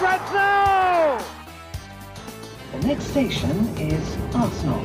It's 0.00 0.08
up 0.08 0.20
for 0.20 0.32
grabs 0.32 0.32
now! 0.32 1.20
The 2.72 2.86
next 2.86 3.04
station 3.12 3.56
is 3.76 4.16
Arsenal. 4.34 4.80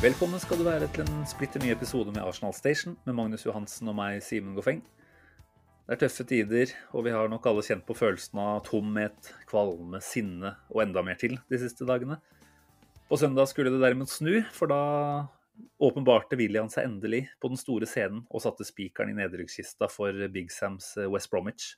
Velkommen 0.00 0.40
skal 0.40 0.56
du 0.58 0.64
være 0.64 0.88
til 0.94 1.04
en 1.04 1.26
splitter 1.28 1.60
ny 1.60 1.74
episode 1.74 2.14
med 2.14 2.22
Arsenal 2.24 2.54
Station 2.54 2.96
med 3.04 3.14
Magnus 3.18 3.44
Johansen 3.44 3.92
og 3.92 3.96
meg, 3.98 4.22
Simen 4.24 4.54
Goffeng. 4.56 4.80
Det 5.84 5.98
er 5.98 6.00
tøffe 6.06 6.24
tider, 6.24 6.72
og 6.96 7.04
vi 7.04 7.12
har 7.12 7.28
nok 7.28 7.44
alle 7.46 7.66
kjent 7.66 7.84
på 7.84 7.98
følelsen 7.98 8.40
av 8.40 8.64
tomhet, 8.64 9.34
kvalme, 9.50 10.00
sinne 10.00 10.56
og 10.72 10.80
enda 10.86 11.04
mer 11.04 11.20
til 11.20 11.36
de 11.52 11.60
siste 11.60 11.84
dagene. 11.84 12.16
På 13.10 13.20
søndag 13.20 13.52
skulle 13.52 13.74
det 13.74 13.84
derimot 13.84 14.08
snu, 14.08 14.40
for 14.48 14.72
da 14.72 14.80
åpenbarte 15.82 16.38
William 16.40 16.68
seg 16.72 16.88
endelig 16.88 17.26
på 17.42 17.50
den 17.52 17.60
store 17.60 17.88
scenen 17.88 18.24
og 18.30 18.42
satte 18.44 18.66
spikeren 18.66 19.12
i 19.12 19.18
nedrykkskista 19.18 19.88
for 19.92 20.26
Big 20.32 20.52
Sams 20.54 20.94
eh, 21.00 21.10
West 21.12 21.30
Bromwich. 21.32 21.74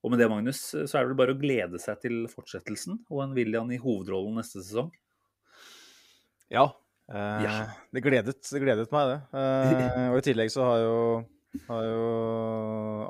Og 0.00 0.12
med 0.12 0.22
det, 0.22 0.30
Magnus, 0.32 0.62
så 0.72 0.88
er 0.96 1.04
det 1.04 1.10
vel 1.10 1.18
bare 1.18 1.34
å 1.34 1.40
glede 1.40 1.80
seg 1.80 1.98
til 2.00 2.22
fortsettelsen 2.32 3.02
og 3.10 3.24
en 3.24 3.34
William 3.36 3.68
i 3.72 3.80
hovedrollen 3.80 4.38
neste 4.40 4.62
sesong. 4.64 4.88
Ja. 6.52 6.70
Eh, 7.10 7.42
Ja. 7.44 7.56
Det, 7.92 8.02
gledet, 8.04 8.38
det 8.40 8.62
gledet 8.62 8.94
meg, 8.94 9.12
det. 9.12 9.20
Eh, 9.36 10.06
og 10.12 10.20
i 10.20 10.26
tillegg 10.30 10.52
så 10.54 10.64
har 10.64 10.84
jo, 10.84 10.96
har 11.68 11.84
jo 11.84 12.06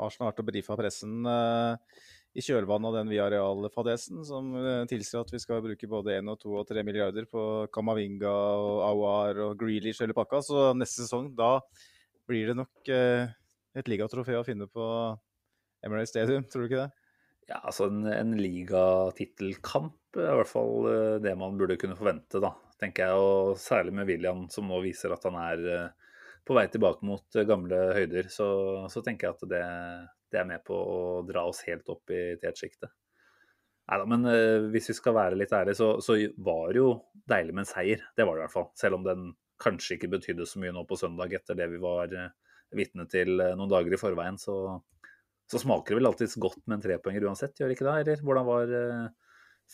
Arsenal 0.03 0.33
vært 0.33 0.43
og 0.43 0.51
brifa 0.51 0.79
pressen 0.81 1.21
eh, 1.31 2.01
i 2.31 2.43
kjølvannet 2.45 2.91
av 2.91 2.97
den 3.01 3.11
Viareal-fadesen, 3.11 4.21
som 4.27 4.53
eh, 4.61 4.85
tilsier 4.91 5.25
at 5.25 5.33
vi 5.35 5.41
skal 5.43 5.63
bruke 5.65 5.89
både 5.91 6.15
1, 6.21 6.31
og 6.31 6.39
2 6.45 6.53
og 6.61 6.69
3 6.69 6.85
milliarder 6.87 7.27
på 7.31 7.43
Kamavinga 7.75 8.31
og 8.31 8.83
Awar 8.87 9.41
og 9.49 9.57
Grealish 9.59 10.05
hele 10.05 10.15
pakka. 10.15 10.43
Så 10.47 10.69
neste 10.79 11.03
sesong, 11.03 11.33
da 11.39 11.57
blir 12.31 12.53
det 12.53 12.57
nok 12.61 12.93
eh, 12.95 13.33
et 13.75 13.91
ligatrofé 13.91 14.37
å 14.39 14.47
finne 14.47 14.71
på 14.71 14.85
Emirates 15.87 16.15
Stadium, 16.15 16.47
tror 16.47 16.63
du 16.63 16.71
ikke 16.71 16.85
det? 16.85 17.07
Ja, 17.51 17.59
altså 17.65 17.89
en, 17.91 18.05
en 18.07 18.37
ligatittelkamp 18.39 20.21
er 20.21 20.31
i 20.31 20.39
hvert 20.39 20.53
fall 20.53 20.87
eh, 20.93 21.17
det 21.25 21.35
man 21.41 21.59
burde 21.59 21.79
kunne 21.83 21.99
forvente, 21.99 22.39
da, 22.43 22.53
tenker 22.79 23.11
jeg. 23.11 23.27
Og 23.27 23.59
særlig 23.59 23.97
med 23.99 24.07
William, 24.07 24.47
som 24.55 24.71
nå 24.71 24.79
viser 24.87 25.17
at 25.17 25.27
han 25.27 25.41
er 25.43 25.67
på 26.47 26.55
vei 26.55 26.69
tilbake 26.71 27.03
mot 27.05 27.43
gamle 27.47 27.83
høyder, 27.99 28.31
så, 28.31 28.47
så 28.91 29.03
tenker 29.03 29.29
jeg 29.29 29.35
at 29.35 29.51
det, 29.51 29.67
det 30.33 30.41
er 30.41 30.49
med 30.49 30.65
på 30.67 30.77
å 30.77 30.99
dra 31.27 31.45
oss 31.51 31.63
helt 31.67 31.89
opp 31.93 32.13
i 32.15 32.37
tetsjiktet. 32.41 32.93
Nei 33.91 33.99
da, 33.99 34.07
men 34.07 34.27
eh, 34.31 34.69
hvis 34.71 34.93
vi 34.93 34.95
skal 35.01 35.17
være 35.17 35.39
litt 35.39 35.53
ærlige, 35.57 35.81
så, 35.81 35.89
så 36.05 36.15
var 36.39 36.71
det 36.71 36.79
jo 36.79 36.91
deilig 37.31 37.57
med 37.57 37.65
en 37.65 37.71
seier. 37.73 38.05
Det 38.15 38.27
var 38.27 38.37
det 38.37 38.45
i 38.45 38.47
hvert 38.47 38.55
fall. 38.55 38.69
Selv 38.79 39.01
om 39.01 39.07
den 39.07 39.33
kanskje 39.61 39.97
ikke 39.97 40.13
betydde 40.13 40.47
så 40.47 40.63
mye 40.63 40.75
nå 40.77 40.85
på 40.89 40.99
søndag 41.01 41.35
etter 41.37 41.59
det 41.59 41.67
vi 41.73 41.81
var 41.83 42.15
eh, 42.15 42.31
vitne 42.79 43.09
til 43.11 43.43
eh, 43.43 43.57
noen 43.59 43.73
dager 43.73 43.97
i 43.97 44.01
forveien, 44.01 44.39
så, 44.39 44.79
så 45.51 45.63
smaker 45.63 45.97
det 45.97 46.01
vel 46.01 46.11
alltids 46.13 46.39
godt 46.41 46.63
med 46.67 46.79
en 46.79 46.85
trepoenger 46.87 47.27
uansett, 47.27 47.59
gjør 47.59 47.73
det 47.73 47.79
ikke 47.79 47.89
det? 47.89 47.97
Eller 48.05 48.23
hvordan 48.29 48.47
var 48.47 48.77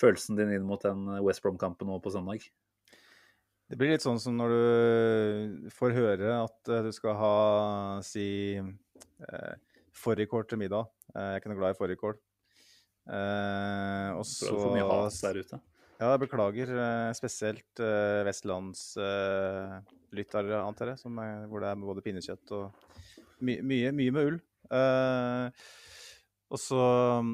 følelsen 0.01 0.41
din 0.41 0.55
inn 0.57 0.65
mot 0.69 0.81
den 0.81 1.05
West 1.25 1.45
Brom-kampen 1.45 1.93
nå 1.93 2.01
på 2.01 2.13
søndag? 2.17 2.49
Det 3.67 3.77
blir 3.77 3.91
litt 3.91 4.05
sånn 4.05 4.21
som 4.23 4.37
når 4.39 4.53
du 4.55 5.71
får 5.75 5.93
høre 5.97 6.35
at 6.39 6.75
du 6.87 6.93
skal 6.95 7.17
ha, 7.19 7.37
si, 8.07 8.55
eh, 8.57 9.55
fårikål 9.97 10.47
til 10.51 10.61
middag. 10.61 10.89
Eh, 11.15 11.21
jeg 11.23 11.33
er 11.37 11.41
ikke 11.41 11.53
noe 11.53 11.61
glad 11.63 11.75
i 11.77 11.79
fårikål. 11.81 12.19
Eh, 13.07 14.11
og 14.19 14.25
Så 14.27 14.47
så 14.47 14.53
det 14.53 14.59
er 14.59 14.65
for 14.65 14.75
mye 14.77 14.87
hat 14.91 15.21
der 15.23 15.41
ute. 15.43 15.61
Ja, 15.97 16.11
jeg 16.13 16.21
beklager. 16.27 16.69
eh, 16.77 17.13
spesielt 17.17 17.81
vestlandslyttere, 18.27 19.83
lyttere, 20.17 20.61
antar 20.63 20.93
jeg, 20.93 20.99
som 21.01 21.19
er, 21.23 21.47
hvor 21.51 21.61
det 21.65 21.71
er 21.71 21.81
både 21.81 22.03
pinnekjøtt 22.05 22.53
og 22.57 22.71
my, 23.45 23.59
mye, 23.65 23.93
mye 23.97 24.13
med 24.15 24.31
ull. 24.31 24.39
Eh, 24.71 25.51
og 26.53 26.61
så 26.63 26.81
mm, 27.27 27.33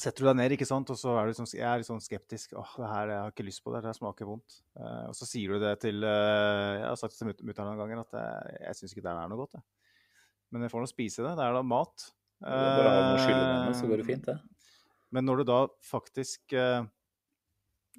setter 0.00 0.24
du 0.24 0.28
deg 0.30 0.38
ned, 0.40 0.54
ikke 0.56 0.66
sant, 0.68 0.90
og 0.90 0.98
så 0.98 1.12
er 1.20 1.28
du 1.30 1.36
sånn, 1.38 1.50
jeg 1.52 1.66
er 1.66 1.80
litt 1.82 1.88
sånn 1.90 2.02
skeptisk. 2.02 2.54
Åh, 2.58 2.72
det 2.80 2.88
her, 2.90 3.12
jeg 3.14 3.20
har 3.26 3.34
ikke 3.34 3.46
lyst 3.50 3.62
på 3.64 3.74
det, 3.74 3.82
det 3.86 3.94
smaker 3.98 4.28
vondt. 4.30 4.60
Eh, 4.78 5.04
og 5.10 5.14
så 5.18 5.28
sier 5.28 5.54
du 5.54 5.60
det 5.62 5.74
til 5.84 6.02
eh, 6.02 6.80
Jeg 6.80 6.88
har 6.88 6.98
sagt 7.00 7.14
det 7.14 7.20
til 7.22 7.30
mut- 7.32 7.44
mutter'n 7.50 7.68
noen 7.70 7.80
ganger 7.84 8.02
at 8.06 8.16
jeg, 8.16 8.56
jeg 8.64 8.80
syns 8.80 8.96
ikke 8.96 9.06
det 9.08 9.14
er 9.16 9.30
noe 9.32 9.42
godt. 9.44 9.58
Jeg. 9.60 9.64
Men 10.50 10.66
jeg 10.66 10.72
får 10.72 10.84
nå 10.84 10.90
spise 10.90 11.24
det. 11.24 11.34
Det 11.38 11.46
er 11.46 11.56
da 11.56 11.62
mat. 11.66 12.06
Det 12.40 12.54
er 12.56 12.78
Bare 12.80 12.92
ha 12.94 13.16
skylle 13.20 13.42
med, 13.48 13.74
så 13.76 13.88
går 13.88 14.00
det 14.00 14.04
Eh, 14.06 14.10
fint, 14.14 14.30
det. 14.30 14.38
men 15.12 15.26
når 15.28 15.40
du 15.40 15.44
da 15.50 15.58
faktisk 15.84 16.54
eh, 16.56 16.86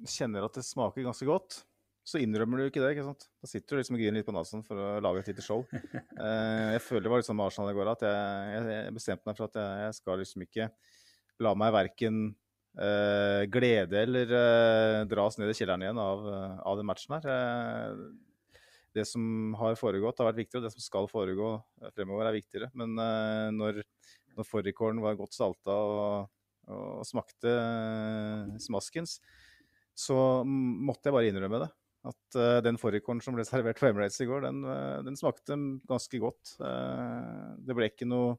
kjenner 0.02 0.48
at 0.48 0.58
det 0.58 0.64
smaker 0.66 1.06
ganske 1.06 1.28
godt, 1.28 1.62
så 2.02 2.18
innrømmer 2.18 2.58
du 2.58 2.66
ikke 2.66 2.82
det. 2.82 2.96
ikke 2.96 3.06
sant? 3.06 3.28
Da 3.38 3.46
sitter 3.46 3.76
du 3.76 3.78
liksom 3.78 3.94
og 3.94 4.02
griner 4.02 4.18
litt 4.18 4.26
på 4.26 4.34
nesen 4.34 4.64
for 4.66 4.74
å 4.74 4.88
lage 5.04 5.22
et 5.22 5.30
lite 5.32 5.44
show. 5.46 5.62
Eh, 6.22 6.74
jeg 6.76 6.82
føler 6.84 7.06
det 7.06 7.10
var 7.10 7.22
litt 7.22 7.26
sånn 7.26 7.38
med 7.38 7.48
Arsenal 7.48 7.70
i 7.72 7.74
går 7.74 7.88
at 7.90 8.02
jeg, 8.06 8.58
jeg, 8.68 8.94
bestemte 8.94 9.26
meg 9.26 9.38
for 9.38 9.48
at 9.48 9.56
jeg, 9.58 9.78
jeg 9.86 9.94
skal 9.96 10.20
liksom 10.20 10.44
ikke 10.44 10.66
la 11.42 11.52
meg 11.58 11.72
verken 11.74 12.18
eh, 12.78 13.42
glede 13.50 14.02
eller 14.04 14.34
dras 15.10 15.38
ned 15.40 15.50
i 15.50 15.56
kjelleren 15.56 15.82
igjen 15.86 16.02
av, 16.02 16.28
av 16.62 16.78
den 16.78 16.86
matchen 16.86 17.16
her. 17.16 17.30
Det 18.92 19.04
som 19.08 19.54
har 19.56 19.76
foregått, 19.80 20.20
har 20.20 20.28
vært 20.28 20.42
viktig, 20.42 20.58
og 20.58 20.66
det 20.66 20.72
som 20.74 20.84
skal 20.84 21.08
foregå 21.10 21.54
eh, 21.80 21.92
fremover, 21.96 22.28
er 22.28 22.36
viktigere. 22.36 22.68
Men 22.76 22.92
uh, 23.00 23.48
når, 23.54 23.80
når 24.36 24.48
fårikålen 24.48 25.00
var 25.04 25.16
godt 25.16 25.36
salta 25.36 25.76
og, 25.76 26.32
og 26.72 27.06
smakte 27.08 27.54
uh, 27.56 28.58
smaskens, 28.60 29.18
så 29.96 30.16
måtte 30.44 31.08
jeg 31.08 31.16
bare 31.16 31.30
innrømme 31.32 31.62
det. 31.64 31.70
At 32.12 32.36
uh, 32.36 32.58
den 32.64 32.80
fårikålen 32.80 33.22
som 33.24 33.36
ble 33.36 33.46
servert 33.48 33.80
på 33.80 33.88
Emirates 33.88 34.20
i 34.24 34.28
går, 34.28 34.44
den, 34.44 34.60
den 35.08 35.16
smakte 35.18 35.56
ganske 35.88 36.20
godt. 36.20 36.56
Det 36.60 37.76
ble 37.78 37.88
ikke 37.88 38.08
noe 38.08 38.36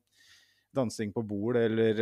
dansing 0.73 1.13
på 1.13 1.21
bord 1.29 1.57
eller 1.59 1.99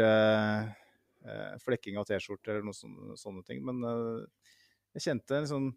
flekking 1.60 1.98
av 2.00 2.06
T-skjorte 2.08 2.50
eller 2.54 2.64
noe 2.66 2.76
sånne, 2.76 3.18
sånne 3.20 3.44
ting. 3.46 3.60
Men 3.68 3.84
jeg 4.96 5.04
kjente 5.06 5.38
en 5.38 5.50
sånn 5.50 5.68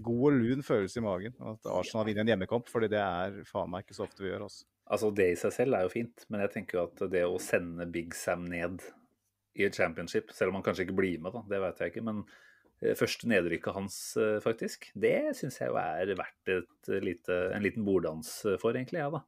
god 0.00 0.22
og 0.28 0.36
lun 0.40 0.62
følelse 0.64 1.00
i 1.00 1.04
magen. 1.04 1.34
At 1.40 1.66
Arsenal 1.68 2.06
vinner 2.08 2.24
en 2.24 2.32
hjemmekamp, 2.32 2.68
fordi 2.72 2.88
det 2.92 3.00
er 3.02 3.42
faen 3.48 3.70
meg 3.70 3.84
ikke 3.84 3.96
så 3.98 4.06
ofte 4.06 4.24
vi 4.24 4.30
gjør. 4.30 4.46
Også. 4.48 4.64
Altså, 4.92 5.10
det 5.14 5.26
i 5.32 5.36
seg 5.40 5.52
selv 5.52 5.76
er 5.78 5.84
jo 5.86 5.92
fint, 5.92 6.24
men 6.32 6.40
jeg 6.46 6.52
tenker 6.56 6.78
jo 6.78 6.84
at 6.88 7.04
det 7.12 7.24
å 7.28 7.38
sende 7.42 7.86
Big 7.92 8.14
Sam 8.18 8.46
ned 8.50 8.80
i 9.54 9.66
et 9.68 9.76
championship, 9.76 10.32
selv 10.32 10.48
om 10.52 10.56
han 10.58 10.64
kanskje 10.64 10.86
ikke 10.86 10.96
blir 10.96 11.20
med, 11.20 11.34
da, 11.36 11.42
det 11.50 11.60
vet 11.60 11.80
jeg 11.84 11.92
ikke, 11.92 12.04
men 12.08 12.22
eh, 12.80 12.94
første 12.96 13.28
nedrykket 13.28 13.76
hans, 13.76 13.98
eh, 14.16 14.38
faktisk, 14.40 14.88
det 14.96 15.34
syns 15.36 15.60
jeg 15.60 15.68
jo 15.68 15.76
er 15.76 16.14
verdt 16.16 16.52
et 16.54 16.92
lite, 17.04 17.36
en 17.52 17.62
liten 17.64 17.84
borddans 17.84 18.30
for, 18.62 18.72
egentlig, 18.72 19.02
ja 19.04 19.10
da. 19.12 19.20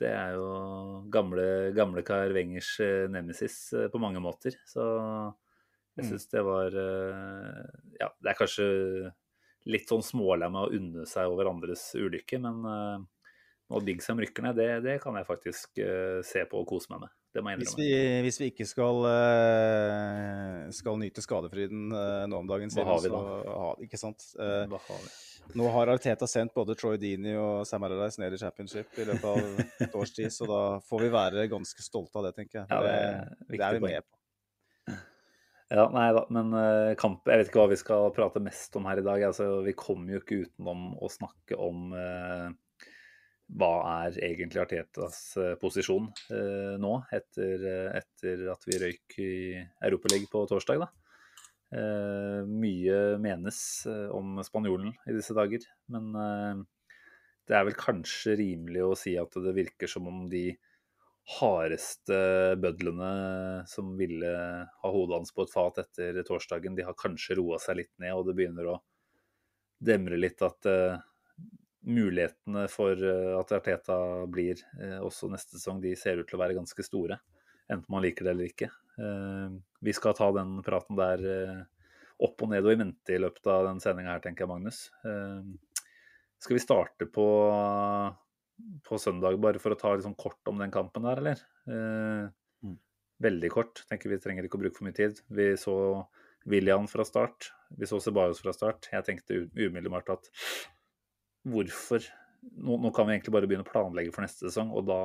Det 0.00 0.08
er 0.16 0.30
jo 0.38 0.46
gamle, 1.12 1.42
gamle 1.76 2.00
Kar 2.06 2.30
Wengers 2.32 2.70
eh, 2.80 3.04
nemesis 3.12 3.58
eh, 3.76 3.88
på 3.92 4.00
mange 4.00 4.22
måter, 4.22 4.54
så 4.70 4.86
jeg 5.98 6.06
Mm. 6.06 6.10
syns 6.12 6.28
det 6.30 6.40
var 6.46 6.72
eh, 6.80 7.64
Ja, 8.00 8.06
det 8.22 8.30
er 8.30 8.36
kanskje 8.38 8.66
litt 9.66 9.88
sånn 9.90 10.02
smålam 10.04 10.56
å 10.56 10.68
unne 10.72 11.04
seg 11.06 11.28
over 11.28 11.50
andres 11.50 11.90
ulykke, 11.98 12.38
men 12.40 12.60
eh, 12.64 12.98
når 13.70 13.84
Big 13.86 14.00
Sam 14.02 14.18
rykker 14.22 14.42
ned, 14.48 14.56
det, 14.56 14.68
det 14.86 14.96
kan 15.02 15.14
jeg 15.18 15.28
faktisk 15.28 15.78
eh, 15.84 16.20
se 16.26 16.44
på 16.48 16.62
og 16.62 16.68
kose 16.70 16.90
meg 16.94 17.04
med. 17.04 17.16
Det 17.30 17.42
må 17.46 17.52
jeg 17.52 17.60
Hvis 17.60 17.76
vi, 17.78 17.90
hvis 18.24 18.38
vi 18.40 18.46
ikke 18.50 18.64
skal, 18.66 19.04
eh, 19.06 20.70
skal 20.74 20.98
nyte 20.98 21.22
skadefryden 21.22 21.88
nå 21.92 22.40
om 22.40 22.48
dagen, 22.50 22.72
Hva 22.74 22.86
har 22.88 23.02
vi 23.04 23.12
så 23.12 23.20
ha- 23.46 23.74
ikke 23.86 24.00
sant? 24.00 24.24
Hva 24.36 24.80
har 24.88 25.04
vi? 25.04 25.12
Nå 25.58 25.66
har 25.74 25.90
Arteta 25.90 26.26
sendt 26.30 26.52
både 26.54 26.76
Troy 26.78 26.98
Dini 27.00 27.32
og 27.38 27.64
Sam 27.66 27.82
Allardyce 27.86 28.20
ned 28.22 28.34
i 28.36 28.38
championship 28.38 28.98
i 29.02 29.06
løpet 29.08 29.24
av 29.24 29.62
et 29.86 29.94
års 29.98 30.12
tid, 30.14 30.30
så 30.34 30.46
da 30.46 30.60
får 30.86 31.04
vi 31.06 31.08
være 31.14 31.46
ganske 31.50 31.82
stolte 31.82 32.20
av 32.20 32.28
det, 32.28 32.34
tenker 32.36 32.60
jeg. 32.60 32.66
Ja, 32.70 32.80
det 32.84 32.90
er 32.90 33.00
det, 33.00 33.10
er, 33.10 33.56
det 33.56 33.64
er 33.66 33.78
vi 33.78 33.80
med 33.86 34.04
på. 34.06 34.19
Ja, 35.70 35.84
nei 35.94 36.08
da, 36.10 36.24
men 36.34 36.50
uh, 36.50 36.96
kamp 36.98 37.28
Jeg 37.30 37.38
vet 37.38 37.50
ikke 37.50 37.60
hva 37.60 37.70
vi 37.70 37.78
skal 37.78 38.08
prate 38.14 38.42
mest 38.42 38.74
om 38.78 38.88
her 38.90 38.98
i 38.98 39.04
dag. 39.06 39.22
Altså, 39.28 39.60
vi 39.62 39.76
kommer 39.78 40.16
jo 40.16 40.22
ikke 40.22 40.40
utenom 40.46 40.96
å 40.98 41.10
snakke 41.12 41.58
om 41.62 41.92
uh, 41.94 42.48
hva 43.60 43.70
er 44.06 44.18
egentlig 44.26 44.64
Artetas 44.64 45.20
uh, 45.38 45.54
posisjon 45.62 46.08
nå, 46.82 46.90
etter, 47.14 47.64
etter 47.98 48.42
at 48.50 48.66
vi 48.66 48.80
røyk 48.82 49.16
i 49.22 49.30
Europaligaen 49.86 50.30
på 50.30 50.42
torsdag. 50.50 50.82
da. 50.84 50.90
Mye 52.50 52.98
menes 53.22 53.58
om 54.14 54.38
spanjolen 54.46 54.94
i 55.06 55.14
disse 55.14 55.34
dager, 55.34 55.66
men 55.90 56.08
det 57.46 57.58
er 57.58 57.66
vel 57.66 57.76
kanskje 57.78 58.34
rimelig 58.38 58.82
å 58.86 58.96
si 58.98 59.16
at 59.18 59.34
det 59.42 59.54
virker 59.54 59.90
som 59.90 60.06
om 60.10 60.24
de 60.30 60.48
hardeste 61.30 62.16
bødlene 62.58 63.10
som 63.70 63.92
ville 63.98 64.30
ha 64.82 64.90
hodet 64.90 65.20
hans 65.20 65.34
på 65.34 65.44
et 65.44 65.52
fat 65.52 65.78
etter 65.82 66.18
torsdagen, 66.26 66.74
de 66.74 66.86
har 66.86 66.96
kanskje 66.98 67.36
roa 67.38 67.60
seg 67.62 67.82
litt 67.82 67.92
ned, 68.02 68.14
og 68.16 68.26
det 68.26 68.34
begynner 68.38 68.72
å 68.72 68.80
demre 69.80 70.18
litt 70.20 70.42
at 70.44 70.68
uh, 70.68 70.98
mulighetene 71.88 72.66
for 72.72 72.98
uh, 72.98 73.38
at 73.38 73.54
Arteta 73.56 73.98
blir 74.30 74.60
uh, 74.80 75.00
også 75.06 75.30
neste 75.32 75.56
sesong, 75.56 75.80
de 75.80 75.94
ser 75.96 76.20
ut 76.20 76.28
til 76.28 76.38
å 76.38 76.42
være 76.42 76.58
ganske 76.58 76.84
store. 76.84 77.20
Enten 77.70 77.88
man 77.92 78.02
liker 78.04 78.26
det 78.26 78.34
eller 78.34 78.50
ikke. 78.50 78.66
vi 79.80 79.92
skal 79.94 80.14
ta 80.18 80.26
den 80.34 80.56
praten 80.66 80.96
der 80.98 81.20
opp 82.18 82.42
og 82.42 82.50
ned 82.50 82.66
og 82.66 82.72
i 82.74 82.78
mente 82.80 83.14
i 83.14 83.20
løpet 83.22 83.46
av 83.46 83.68
den 83.68 83.78
sendinga 83.80 84.16
her, 84.16 84.22
tenker 84.24 84.42
jeg, 84.42 84.50
Magnus. 84.50 84.80
skal 86.42 86.56
vi 86.56 86.62
starte 86.64 87.06
på 87.06 87.26
på 88.86 88.98
søndag, 89.00 89.38
bare 89.42 89.60
for 89.62 89.74
å 89.74 89.78
ta 89.78 89.94
liksom 89.94 90.16
kort 90.18 90.50
om 90.50 90.60
den 90.60 90.72
kampen 90.74 91.06
der, 91.06 91.22
eller? 91.22 91.42
Eh, 91.70 92.26
mm. 92.66 92.78
Veldig 93.26 93.50
kort. 93.52 93.84
tenker 93.90 94.12
Vi 94.12 94.20
trenger 94.22 94.46
ikke 94.46 94.60
å 94.60 94.64
bruke 94.64 94.78
for 94.78 94.88
mye 94.88 94.96
tid. 94.96 95.20
Vi 95.28 95.52
så 95.60 95.74
William 96.50 96.88
fra 96.88 97.04
start. 97.04 97.50
Vi 97.76 97.88
så 97.88 98.00
Sebajos 98.02 98.40
fra 98.42 98.54
start. 98.56 98.88
Jeg 98.92 99.06
tenkte 99.06 99.44
umiddelbart 99.58 100.12
at 100.16 100.30
hvorfor 101.48 102.04
nå, 102.40 102.76
nå, 102.80 102.90
kan 102.96 103.06
vi 103.06 103.16
egentlig 103.16 103.34
bare 103.34 103.48
begynne 103.48 103.66
å 103.66 103.70
planlegge 103.70 104.12
for 104.14 104.24
neste 104.24 104.48
sesong, 104.48 104.72
og 104.72 104.86
da 104.88 105.00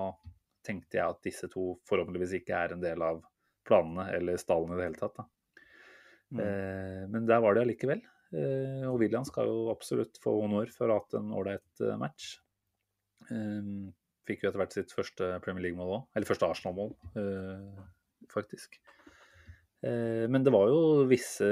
tenkte 0.65 0.97
jeg 0.97 1.05
at 1.05 1.21
disse 1.25 1.49
to 1.51 1.75
forhåpentligvis 1.89 2.39
ikke 2.39 2.57
er 2.57 2.75
en 2.75 2.83
del 2.83 3.03
av 3.05 3.21
planene 3.67 4.07
eller 4.15 4.39
stallen 4.41 4.73
i 4.73 4.79
det 4.79 4.87
hele 4.87 5.01
tatt. 5.01 5.19
Mm. 6.33 6.41
Eh, 6.41 7.01
men 7.11 7.27
der 7.29 7.43
var 7.43 7.55
det 7.55 7.65
allikevel. 7.65 8.01
Eh, 8.35 8.83
og 8.89 8.99
William 9.01 9.25
skal 9.27 9.49
jo 9.49 9.69
absolutt 9.73 10.17
få 10.23 10.33
honnør 10.41 10.71
for 10.73 10.89
å 10.89 10.97
ha 10.97 11.03
hatt 11.03 11.17
en 11.19 11.33
ålreit 11.35 11.83
eh, 11.83 11.97
match. 12.01 12.35
Ehm, 13.33 13.94
fikk 14.25 14.44
jo 14.44 14.50
etter 14.50 14.62
hvert 14.62 14.75
sitt 14.75 14.94
første 14.94 15.30
Premier 15.45 15.68
League-mål 15.68 15.94
òg. 16.00 16.04
Eller 16.16 16.30
første 16.30 16.50
Arsenal-mål, 16.50 16.94
eh, 17.22 17.86
faktisk. 18.31 18.80
Eh, 19.86 20.25
men 20.31 20.44
det 20.44 20.54
var 20.54 20.69
jo 20.72 21.06
visse 21.10 21.48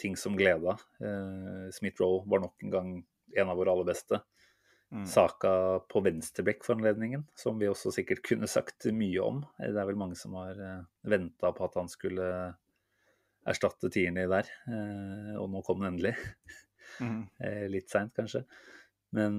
ting 0.00 0.16
som 0.16 0.38
gleda. 0.38 0.78
Eh, 1.00 1.68
Smith 1.74 2.00
Roe 2.00 2.24
var 2.26 2.44
nok 2.44 2.64
en 2.64 2.74
gang 2.74 2.92
en 3.36 3.50
av 3.52 3.58
våre 3.60 3.74
aller 3.74 3.90
beste. 3.92 4.22
Mm. 4.90 5.04
Saka 5.06 5.52
på 5.86 6.02
venstrebekk 6.02 6.64
for 6.66 6.74
anledningen, 6.74 7.22
som 7.38 7.60
vi 7.60 7.68
også 7.70 7.92
sikkert 7.94 8.24
kunne 8.26 8.48
sagt 8.50 8.88
mye 8.90 9.20
om. 9.22 9.44
Det 9.60 9.76
er 9.76 9.86
vel 9.86 10.00
mange 10.00 10.16
som 10.18 10.34
har 10.34 10.58
venta 11.06 11.52
på 11.54 11.68
at 11.68 11.76
han 11.78 11.92
skulle 11.92 12.26
erstatte 13.46 13.88
tierne 13.92 14.26
der, 14.28 14.50
og 15.38 15.46
nå 15.52 15.62
kom 15.62 15.78
den 15.78 15.92
endelig. 15.92 16.16
Mm. 16.98 17.22
Litt 17.70 17.86
seint, 17.92 18.10
kanskje. 18.18 18.42
Men 19.14 19.38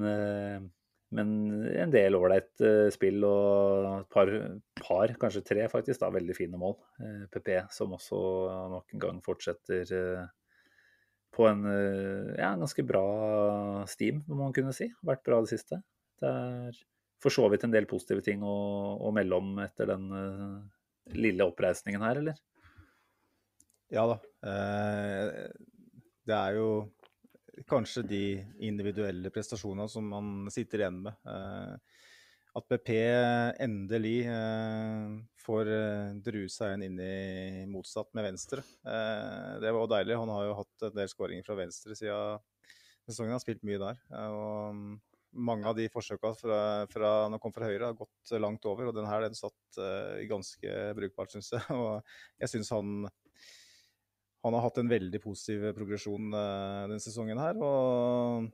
men 1.15 1.31
en 1.75 1.91
del 1.91 2.15
ålreit 2.15 2.61
uh, 2.63 2.87
spill 2.93 3.23
og 3.27 3.87
et 3.99 4.11
par, 4.13 4.29
par, 4.79 5.11
kanskje 5.19 5.43
tre 5.43 5.65
faktisk, 5.71 5.99
da, 5.99 6.11
veldig 6.13 6.35
fine 6.37 6.59
mål. 6.59 6.77
Uh, 7.01 7.07
eh, 7.07 7.25
PP 7.33 7.49
som 7.75 7.95
også 7.97 8.19
nok 8.71 8.95
en 8.95 9.03
gang 9.03 9.19
fortsetter 9.25 9.91
uh, 9.91 10.29
på 11.31 11.47
en 11.47 11.63
ja, 11.63 12.49
ganske 12.59 12.83
bra 12.83 13.05
steam, 13.87 14.17
må 14.27 14.41
man 14.41 14.55
kunne 14.55 14.73
si. 14.75 14.89
Vært 15.07 15.23
bra 15.23 15.37
det 15.39 15.53
siste. 15.53 15.77
Det 16.19 16.27
er 16.27 16.79
for 17.23 17.31
så 17.31 17.45
vidt 17.53 17.63
en 17.63 17.71
del 17.71 17.87
positive 17.87 18.23
ting 18.25 18.43
å, 18.43 18.55
å 18.99 19.13
melde 19.15 19.37
om 19.39 19.61
etter 19.63 19.87
den 19.93 20.09
lille 21.15 21.47
oppreisningen 21.47 22.03
her, 22.03 22.19
eller? 22.19 22.41
Ja 23.95 24.03
da. 24.11 24.17
det 26.27 26.35
er 26.35 26.59
jo 26.59 26.67
kanskje 27.67 28.03
de 28.07 28.23
individuelle 28.67 29.31
prestasjonene 29.33 29.89
som 29.89 30.07
man 30.07 30.51
sitter 30.53 30.83
igjen 30.83 31.01
med. 31.05 31.27
Eh, 31.27 31.99
at 32.59 32.67
BP 32.67 32.89
endelig 33.63 34.17
eh, 34.27 35.13
får 35.39 35.71
eh, 35.71 36.09
drue 36.25 36.49
seg 36.51 36.83
inn 36.87 36.99
i 36.99 37.65
motsatt 37.71 38.11
med 38.17 38.27
venstre. 38.31 38.65
Det 38.83 39.71
var 39.77 39.93
deilig. 39.93 40.19
Han 40.19 40.33
har 40.35 40.49
jo 40.49 40.57
hatt 40.59 40.89
en 40.89 40.97
del 40.97 41.11
skåringer 41.11 41.47
fra 41.47 41.59
venstre 41.61 41.95
siden 41.97 42.43
sesongen. 43.07 43.33
har 43.37 43.43
spilt 43.43 43.63
mye 43.67 43.81
der. 43.81 44.03
og 44.31 44.99
mange 45.31 45.63
av 45.63 45.77
de 45.77 45.85
forsøkene 45.87 46.35
fra, 46.35 46.55
fra, 46.91 47.09
han 47.23 47.39
kom 47.39 47.53
fra 47.55 47.69
høyre, 47.69 47.87
har 47.87 47.95
gått 47.95 48.33
langt 48.35 48.65
over. 48.67 48.89
Og 48.89 48.97
den 48.97 49.07
den 49.07 49.37
satt 49.37 49.79
ganske 50.27 50.73
brukbart, 50.97 51.31
syns 51.31 51.53
jeg. 51.53 51.63
Og 51.71 52.03
jeg 52.43 52.51
syns 52.51 52.73
han 52.75 53.07
han 54.41 54.57
har 54.57 54.65
hatt 54.65 54.79
en 54.81 54.89
veldig 54.89 55.21
positiv 55.21 55.67
progresjon 55.77 56.31
uh, 56.33 56.87
denne 56.89 57.01
sesongen 57.03 57.41
her. 57.41 57.59
Og 57.61 58.47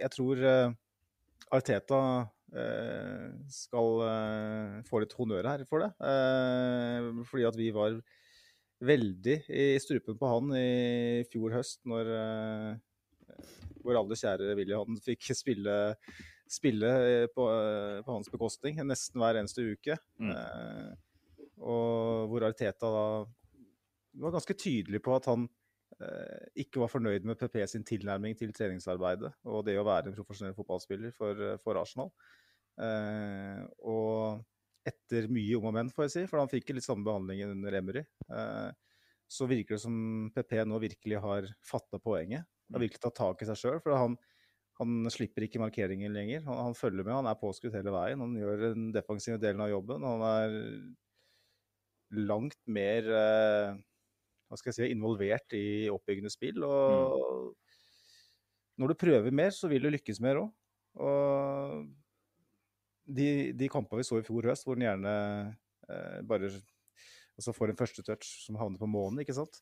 jeg 0.00 0.12
tror 0.14 0.40
uh, 0.40 0.76
Arteta 1.54 2.00
uh, 2.24 3.26
skal 3.52 4.06
få 4.88 5.02
litt 5.02 5.16
honnør 5.18 5.50
her 5.52 5.66
for 5.68 5.84
det. 5.84 5.92
fordi 7.28 7.44
at 7.44 7.58
vi 7.58 7.68
var 7.76 8.00
veldig 8.88 9.36
i 9.50 9.68
strupen 9.82 10.16
på 10.16 10.30
han 10.30 10.52
i 10.56 11.24
fjor 11.28 11.56
høst, 11.58 11.80
når 11.88 12.12
vår 13.84 13.98
aller 13.98 14.20
kjære 14.20 14.54
William 14.56 14.96
fikk 15.02 15.32
spille, 15.36 15.74
spille 16.48 16.92
på, 17.34 17.44
på, 18.06 18.12
hans 18.12 18.30
bekostning 18.32 18.78
nesten 18.86 19.20
hver 19.20 19.40
eneste 19.40 19.66
uke. 19.74 19.98
Mm. 20.22 20.32
og 21.58 22.30
hvor 22.30 22.46
Arteta 22.48 22.92
da 22.94 23.04
var 24.16 24.34
ganske 24.34 24.56
tydelig 24.58 25.00
på 25.04 25.14
at 25.16 25.28
han 25.30 25.46
eh, 26.00 26.48
ikke 26.64 26.82
var 26.82 26.92
fornøyd 26.92 27.26
med 27.28 27.38
PP 27.40 27.60
sin 27.70 27.86
tilnærming 27.86 28.36
til 28.38 28.52
treningsarbeidet 28.56 29.32
og 29.44 29.64
det 29.66 29.78
å 29.80 29.86
være 29.86 30.10
en 30.10 30.16
profesjonell 30.16 30.56
fotballspiller 30.56 31.14
for, 31.16 31.42
eh, 31.44 31.58
for 31.62 31.80
Arsenal. 31.80 32.12
Eh, 32.78 33.64
og 33.90 34.44
etter 34.88 35.28
mye 35.32 35.58
om 35.58 35.68
og 35.68 35.74
men, 35.76 35.90
får 35.92 36.06
jeg 36.06 36.14
si, 36.14 36.26
for 36.30 36.40
han 36.42 36.50
fikk 36.50 36.72
litt 36.72 36.86
samme 36.86 37.06
behandling 37.06 37.44
under 37.50 37.76
Emery, 37.80 38.04
eh, 38.32 38.70
så 39.28 39.48
virker 39.50 39.76
det 39.76 39.82
som 39.84 40.30
PP 40.32 40.62
nå 40.64 40.80
virkelig 40.80 41.20
har 41.20 41.48
fatta 41.64 42.00
poenget. 42.00 42.48
Har 42.72 42.82
virkelig 42.82 43.02
tatt 43.02 43.18
tak 43.18 43.42
i 43.44 43.48
seg 43.48 43.58
sjøl. 43.60 43.80
For 43.84 43.96
han, 43.96 44.14
han, 44.80 45.10
slipper 45.12 45.44
ikke 45.44 45.60
markeringen 45.60 46.14
lenger. 46.16 46.46
Han, 46.46 46.62
han, 46.68 46.76
følger 46.76 47.04
med, 47.04 47.16
han 47.16 47.28
er 47.28 47.40
påskutt 47.40 47.76
hele 47.76 47.92
veien. 47.92 48.24
Han 48.24 48.36
gjør 48.38 48.64
den 48.70 48.88
defensive 48.94 49.40
delen 49.42 49.60
av 49.64 49.72
jobben. 49.72 50.06
Han 50.08 50.24
er 50.30 50.56
langt 52.28 52.60
mer 52.72 53.10
eh, 53.12 53.76
hva 54.48 54.58
skal 54.58 54.72
jeg 54.72 54.78
si, 54.78 54.90
involvert 54.94 55.56
i 55.56 55.66
oppbyggende 55.92 56.32
spill. 56.32 56.64
Og 56.64 57.14
mm. 57.20 57.48
når 58.82 58.92
du 58.92 59.00
prøver 59.04 59.34
mer, 59.34 59.52
så 59.54 59.70
vil 59.70 59.84
du 59.84 59.92
lykkes 59.92 60.22
mer 60.24 60.42
òg. 60.42 60.52
Og 60.98 61.86
de, 63.08 63.28
de 63.56 63.70
kampene 63.72 64.02
vi 64.02 64.08
så 64.08 64.20
i 64.20 64.26
fjor 64.26 64.50
høst, 64.50 64.66
hvor 64.66 64.78
den 64.78 64.88
gjerne 64.88 65.14
eh, 65.88 66.20
bare 66.28 66.50
altså 67.38 67.54
får 67.54 67.72
en 67.72 67.78
første 67.78 68.04
touch 68.04 68.30
som 68.44 68.58
havner 68.60 68.80
på 68.80 68.88
månen, 68.90 69.22
ikke 69.22 69.36
sant. 69.36 69.60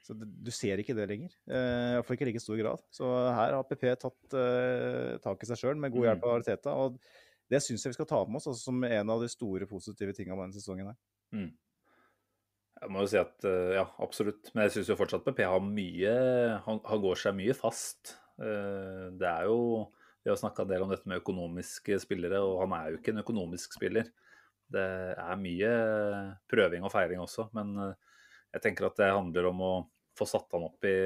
Så 0.00 0.14
Du 0.16 0.50
ser 0.54 0.80
ikke 0.80 0.96
det 0.96 1.08
lenger. 1.10 1.32
Eh, 1.50 1.96
Iallfall 1.96 2.16
ikke 2.16 2.28
i 2.28 2.30
like 2.30 2.42
stor 2.42 2.56
grad. 2.60 2.84
Så 2.94 3.08
her 3.36 3.56
har 3.56 3.66
PP 3.68 3.84
tatt 4.00 4.36
eh, 4.38 5.16
tak 5.24 5.42
i 5.42 5.48
seg 5.50 5.60
sjøl 5.60 5.80
med 5.80 5.92
god 5.92 6.08
hjelp 6.08 6.28
av 6.30 6.46
Teta, 6.46 6.76
Og 6.76 6.96
det 7.50 7.60
syns 7.64 7.84
jeg 7.84 7.92
vi 7.92 7.98
skal 7.98 8.08
ta 8.08 8.22
med 8.24 8.40
oss 8.40 8.48
altså, 8.48 8.70
som 8.70 8.84
en 8.86 9.12
av 9.12 9.20
de 9.20 9.28
store 9.28 9.68
positive 9.68 10.14
tinga 10.16 10.36
med 10.36 10.48
denne 10.48 10.56
sesongen. 10.56 10.92
her. 10.92 10.98
Mm. 11.36 11.50
Jeg 12.80 12.92
må 12.92 13.02
jo 13.04 13.10
si 13.12 13.18
at 13.20 13.44
eh, 13.44 13.74
ja, 13.76 13.84
absolutt. 14.00 14.50
Men 14.54 14.66
jeg 14.66 14.78
syns 14.78 14.90
jo 14.92 14.98
fortsatt 14.98 15.24
PP 15.26 15.44
har 15.44 15.60
mye 15.64 16.12
Han, 16.64 16.80
han 16.86 17.02
går 17.02 17.18
seg 17.20 17.36
mye 17.36 17.56
fast. 17.56 18.14
Eh, 18.40 19.08
det 19.20 19.28
er 19.28 19.48
jo 19.50 19.88
Vi 20.24 20.32
har 20.32 20.38
snakka 20.40 20.64
en 20.64 20.72
del 20.72 20.84
om 20.84 20.92
dette 20.92 21.08
med 21.08 21.20
økonomiske 21.20 22.00
spillere, 22.00 22.40
og 22.44 22.62
han 22.64 22.76
er 22.78 22.90
jo 22.90 23.00
ikke 23.00 23.14
en 23.14 23.22
økonomisk 23.22 23.76
spiller. 23.76 24.08
Det 24.70 24.86
er 25.12 25.40
mye 25.40 25.70
prøving 26.50 26.84
og 26.86 26.92
feiring 26.92 27.22
også, 27.24 27.48
men 27.56 27.72
eh, 27.84 28.22
jeg 28.54 28.64
tenker 28.64 28.88
at 28.88 29.00
det 29.00 29.10
handler 29.12 29.48
om 29.50 29.64
å 29.64 29.72
få 30.18 30.26
satt 30.28 30.52
han 30.56 30.66
opp 30.66 30.84
i 30.88 30.96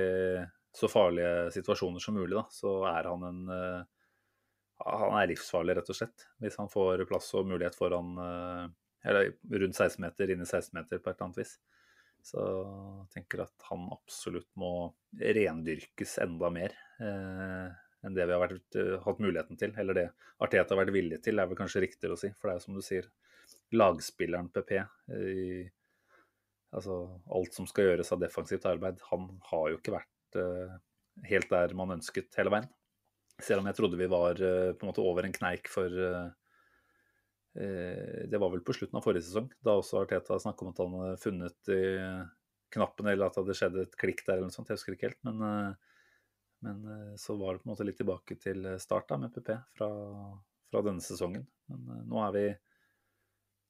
så 0.75 0.90
farlige 0.90 1.52
situasjoner 1.54 2.02
som 2.02 2.16
mulig. 2.19 2.35
Da. 2.35 2.45
Så 2.50 2.81
er 2.90 3.11
han 3.11 3.26
en 3.28 3.43
Han 4.85 5.14
er 5.21 5.28
livsfarlig, 5.31 5.76
rett 5.78 5.90
og 5.93 5.97
slett. 5.97 6.25
Hvis 6.43 6.59
han 6.59 6.71
får 6.71 7.04
plass 7.07 7.28
og 7.38 7.47
mulighet 7.47 7.76
foran 7.78 8.16
eller 9.04 9.32
rundt 9.50 9.76
16 9.76 10.02
meter, 10.02 10.30
inn 10.30 10.42
i 10.42 10.49
16 10.49 10.75
meter 10.78 10.99
på 10.99 11.11
et 11.11 11.16
eller 11.16 11.28
annet 11.28 11.40
vis. 11.42 11.54
Så 12.25 12.40
jeg 12.40 13.08
tenker 13.18 13.44
at 13.44 13.66
han 13.68 13.84
absolutt 13.92 14.49
må 14.61 14.70
rendyrkes 15.20 16.16
enda 16.25 16.49
mer 16.52 16.73
eh, 17.04 17.75
enn 18.04 18.16
det 18.16 18.25
vi 18.25 18.32
har 18.32 18.40
vært, 18.40 18.76
uh, 18.76 18.96
hatt 19.04 19.20
muligheten 19.20 19.61
til. 19.61 19.73
Eller 19.80 19.96
det 19.96 20.06
Arteta 20.44 20.75
har 20.75 20.82
vært 20.82 20.92
villig 20.92 21.20
til, 21.25 21.40
er 21.40 21.49
vel 21.49 21.56
kanskje 21.56 21.84
riktigere 21.84 22.16
å 22.16 22.20
si. 22.20 22.28
For 22.37 22.49
det 22.49 22.54
er 22.54 22.58
jo 22.58 22.64
som 22.66 22.76
du 22.76 22.84
sier, 22.84 23.08
lagspilleren 23.76 24.50
PP 24.52 24.75
i 24.76 25.46
altså, 26.75 26.99
alt 27.32 27.56
som 27.56 27.68
skal 27.68 27.88
gjøres 27.88 28.12
av 28.12 28.20
defensivt 28.20 28.66
arbeid, 28.68 29.00
han 29.08 29.28
har 29.50 29.70
jo 29.73 29.80
ikke 29.80 29.96
vært 29.96 30.40
uh, 30.40 30.76
helt 31.30 31.49
der 31.52 31.76
man 31.76 31.96
ønsket 31.96 32.37
hele 32.40 32.52
veien. 32.52 32.68
Selv 33.40 33.64
om 33.64 33.68
jeg 33.68 33.78
trodde 33.80 34.00
vi 34.00 34.11
var 34.12 34.37
uh, 34.37 34.73
på 34.76 34.84
en 34.84 34.92
måte 34.92 35.04
over 35.04 35.25
en 35.25 35.37
kneik 35.37 35.73
for 35.73 35.88
Eh, 35.88 36.30
det 37.54 38.38
var 38.42 38.50
vel 38.50 38.64
på 38.66 38.75
slutten 38.75 38.99
av 38.99 39.04
forrige 39.04 39.28
sesong, 39.28 39.46
da 39.62 39.76
også 39.78 40.00
Arteta 40.00 40.40
snakka 40.42 40.64
om 40.64 40.73
at 40.73 40.80
han 40.82 40.96
hadde 40.99 41.20
funnet 41.23 41.70
knappen, 42.75 43.08
eller 43.08 43.28
at 43.28 43.37
det 43.37 43.44
hadde 43.44 43.58
skjedd 43.58 43.80
et 43.82 43.99
klikk 44.00 44.23
der 44.25 44.37
eller 44.37 44.49
noe 44.49 44.54
sånt. 44.54 44.70
Jeg 44.70 44.80
husker 44.80 44.96
ikke 44.96 45.11
helt. 45.11 45.23
Men, 45.26 45.42
eh, 45.49 45.90
Men 46.64 46.84
eh, 46.88 47.16
så 47.20 47.34
var 47.37 47.52
det 47.52 47.61
på 47.61 47.68
en 47.68 47.75
måte 47.75 47.84
litt 47.84 47.99
tilbake 48.00 48.38
til 48.40 48.64
start 48.80 49.11
da, 49.11 49.18
med 49.20 49.34
PP 49.34 49.50
fra, 49.76 49.88
fra 50.73 50.80
denne 50.87 51.04
sesongen. 51.04 51.42
Men 51.68 51.82
eh, 51.92 52.06
nå 52.08 52.23
er 52.25 52.30
vi 52.32 52.44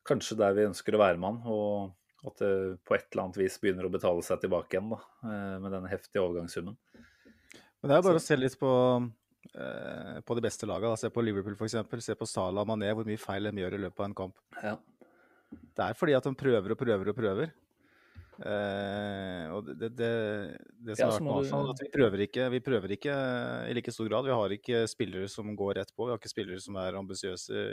kanskje 0.06 0.36
der 0.38 0.54
vi 0.54 0.68
ønsker 0.68 0.94
å 0.94 1.00
være 1.00 1.18
med 1.18 1.26
han, 1.32 1.40
og 1.50 2.28
at 2.28 2.38
det 2.38 2.52
på 2.86 2.94
et 2.94 3.08
eller 3.10 3.24
annet 3.24 3.40
vis 3.40 3.56
begynner 3.58 3.88
å 3.88 3.92
betale 3.92 4.22
seg 4.22 4.44
tilbake 4.44 4.76
igjen 4.76 4.92
da, 4.92 5.00
eh, 5.26 5.56
med 5.64 5.74
denne 5.74 5.90
heftige 5.90 6.22
overgangssummen. 6.22 6.76
Men 7.02 7.90
det 7.90 7.96
er 7.96 7.98
bare 7.98 8.06
bare 8.12 8.22
å 8.22 8.24
se 8.28 8.38
litt 8.38 8.54
på, 8.60 8.70
eh, 8.70 9.10
på 9.52 10.36
de 10.38 10.42
beste 10.42 10.66
lagene. 10.66 10.96
Se 10.98 11.10
på 11.12 11.22
Liverpool 11.22 11.54
f.eks. 11.58 11.76
Se 12.02 12.16
på 12.18 12.26
Salah 12.26 12.66
Mané, 12.66 12.88
hvor 12.96 13.06
mye 13.06 13.20
feil 13.20 13.50
de 13.50 13.62
gjør 13.62 13.76
i 13.76 13.82
løpet 13.84 14.00
av 14.00 14.08
en 14.08 14.16
kamp. 14.22 14.40
Ja. 14.62 14.78
Det 15.54 15.90
er 15.90 15.98
fordi 15.98 16.16
at 16.16 16.26
de 16.26 16.34
prøver 16.38 16.74
og 16.74 16.80
prøver 16.80 17.10
og 17.12 17.18
prøver. 17.18 17.52
Eh, 18.42 19.46
og 19.54 19.68
det, 19.68 19.92
det, 19.94 20.10
det 20.82 20.96
som 20.96 21.04
Ja, 21.04 21.06
har 21.06 21.12
vært 21.14 21.26
med 21.26 21.36
Arsenal, 21.36 21.68
du... 21.68 21.72
at 21.74 21.82
vi 21.84 21.90
prøver, 21.92 22.24
ikke, 22.26 22.48
vi 22.50 22.60
prøver 22.66 22.94
ikke 22.96 23.14
i 23.70 23.76
like 23.78 23.94
stor 23.94 24.10
grad. 24.10 24.26
Vi 24.26 24.34
har 24.34 24.56
ikke 24.56 24.82
spillere 24.90 25.30
som 25.30 25.52
går 25.58 25.78
rett 25.80 25.94
på. 25.94 26.08
Vi 26.08 26.14
har 26.14 26.22
ikke 26.22 26.32
spillere 26.32 26.62
som 26.62 26.78
er 26.82 26.98
ambisiøse 26.98 27.64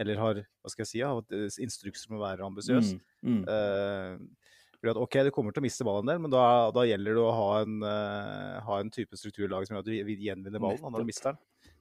eller 0.00 0.20
har 0.22 0.40
hva 0.40 0.72
skal 0.72 0.86
jeg 0.86 1.50
si, 1.52 1.64
instrukser 1.64 2.12
om 2.12 2.20
å 2.20 2.24
være 2.24 2.46
ambisiøs. 2.46 2.94
Mm, 3.20 3.40
mm. 3.40 3.42
Eh, 3.52 4.39
fordi 4.80 4.94
at, 4.94 5.00
ok, 5.04 5.18
du 5.26 5.30
kommer 5.36 5.52
til 5.52 5.60
å 5.60 5.66
miste 5.66 5.84
ballen 5.84 6.06
en 6.06 6.12
del, 6.14 6.20
men 6.24 6.32
da, 6.32 6.42
da 6.72 6.86
gjelder 6.88 7.18
det 7.18 7.22
å 7.22 7.36
ha 7.36 7.48
en, 7.60 7.78
uh, 7.84 8.56
ha 8.64 8.80
en 8.80 8.92
type 8.94 9.18
struktur 9.20 9.44
i 9.44 9.50
laget 9.52 9.68
som 9.68 9.76
gjør 9.76 9.84
at 9.84 9.90
du 9.90 10.12
gjenvinner 10.24 10.62
ballen 10.62 10.80
da, 10.80 10.92
når 10.94 11.04
du 11.04 11.10
mister 11.10 11.30
den. 11.30 11.40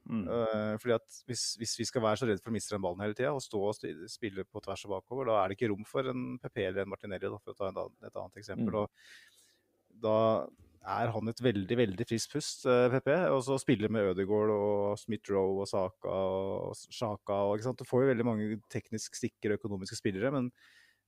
Mm. 0.10 0.24
Uh, 0.26 0.74
fordi 0.82 0.96
at 0.98 1.20
hvis, 1.30 1.44
hvis 1.62 1.76
vi 1.80 1.88
skal 1.88 2.04
være 2.04 2.20
så 2.20 2.28
redd 2.28 2.42
for 2.44 2.52
å 2.52 2.56
miste 2.56 2.76
den 2.76 2.84
ballen 2.84 3.04
hele 3.06 3.16
tida 3.16 3.32
og 3.36 3.44
stå 3.46 3.62
og 3.70 3.90
spille 4.12 4.44
på 4.44 4.64
tvers 4.66 4.84
og 4.88 4.96
bakover, 4.98 5.30
da 5.30 5.40
er 5.40 5.52
det 5.52 5.60
ikke 5.60 5.72
rom 5.72 5.86
for 5.88 6.12
en 6.12 6.32
PP 6.44 6.64
eller 6.66 6.84
en 6.84 6.92
Martinelli, 6.92 7.32
da, 7.32 7.40
for 7.40 7.56
å 7.56 7.60
ta 7.60 7.70
en, 7.72 8.00
et 8.04 8.20
annet 8.24 8.42
eksempel. 8.44 8.74
Mm. 8.74 8.82
Og 8.84 10.02
da 10.04 10.18
er 10.90 11.12
han 11.14 11.30
et 11.30 11.42
veldig, 11.44 11.78
veldig 11.78 12.08
friskt 12.08 12.34
pust, 12.34 12.66
eh, 12.66 12.88
PP. 12.94 13.12
Og 13.34 13.44
så 13.46 13.58
spiller 13.60 13.92
med 13.92 14.14
Ødegaard 14.14 14.54
og 14.54 15.00
Smith-Roe 15.00 15.62
og 15.64 15.68
Saka 15.68 16.10
og 16.10 16.76
Sjaka. 16.90 17.40
Du 17.76 17.86
får 17.88 18.04
jo 18.04 18.12
veldig 18.14 18.26
mange 18.28 18.60
teknisk 18.72 19.16
sikre 19.16 19.60
økonomiske 19.60 20.00
spillere, 20.00 20.32
men 20.32 20.52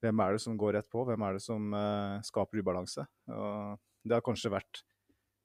hvem 0.01 0.21
er 0.23 0.35
det 0.35 0.41
som 0.43 0.57
går 0.59 0.75
rett 0.79 0.89
på? 0.91 1.03
Hvem 1.07 1.25
er 1.27 1.37
det 1.37 1.43
som 1.43 1.67
uh, 1.75 2.21
skaper 2.25 2.61
ubalanse? 2.61 3.05
Og 3.29 3.77
det 4.07 4.17
har 4.17 4.25
kanskje 4.25 4.51
vært 4.53 4.81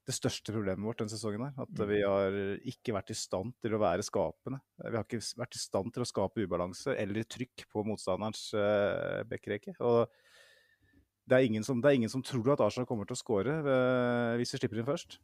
det 0.07 0.15
største 0.15 0.53
problemet 0.55 0.87
vårt 0.87 1.01
denne 1.01 1.11
sesongen. 1.11 1.43
her, 1.49 1.63
At 1.65 1.69
Mm. 1.77 1.87
vi 1.89 2.01
har 2.01 2.37
ikke 2.71 2.93
vært 2.95 3.11
i 3.11 3.17
stand 3.19 3.53
til 3.61 3.75
å 3.75 3.81
være 3.81 4.05
skapende. 4.07 4.61
Vi 4.79 4.95
har 4.95 5.03
ikke 5.03 5.19
vært 5.37 5.57
i 5.57 5.59
stand 5.59 5.93
til 5.93 6.01
å 6.05 6.07
skape 6.07 6.45
ubalanse 6.47 6.95
eller 6.97 7.27
trykk 7.27 7.67
på 7.69 7.83
motstanderens 7.85 8.53
uh, 8.55 9.23
backrekke. 9.27 9.75
Og 9.83 10.07
det 11.27 11.35
er, 11.35 11.43
ingen 11.43 11.63
som, 11.63 11.81
det 11.83 11.89
er 11.91 11.97
ingen 11.99 12.09
som 12.09 12.23
tror 12.23 12.53
at 12.53 12.61
Arsenal 12.63 12.87
kommer 12.87 13.05
til 13.05 13.17
å 13.17 13.19
skåre 13.19 13.57
uh, 13.59 14.37
hvis 14.39 14.55
vi 14.55 14.61
slipper 14.63 14.79
inn 14.79 14.87
først. 14.87 15.19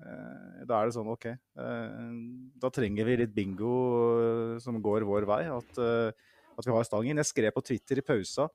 Eh, 0.00 0.64
da 0.64 0.78
er 0.80 0.88
det 0.88 0.94
sånn 0.96 1.10
OK. 1.12 1.26
eh, 1.28 2.12
da 2.56 2.70
trenger 2.72 3.04
vi 3.04 3.16
litt 3.20 3.34
bingo 3.36 3.72
eh, 4.16 4.54
som 4.62 4.78
går 4.80 5.04
vår 5.04 5.26
vei. 5.28 5.42
At, 5.52 5.76
eh, 5.76 6.12
at 6.60 6.68
vi 6.68 6.74
har 6.74 6.86
stangen. 6.86 7.20
Jeg 7.20 7.28
skrev 7.28 7.54
på 7.54 7.64
Twitter 7.64 8.00
i 8.00 8.04
pausa 8.04 8.48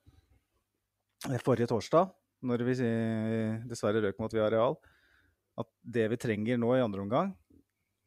eh, 1.29 1.39
forrige 1.43 1.69
torsdag, 1.71 2.11
når 2.45 2.63
vi 2.67 2.75
eh, 2.85 3.63
dessverre 3.69 4.03
røk 4.03 4.21
mot 4.21 4.33
Viareal, 4.33 4.77
at 5.61 5.71
det 5.81 6.07
vi 6.11 6.19
trenger 6.19 6.59
nå 6.59 6.73
i 6.75 6.83
andre 6.83 7.05
omgang, 7.05 7.33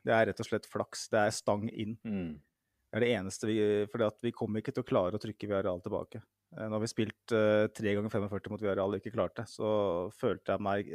det 0.07 0.15
er 0.15 0.31
rett 0.31 0.41
og 0.41 0.49
slett 0.49 0.69
flaks. 0.69 1.09
Det 1.13 1.21
er 1.21 1.35
stang 1.35 1.67
inn. 1.69 1.97
Mm. 2.07 2.37
Det 2.89 2.97
er 2.97 3.05
det 3.05 3.13
eneste 3.19 3.49
vi 3.49 3.59
fordi 3.93 4.09
vi 4.25 4.35
kommer 4.37 4.63
ikke 4.63 4.73
til 4.77 4.85
å 4.85 4.89
klare 4.89 5.19
å 5.19 5.23
trykke 5.23 5.51
Viareal 5.51 5.83
tilbake. 5.85 6.23
Eh, 6.57 6.65
Nå 6.65 6.79
har 6.79 6.85
vi 6.85 6.93
spilt 6.93 7.35
tre 7.77 7.95
ganger 7.97 8.13
45 8.15 8.55
mot 8.55 8.65
Viareal 8.65 8.95
og 8.95 9.01
ikke 9.01 9.17
klart 9.17 9.37
det, 9.41 9.49
så 9.53 9.71
følte 10.17 10.55
jeg 10.57 10.69
meg 10.71 10.93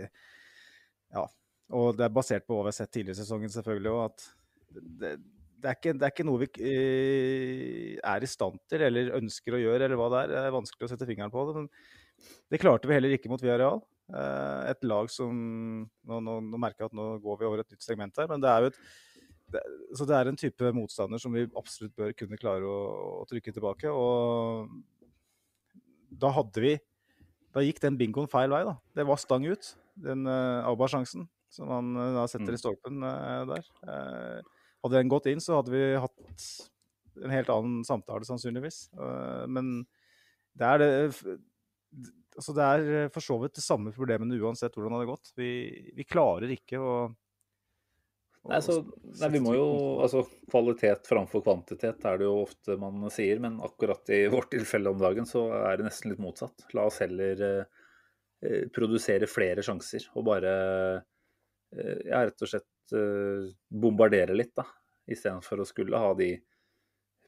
Ja. 1.14 1.28
Og 1.74 1.96
det 1.98 2.04
er 2.06 2.14
basert 2.14 2.44
på 2.46 2.58
hva 2.58 2.66
vi 2.66 2.74
har 2.74 2.76
sett 2.76 2.92
tidligere 2.92 3.16
i 3.16 3.24
sesongen, 3.24 3.50
selvfølgelig 3.50 3.92
og 3.94 4.02
at 4.06 4.26
det, 5.00 5.14
det, 5.64 5.70
er 5.72 5.78
ikke, 5.80 5.94
det 5.96 6.06
er 6.06 6.12
ikke 6.14 6.26
noe 6.28 6.42
vi 6.44 6.48
eh, 6.68 7.96
er 8.04 8.26
i 8.26 8.30
stand 8.30 8.60
til 8.70 8.84
eller 8.84 9.14
ønsker 9.20 9.56
å 9.56 9.62
gjøre, 9.62 9.88
eller 9.88 10.00
hva 10.00 10.10
det 10.12 10.20
er. 10.22 10.34
Det 10.34 10.42
er 10.42 10.56
vanskelig 10.58 10.88
å 10.88 10.92
sette 10.92 11.08
fingeren 11.08 11.32
på 11.34 11.46
det. 11.48 11.56
Men 11.62 11.70
det 12.52 12.60
klarte 12.62 12.90
vi 12.90 12.98
heller 12.98 13.16
ikke 13.16 13.32
mot 13.32 13.42
Villarreal. 13.44 13.80
Eh, 14.12 14.62
Et 14.74 14.86
lag 14.90 15.10
som 15.12 15.32
Nå, 15.88 16.20
nå, 16.20 16.38
nå 16.52 16.60
merker 16.60 16.84
jeg 16.84 16.92
at 16.92 16.98
nå 17.00 17.08
går 17.24 17.40
vi 17.40 17.48
over 17.50 17.64
et 17.64 17.72
nytt 17.72 17.86
segment 17.86 18.20
her, 18.20 18.28
men 18.32 18.44
det 18.44 18.52
er 18.52 18.66
jo 18.66 18.72
et 18.74 18.80
det, 19.54 19.62
så 20.00 20.06
det 20.10 20.16
er 20.18 20.30
en 20.32 20.40
type 20.40 20.70
motstander 20.74 21.22
som 21.22 21.34
vi 21.36 21.44
absolutt 21.60 21.94
bør 22.00 22.14
kunne 22.18 22.40
klare 22.42 22.66
å, 22.66 22.78
å 23.22 23.26
trykke 23.30 23.52
tilbake. 23.54 23.92
Og 23.92 24.72
da 26.24 26.32
hadde 26.34 26.64
vi 26.64 26.74
Da 27.54 27.62
gikk 27.62 27.78
den 27.84 28.00
bingoen 28.00 28.26
feil 28.32 28.50
vei, 28.50 28.64
da. 28.66 28.74
Det 28.98 29.06
var 29.06 29.20
stang 29.22 29.46
ut, 29.46 29.68
den 30.02 30.26
uh, 30.26 30.66
Auba-sjansen 30.72 31.28
som 31.54 31.70
han 31.70 31.92
eh, 32.02 32.14
da 32.16 32.24
setter 32.26 32.50
Mm. 32.50 32.58
i 32.58 32.62
stolpen 32.62 33.04
eh, 33.06 33.44
der. 33.52 33.68
Eh, 33.86 34.40
hadde 34.84 35.00
den 35.00 35.12
gått 35.12 35.30
inn, 35.32 35.42
så 35.44 35.60
hadde 35.60 35.74
vi 35.74 35.84
hatt 36.04 36.46
en 37.24 37.34
helt 37.34 37.50
annen 37.54 37.82
samtale, 37.88 38.26
sannsynligvis. 38.28 38.86
Eh, 38.98 39.44
men 39.48 39.76
det 40.54 40.70
er 40.70 40.84
det 40.84 40.94
Altså 42.34 42.54
det 42.58 42.66
er 42.66 42.88
eh, 42.98 43.10
for 43.14 43.22
så 43.22 43.36
vidt 43.38 43.60
de 43.60 43.62
samme 43.62 43.92
problemene 43.94 44.40
uansett 44.42 44.74
hvordan 44.74 44.96
det 44.96 45.04
hadde 45.04 45.12
gått. 45.12 45.34
Vi, 45.38 45.50
vi 45.94 46.06
klarer 46.10 46.50
ikke 46.56 46.80
å 46.82 46.96
Nei, 48.44 48.58
så, 48.60 48.74
nei, 49.22 49.30
vi 49.32 49.40
må 49.40 49.54
jo, 49.56 49.68
altså 50.04 50.26
Kvalitet 50.52 51.08
framfor 51.08 51.46
kvantitet 51.46 52.04
er 52.10 52.18
det 52.20 52.26
jo 52.28 52.42
ofte 52.42 52.76
man 52.80 53.06
sier, 53.14 53.40
men 53.40 53.62
akkurat 53.64 54.10
i 54.12 54.26
vårt 54.32 54.50
tilfelle 54.52 54.92
om 54.92 55.00
dagen 55.00 55.28
så 55.30 55.46
er 55.62 55.80
det 55.80 55.86
nesten 55.88 56.12
litt 56.12 56.20
motsatt. 56.20 56.66
La 56.76 56.90
oss 56.90 57.00
heller 57.00 57.44
eh, 57.48 57.86
eh, 58.44 58.66
produsere 58.76 59.30
flere 59.32 59.64
sjanser 59.64 60.10
og 60.18 60.28
bare 60.28 60.52
eh, 61.72 62.02
ja, 62.10 62.26
rett 62.26 62.44
og 62.44 62.52
slett 62.52 62.68
eh, 62.92 63.52
bombardere 63.70 64.36
litt, 64.36 64.54
da. 64.58 64.66
Istedenfor 65.08 65.64
å 65.64 65.68
skulle 65.68 66.00
ha 66.00 66.12
de 66.18 66.34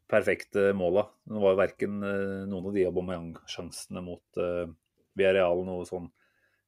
perfekte 0.09 0.69
måla. 0.77 1.05
Nå 1.31 1.41
var 1.41 1.55
jo 1.55 1.61
verken 1.61 2.01
eh, 2.05 2.41
noen 2.49 2.69
av 2.69 2.75
de 2.75 2.87
Aubameyang-sjansene 2.89 4.03
mot 4.05 4.41
eh, 4.41 4.65
Villarreal 5.15 5.63
noe 5.67 5.87
sånn 5.87 6.11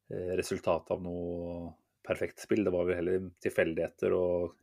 resultat 0.07 0.87
av 0.95 1.01
noe 1.03 1.73
perfekt 2.07 2.39
spill. 2.39 2.61
Det 2.63 2.71
var 2.71 2.85
vel 2.87 2.95
heller 2.95 3.25
tilfeldigheter 3.43 4.13
og 4.15 4.53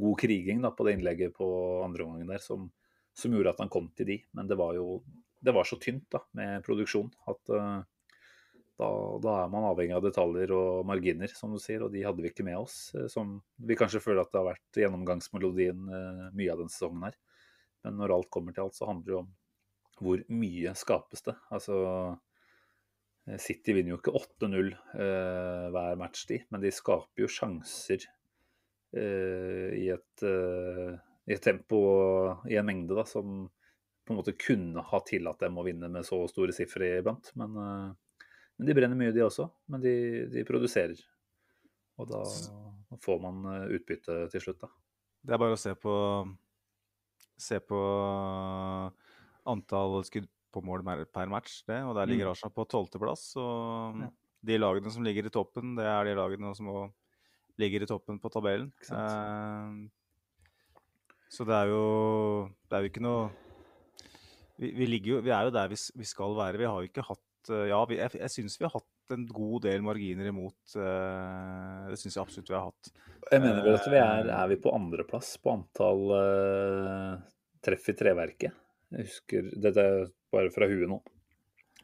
god 0.00 0.16
kriging 0.22 0.62
da, 0.64 0.70
på 0.72 0.86
det 0.86 0.94
innlegget 0.96 1.34
på 1.36 1.48
andre 1.84 2.06
omgangen 2.06 2.30
der 2.32 2.40
som, 2.40 2.70
som 3.12 3.34
gjorde 3.36 3.52
at 3.52 3.60
han 3.60 3.72
kom 3.72 3.90
til 3.92 4.08
de. 4.08 4.16
Men 4.32 4.48
det 4.48 4.56
var 4.56 4.72
jo 4.78 5.02
det 5.44 5.52
var 5.52 5.68
så 5.68 5.76
tynt 5.76 6.06
da, 6.12 6.22
med 6.38 6.64
produksjon 6.64 7.10
at 7.28 7.52
eh, 7.52 7.80
da, 8.80 8.88
da 9.22 9.36
er 9.44 9.52
man 9.52 9.68
avhengig 9.68 9.94
av 9.96 10.02
detaljer 10.04 10.50
og 10.56 10.82
marginer, 10.88 11.30
som 11.30 11.54
du 11.54 11.60
sier, 11.62 11.84
og 11.86 11.92
de 11.94 12.02
hadde 12.06 12.24
vi 12.24 12.32
ikke 12.32 12.46
med 12.46 12.58
oss. 12.58 12.78
eh, 12.98 13.06
Som 13.12 13.38
vi 13.56 13.78
kanskje 13.78 14.02
føler 14.02 14.24
at 14.24 14.32
det 14.34 14.40
har 14.42 14.50
vært 14.50 14.82
gjennomgangsmelodien 14.82 15.88
eh, 16.00 16.26
mye 16.34 16.52
av 16.52 16.62
denne 16.62 16.74
sesongen 16.74 17.08
her. 17.08 17.18
Men 17.84 17.98
når 18.00 18.16
alt 18.16 18.30
kommer 18.34 18.56
til 18.56 18.64
alt, 18.66 18.78
så 18.78 18.88
handler 18.90 19.10
det 19.12 19.18
om 19.22 19.32
hvor 20.02 20.22
mye 20.34 20.72
skapes 20.74 21.22
det. 21.28 21.36
Altså 21.54 21.76
Eh, 23.26 23.38
City 23.40 23.72
vinner 23.72 23.94
jo 23.94 24.00
ikke 24.00 24.14
8-0 24.18 24.70
eh, 25.00 25.66
hver 25.72 25.98
match, 26.00 26.26
de, 26.28 26.40
men 26.52 26.64
de 26.64 26.72
skaper 26.74 27.24
jo 27.24 27.30
sjanser 27.30 28.04
eh, 28.96 29.70
i, 29.80 29.88
et, 29.94 30.24
eh, 30.28 30.96
i 31.30 31.36
et 31.36 31.44
tempo 31.44 31.80
og 31.88 32.50
i 32.50 32.58
en 32.60 32.68
mengde 32.68 32.96
da, 32.98 33.06
som 33.08 33.46
på 34.04 34.12
en 34.12 34.20
måte 34.20 34.36
kunne 34.36 34.84
ha 34.84 35.00
tillatt 35.08 35.40
dem 35.40 35.56
å 35.56 35.64
vinne 35.64 35.88
med 35.88 36.04
så 36.04 36.18
store 36.28 36.52
sifre 36.52 36.98
iblant. 36.98 37.30
Men, 37.40 37.56
men 38.58 38.68
de 38.68 38.74
brenner 38.76 38.98
mye, 38.98 39.12
de 39.14 39.24
også. 39.24 39.48
Men 39.72 39.82
de, 39.82 39.94
de 40.30 40.44
produserer. 40.46 41.00
Og 41.98 42.08
da 42.10 42.22
får 43.02 43.20
man 43.22 43.44
eh, 43.50 43.76
utbytte 43.78 44.24
til 44.32 44.42
slutt, 44.44 44.60
da. 44.64 44.70
Det 45.24 45.34
er 45.34 45.40
bare 45.40 45.56
å 45.56 45.60
se 45.60 45.74
på 45.78 45.94
Se 47.34 47.58
på 47.58 47.78
antall 49.50 49.96
skudd 50.06 50.28
på 50.54 50.60
mål 50.62 50.84
per 51.10 51.26
match, 51.26 51.64
det. 51.66 51.80
Og 51.82 51.96
der 51.96 52.06
ligger 52.06 52.28
Mm. 52.28 52.30
Arsenal 52.30 52.52
på 52.54 52.64
tolvteplass. 52.70 53.36
Og 53.36 54.04
de 54.44 54.58
lagene 54.58 54.90
som 54.92 55.02
ligger 55.02 55.26
i 55.26 55.30
toppen, 55.34 55.74
det 55.74 55.84
er 55.84 56.04
de 56.04 56.14
lagene 56.14 56.54
som 56.54 56.92
ligger 57.58 57.82
i 57.82 57.86
toppen 57.90 58.20
på 58.20 58.30
tabellen. 58.30 58.70
Eh, 58.86 59.90
så 61.28 61.44
det 61.44 61.54
er 61.54 61.66
jo 61.66 62.50
Det 62.70 62.76
er 62.76 62.82
jo 62.84 62.90
ikke 62.92 63.02
noe 63.02 63.30
Vi, 64.56 64.70
vi, 64.70 64.86
ligger 64.86 65.16
jo, 65.16 65.20
vi 65.20 65.30
er 65.34 65.42
jo 65.44 65.50
der 65.50 65.68
vi, 65.68 65.74
vi 65.74 66.04
skal 66.04 66.36
være. 66.36 66.58
Vi 66.58 66.64
har 66.64 66.78
jo 66.78 66.86
ikke 66.86 67.02
hatt 67.02 67.18
eh, 67.18 67.33
Ja, 67.50 67.80
vi, 67.88 67.98
jeg, 68.00 68.16
jeg 68.20 68.32
syns 68.32 68.58
vi 68.60 68.66
har 68.66 68.74
hatt 68.74 69.14
en 69.14 69.26
god 69.28 69.64
del 69.66 69.84
marginer 69.84 70.30
imot. 70.30 70.56
Uh, 70.76 71.90
det 71.90 71.98
syns 72.00 72.16
jeg 72.16 72.22
absolutt 72.22 72.52
vi 72.52 72.56
har 72.56 72.68
hatt. 72.70 72.92
Jeg 73.30 73.42
mener 73.44 73.64
vel 73.64 73.78
at 73.78 73.88
vi 73.90 74.00
er, 74.00 74.30
er 74.36 74.52
vi 74.52 74.60
på 74.64 74.72
andreplass 74.76 75.34
på 75.42 75.52
antall 75.58 76.04
uh, 76.12 77.24
treff 77.64 77.90
i 77.92 77.96
treverket. 77.98 78.62
Jeg 78.94 79.08
husker 79.08 79.50
Dette 79.58 79.84
er 79.84 80.08
bare 80.34 80.52
fra 80.54 80.68
huet 80.70 80.88
nå. 80.90 81.00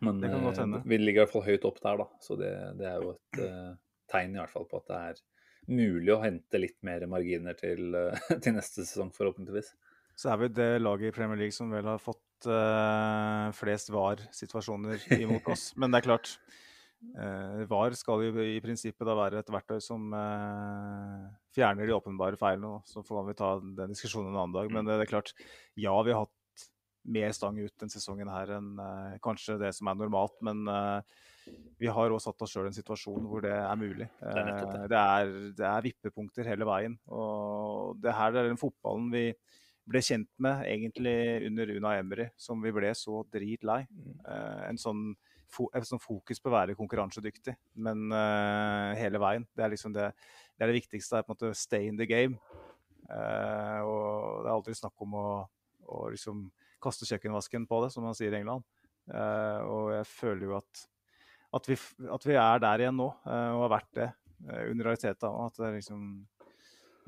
Men 0.01 0.21
Det 0.21 0.31
kan 0.33 0.45
godt 0.45 0.59
eh, 0.59 0.65
hende. 0.65 0.83
vi 0.85 0.99
ligger 0.99 1.21
i 1.21 1.25
hvert 1.25 1.35
fall 1.35 1.45
høyt 1.45 1.67
opp 1.69 1.81
der, 1.83 2.01
da. 2.01 2.07
Så 2.25 2.37
det, 2.41 2.53
det 2.81 2.89
er 2.89 3.03
jo 3.03 3.13
et 3.13 3.43
uh, 3.45 3.75
tegn 4.11 4.37
i 4.37 4.41
hvert 4.41 4.53
fall 4.53 4.67
på 4.71 4.81
at 4.81 4.89
det 4.89 5.01
er 5.11 5.21
mulig 5.71 6.13
å 6.15 6.23
hente 6.23 6.61
litt 6.61 6.79
mer 6.87 7.05
marginer 7.11 7.59
til, 7.59 7.93
eh, 7.99 8.31
til 8.43 8.57
neste 8.57 8.87
sesong, 8.87 9.13
forhåpentligvis. 9.17 9.75
Så 10.21 10.33
er 10.33 10.41
vi 10.41 10.51
det 10.57 10.71
laget 10.81 11.13
i 11.13 11.17
Premier 11.17 11.41
League 11.41 11.57
som 11.57 11.73
vel 11.73 11.89
har 11.89 12.01
fått 12.03 12.23
eh, 12.49 13.47
flest 13.57 13.93
VAR-situasjoner 13.93 15.07
imot 15.21 15.49
oss. 15.53 15.71
Men 15.81 15.93
det 15.93 16.01
er 16.01 16.07
klart, 16.07 16.35
uh, 17.17 17.63
VAR 17.71 17.97
skal 17.99 18.27
jo 18.27 18.45
i 18.45 18.59
prinsippet 18.65 19.09
da 19.09 19.17
være 19.19 19.43
et 19.43 19.53
verktøy 19.53 19.81
som 19.85 20.11
uh, 20.15 21.31
fjerner 21.57 21.89
de 21.89 21.97
åpenbare 21.97 22.41
feilene. 22.41 22.79
Og 22.79 22.89
Så 22.89 23.05
får 23.07 23.25
vi 23.31 23.39
ta 23.39 23.55
den 23.61 23.95
diskusjonen 23.95 24.33
en 24.33 24.43
annen 24.45 24.59
dag. 24.59 24.71
Men 24.75 24.89
det, 24.89 25.01
det 25.01 25.09
er 25.09 25.15
klart, 25.17 25.35
ja, 25.75 25.97
vi 26.07 26.15
har 26.15 26.27
hatt 26.27 26.37
mer 27.11 27.33
stang 27.33 27.57
ut 27.57 27.73
denne 27.81 27.93
sesongen 27.93 28.29
her 28.29 28.51
enn 28.59 28.75
kanskje 29.25 29.55
det 29.59 29.71
som 29.73 29.89
er 29.89 29.97
normalt. 29.97 30.35
Men 30.45 30.69
vi 31.81 31.89
har 31.89 32.13
også 32.13 32.29
satt 32.29 32.45
oss 32.45 32.53
sjøl 32.53 32.69
i 32.69 32.71
en 32.71 32.77
situasjon 32.77 33.25
hvor 33.25 33.41
det 33.45 33.55
er 33.57 33.79
mulig. 33.81 34.11
Det 34.21 34.35
er 34.37 34.51
det. 34.51 34.83
Det, 34.93 35.01
er, 35.01 35.33
det 35.57 35.67
er 35.71 35.87
vippepunkter 35.87 36.51
hele 36.53 36.69
veien. 36.69 36.99
Og 37.09 37.97
det 38.05 38.13
her 38.15 38.37
er 38.37 38.51
den 38.51 38.61
fotballen 38.61 39.09
vi 39.15 39.25
ble 39.89 40.03
kjent 40.05 40.31
med 40.43 40.65
egentlig 40.69 41.17
under 41.49 41.73
Una 41.77 41.97
Emery, 41.99 42.29
som 42.39 42.61
vi 42.63 42.73
ble 42.75 42.93
så 42.97 43.23
dritlei. 43.33 43.83
Eh, 44.29 44.63
en 44.69 44.81
sånn 44.81 45.11
et 45.75 45.87
sånn 45.87 46.03
fokus 46.03 46.39
på 46.39 46.51
å 46.51 46.55
være 46.55 46.77
konkurransedyktig, 46.79 47.57
men 47.83 48.13
uh, 48.15 48.95
hele 48.95 49.19
veien. 49.19 49.47
Det 49.57 49.65
er 49.65 49.73
liksom 49.73 49.95
det, 49.97 50.11
det 50.55 50.63
er 50.63 50.71
det 50.71 50.77
viktigste. 50.79 51.19
er 51.19 51.27
på 51.27 51.33
en 51.33 51.37
måte 51.37 51.59
stay 51.59 51.89
in 51.91 51.99
the 51.99 52.07
game. 52.07 52.39
Uh, 53.11 53.81
og 53.83 54.45
det 54.45 54.47
er 54.47 54.55
aldri 54.55 54.77
snakk 54.79 55.03
om 55.03 55.17
å, 55.19 55.27
å 55.91 56.05
liksom 56.15 56.47
kaste 56.83 57.09
kjøkkenvasken 57.09 57.67
på 57.67 57.83
det, 57.85 57.91
som 57.95 58.07
man 58.07 58.17
sier 58.17 58.35
i 58.35 58.41
England. 58.41 58.63
Uh, 59.11 59.61
og 59.67 59.93
jeg 59.97 60.07
føler 60.13 60.47
jo 60.47 60.57
at, 60.61 60.85
at, 61.59 61.71
vi, 61.71 61.79
at 62.15 62.27
vi 62.31 62.39
er 62.39 62.63
der 62.63 62.85
igjen 62.85 63.01
nå, 63.01 63.11
uh, 63.27 63.51
og 63.57 63.65
har 63.67 63.75
vært 63.81 63.95
det 63.99 64.11
under 64.41 64.87
realiteten. 64.87 65.41
At 65.49 65.59
det 65.59 65.67
er 65.67 65.81
liksom 65.81 66.05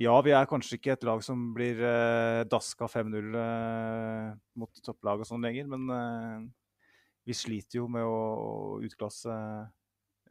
Ja, 0.01 0.15
vi 0.25 0.33
er 0.33 0.49
kanskje 0.49 0.79
ikke 0.79 0.95
et 0.95 1.05
lag 1.05 1.21
som 1.25 1.51
blir 1.57 1.81
eh, 1.85 2.43
daska 2.49 2.89
5-0 2.89 3.37
eh, 3.37 4.31
mot 4.59 4.81
topplag 4.87 5.21
og 5.21 5.29
sånn 5.29 5.45
lenger, 5.45 5.69
men 5.69 5.93
eh, 5.93 6.47
vi 7.29 7.37
sliter 7.37 7.83
jo 7.83 7.89
med 7.93 8.07
å, 8.09 8.17
å 8.17 8.81
utklasse 8.87 9.35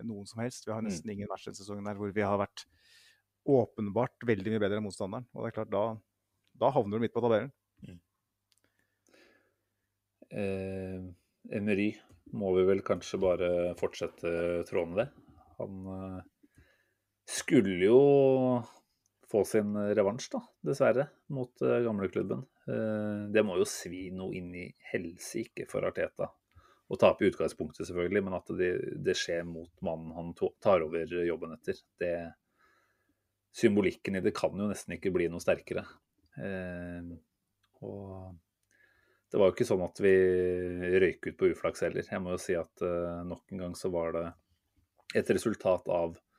noen 0.02 0.26
som 0.26 0.42
helst. 0.42 0.66
Vi 0.66 0.74
har 0.74 0.82
nesten 0.84 1.14
ingen 1.14 1.30
match 1.30 1.46
denne 1.46 1.60
sesongen 1.60 1.86
der 1.88 2.00
hvor 2.00 2.12
vi 2.16 2.26
har 2.26 2.42
vært 2.42 2.66
åpenbart 3.48 4.26
veldig 4.28 4.54
mye 4.54 4.64
bedre 4.64 4.82
enn 4.82 4.86
motstanderen. 4.86 5.30
Og 5.36 5.46
det 5.46 5.52
er 5.52 5.58
klart, 5.60 5.74
da, 5.74 5.86
da 6.66 6.74
havner 6.74 6.98
du 6.98 7.06
midt 7.06 7.14
på 7.16 7.24
tabellen. 7.24 7.54
Eh, 10.32 11.06
Emery 11.52 11.90
må 12.40 12.54
vi 12.56 12.68
vel 12.68 12.84
kanskje 12.88 13.20
bare 13.22 13.50
fortsette 13.80 14.62
tråden 14.70 14.98
ved. 15.00 15.16
Han 15.60 15.90
eh, 15.96 16.22
skulle 17.30 17.80
jo 17.84 17.98
få 19.32 19.46
sin 19.48 19.74
revansj, 19.96 20.28
da, 20.34 20.42
dessverre, 20.68 21.08
mot 21.34 21.64
uh, 21.64 21.80
gamleklubben. 21.86 22.44
Uh, 22.68 23.32
det 23.34 23.44
må 23.48 23.56
jo 23.60 23.68
svi 23.70 24.10
noe 24.16 24.36
inn 24.38 24.52
i 24.60 24.68
helsike 24.92 25.66
for 25.72 25.88
Arteta. 25.88 26.30
Å 26.92 27.00
tape 27.00 27.24
i 27.24 27.32
utgangspunktet, 27.32 27.88
selvfølgelig, 27.88 28.24
men 28.28 28.36
at 28.36 28.52
det, 28.60 28.72
det 29.00 29.16
skjer 29.16 29.46
mot 29.48 29.72
mannen 29.86 30.12
han 30.18 30.34
to- 30.36 30.54
tar 30.64 30.84
over 30.84 31.08
jobben 31.24 31.56
etter. 31.56 31.80
Det, 32.02 32.14
symbolikken 33.56 34.20
i 34.20 34.24
det 34.24 34.36
kan 34.36 34.56
jo 34.56 34.68
nesten 34.70 34.98
ikke 34.98 35.14
bli 35.16 35.32
noe 35.32 35.44
sterkere. 35.44 35.88
Uh, 36.36 37.16
og 37.82 38.36
det 39.32 39.40
var 39.40 39.48
jo 39.48 39.56
ikke 39.56 39.68
sånn 39.68 39.84
at 39.86 40.00
vi 40.04 40.12
røyk 41.00 41.30
ut 41.30 41.38
på 41.40 41.50
uflaks 41.54 41.86
heller. 41.86 42.04
Jeg 42.04 42.20
må 42.20 42.34
jo 42.34 42.40
si 42.44 42.56
at 42.60 42.84
eh, 42.84 43.22
nok 43.24 43.54
en 43.54 43.62
gang 43.64 43.76
så 43.80 43.88
var 43.94 44.12
det 44.18 44.26
et 45.22 45.32
resultat 45.32 45.88
av 45.88 46.18
eh, 46.18 46.31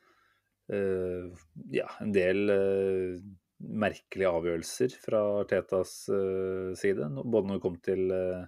ja, 0.69 1.88
en 2.00 2.12
del 2.14 2.52
eh, 2.52 3.16
merkelige 3.62 4.31
avgjørelser 4.31 4.95
fra 5.02 5.23
Tetas 5.50 5.95
eh, 6.12 6.73
side. 6.78 7.09
Både 7.23 7.49
når 7.49 7.59
det 7.59 7.64
kom 7.64 7.78
til, 7.85 8.04
eh, 8.14 8.45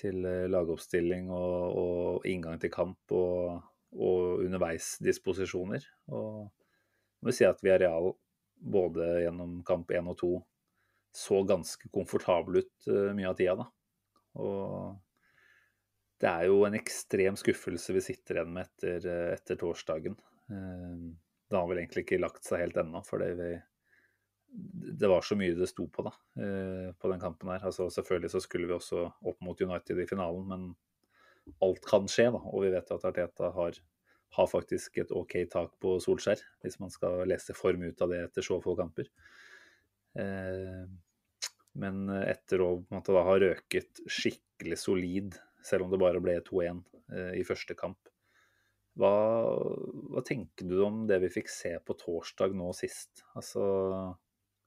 til 0.00 0.24
eh, 0.26 0.46
lagoppstilling 0.50 1.30
og, 1.34 1.76
og 1.82 2.30
inngang 2.30 2.60
til 2.62 2.72
kamp 2.74 3.14
og, 3.14 3.60
og 3.94 4.46
underveisdisposisjoner. 4.46 5.86
Og 6.14 6.30
jeg 6.46 7.28
må 7.28 7.36
si 7.36 7.46
at 7.48 7.62
vi 7.64 7.74
er 7.74 7.84
real 7.84 8.12
både 8.60 9.12
gjennom 9.24 9.60
kamp 9.66 9.92
1 9.96 10.10
og 10.10 10.18
2 10.20 10.32
så 11.16 11.40
ganske 11.42 11.88
komfortable 11.90 12.62
ut 12.62 12.90
eh, 12.90 13.12
mye 13.16 13.30
av 13.30 13.38
tida, 13.38 13.56
da. 13.58 13.70
Og 14.40 14.98
det 16.20 16.28
er 16.30 16.50
jo 16.50 16.60
en 16.66 16.76
ekstrem 16.78 17.38
skuffelse 17.40 17.94
vi 17.96 18.02
sitter 18.04 18.38
igjen 18.38 18.52
med 18.54 18.68
etter, 18.68 19.08
eh, 19.10 19.30
etter 19.34 19.58
torsdagen. 19.58 20.14
Eh, 20.50 21.10
Det 21.50 21.58
har 21.58 21.66
vel 21.66 21.80
egentlig 21.80 22.04
ikke 22.04 22.20
lagt 22.22 22.46
seg 22.46 22.60
helt 22.62 22.76
ennå, 22.78 23.00
for 23.02 23.18
det, 23.18 25.08
var 25.10 25.24
så 25.26 25.34
mye 25.38 25.56
det 25.58 25.66
sto 25.70 25.88
på 25.90 26.04
da, 26.06 26.12
eh, 26.38 26.92
på 26.94 27.10
den 27.10 27.18
kampen 27.22 27.50
her. 27.50 27.64
Altså, 27.66 27.88
selvfølgelig 27.90 28.30
så 28.30 28.40
skulle 28.44 28.68
vi 28.70 28.76
også 28.76 29.02
opp 29.26 29.40
mot 29.42 29.60
United 29.60 29.98
i 29.98 30.06
finalen, 30.06 30.46
men 30.46 30.68
alt 31.66 31.82
kan 31.90 32.06
skje, 32.10 32.28
da. 32.36 32.38
Og 32.52 32.62
vi 32.66 32.70
vet 32.74 32.92
at 32.94 33.06
Arteta 33.08 33.50
har, 33.56 33.78
har 34.38 34.50
faktisk 34.50 34.98
et 35.02 35.10
OK 35.10 35.36
tak 35.50 35.74
på 35.82 35.96
Solskjær, 36.02 36.38
hvis 36.62 36.78
man 36.82 36.94
skal 36.94 37.26
lese 37.26 37.54
for 37.58 37.74
mye 37.78 37.90
ut 37.94 38.02
av 38.06 38.14
det 38.14 38.22
etter 38.28 38.46
så 38.46 38.60
få 38.62 38.76
kamper. 38.78 39.10
Eh, 40.18 40.86
Men 41.78 42.08
etter 42.10 42.62
å 42.64 42.70
måte, 42.90 43.12
da, 43.14 43.22
ha 43.22 43.34
røket 43.38 44.00
skikkelig 44.10 44.78
solid, 44.82 45.36
selv 45.62 45.86
om 45.86 45.92
det 45.92 46.00
bare 46.02 46.22
ble 46.22 46.34
2-1 46.42 46.80
eh, 47.14 47.34
i 47.38 47.44
første 47.46 47.76
kamp, 47.78 48.09
hva, 48.98 49.12
hva 50.10 50.22
tenker 50.26 50.66
du 50.68 50.80
om 50.84 51.04
det 51.08 51.20
vi 51.22 51.30
fikk 51.32 51.50
se 51.52 51.76
på 51.84 51.94
torsdag 51.98 52.54
nå 52.58 52.72
sist? 52.76 53.24
Altså 53.38 53.62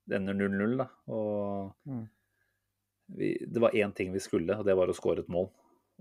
denne 0.10 0.36
0-0, 0.36 0.78
da. 0.80 0.90
Og 1.12 1.74
Mm. 1.90 2.06
vi, 3.18 3.34
det 3.46 3.62
var 3.62 3.76
én 3.76 3.94
ting 3.96 4.14
vi 4.14 4.20
skulle, 4.24 4.56
og 4.58 4.66
det 4.66 4.76
var 4.76 4.88
å 4.90 4.96
skåre 4.96 5.24
et 5.24 5.32
mål. 5.32 5.50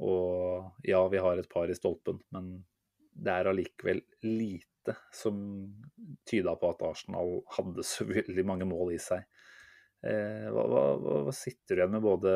Og 0.03 0.85
ja, 0.87 1.03
vi 1.09 1.21
har 1.21 1.39
et 1.39 1.49
par 1.51 1.71
i 1.71 1.77
stolpen, 1.77 2.21
men 2.33 2.65
det 3.13 3.33
er 3.33 3.51
allikevel 3.51 4.01
lite 4.25 4.97
som 5.15 5.37
tyda 6.27 6.55
på 6.59 6.71
at 6.73 6.83
Arsenal 6.83 7.43
hadde 7.59 7.85
så 7.87 8.07
veldig 8.09 8.47
mange 8.49 8.67
mål 8.67 8.95
i 8.95 9.01
seg. 9.03 9.27
Eh, 10.03 10.49
hva, 10.51 10.65
hva 10.67 11.19
hva 11.29 11.35
sitter 11.37 11.77
du 11.77 11.83
igjen 11.83 11.93
med 11.95 12.03
både 12.03 12.31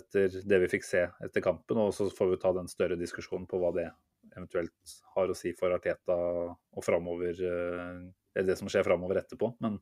etter 0.00 0.40
det 0.42 0.58
vi 0.64 0.70
fikk 0.72 0.86
se 0.86 1.04
etter 1.22 1.44
kampen, 1.44 1.78
og 1.78 1.92
så 1.94 2.08
får 2.10 2.32
vi 2.32 2.40
ta 2.42 2.50
den 2.56 2.70
større 2.70 2.98
diskusjonen 2.98 3.46
på 3.50 3.60
hva 3.62 3.70
det 3.76 3.90
eventuelt 4.36 4.96
har 5.14 5.30
å 5.30 5.36
si 5.36 5.52
for 5.56 5.74
Arteta 5.74 6.16
og 6.16 6.84
framover, 6.84 7.36
eh, 7.36 8.02
eller 8.34 8.52
det 8.52 8.58
som 8.60 8.70
skjer 8.72 8.86
framover 8.86 9.20
etterpå. 9.22 9.52
Men, 9.64 9.78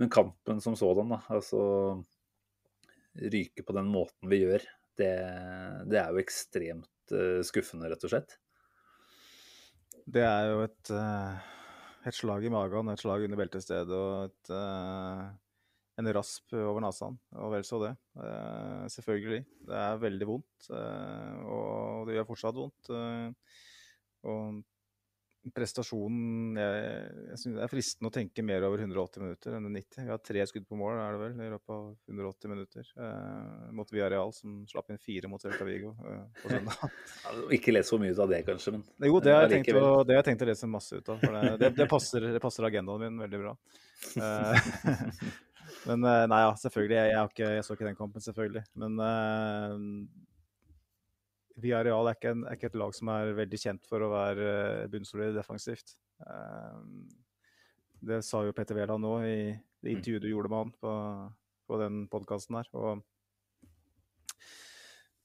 men 0.00 0.12
kampen 0.12 0.62
som 0.64 0.76
sådan, 0.78 1.14
da, 1.14 1.20
altså 1.32 1.62
ryke 3.20 3.64
på 3.66 3.74
den 3.76 3.90
måten 3.90 4.30
vi 4.30 4.42
gjør, 4.44 4.64
det, 5.00 5.12
det 5.90 6.00
er 6.00 6.12
jo 6.12 6.22
ekstremt 6.22 7.14
eh, 7.16 7.40
skuffende, 7.46 7.90
rett 7.90 8.06
og 8.06 8.12
slett. 8.12 8.36
Det 10.10 10.24
er 10.26 10.50
jo 10.50 10.64
et, 10.66 10.92
eh, 10.94 11.52
et 12.10 12.16
slag 12.16 12.46
i 12.46 12.52
magen, 12.52 12.90
et 12.92 13.02
slag 13.02 13.26
under 13.26 13.40
beltestedet 13.40 13.96
og 13.96 14.30
et, 14.30 14.52
en 16.00 16.10
rasp 16.16 16.56
over 16.56 16.82
nesa, 16.84 17.10
Og 17.38 17.52
vel 17.54 17.66
så 17.66 17.80
det. 17.84 17.92
Eh, 18.16 18.84
selvfølgelig. 18.96 19.44
Det 19.68 19.78
er 19.84 20.02
veldig 20.02 20.28
vondt, 20.32 20.70
eh, 20.74 21.38
og 21.46 22.08
det 22.08 22.18
gjør 22.18 22.30
fortsatt 22.32 22.60
vondt. 22.60 22.92
eh, 22.96 23.56
og 24.30 24.60
prestasjonen 25.56 26.58
jeg, 26.58 26.80
jeg 27.30 27.38
synes 27.40 27.54
Det 27.56 27.62
er 27.64 27.70
fristende 27.72 28.10
å 28.10 28.12
tenke 28.12 28.44
mer 28.44 28.66
over 28.66 28.82
180 28.82 29.22
minutter 29.24 29.56
enn 29.56 29.68
90. 29.72 30.02
Vi 30.04 30.12
har 30.12 30.20
tre 30.24 30.44
skudd 30.50 30.66
på 30.68 30.76
mål, 30.78 30.98
er 31.00 31.16
det 31.16 31.22
vel, 31.22 31.36
i 31.40 31.50
løpet 31.54 31.74
av 31.76 31.86
180 32.12 32.52
minutter. 32.52 32.90
Eh, 33.06 33.70
mot 33.76 33.92
Villarreal, 33.94 34.34
som 34.36 34.60
slapp 34.70 34.92
inn 34.92 35.00
fire 35.00 35.30
mot 35.32 35.42
Celta 35.42 35.66
Vigo 35.68 35.94
eh, 36.04 36.24
på 36.42 36.50
søndag. 36.54 36.96
Ikke 37.56 37.74
les 37.74 37.92
for 37.92 38.02
mye 38.02 38.12
ut 38.12 38.24
av 38.26 38.34
det, 38.34 38.42
kanskje, 38.48 38.76
men 38.76 38.84
Jo, 39.08 39.20
det 39.24 39.36
har 39.36 39.46
jeg 39.46 39.56
tenkt, 39.58 39.80
å, 39.80 40.02
det 40.04 40.18
har 40.18 40.22
jeg 40.22 40.32
tenkt 40.32 40.44
å 40.44 40.50
lese 40.52 40.70
masse 40.70 41.00
ut 41.00 41.14
av. 41.14 41.22
For 41.24 41.38
det, 41.38 41.54
det, 41.62 41.72
det, 41.78 41.88
passer, 41.90 42.32
det 42.36 42.42
passer 42.44 42.68
agendaen 42.68 43.06
min 43.06 43.24
veldig 43.24 43.44
bra. 43.46 43.56
Eh, 45.80 45.88
men 45.88 46.04
eh, 46.04 46.26
nei, 46.30 46.40
ja, 46.44 46.54
selvfølgelig. 46.56 46.96
Jeg, 46.96 47.10
jeg, 47.10 47.18
har 47.18 47.30
ikke, 47.30 47.52
jeg 47.56 47.64
så 47.64 47.76
ikke 47.76 47.88
den 47.88 47.98
kampen, 47.98 48.24
selvfølgelig. 48.24 48.64
Men 48.80 48.98
uh, 49.00 49.78
Villarreal 51.60 52.10
er 52.10 52.18
ikke, 52.18 52.34
en, 52.34 52.44
er 52.46 52.58
ikke 52.58 52.70
et 52.72 52.80
lag 52.80 52.94
som 52.96 53.12
er 53.14 53.34
veldig 53.38 53.60
kjent 53.60 53.88
for 53.88 54.04
å 54.04 54.12
være 54.12 54.50
uh, 54.84 54.88
bunnsolid 54.92 55.36
defensivt. 55.36 55.96
Uh, 56.24 56.80
det 58.00 58.22
sa 58.24 58.42
jo 58.46 58.56
Petter 58.56 58.78
Wæland 58.78 59.04
nå 59.04 59.14
i 59.26 59.38
det 59.80 59.92
intervjuet 59.92 60.24
du 60.24 60.30
gjorde 60.30 60.50
med 60.52 60.62
han 60.62 60.74
på, 60.80 60.92
på 61.68 61.80
den 61.80 62.04
podkasten 62.12 62.56
her. 62.56 62.68
Og 62.76 63.02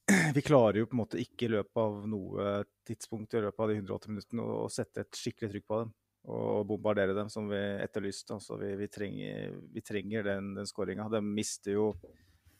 vi 0.36 0.44
klarer 0.44 0.82
jo 0.82 0.88
på 0.88 0.96
en 0.96 1.02
måte 1.02 1.20
ikke 1.20 1.48
i 1.48 1.54
løpet 1.56 1.80
av 1.80 2.02
noe 2.08 2.58
tidspunkt 2.86 3.34
i 3.34 3.44
løpet 3.44 3.64
av 3.64 3.72
de 3.72 3.78
180 3.80 4.12
minuttene 4.12 4.44
å 4.44 4.66
sette 4.72 5.04
et 5.04 5.20
skikkelig 5.20 5.54
trykk 5.54 5.68
på 5.68 5.80
dem 5.84 5.94
og 6.26 6.66
bombardere 6.66 7.14
dem 7.16 7.30
som 7.32 7.48
vi 7.50 7.60
etterlyste. 7.84 8.36
Altså, 8.36 8.58
vi, 8.60 8.72
vi, 8.80 8.88
trenger, 8.92 9.58
vi 9.72 9.82
trenger 9.84 10.26
den, 10.26 10.54
den 10.58 10.68
skåringa. 10.68 11.08
De 11.12 11.22
mister 11.24 11.76
jo, 11.76 11.90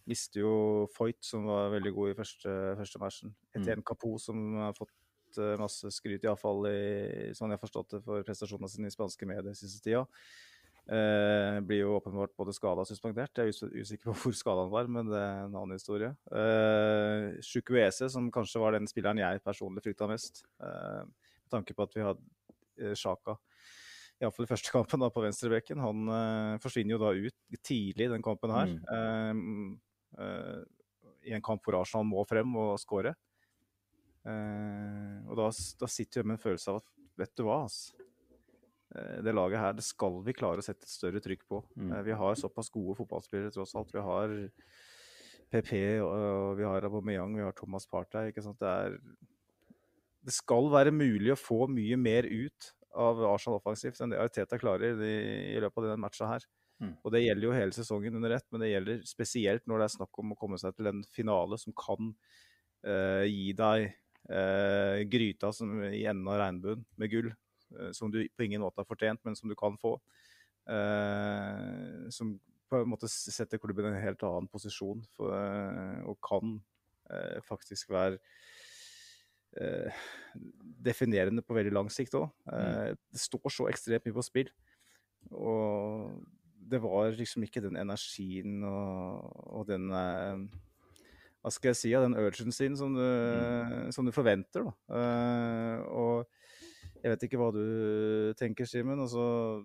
mister 0.07 0.44
jo 0.44 0.55
Foyt, 0.94 1.22
som 1.26 1.48
var 1.50 1.72
veldig 1.74 1.94
god 1.96 2.12
i 2.12 2.18
første, 2.20 2.57
første 2.79 3.02
matchen. 3.02 3.35
Etienne 3.57 3.87
Capoe, 3.87 4.20
som 4.22 4.42
har 4.62 4.76
fått 4.76 5.40
eh, 5.42 5.57
masse 5.61 5.90
skryt, 5.98 6.26
iallfall 6.26 6.68
sånn 7.35 7.50
jeg 7.50 7.59
har 7.59 7.64
forstått 7.64 7.96
det, 7.96 8.05
for 8.07 8.26
prestasjonene 8.26 8.70
sine 8.70 8.92
i 8.92 8.94
spanske 8.94 9.29
medier 9.29 9.59
siste 9.59 9.83
tida. 9.83 10.07
Eh, 10.87 11.61
blir 11.66 11.81
jo 11.81 11.96
åpenbart 11.96 12.37
både 12.38 12.52
skada 12.55 12.85
og 12.85 12.87
suspendert. 12.87 13.35
Jeg 13.35 13.50
er 13.50 13.55
us 13.55 13.64
usikker 13.64 14.12
på 14.12 14.29
hvor 14.29 14.35
skada 14.38 14.62
han 14.62 14.70
var, 14.70 14.87
men 14.87 15.09
det 15.11 15.18
er 15.18 15.40
en 15.42 15.57
annen 15.59 15.74
historie. 15.74 16.12
Eh, 16.31 17.40
Sjukuese, 17.42 18.07
som 18.12 18.31
kanskje 18.31 18.62
var 18.62 18.76
den 18.76 18.87
spilleren 18.87 19.18
jeg 19.18 19.42
personlig 19.42 19.83
frykta 19.83 20.07
mest. 20.07 20.44
Eh, 20.62 21.02
med 21.02 21.50
tanke 21.50 21.74
på 21.74 21.88
at 21.88 21.98
vi 21.98 22.05
eh, 22.07 22.12
Sjaka 22.98 23.36
iallfall 24.22 24.46
i 24.46 24.50
første 24.50 24.72
kampen 24.76 25.02
da, 25.02 25.10
på 25.12 25.24
venstrebekken. 25.24 25.82
Han 25.82 26.08
uh, 26.08 26.56
forsvinner 26.62 26.96
jo 26.96 27.02
da 27.02 27.12
ut 27.12 27.60
tidlig 27.66 28.08
i 28.08 28.12
den 28.14 28.24
kampen 28.24 28.54
her. 28.54 28.72
Mm. 29.36 29.76
eh, 30.16 30.22
uh, 30.22 30.62
I 31.26 31.34
en 31.36 31.44
kamp 31.44 31.64
hvor 31.66 31.80
Arsenal 31.82 32.06
må 32.08 32.24
frem 32.28 32.54
og 32.56 32.76
skåre. 32.80 33.12
Uh, 34.26 35.20
og 35.28 35.36
da, 35.38 35.50
da 35.82 35.90
sitter 35.90 36.22
jeg 36.22 36.28
med 36.30 36.38
en 36.38 36.42
følelse 36.42 36.72
av 36.72 36.80
at 36.80 36.92
vet 37.20 37.36
du 37.36 37.44
hva, 37.46 37.62
altså. 37.66 37.96
Eh, 38.96 39.22
Det 39.24 39.34
laget 39.34 39.60
her, 39.60 39.72
det 39.76 39.84
skal 39.84 40.20
vi 40.24 40.34
klare 40.36 40.62
å 40.62 40.64
sette 40.64 40.86
et 40.86 40.92
større 40.92 41.20
trykk 41.22 41.46
på. 41.48 41.62
Mm. 41.76 41.92
Eh, 41.92 42.02
Vi 42.06 42.16
har 42.20 42.38
såpass 42.38 42.70
gode 42.72 42.96
fotballspillere 42.98 43.52
tross 43.54 43.74
alt. 43.74 43.92
Vi 43.92 44.02
har 44.04 44.34
PP, 45.50 45.72
og 46.02 46.12
og 46.12 46.56
vi 46.58 46.64
har 46.64 46.84
Aubameyang, 46.84 47.36
vi 47.36 47.42
har 47.42 47.52
Thomas 47.52 47.86
Partey. 47.86 48.30
ikke 48.30 48.42
sant? 48.44 48.58
Det, 48.60 48.68
er, 48.68 48.98
det 50.26 50.34
skal 50.34 50.70
være 50.72 50.94
mulig 50.94 51.32
å 51.32 51.38
få 51.38 51.66
mye 51.70 51.96
mer 52.00 52.26
ut 52.26 52.72
av 52.96 53.20
Arsenal 53.28 53.60
offensivt 53.60 54.00
enn 54.00 54.12
det 54.12 54.20
Arteta 54.20 54.58
klarer 54.58 54.98
i, 55.04 55.16
i 55.54 55.60
løpet 55.62 55.82
av 55.82 55.90
denne 55.90 56.02
matcha 56.02 56.28
her. 56.30 56.46
Mm. 56.82 56.92
Og 57.00 57.12
det 57.12 57.22
gjelder 57.22 57.46
jo 57.46 57.54
hele 57.56 57.76
sesongen 57.76 58.18
under 58.18 58.34
ett, 58.36 58.46
men 58.52 58.62
det 58.62 58.72
gjelder 58.72 59.04
spesielt 59.08 59.64
når 59.68 59.80
det 59.80 59.86
er 59.86 59.94
snakk 59.94 60.20
om 60.20 60.34
å 60.34 60.38
komme 60.40 60.58
seg 60.60 60.76
til 60.76 60.90
en 60.90 61.02
finale 61.14 61.58
som 61.60 61.76
kan 61.76 62.10
uh, 62.12 63.24
gi 63.24 63.52
deg 63.56 63.86
uh, 64.32 64.98
gryta 65.12 65.52
som, 65.56 65.72
i 65.88 66.04
enden 66.04 66.28
av 66.32 66.40
regnbuen 66.42 66.84
med 67.00 67.12
gull, 67.12 67.30
uh, 67.78 67.90
som 67.96 68.12
du 68.12 68.20
på 68.28 68.48
ingen 68.48 68.64
måte 68.64 68.82
har 68.82 68.88
fortjent, 68.88 69.22
men 69.24 69.38
som 69.38 69.52
du 69.52 69.56
kan 69.58 69.78
få. 69.80 69.98
Som 72.10 72.32
på 72.66 72.80
en 72.80 72.88
måte 72.90 73.06
setter 73.06 73.60
klubben 73.62 73.86
i 73.86 73.92
en 73.92 74.02
helt 74.02 74.24
annen 74.26 74.48
posisjon 74.50 75.04
for, 75.14 75.30
og 76.10 76.16
kan 76.26 76.56
faktisk 77.46 77.92
være 77.94 78.18
definerende 80.87 81.42
på 81.42 81.57
veldig 81.57 81.73
lang 81.75 81.90
sikt 81.92 82.14
òg. 82.19 82.29
Mm. 82.47 82.97
Det 83.12 83.23
står 83.23 83.53
så 83.53 83.69
ekstremt 83.71 84.07
mye 84.07 84.16
på 84.16 84.25
spill. 84.27 84.51
Og 85.35 86.12
det 86.71 86.81
var 86.83 87.14
liksom 87.14 87.45
ikke 87.47 87.62
den 87.64 87.79
energien 87.79 88.62
og, 88.66 89.27
og 89.61 89.66
den 89.71 89.90
eh, 89.95 90.47
Hva 91.42 91.53
skal 91.55 91.71
jeg 91.71 91.79
si? 91.79 91.92
Den 91.95 92.19
urgencyen 92.19 92.77
som 92.79 92.95
du, 92.97 93.03
Mm. 93.07 93.92
som 93.95 94.07
du 94.07 94.12
forventer. 94.14 94.66
Da. 94.66 94.99
Eh, 94.99 95.83
og 95.87 96.27
jeg 97.03 97.12
vet 97.12 97.27
ikke 97.27 97.38
hva 97.38 97.53
du 97.55 98.35
tenker, 98.38 98.66
Simen. 98.66 99.01
Altså, 99.03 99.64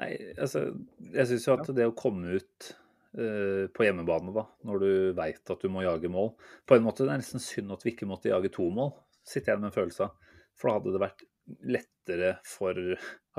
Nei, 0.00 0.14
altså, 0.40 0.70
jeg 1.12 1.28
syns 1.28 1.44
jo 1.44 1.56
at 1.58 1.74
det 1.76 1.88
å 1.88 1.96
komme 1.96 2.38
ut 2.40 2.74
Uh, 3.10 3.66
på 3.74 3.82
hjemmebane, 3.82 4.30
da, 4.30 4.44
når 4.62 4.76
du 4.78 4.90
veit 5.18 5.50
at 5.50 5.64
du 5.64 5.66
må 5.66 5.80
jage 5.82 6.06
mål 6.06 6.28
På 6.62 6.76
en 6.76 6.84
måte 6.84 7.02
det 7.02 7.10
er 7.10 7.18
nesten 7.18 7.42
synd 7.42 7.72
at 7.74 7.82
vi 7.82 7.90
ikke 7.90 8.06
måtte 8.06 8.30
jage 8.30 8.52
to 8.54 8.68
mål, 8.70 8.92
sitter 9.26 9.54
jeg 9.54 9.62
med 9.62 9.70
en 9.70 9.76
følelse 9.76 10.06
av. 10.06 10.36
For 10.58 10.68
da 10.68 10.76
hadde 10.76 10.94
det 10.94 11.02
vært 11.02 11.24
lettere 11.72 12.34
for 12.46 12.78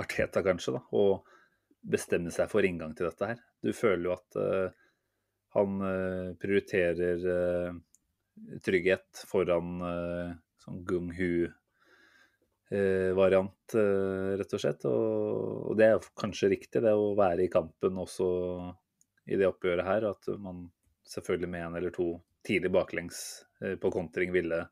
Arteta, 0.01 0.43
kanskje, 0.45 0.75
da, 0.77 0.81
å 0.97 1.21
bestemme 1.81 2.31
seg 2.33 2.49
for 2.51 2.65
inngang 2.65 2.93
til 2.97 3.07
dette 3.09 3.31
her. 3.31 3.41
Du 3.61 3.71
føler 3.75 4.09
jo 4.09 4.15
at 4.15 4.37
uh, 4.37 4.67
han 5.57 5.81
uh, 5.83 6.33
prioriterer 6.41 7.25
uh, 7.25 7.79
trygghet 8.65 9.25
foran 9.29 9.81
sånn 10.61 10.85
gung-hu 10.87 11.49
variant, 13.17 13.73
eh, 13.75 14.29
rett 14.39 14.53
og 14.55 14.61
slett. 14.63 14.85
Og, 14.87 15.71
og 15.71 15.75
det 15.75 15.89
er 15.91 16.05
kanskje 16.17 16.53
riktig, 16.53 16.79
det 16.85 16.93
å 16.95 17.09
være 17.19 17.43
i 17.43 17.51
kampen 17.51 17.99
også 17.99 18.27
i 19.27 19.35
det 19.35 19.49
oppgjøret 19.49 19.83
her. 19.83 20.07
At 20.13 20.29
man 20.39 20.69
selvfølgelig 21.03 21.49
med 21.51 21.65
en 21.65 21.75
eller 21.81 21.91
to 21.93 22.07
tidlig 22.47 22.71
baklengs 22.71 23.19
på 23.59 23.91
kontring 23.93 24.31
ville 24.33 24.63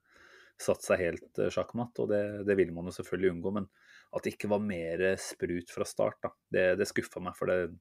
satt 0.61 0.83
seg 0.85 1.03
helt 1.03 1.41
eh, 1.41 1.51
sjakkmatt, 1.53 2.01
og 2.03 2.11
det, 2.11 2.23
det 2.47 2.57
vil 2.59 2.73
man 2.75 2.89
jo 2.89 2.95
selvfølgelig 2.97 3.35
unngå. 3.35 3.53
Men 3.59 3.69
at 4.15 4.25
det 4.25 4.35
ikke 4.35 4.51
var 4.51 4.65
mer 4.65 5.05
sprut 5.21 5.71
fra 5.73 5.87
start, 5.87 6.19
da, 6.25 6.33
det, 6.55 6.65
det 6.81 6.89
skuffa 6.89 7.21
meg. 7.23 7.37
For 7.37 7.51
det, 7.51 7.71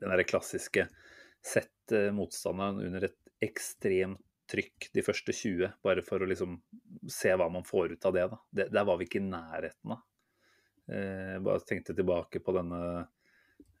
den 0.00 0.10
derre 0.10 0.26
klassiske 0.28 0.88
sett 1.44 1.92
eh, 1.92 2.12
motstanderen 2.14 2.82
under 2.84 3.10
et 3.10 3.20
ekstremt 3.44 4.22
trykk 4.50 4.90
de 4.92 5.02
første 5.04 5.32
20, 5.32 5.70
bare 5.84 6.02
for 6.04 6.22
å 6.22 6.28
liksom 6.28 6.58
se 7.10 7.32
hva 7.32 7.46
man 7.52 7.64
får 7.64 7.94
ut 7.94 8.08
av 8.08 8.16
det. 8.16 8.26
da. 8.32 8.40
Det, 8.50 8.66
der 8.74 8.88
var 8.88 8.98
vi 9.00 9.08
ikke 9.08 9.22
i 9.22 9.28
nærheten 9.28 9.94
av. 9.96 10.02
Eh, 10.92 11.36
bare 11.40 11.64
tenkte 11.64 11.96
tilbake 11.96 12.42
på 12.44 12.52
denne 12.52 12.80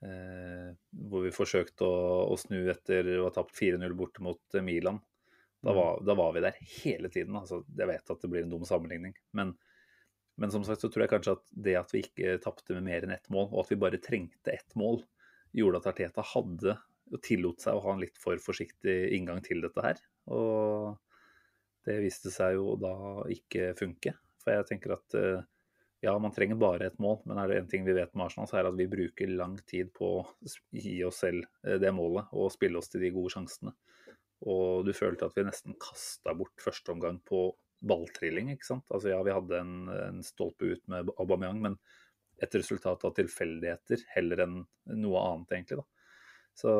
eh, 0.00 0.70
hvor 1.10 1.26
vi 1.26 1.34
forsøkte 1.34 1.84
å, 1.84 1.98
å 2.32 2.38
snu 2.40 2.62
etter 2.72 3.10
å 3.18 3.26
ha 3.26 3.34
tapt 3.34 3.56
4-0 3.58 3.96
borte 3.98 4.24
mot 4.24 4.56
eh, 4.56 4.64
Milan. 4.64 5.02
Da 5.64 5.72
var, 5.72 6.00
da 6.04 6.16
var 6.18 6.34
vi 6.36 6.42
der 6.44 6.58
hele 6.82 7.08
tiden. 7.12 7.36
Altså, 7.40 7.62
jeg 7.78 7.88
vet 7.88 8.10
at 8.12 8.24
det 8.24 8.30
blir 8.32 8.44
en 8.44 8.52
dum 8.52 8.66
sammenligning, 8.68 9.14
men, 9.36 9.54
men 10.40 10.52
som 10.52 10.64
sagt 10.66 10.84
så 10.84 10.90
tror 10.92 11.06
jeg 11.06 11.12
kanskje 11.14 11.36
at 11.38 11.54
det 11.66 11.76
at 11.80 11.94
vi 11.94 12.02
ikke 12.04 12.36
tapte 12.44 12.76
med 12.76 12.84
mer 12.88 13.06
enn 13.06 13.14
ett 13.16 13.30
mål, 13.32 13.48
og 13.52 13.62
at 13.64 13.72
vi 13.72 13.80
bare 13.80 14.02
trengte 14.02 14.52
ett 14.52 14.76
mål, 14.78 15.00
gjorde 15.54 15.80
at 15.80 15.88
Arteta 15.92 16.24
hadde 16.34 16.76
og 17.12 17.20
tillot 17.24 17.62
seg 17.62 17.76
å 17.76 17.82
ha 17.84 17.94
en 17.94 18.02
litt 18.02 18.18
for 18.20 18.40
forsiktig 18.42 18.94
inngang 19.16 19.42
til 19.44 19.60
dette 19.64 19.82
her. 19.84 20.00
Og 20.32 20.94
det 21.84 21.98
viste 22.02 22.32
seg 22.32 22.56
jo 22.56 22.76
da 22.80 22.94
ikke 23.32 23.72
funke. 23.78 24.14
For 24.42 24.56
jeg 24.56 24.68
tenker 24.68 24.96
at 24.96 25.16
eh, 25.18 25.44
ja, 26.04 26.14
man 26.20 26.32
trenger 26.36 26.60
bare 26.60 26.88
et 26.88 26.98
mål, 27.00 27.20
men 27.28 27.40
er 27.40 27.50
det 27.50 27.58
en 27.60 27.70
ting 27.70 27.84
vi 27.86 27.96
vet 27.96 28.12
med 28.14 28.26
Arsenal, 28.26 28.48
så 28.48 28.58
er 28.58 28.66
det 28.66 28.72
at 28.74 28.80
vi 28.80 28.90
bruker 28.92 29.36
lang 29.36 29.56
tid 29.68 29.92
på 29.96 30.10
å 30.18 30.24
gi 30.72 30.98
oss 31.06 31.22
selv 31.24 31.44
eh, 31.64 31.78
det 31.80 31.92
målet 31.96 32.32
og 32.32 32.52
spille 32.52 32.80
oss 32.80 32.92
til 32.92 33.04
de 33.04 33.12
gode 33.14 33.32
sjansene. 33.36 33.74
Og 34.50 34.84
du 34.84 34.92
følte 34.96 35.28
at 35.28 35.36
vi 35.36 35.46
nesten 35.46 35.76
kasta 35.80 36.34
bort 36.36 36.60
første 36.60 36.92
omgang 36.92 37.20
på 37.24 37.46
balltrilling, 37.84 38.50
ikke 38.54 38.68
sant. 38.68 38.88
Altså 38.92 39.12
ja, 39.12 39.20
vi 39.24 39.34
hadde 39.34 39.60
en, 39.60 39.76
en 39.92 40.20
stolpe 40.24 40.74
ut 40.74 40.82
med 40.92 41.12
Aubameyang, 41.16 41.60
men 41.64 41.78
et 42.42 42.56
resultat 42.56 43.04
av 43.06 43.14
tilfeldigheter 43.16 44.04
heller 44.16 44.44
enn 44.44 44.58
noe 44.98 45.22
annet, 45.22 45.54
egentlig, 45.56 45.80
da. 45.80 45.86
Så 46.54 46.74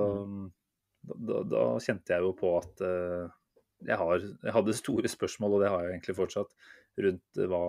da, 1.05 1.41
da 1.51 1.65
kjente 1.83 2.15
jeg 2.15 2.25
jo 2.25 2.35
på 2.39 2.53
at 2.59 2.83
uh, 2.85 3.33
jeg, 3.85 3.97
har, 4.01 4.23
jeg 4.23 4.55
hadde 4.57 4.77
store 4.79 5.11
spørsmål, 5.11 5.57
og 5.57 5.65
det 5.65 5.73
har 5.73 5.85
jeg 5.85 5.97
egentlig 5.97 6.19
fortsatt, 6.19 6.55
rundt 7.05 7.41
hva 7.51 7.65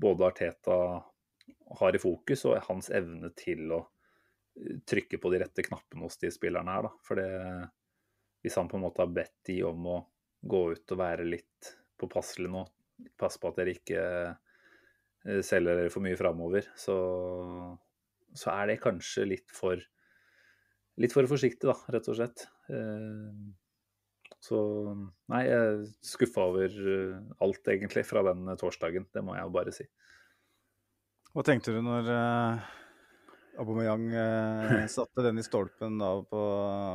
både 0.00 0.28
Arteta 0.28 0.76
har 1.80 1.96
i 1.96 2.00
fokus, 2.02 2.46
og 2.48 2.60
hans 2.68 2.90
evne 2.94 3.32
til 3.38 3.74
å 3.74 3.80
eh, 3.82 4.78
trykke 4.88 5.18
på 5.20 5.32
de 5.32 5.42
rette 5.42 5.64
knappene 5.66 6.06
hos 6.06 6.16
de 6.22 6.30
spillerne 6.32 6.76
her. 6.76 6.86
Da. 6.86 6.92
For 7.06 7.20
det, 7.20 7.28
hvis 8.40 8.56
han 8.58 8.68
på 8.70 8.78
en 8.78 8.84
måte 8.86 9.04
har 9.04 9.12
bedt 9.12 9.36
de 9.48 9.60
om 9.68 9.86
å 9.92 9.98
gå 10.40 10.60
ut 10.72 10.94
og 10.94 11.00
være 11.00 11.28
litt 11.28 11.74
påpasselig 12.00 12.50
nå, 12.52 12.64
passe 13.20 13.40
på 13.40 13.50
at 13.50 13.60
dere 13.60 13.76
ikke 13.76 14.02
eh, 14.02 15.40
selger 15.44 15.76
dere 15.76 15.92
for 15.92 16.04
mye 16.04 16.18
framover, 16.18 16.68
så, 16.78 16.96
så 18.32 18.52
er 18.54 18.72
det 18.72 18.82
kanskje 18.84 19.28
litt 19.28 19.52
for 19.54 19.80
litt 21.00 21.14
for 21.16 21.28
forsiktig, 21.30 21.68
da, 21.68 21.76
rett 21.94 22.08
og 22.12 22.16
slett. 22.18 22.46
Eh, 22.72 23.56
Så 24.40 24.58
nei, 25.28 25.42
jeg 25.44 25.56
er 25.60 25.80
skuffa 26.06 26.46
over 26.48 26.72
eh, 26.72 27.16
alt, 27.44 27.60
egentlig, 27.68 28.06
fra 28.08 28.22
den 28.24 28.48
torsdagen. 28.60 29.04
Det 29.12 29.22
må 29.24 29.34
jeg 29.36 29.44
jo 29.44 29.52
bare 29.52 29.74
si. 29.76 29.84
Hva 31.34 31.44
tenkte 31.46 31.74
du 31.76 31.82
når 31.84 32.08
Aubameyang 33.58 34.04
eh, 34.14 34.86
satte 34.96 35.22
den 35.26 35.38
i 35.38 35.42
stolpen 35.42 35.98
da 36.00 36.10
på 36.22 36.40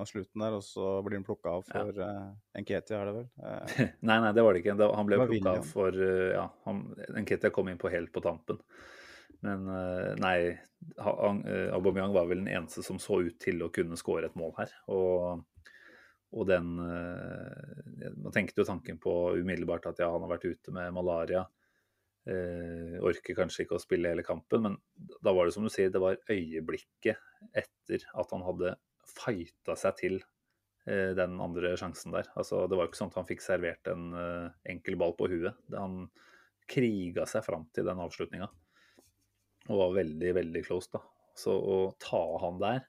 slutten 0.10 0.42
der, 0.46 0.56
og 0.58 0.64
så 0.66 1.02
blir 1.06 1.18
den 1.20 1.26
plukka 1.28 1.58
av 1.58 1.66
for 1.68 1.92
ja. 2.00 2.08
eh, 2.08 2.62
Nketia, 2.64 3.02
er 3.02 3.10
det 3.10 3.16
vel? 3.18 3.28
Eh, 3.44 3.82
Nei, 4.10 4.20
nei, 4.24 4.32
det 4.38 4.46
var 4.46 4.56
det 4.56 4.62
ikke. 4.64 4.78
Da, 4.80 4.88
Han 4.96 5.10
ble 5.10 5.20
plukka 5.26 5.58
av 5.60 5.68
for 5.70 5.98
eh, 6.08 6.32
Ja, 6.38 6.46
han, 6.68 6.86
Nketia 7.22 7.52
kom 7.56 7.70
inn 7.72 7.82
på 7.82 7.92
helt 7.94 8.14
på 8.16 8.24
tampen. 8.26 8.62
Men 9.46 9.68
eh, 9.70 10.14
nei, 10.24 10.38
ha- 11.04 11.18
han- 11.28 11.44
eh, 11.46 11.68
Aubameyang 11.76 12.14
var 12.16 12.30
vel 12.32 12.42
den 12.44 12.50
eneste 12.56 12.82
som 12.88 12.98
så 13.04 13.20
ut 13.28 13.38
til 13.44 13.62
å 13.66 13.70
kunne 13.74 14.00
skåre 14.00 14.32
et 14.32 14.40
mål 14.40 14.56
her. 14.62 14.72
Og, 14.96 15.44
og 16.36 16.48
den 16.50 16.72
Man 16.80 18.34
tenkte 18.34 18.64
jo 18.64 18.66
tanken 18.68 18.98
på 19.00 19.12
umiddelbart 19.38 19.86
at 19.92 20.02
ja, 20.02 20.10
han 20.12 20.24
har 20.26 20.32
vært 20.38 20.48
ute 20.50 20.74
med 20.74 20.92
malaria. 20.96 21.46
Eh, 22.26 22.96
orker 23.06 23.38
kanskje 23.38 23.66
ikke 23.66 23.78
å 23.78 23.84
spille 23.84 24.10
hele 24.10 24.26
kampen, 24.26 24.64
men 24.66 24.78
da 25.22 25.34
var 25.36 25.46
det 25.46 25.54
som 25.54 25.66
du 25.66 25.70
sier, 25.70 25.92
det 25.94 26.02
var 26.02 26.18
øyeblikket 26.32 27.20
etter 27.54 28.06
at 28.18 28.34
han 28.34 28.46
hadde 28.48 28.72
fighta 29.06 29.76
seg 29.78 30.00
til 30.00 30.16
eh, 30.90 31.12
den 31.18 31.38
andre 31.44 31.76
sjansen 31.78 32.16
der. 32.16 32.32
Altså, 32.34 32.64
det 32.66 32.80
var 32.80 32.90
ikke 32.90 33.02
sånn 33.04 33.14
at 33.14 33.20
han 33.22 33.30
fikk 33.30 33.46
servert 33.46 33.92
en 33.94 34.10
eh, 34.18 34.48
enkel 34.74 34.98
ball 35.02 35.14
på 35.20 35.30
huet. 35.30 35.62
Han 35.78 36.08
kriga 36.66 37.28
seg 37.30 37.46
fram 37.46 37.68
til 37.76 37.86
den 37.86 38.02
avslutninga 38.02 38.50
og 39.70 39.80
var 39.80 39.96
veldig, 39.98 40.34
veldig 40.38 40.66
close, 40.66 40.90
da. 40.94 41.02
Så 41.38 41.54
å 41.54 41.78
ta 42.02 42.22
han 42.42 42.58
der, 42.62 42.84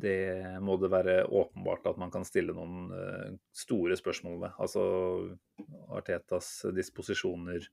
det 0.00 0.18
må 0.64 0.76
det 0.80 0.90
være 0.90 1.16
åpenbart 1.26 1.88
at 1.90 1.98
man 2.00 2.12
kan 2.14 2.24
stille 2.26 2.54
noen 2.56 2.90
eh, 2.94 3.32
store 3.54 3.98
spørsmål 3.98 4.38
ved. 4.42 4.54
Altså 4.62 4.82
Artetas 5.94 6.64
disposisjoner 6.74 7.66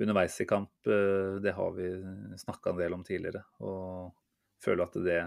underveis 0.00 0.40
i 0.40 0.46
kamp, 0.48 0.86
eh, 0.86 1.40
det 1.42 1.52
har 1.56 1.74
vi 1.76 1.90
snakka 2.38 2.70
en 2.70 2.80
del 2.80 2.94
om 2.96 3.04
tidligere. 3.06 3.44
Og 3.62 4.14
føler 4.64 4.86
at 4.86 4.96
det 5.04 5.20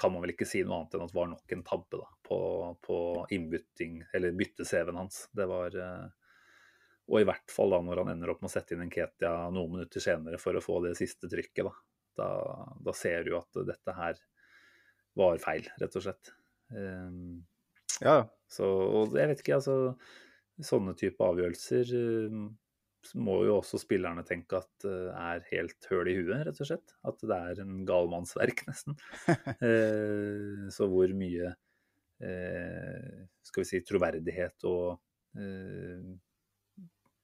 kan 0.00 0.12
man 0.12 0.24
vel 0.24 0.32
ikke 0.32 0.48
si 0.48 0.62
noe 0.64 0.78
annet 0.80 0.96
enn 0.96 1.04
at 1.04 1.12
det 1.12 1.18
var 1.18 1.28
nok 1.28 1.52
en 1.52 1.66
tabbe 1.66 1.98
da, 2.00 2.06
på, 2.24 2.38
på 2.86 2.96
innbytting, 3.36 4.00
eller 4.16 4.32
bytte-CV-en 4.38 5.00
hans. 5.02 5.26
Det 5.36 5.46
var 5.50 5.76
eh, 5.76 6.08
Og 7.10 7.20
i 7.20 7.26
hvert 7.28 7.52
fall 7.52 7.74
da 7.74 7.82
når 7.84 8.02
han 8.04 8.14
ender 8.14 8.32
opp 8.32 8.40
med 8.40 8.48
å 8.48 8.54
sette 8.54 8.76
inn 8.76 8.84
en 8.86 8.92
Ketia 8.92 9.34
noen 9.52 9.76
minutter 9.76 10.02
senere 10.02 10.38
for 10.40 10.56
å 10.56 10.64
få 10.64 10.80
det 10.86 10.96
siste 10.98 11.28
trykket. 11.28 11.66
Da, 11.66 11.74
da, 12.22 12.30
da 12.86 12.94
ser 12.96 13.26
du 13.28 13.34
at 13.38 13.62
dette 13.66 13.96
her 13.96 14.18
var 15.18 15.40
feil, 15.42 15.66
rett 15.82 15.96
og 15.98 16.06
slett. 16.06 16.32
Um, 16.70 17.42
Ja, 18.00 18.14
ja. 18.22 18.26
så, 18.48 18.64
og 18.64 19.16
jeg 19.18 19.28
vet 19.28 19.42
ikke, 19.42 19.58
altså 19.58 19.74
Sånne 20.64 20.92
type 20.96 21.24
avgjørelser 21.24 21.90
eh, 21.96 22.40
må 23.16 23.40
jo 23.46 23.56
også 23.58 23.80
spillerne 23.80 24.22
tenke 24.28 24.60
at 24.60 24.84
det 24.84 25.12
er 25.16 25.44
helt 25.50 25.86
høl 25.90 26.10
i 26.10 26.16
huet, 26.18 26.42
rett 26.46 26.60
og 26.60 26.68
slett. 26.68 26.94
At 27.06 27.22
det 27.24 27.36
er 27.36 27.62
en 27.64 27.84
galmannsverk, 27.88 28.64
nesten. 28.70 28.98
Eh, 29.28 30.66
så 30.74 30.88
hvor 30.90 31.14
mye 31.16 31.52
eh, 32.20 33.22
skal 33.46 33.64
vi 33.64 33.68
si, 33.70 33.80
troverdighet 33.86 34.68
og 34.68 34.98
eh, 35.40 36.10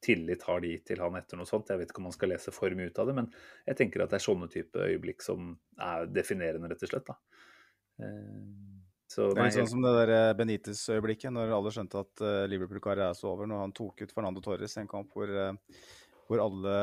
tillit 0.06 0.44
har 0.46 0.62
de 0.62 0.72
til 0.86 1.02
han 1.02 1.18
etter 1.18 1.40
noe 1.40 1.48
sånt. 1.48 1.70
Jeg 1.72 1.82
vet 1.82 1.92
ikke 1.92 2.02
om 2.02 2.08
man 2.10 2.16
skal 2.16 2.32
lese 2.34 2.54
for 2.54 2.78
mye 2.78 2.92
ut 2.92 3.02
av 3.02 3.10
det, 3.10 3.18
men 3.18 3.30
jeg 3.66 3.80
tenker 3.80 4.04
at 4.04 4.12
det 4.12 4.20
er 4.20 4.26
sånne 4.28 4.50
type 4.52 4.88
øyeblikk 4.90 5.24
som 5.24 5.54
er 5.82 6.08
definerende, 6.12 6.70
rett 6.72 6.84
og 6.86 6.92
slett. 6.92 7.12
da. 7.12 7.20
Eh, 8.06 8.75
så 9.16 9.30
Det 9.32 9.40
er 9.40 9.46
litt 9.48 9.56
sånn 9.56 9.70
som 9.70 9.84
det 9.84 9.92
der 9.96 10.10
eh, 10.12 10.34
Benitez-øyeblikket, 10.36 11.32
når 11.32 11.54
alle 11.56 11.70
skjønte 11.72 12.02
at 12.04 12.20
uh, 12.20 12.42
Liverpool-karrieren 12.52 13.14
er 13.14 13.16
så 13.16 13.30
over, 13.30 13.48
når 13.48 13.62
han 13.62 13.72
tok 13.76 14.02
ut 14.04 14.10
Fernando 14.12 14.42
Torres 14.44 14.76
i 14.76 14.82
en 14.82 14.90
kamp 14.90 15.14
hvor, 15.16 15.30
uh, 15.32 15.78
hvor, 16.28 16.42
alle, 16.44 16.74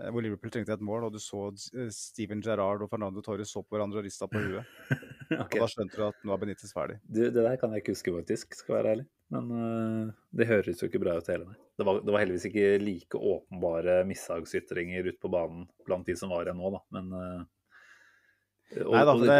uh, 0.00 0.06
hvor 0.14 0.24
Liverpool 0.24 0.54
trengte 0.54 0.72
et 0.72 0.86
mål, 0.88 1.04
og 1.10 1.12
du 1.12 1.20
så 1.20 1.42
eh, 1.76 1.90
Steven 1.92 2.40
Gerrard 2.44 2.86
og 2.86 2.88
Fernando 2.88 3.20
Torres 3.26 3.52
så 3.52 3.60
på 3.60 3.76
hverandre 3.76 4.00
og 4.00 4.08
rista 4.08 4.30
på 4.32 4.40
huet. 4.40 4.70
okay. 5.42 5.58
Og 5.58 5.66
da 5.66 5.68
skjønte 5.74 6.00
du 6.00 6.06
at 6.06 6.24
nå 6.24 6.32
er 6.32 6.42
Benitez 6.46 6.72
ferdig. 6.72 6.96
Du, 7.04 7.20
det 7.26 7.36
der 7.36 7.60
kan 7.60 7.76
jeg 7.76 7.84
ikke 7.84 7.98
huske, 7.98 8.16
faktisk, 8.16 8.56
skal 8.62 8.78
være 8.78 8.96
ærlig. 8.96 9.06
Men 9.28 9.52
det 10.32 10.46
høres 10.48 10.80
jo 10.80 10.88
ikke 10.88 11.02
bra 11.02 11.18
ut 11.20 11.26
heller. 11.28 11.50
nei. 11.52 11.58
Det 11.76 11.84
var, 11.84 11.98
det 12.00 12.14
var 12.14 12.22
heldigvis 12.22 12.46
ikke 12.48 12.68
like 12.80 13.18
åpenbare 13.20 13.98
mishagsytringer 14.08 15.12
ute 15.12 15.20
på 15.20 15.28
banen 15.36 15.68
blant 15.84 16.08
de 16.08 16.16
som 16.16 16.32
var 16.32 16.48
her 16.48 16.56
nå, 16.56 16.72
da. 16.78 16.80
Men 16.96 17.12
og- 18.84 18.92
Nei 18.92 19.04
da, 19.08 19.12
det, 19.16 19.26
det, 19.28 19.34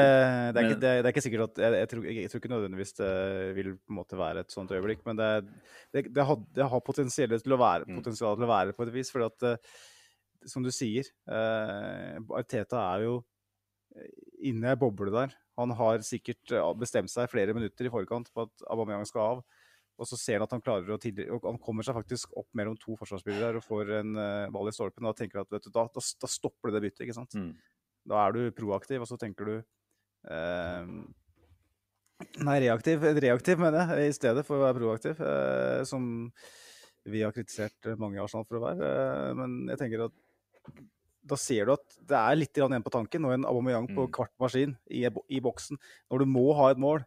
er 0.63 0.69
ikke, 0.69 0.81
det, 0.81 0.91
er 1.05 1.09
ikke 1.13 1.23
sikkert 1.27 1.43
at 1.51 1.59
jeg, 1.65 1.73
jeg, 1.83 1.89
tror, 1.93 2.05
jeg, 2.09 2.31
tror 2.33 2.41
ikke 2.41 2.53
nødvendigvis 2.55 2.95
det 2.97 3.11
vil 3.59 3.71
på 3.77 3.93
en 3.93 3.99
måte 3.99 4.17
være 4.21 4.41
et 4.45 4.55
sånt 4.55 4.71
øyeblikk, 4.73 5.03
men 5.05 5.19
det, 5.21 5.31
det, 5.93 6.25
har, 6.25 6.39
har 6.73 6.81
potensial 6.87 7.35
til 7.37 7.53
å 7.57 7.61
være, 7.61 7.85
Mm. 7.89 7.99
potensial 8.01 8.37
til 8.39 8.47
å 8.49 8.53
være 8.55 8.73
på 8.79 8.87
et 8.87 8.93
vis. 8.95 9.11
fordi 9.13 9.27
at, 9.29 9.43
eh, 9.51 9.85
som 10.49 10.63
du 10.65 10.71
sier, 10.73 11.05
eh, 11.29 12.17
Arteta 12.39 12.81
er 12.97 13.05
jo 13.05 13.19
inne 14.47 14.69
i 14.69 14.73
ei 14.73 14.79
boble 14.79 15.11
der. 15.13 15.33
Han 15.59 15.73
har 15.75 15.99
sikkert 16.07 16.53
eh, 16.55 16.73
bestemt 16.79 17.11
seg 17.11 17.31
flere 17.33 17.55
minutter 17.57 17.89
i 17.89 17.93
forkant 17.93 18.31
på 18.35 18.45
at 18.47 18.67
Aubameyang 18.71 19.07
skal 19.09 19.33
av. 19.39 19.45
Og 19.99 20.07
så 20.07 20.15
ser 20.17 20.39
han 20.39 20.47
at 20.47 20.53
han 20.55 20.63
klarer 20.63 20.93
å 20.95 20.99
tidligere, 21.03 21.35
og 21.35 21.43
han 21.49 21.59
kommer 21.59 21.83
seg 21.83 21.97
faktisk 21.97 22.31
opp 22.39 22.47
mellom 22.55 22.77
to 22.79 22.95
forsvarsspillere 23.01 23.59
og 23.59 23.65
får 23.67 23.89
en 23.99 24.13
uh, 24.15 24.51
ball 24.55 24.69
i 24.71 24.75
stolpen. 24.77 25.03
Og 25.03 25.11
da 25.11 25.25
tenker 25.25 25.41
han 25.41 25.49
at 25.49 25.57
vet 25.57 25.65
du, 25.67 25.73
da, 25.75 25.89
da, 25.91 26.03
da 26.23 26.31
stopper 26.31 26.71
det 26.71 26.77
det 26.79 26.83
byttet. 26.87 27.03
ikke 27.09 27.17
sant? 27.17 27.35
Mm. 27.35 27.49
Da 28.09 28.23
er 28.27 28.33
du 28.37 28.43
proaktiv, 28.57 29.03
og 29.05 29.09
så 29.11 29.19
tenker 29.21 29.49
du 29.49 29.55
eh, 30.33 30.93
Nei, 32.43 32.57
reaktiv, 32.65 33.05
reaktiv 33.23 33.61
mener 33.63 33.93
jeg, 33.95 34.11
i 34.11 34.15
stedet 34.17 34.43
for 34.47 34.59
å 34.59 34.65
være 34.65 34.81
proaktiv. 34.81 35.21
Eh, 35.23 35.83
som 35.87 36.07
vi 37.09 37.21
har 37.23 37.33
kritisert 37.35 37.93
mange 38.01 38.19
i 38.19 38.23
Arsenal 38.23 38.47
for 38.49 38.59
å 38.59 38.65
være. 38.65 38.89
Eh, 38.89 39.35
men 39.39 39.59
jeg 39.71 39.79
tenker 39.85 40.07
at 40.09 40.17
da 41.29 41.37
ser 41.39 41.69
du 41.69 41.75
at 41.77 41.99
det 42.09 42.17
er 42.19 42.39
litt 42.41 42.57
igjen 42.59 42.83
på 42.85 42.93
tanken, 42.95 43.27
og 43.29 43.35
en 43.37 43.47
Aubameyang 43.49 43.87
på 43.93 44.07
Mm. 44.09 44.13
kvart 44.17 44.33
maskin 44.41 44.75
i, 44.91 45.05
i 45.05 45.41
boksen. 45.45 45.79
Når 46.11 46.25
du 46.25 46.27
må 46.27 46.47
ha 46.57 46.71
et 46.73 46.81
mål, 46.81 47.05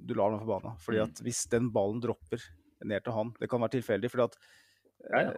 du 0.00 0.14
lar 0.14 0.30
ham 0.30 0.40
forbanna. 0.40 0.76
Fordi 0.78 1.00
Mm. 1.02 1.04
at 1.10 1.22
hvis 1.26 1.44
den 1.50 1.70
ballen 1.74 2.00
dropper 2.00 2.40
ned 2.84 3.02
til 3.04 3.12
han 3.12 3.32
Det 3.40 3.48
kan 3.50 3.60
være 3.60 3.74
tilfeldig, 3.80 4.10
fordi 4.10 4.24
at 4.24 4.36
Ja, 5.10 5.20
ja. 5.20 5.32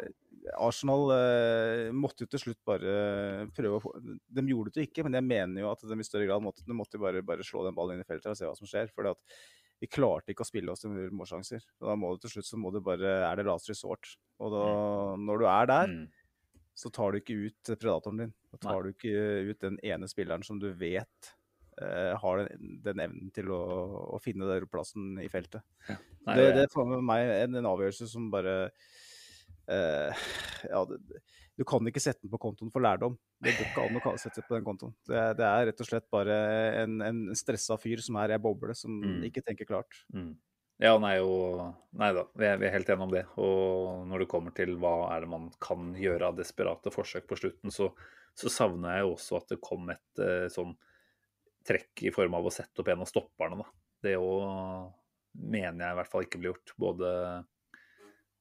Arsenal 0.58 1.10
eh, 1.14 1.92
måtte 1.94 2.24
jo 2.24 2.30
til 2.32 2.40
slutt 2.42 2.60
bare 2.66 3.46
prøve 3.56 3.78
å 3.78 3.82
få 3.84 3.92
De 4.00 4.44
gjorde 4.48 4.72
det 4.74 4.82
jo 4.84 4.88
ikke, 4.88 5.04
men 5.06 5.16
jeg 5.18 5.26
mener 5.26 5.62
jo 5.64 5.70
at 5.72 5.82
de 5.86 5.98
i 6.00 6.06
større 6.06 6.26
grad 6.28 6.42
måtte, 6.44 6.64
de 6.66 6.76
måtte 6.76 6.98
bare, 7.00 7.22
bare 7.26 7.46
slå 7.46 7.64
den 7.66 7.76
ballen 7.76 7.98
inn 7.98 8.04
i 8.04 8.08
feltet 8.08 8.32
og 8.32 8.38
se 8.38 8.48
hva 8.48 8.56
som 8.58 8.66
skjer. 8.70 8.90
at 9.10 9.36
vi 9.80 9.88
klarte 9.88 10.34
ikke 10.34 10.44
å 10.44 10.48
spille 10.50 10.68
oss 10.74 10.82
til 10.84 10.92
målsjanser. 11.16 11.62
Da 11.80 11.94
må 11.96 12.10
du 12.12 12.20
til 12.26 12.34
slutt 12.34 12.48
så 12.50 12.58
må 12.60 12.68
du 12.74 12.82
bare 12.84 13.14
er 13.30 13.36
det 13.40 13.46
last 13.48 13.70
resort. 13.70 14.10
Og 14.38 14.52
da, 14.52 14.64
når 15.16 15.38
du 15.40 15.46
er 15.48 15.66
der, 15.70 15.86
Mm. 15.88 16.08
så 16.76 16.90
tar 16.92 17.12
du 17.12 17.18
ikke 17.20 17.38
ut 17.48 17.70
predatoren 17.80 18.18
din. 18.18 18.32
Da 18.52 18.58
tar 18.60 18.82
du 18.84 18.90
ikke 18.92 19.50
ut 19.50 19.58
den 19.64 19.78
ene 19.82 20.06
spilleren 20.08 20.44
som 20.44 20.58
du 20.60 20.68
vet 20.74 21.30
eh, 21.80 22.12
har 22.20 22.42
den, 22.44 22.76
den 22.84 23.00
evnen 23.00 23.30
til 23.32 23.48
å, 23.48 23.60
å 24.16 24.20
finne 24.20 24.44
den 24.52 24.68
plassen 24.68 25.16
i 25.24 25.28
feltet. 25.32 25.62
Nei, 25.88 26.34
det, 26.36 26.44
det- 26.44 26.54
det 26.58 26.62
er 26.66 26.72
for 26.74 26.84
meg 27.00 27.30
en, 27.40 27.54
en 27.56 27.70
avgjørelse 27.72 28.06
som 28.12 28.28
bare 28.30 28.70
eh, 29.70 30.24
Ja, 30.68 30.82
det, 30.88 30.98
du 31.60 31.64
kan 31.68 31.84
ikke 31.88 32.00
sette 32.02 32.24
den 32.24 32.32
på 32.32 32.38
kontoen 32.40 32.70
for 32.72 32.80
lærdom. 32.84 33.16
Det 33.40 33.52
går 33.56 33.66
ikke 33.70 33.82
an 33.86 33.98
å 34.00 34.12
sette 34.20 34.42
på 34.46 34.54
den 34.56 34.64
kontoen. 34.66 34.94
Det, 35.08 35.24
det 35.38 35.44
er 35.46 35.66
rett 35.70 35.80
og 35.84 35.88
slett 35.88 36.06
bare 36.12 36.36
en, 36.82 37.00
en 37.04 37.18
stressa 37.36 37.76
fyr 37.80 38.00
som 38.04 38.16
er 38.20 38.32
i 38.32 38.36
ei 38.38 38.40
boble, 38.42 38.74
som 38.76 38.96
Mm. 39.00 39.18
ikke 39.28 39.42
tenker 39.44 39.68
klart. 39.68 39.98
Mm. 40.14 40.30
Ja, 40.80 40.94
nei, 40.96 41.18
og, 41.20 41.74
nei 42.00 42.08
da, 42.16 42.22
vi 42.40 42.46
er, 42.48 42.56
vi 42.56 42.64
er 42.68 42.72
helt 42.72 42.88
enige 42.88 43.04
om 43.04 43.12
det. 43.12 43.24
Og 43.44 44.06
når 44.08 44.22
det 44.24 44.28
kommer 44.32 44.54
til 44.56 44.72
hva 44.80 44.94
er 45.12 45.26
det 45.26 45.28
man 45.32 45.50
kan 45.60 45.90
gjøre 46.00 46.30
av 46.30 46.38
desperate 46.38 46.92
forsøk 46.94 47.26
på 47.28 47.36
slutten, 47.36 47.72
så, 47.74 47.90
så 48.32 48.48
savner 48.52 48.96
jeg 48.96 49.04
jo 49.04 49.10
også 49.18 49.36
at 49.42 49.52
det 49.52 49.60
kom 49.64 49.90
et 49.92 50.22
eh, 50.24 50.46
sånn 50.52 50.72
trekk 51.68 52.06
i 52.08 52.12
form 52.14 52.38
av 52.38 52.48
å 52.48 52.52
sette 52.54 52.80
opp 52.80 52.88
en 52.88 53.04
av 53.04 53.10
stopperne. 53.10 53.60
Da. 53.60 53.68
Det 54.08 54.14
òg 54.16 54.88
mener 55.36 55.84
jeg 55.84 55.92
i 55.92 55.98
hvert 56.00 56.10
fall 56.14 56.24
ikke 56.24 56.40
blir 56.40 56.54
gjort. 56.54 56.72
Både 56.80 57.10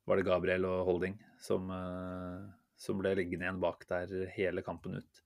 var 0.09 0.17
det 0.17 0.25
Gabriel 0.25 0.65
og 0.65 0.85
Holding 0.87 1.17
som, 1.37 1.69
eh, 1.69 2.45
som 2.79 2.97
ble 2.97 3.11
liggende 3.19 3.45
igjen 3.45 3.61
bak 3.61 3.85
der 3.89 4.13
hele 4.33 4.63
kampen 4.65 4.97
ut. 4.97 5.21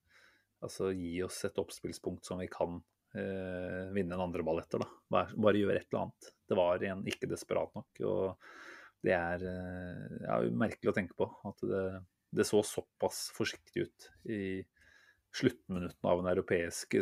Altså 0.64 0.92
gi 0.92 1.16
oss 1.24 1.40
et 1.48 1.60
oppspillspunkt 1.60 2.28
som 2.28 2.42
vi 2.42 2.50
kan 2.52 2.82
eh, 3.16 3.88
vinne 3.96 4.18
en 4.18 4.26
andre 4.26 4.44
ball 4.44 4.60
etter. 4.60 4.84
da. 4.84 4.90
Bare, 5.16 5.40
bare 5.40 5.62
gjøre 5.62 5.80
et 5.80 5.88
eller 5.88 6.02
annet. 6.06 6.30
Det 6.50 6.60
var 6.60 6.84
igjen 6.84 7.06
ikke 7.14 7.32
desperat 7.32 7.72
nok. 7.80 8.04
og 8.10 8.44
Det 9.04 9.16
er 9.16 9.48
eh, 9.54 10.18
ja, 10.26 10.42
merkelig 10.52 10.92
å 10.92 10.96
tenke 11.00 11.16
på. 11.20 11.30
At 11.48 11.64
det, 11.70 11.86
det 12.36 12.48
så 12.50 12.60
såpass 12.68 13.30
forsiktig 13.38 13.88
ut 13.88 14.10
i 14.28 14.44
sluttminuttene 15.34 16.12
av 16.12 16.20
en 16.22 16.32
europeisk 16.34 17.00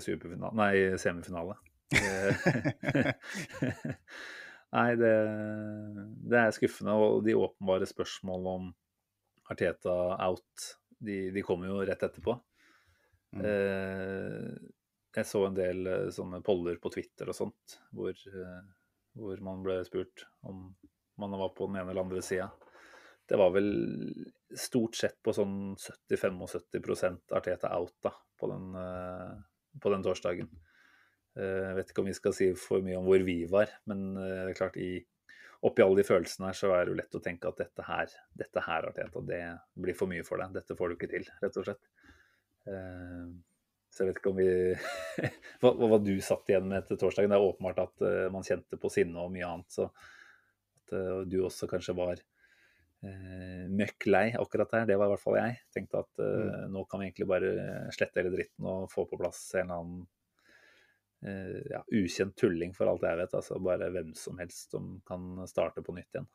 nei, 0.54 0.74
semifinale. 1.02 1.58
Nei, 4.72 4.92
det, 4.96 5.16
det 6.32 6.40
er 6.40 6.54
skuffende. 6.56 6.96
Og 6.96 7.26
de 7.26 7.36
åpenbare 7.36 7.88
spørsmålene 7.90 8.54
om 8.60 8.70
Arteta 9.52 9.96
out, 10.28 10.68
de, 11.02 11.26
de 11.36 11.44
kommer 11.44 11.72
jo 11.72 11.82
rett 11.88 12.04
etterpå. 12.08 12.38
Mm. 13.36 13.44
Eh, 13.48 14.72
jeg 15.16 15.28
så 15.28 15.44
en 15.48 15.58
del 15.58 15.88
eh, 15.88 16.10
sånne 16.16 16.42
poller 16.46 16.80
på 16.84 16.92
Twitter 16.94 17.32
og 17.32 17.36
sånt, 17.36 17.78
hvor, 17.96 18.12
eh, 18.16 18.60
hvor 19.20 19.44
man 19.44 19.64
ble 19.66 19.82
spurt 19.88 20.26
om 20.48 20.70
man 21.20 21.36
var 21.40 21.52
på 21.56 21.68
den 21.68 21.82
ene 21.82 21.92
eller 21.92 22.06
andre 22.06 22.24
sida. 22.26 22.48
Det 23.28 23.38
var 23.40 23.52
vel 23.54 23.70
stort 24.58 24.98
sett 25.00 25.20
på 25.24 25.34
sånn 25.36 25.76
70-75 25.80 27.20
Arteta 27.38 27.70
out 27.78 27.94
da, 28.04 28.12
på 28.40 28.50
den, 28.52 28.74
på 29.80 29.92
den 29.94 30.04
torsdagen. 30.04 30.50
Eh, 31.40 31.64
Jeg 31.70 31.78
vet 31.78 31.92
ikke 31.94 32.04
om 32.04 32.10
vi 32.10 32.18
skal 32.18 32.36
si 32.36 32.50
for 32.60 32.84
mye 32.86 32.98
om 33.00 33.08
hvor 33.08 33.24
vi 33.28 33.38
var, 33.52 33.72
men 33.90 34.12
eh, 34.20 34.42
det 34.46 34.54
er 34.54 34.60
klart 34.60 34.80
i 34.82 34.92
oppi 35.68 35.84
alle 35.86 36.00
de 36.00 36.08
følelsene 36.08 36.50
her, 36.50 36.58
så 36.58 36.72
er 36.74 36.86
det 36.88 36.94
jo 36.94 36.98
lett 36.98 37.16
å 37.20 37.22
tenke 37.22 37.50
at 37.52 37.60
dette 37.62 37.86
her, 37.86 38.14
dette 38.40 38.64
her 38.66 38.88
Arteta, 38.90 39.22
det 39.28 39.42
blir 39.78 39.98
for 39.98 40.10
mye 40.10 40.26
for 40.26 40.42
deg. 40.42 40.56
Dette 40.58 40.76
får 40.78 40.90
du 40.90 40.96
ikke 40.98 41.12
til, 41.12 41.28
rett 41.44 41.60
og 41.62 41.68
slett. 41.68 41.92
Eh, 42.68 43.30
Så 43.92 44.06
jeg 44.06 44.08
vet 44.10 44.20
ikke 44.22 44.32
om 44.32 44.38
vi 44.40 44.50
hva, 45.62 45.72
hva 45.76 45.98
du 46.00 46.14
satt 46.24 46.48
igjen 46.50 46.70
med 46.70 46.80
etter 46.80 46.96
torsdagen. 46.98 47.30
Det 47.34 47.38
er 47.38 47.44
åpenbart 47.44 47.82
at 47.84 48.04
man 48.32 48.46
kjente 48.48 48.80
på 48.80 48.90
sinne 48.90 49.20
og 49.20 49.34
mye 49.34 49.50
annet. 49.50 49.68
Så 49.76 49.90
at 49.92 50.94
du 51.28 51.36
også 51.44 51.68
kanskje 51.68 51.96
var 51.98 52.16
eh, 53.04 53.68
møkk 53.68 54.08
lei 54.08 54.24
akkurat 54.40 54.72
der. 54.72 54.88
Det 54.88 54.98
var 55.00 55.10
i 55.10 55.14
hvert 55.14 55.24
fall 55.26 55.38
jeg. 55.42 55.60
Tenkte 55.76 56.02
at 56.06 56.24
eh, 56.24 56.64
nå 56.72 56.86
kan 56.88 57.02
vi 57.04 57.10
egentlig 57.10 57.28
bare 57.34 57.52
slette 57.96 58.22
hele 58.24 58.32
dritten 58.34 58.70
og 58.72 58.88
få 58.94 59.06
på 59.12 59.20
plass 59.20 59.44
en 59.60 59.66
eller 59.68 59.84
annen 59.84 60.08
ja, 61.22 61.84
ukjent 61.94 62.36
tulling, 62.40 62.74
for 62.74 62.90
alt 62.90 63.06
jeg 63.06 63.20
vet. 63.20 63.36
Altså 63.38 63.60
bare 63.62 63.92
hvem 63.94 64.14
som 64.18 64.40
helst 64.42 64.74
som 64.74 64.96
kan 65.08 65.44
starte 65.50 65.84
på 65.86 65.96
nytt 65.98 66.18
igjen. 66.18 66.30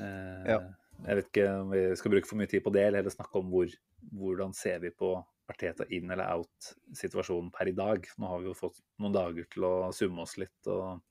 Eh, 0.00 0.50
Ja. 0.54 0.62
Jeg 1.04 1.18
vet 1.18 1.28
ikke 1.32 1.46
om 1.58 1.72
vi 1.72 1.80
skal 1.98 2.12
bruke 2.12 2.28
for 2.30 2.38
mye 2.38 2.46
tid 2.46 2.62
på 2.62 2.70
det, 2.70 2.84
eller 2.86 3.02
heller 3.02 3.10
snakke 3.10 3.40
om 3.40 3.48
hvor, 3.50 3.72
hvordan 4.14 4.52
ser 4.54 4.78
vi 4.84 4.92
på 4.94 5.08
Arteta 5.50 5.84
inn 5.92 6.10
eller 6.14 6.30
out-situasjonen 6.36 7.50
per 7.52 7.68
i 7.68 7.74
dag. 7.76 8.06
Nå 8.16 8.30
har 8.30 8.40
vi 8.40 8.48
jo 8.48 8.54
fått 8.56 8.78
noen 9.02 9.16
dager 9.16 9.48
til 9.50 9.66
å 9.66 9.74
summe 9.92 10.22
oss 10.22 10.36
litt 10.40 10.70
og 10.70 11.02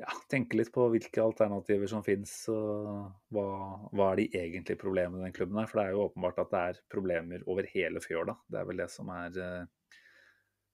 ja, 0.00 0.10
tenke 0.32 0.58
litt 0.58 0.72
på 0.74 0.86
hvilke 0.92 1.22
alternativer 1.22 1.88
som 1.88 2.04
finnes, 2.04 2.32
og 2.52 3.12
hva, 3.32 3.46
hva 3.92 4.10
er 4.10 4.20
de 4.20 4.28
egentlige 4.42 4.80
problemene 4.80 5.22
i 5.22 5.28
den 5.28 5.36
klubben 5.36 5.60
her. 5.60 5.68
For 5.70 5.80
det 5.80 5.86
er 5.86 5.96
jo 5.96 6.06
åpenbart 6.08 6.42
at 6.42 6.52
det 6.52 6.62
er 6.70 6.82
problemer 6.92 7.44
over 7.46 7.68
hele 7.72 8.02
fjøla. 8.04 8.36
Det 8.48 8.60
er 8.60 8.68
vel 8.68 8.82
det 8.82 8.88
som 8.92 9.12
er 9.14 9.40
eh, 9.44 9.68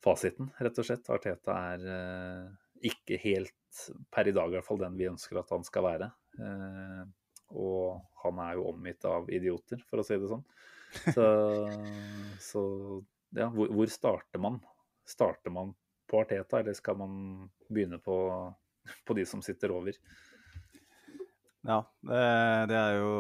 fasiten, 0.05 0.51
rett 0.63 0.79
og 0.81 0.87
slett. 0.87 1.09
Arteta 1.13 1.57
er 1.75 1.87
eh, 1.93 2.51
ikke 2.91 3.19
helt, 3.23 3.81
per 4.13 4.29
i 4.29 4.35
dag 4.37 4.51
i 4.51 4.59
hvert 4.59 4.67
fall, 4.67 4.81
den 4.83 4.99
vi 4.99 5.09
ønsker 5.11 5.41
at 5.41 5.53
han 5.55 5.65
skal 5.67 5.87
være. 5.87 6.11
Eh, 6.41 7.03
Og 7.57 8.01
han 8.25 8.39
er 8.43 8.57
jo 8.59 8.69
omgitt 8.73 9.05
av 9.07 9.29
idioter, 9.31 9.83
for 9.87 10.03
å 10.03 10.07
si 10.07 10.19
det 10.19 10.31
sånn. 10.31 10.47
Så, 11.15 11.27
så 12.51 12.63
ja, 13.37 13.47
hvor, 13.53 13.71
hvor 13.71 13.91
starter 13.93 14.43
man? 14.43 14.59
Starter 15.07 15.55
man 15.55 15.75
på 16.11 16.23
Arteta, 16.23 16.61
eller 16.61 16.75
skal 16.75 16.99
man 16.99 17.13
begynne 17.69 18.01
på, 18.03 18.17
på 19.07 19.19
de 19.19 19.27
som 19.27 19.43
sitter 19.43 19.75
over? 19.75 19.95
Ja, 21.67 21.81
det, 22.07 22.77
er 22.79 22.99
jo 23.01 23.15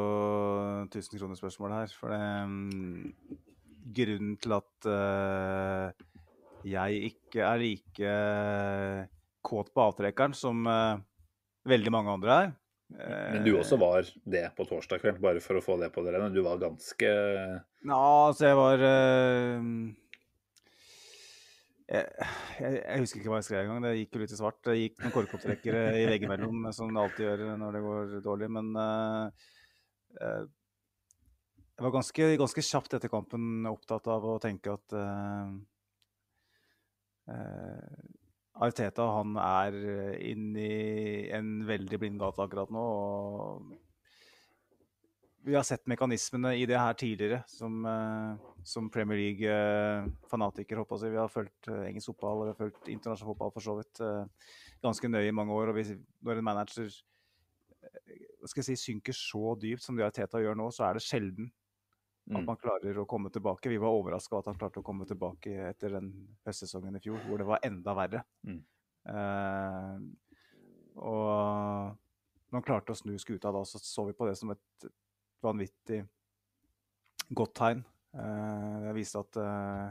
1000 0.86 1.18
kroner 1.18 1.38
spørsmålet 1.38 1.80
her. 1.80 1.94
For 1.98 2.14
det, 2.14 3.40
grunnen 3.96 4.36
til 4.42 4.54
at 4.54 4.88
uh, 4.90 6.05
jeg 6.66 7.10
ikke 7.12 7.42
er 7.46 7.62
like 7.62 8.14
kåt 9.46 9.72
på 9.74 9.84
avtrekkeren 9.88 10.34
som 10.34 10.64
uh, 10.66 10.98
veldig 11.68 11.92
mange 11.94 12.16
andre 12.18 12.38
er. 12.44 12.54
Men 12.86 13.42
du 13.42 13.56
også 13.58 13.74
var 13.82 14.06
det 14.30 14.44
på 14.54 14.62
torsdag 14.68 15.00
kveld, 15.02 15.16
bare 15.22 15.40
for 15.42 15.58
å 15.58 15.62
få 15.62 15.74
det 15.80 15.88
på 15.94 16.04
det 16.06 16.12
rene. 16.14 16.30
Du 16.30 16.38
var 16.46 16.60
ganske 16.62 17.08
Ja, 17.10 18.02
altså 18.28 18.46
jeg 18.46 18.58
var 18.60 18.84
jeg, 21.86 22.06
jeg, 22.58 22.78
jeg, 22.80 23.00
husker 23.02 23.20
ikke 23.20 23.30
hva 23.30 23.38
jeg 23.40 23.46
skrev 23.48 23.64
engang. 23.64 23.84
Det 23.86 23.92
gikk 24.00 24.16
jo 24.16 24.22
litt 24.22 24.34
i 24.34 24.38
svart. 24.38 24.58
Det 24.66 24.74
gikk 24.74 24.96
noen 25.02 25.14
korkopptrekkere 25.14 25.82
i 26.00 26.06
veggimellom, 26.10 26.66
som 26.74 26.90
det 26.90 27.02
alltid 27.02 27.26
gjør 27.28 27.44
når 27.60 27.76
det 27.76 27.82
går 27.84 28.16
dårlig. 28.24 28.48
Men 28.56 28.72
uh, 28.74 29.46
uh, 30.18 30.42
jeg 31.76 31.86
var 31.86 31.94
ganske, 31.94 32.28
ganske, 32.42 32.66
kjapt 32.70 32.98
etter 32.98 33.12
kampen 33.12 33.68
opptatt 33.70 34.10
av 34.10 34.26
å 34.26 34.38
tenke 34.42 34.74
at 34.74 34.96
uh, 34.98 35.54
Arteta 38.56 39.04
han 39.18 39.34
er 39.40 39.74
inne 40.22 40.62
i 40.62 41.26
en 41.34 41.58
veldig 41.68 41.98
blind 42.00 42.20
gate 42.22 42.44
akkurat 42.44 42.70
nå. 42.72 42.84
og 42.86 43.74
vi 45.46 45.54
har 45.54 45.62
sett 45.62 45.84
mekanismene 45.86 46.56
i 46.58 46.64
det 46.66 46.74
her 46.74 46.96
tidligere, 46.98 47.44
som, 47.46 47.84
uh, 47.86 48.54
som 48.66 48.88
Premier 48.90 49.20
League-fanatiker. 49.20 50.80
Uh, 50.82 51.04
Vi 51.04 51.20
har 51.20 51.30
fulgt 51.30 51.68
engelsk 51.70 52.10
fotball 52.10 52.40
og 52.40 52.48
vi 52.48 52.50
har 52.50 52.58
fulgt 52.58 52.88
internasjonal 52.90 53.30
fotball 53.30 53.52
for 53.54 53.62
så 53.62 53.76
vidt 53.78 54.00
ganske 54.82 55.08
nøye 55.08 55.28
i 55.28 55.36
mange 55.36 55.54
år. 55.54 55.70
og 55.70 55.76
vi, 55.76 55.84
Når 56.22 56.38
en 56.38 56.44
manager 56.44 56.90
jeg 58.56 58.64
si, 58.64 58.76
synker 58.76 59.14
så 59.14 59.54
dypt 59.54 59.82
som 59.84 59.96
det 59.96 60.06
Arteta 60.06 60.42
gjør 60.42 60.58
nå, 60.58 60.70
så 60.74 60.88
er 60.88 60.98
det 60.98 61.06
sjelden 61.06 61.50
at 62.26 62.40
mm. 62.42 62.46
man 62.48 62.58
klarer 62.58 62.98
å 62.98 63.06
komme 63.08 63.30
tilbake. 63.30 63.70
Vi 63.70 63.78
var 63.82 63.94
overraska 63.94 64.34
over 64.34 64.42
at 64.42 64.50
han 64.50 64.58
klarte 64.58 64.82
å 64.82 64.86
komme 64.86 65.06
tilbake 65.06 65.52
etter 65.68 65.94
den 65.94 66.10
høstsesongen 66.46 66.98
i 66.98 67.02
fjor, 67.04 67.20
hvor 67.26 67.38
det 67.38 67.46
var 67.48 67.62
enda 67.66 67.94
verre. 67.96 68.24
Mm. 68.46 68.62
og 70.96 71.94
når 72.50 72.58
han 72.58 72.64
klarte 72.66 72.94
å 72.94 72.98
snu 72.98 73.12
skuta 73.22 73.52
da, 73.54 73.62
så 73.66 73.78
så 73.82 74.06
vi 74.08 74.14
på 74.16 74.26
det 74.26 74.34
som 74.38 74.50
et 74.54 74.86
vanvittig 75.44 76.00
godt 77.34 77.54
tegn. 77.58 77.82
Eh, 78.16 78.76
det 78.86 78.94
viste 78.96 79.20
at, 79.20 79.38
eh, 79.42 79.88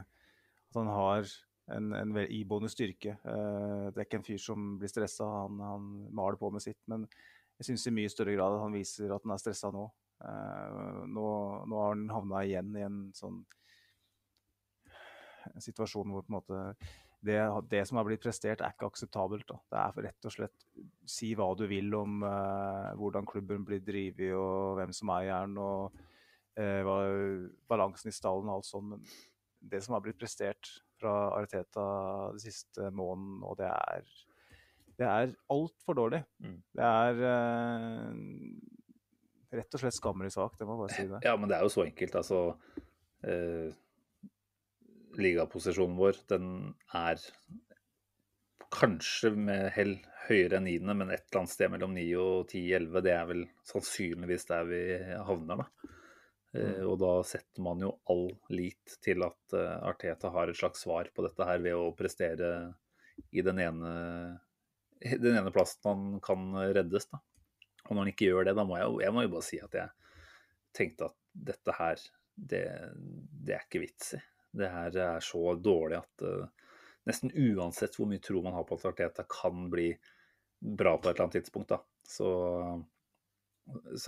at 0.70 0.78
han 0.80 0.90
har 0.90 1.28
en, 1.76 1.92
en 1.92 2.16
iboende 2.24 2.70
styrke. 2.72 3.16
Eh, 3.22 3.84
det 3.92 4.00
er 4.00 4.08
ikke 4.08 4.20
en 4.20 4.26
fyr 4.26 4.42
som 4.42 4.72
blir 4.80 4.90
stressa, 4.90 5.28
han, 5.42 5.60
han, 5.62 5.90
maler 6.16 6.40
på 6.40 6.50
med 6.54 6.64
sitt. 6.64 6.80
Men 6.90 7.06
jeg 7.60 7.70
syns 7.70 7.86
i 7.88 7.94
mye 7.94 8.12
større 8.12 8.36
grad 8.36 8.56
at 8.56 8.64
han 8.64 8.76
viser 8.76 9.14
at 9.14 9.24
han 9.26 9.36
er 9.36 9.42
stressa 9.42 9.72
nå. 9.74 9.86
Nå. 10.20 11.26
Nå 11.68 11.80
har 11.82 11.92
han 11.92 12.06
havna 12.10 12.42
igjen 12.46 12.72
i 12.76 12.84
en 12.86 13.00
sånn 13.16 13.42
en 15.54 15.62
situasjon 15.62 16.10
hvor 16.10 16.24
på 16.26 16.32
en 16.32 16.38
måte 16.38 16.62
det, 17.26 17.38
det, 17.70 17.82
som 17.88 17.98
har 17.98 18.06
blitt 18.06 18.22
prestert, 18.22 18.60
er 18.60 18.74
ikke 18.74 18.90
akseptabelt. 18.90 19.46
Da. 19.48 19.56
Det 19.72 19.78
er 19.80 20.04
rett 20.08 20.28
og 20.28 20.34
slett 20.34 20.66
Si 21.08 21.32
hva 21.38 21.48
du 21.58 21.64
vil 21.70 21.94
om 21.96 22.20
uh, 22.22 22.92
hvordan 22.98 23.26
klubben 23.26 23.64
blir 23.66 23.80
drevet 23.82 24.34
og 24.36 24.76
hvem 24.78 24.92
som 24.94 25.10
eier 25.16 25.46
den, 25.46 25.56
og 25.58 25.96
uh, 26.60 27.46
balansen 27.70 28.12
i 28.12 28.14
stallen 28.14 28.50
og 28.50 28.58
alt 28.58 28.68
sånt. 28.68 28.92
Men 28.92 29.70
det 29.72 29.82
som 29.82 29.96
har 29.96 30.04
blitt 30.04 30.20
prestert 30.20 30.70
fra 31.00 31.14
Ariteta 31.38 31.86
den 32.34 32.42
siste 32.42 32.90
måneden, 32.94 33.42
og 33.46 33.58
det 33.60 33.70
er 33.72 34.14
det 34.96 35.04
er 35.04 35.34
altfor 35.52 35.96
dårlig. 35.96 36.22
Mm. 36.40 36.60
Det 36.76 36.86
er 36.86 37.18
uh, 37.20 38.75
rett 39.56 39.76
og 39.76 39.82
slett 39.82 39.96
skammelig 39.96 40.32
sak, 40.34 40.56
det 40.58 40.68
må 40.68 40.78
bare 40.80 40.94
si 40.94 41.06
det. 41.10 41.22
Ja, 41.26 41.34
men 41.40 41.50
det 41.50 41.58
er 41.58 41.66
jo 41.66 41.72
så 41.72 41.86
enkelt, 41.86 42.16
altså. 42.20 42.40
eh, 43.26 43.74
ligaposisjonen 45.16 45.96
vår, 45.96 46.20
den 46.28 46.50
er 46.96 47.22
kanskje 48.76 49.32
med 49.36 49.70
hell 49.76 49.96
høyere 50.26 50.58
enn 50.58 50.66
niende, 50.66 50.94
men 50.98 51.12
et 51.14 51.26
eller 51.28 51.42
annet 51.42 51.54
sted 51.54 51.70
mellom 51.72 51.94
9 51.94 52.06
og 52.20 52.48
10-11. 52.50 53.02
Det 53.06 53.12
er 53.14 53.28
vel 53.28 53.44
sannsynligvis 53.66 54.48
der 54.50 54.66
vi 54.68 54.80
havner, 55.28 55.62
da. 55.62 55.92
Eh, 56.56 56.72
mm. 56.72 56.80
Og 56.88 56.96
da 57.02 57.12
setter 57.26 57.64
man 57.64 57.84
jo 57.84 57.92
all 58.12 58.26
lit 58.54 58.98
til 59.04 59.24
at 59.26 59.56
eh, 59.56 59.76
Arteta 59.86 60.32
har 60.34 60.50
et 60.50 60.58
slags 60.58 60.82
svar 60.86 61.10
på 61.14 61.24
dette 61.26 61.48
her 61.48 61.62
ved 61.62 61.78
å 61.78 61.94
prestere 61.96 62.50
i 63.32 63.44
den 63.44 63.62
ene, 63.62 63.94
den 65.00 65.38
ene 65.38 65.54
plassen 65.54 65.88
han 65.88 66.20
kan 66.24 66.50
reddes, 66.76 67.08
da. 67.12 67.22
Og 67.86 67.94
når 67.94 68.02
han 68.02 68.12
ikke 68.12 68.30
gjør 68.30 68.48
det, 68.48 68.56
da 68.58 68.64
må 68.66 68.78
jeg, 68.80 68.94
jeg 69.06 69.14
må 69.14 69.24
jo 69.24 69.32
bare 69.36 69.46
si 69.46 69.60
at 69.62 69.76
jeg 69.78 70.14
tenkte 70.76 71.10
at 71.10 71.16
dette 71.46 71.76
her, 71.78 72.02
det, 72.36 72.64
det 73.46 73.56
er 73.56 73.64
ikke 73.64 73.82
vits 73.84 74.16
i. 74.16 74.20
Det 74.56 74.68
her 74.72 74.98
er 75.04 75.24
så 75.24 75.52
dårlig 75.60 75.98
at 75.98 76.24
uh, 76.24 76.68
nesten 77.08 77.32
uansett 77.32 77.96
hvor 77.98 78.08
mye 78.08 78.22
tro 78.24 78.40
man 78.44 78.56
har 78.56 78.64
på 78.68 78.78
at 78.78 78.86
Arteta 78.90 79.26
kan 79.28 79.66
bli 79.72 79.90
bra 80.56 80.94
på 80.96 81.08
et 81.08 81.14
eller 81.14 81.26
annet 81.26 81.36
tidspunkt, 81.36 81.74
da, 81.74 81.80
så, 82.08 82.30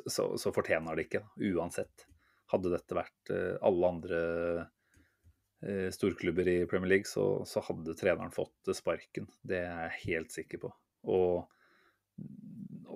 så, 0.09 0.31
så 0.41 0.53
fortjener 0.55 0.97
det 0.97 1.09
ikke, 1.09 1.23
uansett. 1.53 2.07
Hadde 2.49 2.73
dette 2.73 2.97
vært 2.97 3.33
uh, 3.35 3.59
alle 3.69 3.93
andre 3.93 4.21
uh, 4.65 5.89
storklubber 5.93 6.49
i 6.49 6.59
Premier 6.71 6.97
League, 6.97 7.11
så, 7.11 7.45
så, 7.49 7.63
hadde 7.69 7.97
treneren 7.99 8.33
fått 8.35 8.73
sparken. 8.77 9.29
Det 9.45 9.61
er 9.67 9.85
jeg 9.85 10.05
helt 10.07 10.35
sikker 10.35 10.65
på. 10.65 10.73
Og, 11.13 11.45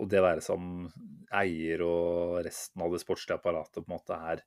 og 0.02 0.08
det 0.10 0.22
være 0.24 0.42
som 0.42 0.88
eier 1.38 1.84
og 1.86 2.40
resten 2.44 2.82
av 2.82 2.92
det 2.92 3.00
sportslige 3.02 3.38
apparatet 3.38 3.80
på 3.80 3.86
en 3.86 3.94
måte 3.94 4.18
er 4.32 4.42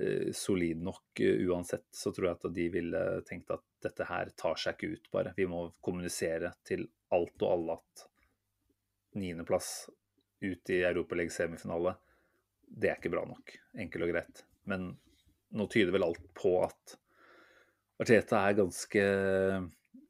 Eh, 0.00 0.32
solid 0.32 0.82
nok 0.82 1.20
eh, 1.20 1.48
uansett, 1.48 1.86
så 1.90 2.12
tror 2.12 2.28
jeg 2.28 2.36
at 2.36 2.44
de 2.54 2.66
ville 2.70 3.00
tenkt 3.26 3.50
at 3.50 3.64
dette 3.82 4.04
her 4.06 4.30
tar 4.38 4.58
seg 4.60 4.76
ikke 4.76 4.90
ut, 4.94 5.08
bare. 5.14 5.32
Vi 5.36 5.46
må 5.50 5.64
kommunisere 5.82 6.52
til 6.66 6.84
alt 7.14 7.42
og 7.42 7.54
alle 7.54 7.78
at 7.80 8.04
niendeplass 9.18 9.88
ut 10.44 10.70
i 10.70 10.82
Europaligaens 10.86 11.40
semifinale, 11.40 11.96
det 12.68 12.92
er 12.92 13.00
ikke 13.00 13.10
bra 13.10 13.24
nok. 13.26 13.56
Enkelt 13.80 14.06
og 14.06 14.12
greit. 14.12 14.44
Men 14.70 14.92
nå 15.56 15.66
tyder 15.72 15.90
vel 15.96 16.06
alt 16.06 16.30
på 16.36 16.52
at 16.62 16.98
Arteta 17.98 18.44
er 18.44 18.58
ganske 18.60 19.04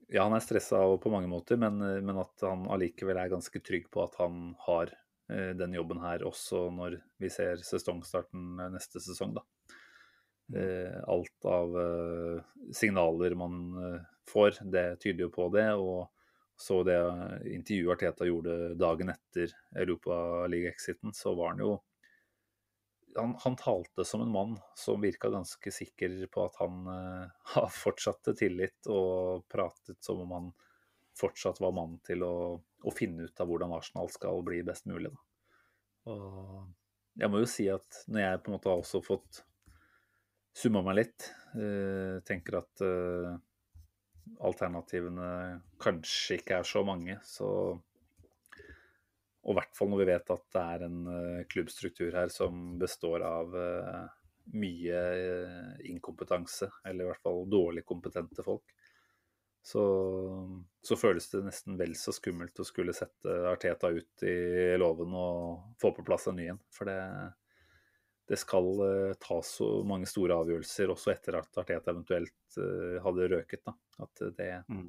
Ja, 0.08 0.24
han 0.24 0.32
er 0.36 0.40
stressa 0.40 0.80
på 1.00 1.10
mange 1.12 1.28
måter, 1.28 1.58
men, 1.60 1.78
men 1.78 2.20
at 2.20 2.46
han 2.46 2.64
allikevel 2.72 3.18
er 3.20 3.32
ganske 3.32 3.60
trygg 3.60 3.90
på 3.92 4.02
at 4.06 4.16
han 4.22 4.54
har 4.64 4.94
Eh, 5.32 5.50
den 5.56 5.74
jobben 5.76 6.00
her 6.00 6.24
også 6.24 6.68
når 6.72 6.96
vi 7.20 7.28
ser 7.32 7.60
sesongstarten 7.64 8.62
neste 8.72 9.00
sesong. 9.04 9.34
Da. 9.36 9.44
Mm. 10.48 10.60
Eh, 10.62 11.00
alt 11.04 11.48
av 11.48 11.76
eh, 11.82 12.62
signaler 12.72 13.36
man 13.36 13.58
får, 14.28 14.62
det 14.72 14.86
tyder 15.02 15.26
jo 15.26 15.34
på 15.34 15.50
det. 15.52 15.68
Og 15.76 16.08
så 16.58 16.80
det 16.82 16.98
intervjuet 17.52 17.94
Arteta 17.94 18.26
gjorde 18.26 18.74
dagen 18.80 19.12
etter 19.12 19.52
Europaliga-exiten, 19.78 21.12
så 21.14 21.36
var 21.38 21.54
han 21.54 21.62
jo 21.62 21.76
han, 23.16 23.34
han, 23.44 23.56
talte 23.56 24.04
som 24.04 24.22
en 24.22 24.32
mann 24.32 24.58
som 24.76 25.00
virka 25.00 25.30
ganske 25.30 25.72
sikker 25.72 26.26
på 26.32 26.44
at 26.44 26.58
han 26.60 26.86
uh, 27.56 27.68
fortsatt 27.72 28.32
tillit, 28.38 28.78
og 28.86 29.46
pratet 29.50 30.02
som 30.04 30.22
om 30.24 30.34
han 30.36 30.50
fortsatt 31.18 31.60
var 31.60 31.74
mann 31.74 31.98
til 32.06 32.22
å, 32.22 32.34
å, 32.58 32.94
finne 32.94 33.26
ut 33.26 33.40
av 33.42 33.50
hvordan 33.50 33.74
Arsenal 33.74 34.10
skal 34.14 34.44
bli 34.46 34.62
best 34.66 34.86
mulig. 34.86 35.10
Jeg 37.18 37.28
må 37.28 37.42
jo 37.42 37.48
si 37.50 37.66
at 37.72 38.04
når 38.06 38.22
jeg 38.22 38.40
på 38.40 38.50
en 38.50 38.54
måte 38.54 38.70
har 38.70 38.80
også 38.80 39.02
fått 39.04 39.42
summa 40.56 40.84
meg 40.86 41.00
litt, 41.02 41.28
uh, 41.58 42.22
tenker 42.26 42.60
at 42.62 42.86
uh, 42.86 43.34
alternativene 44.46 45.28
kanskje 45.82 46.38
ikke 46.38 46.60
er 46.60 46.68
så 46.68 46.84
mange, 46.86 47.18
så 47.26 47.48
Og 49.46 49.54
i 49.54 49.58
hvert 49.58 49.76
fall 49.76 49.90
når 49.92 50.02
vi 50.02 50.08
vet 50.10 50.32
at 50.34 50.46
det 50.54 50.62
er 50.74 50.86
en 50.88 51.02
uh, 51.06 51.42
klubbstruktur 51.50 52.16
her 52.16 52.32
som 52.32 52.78
består 52.80 53.24
av 53.26 53.54
uh, 53.54 54.06
mye 54.58 55.02
uh, 55.14 55.74
inkompetanse, 55.88 56.70
eller 56.88 57.06
i 57.06 57.10
hvert 57.12 57.24
fall 57.24 57.44
dårlig 57.50 57.86
kompetente 57.88 58.44
folk 58.46 58.74
så, 59.68 59.82
så, 60.80 60.96
føles 60.96 61.26
det 61.28 61.42
nesten 61.44 61.74
vel 61.76 61.92
så 61.98 62.12
skummelt 62.14 62.56
å 62.56 62.64
skulle 62.64 62.94
sette 62.96 63.34
Arteta 63.50 63.90
ut 63.92 64.22
i 64.24 64.76
låven 64.80 65.12
og 65.18 65.74
få 65.82 65.90
på 65.92 66.04
plass 66.06 66.24
en 66.30 66.38
ny 66.38 66.46
en. 66.54 66.60
For 66.72 66.88
det, 66.88 66.96
det 68.30 68.38
skal 68.40 68.70
tas 69.20 69.50
så 69.58 69.68
mange 69.84 70.08
store 70.08 70.38
avgjørelser 70.40 70.94
også 70.94 71.12
etter 71.12 71.36
at 71.42 71.60
Arteta 71.60 71.92
eventuelt 71.92 72.56
hadde 73.04 73.28
røket. 73.34 73.66
Da. 73.66 73.74
At 74.06 74.24
det, 74.38 74.48
mm. 74.72 74.86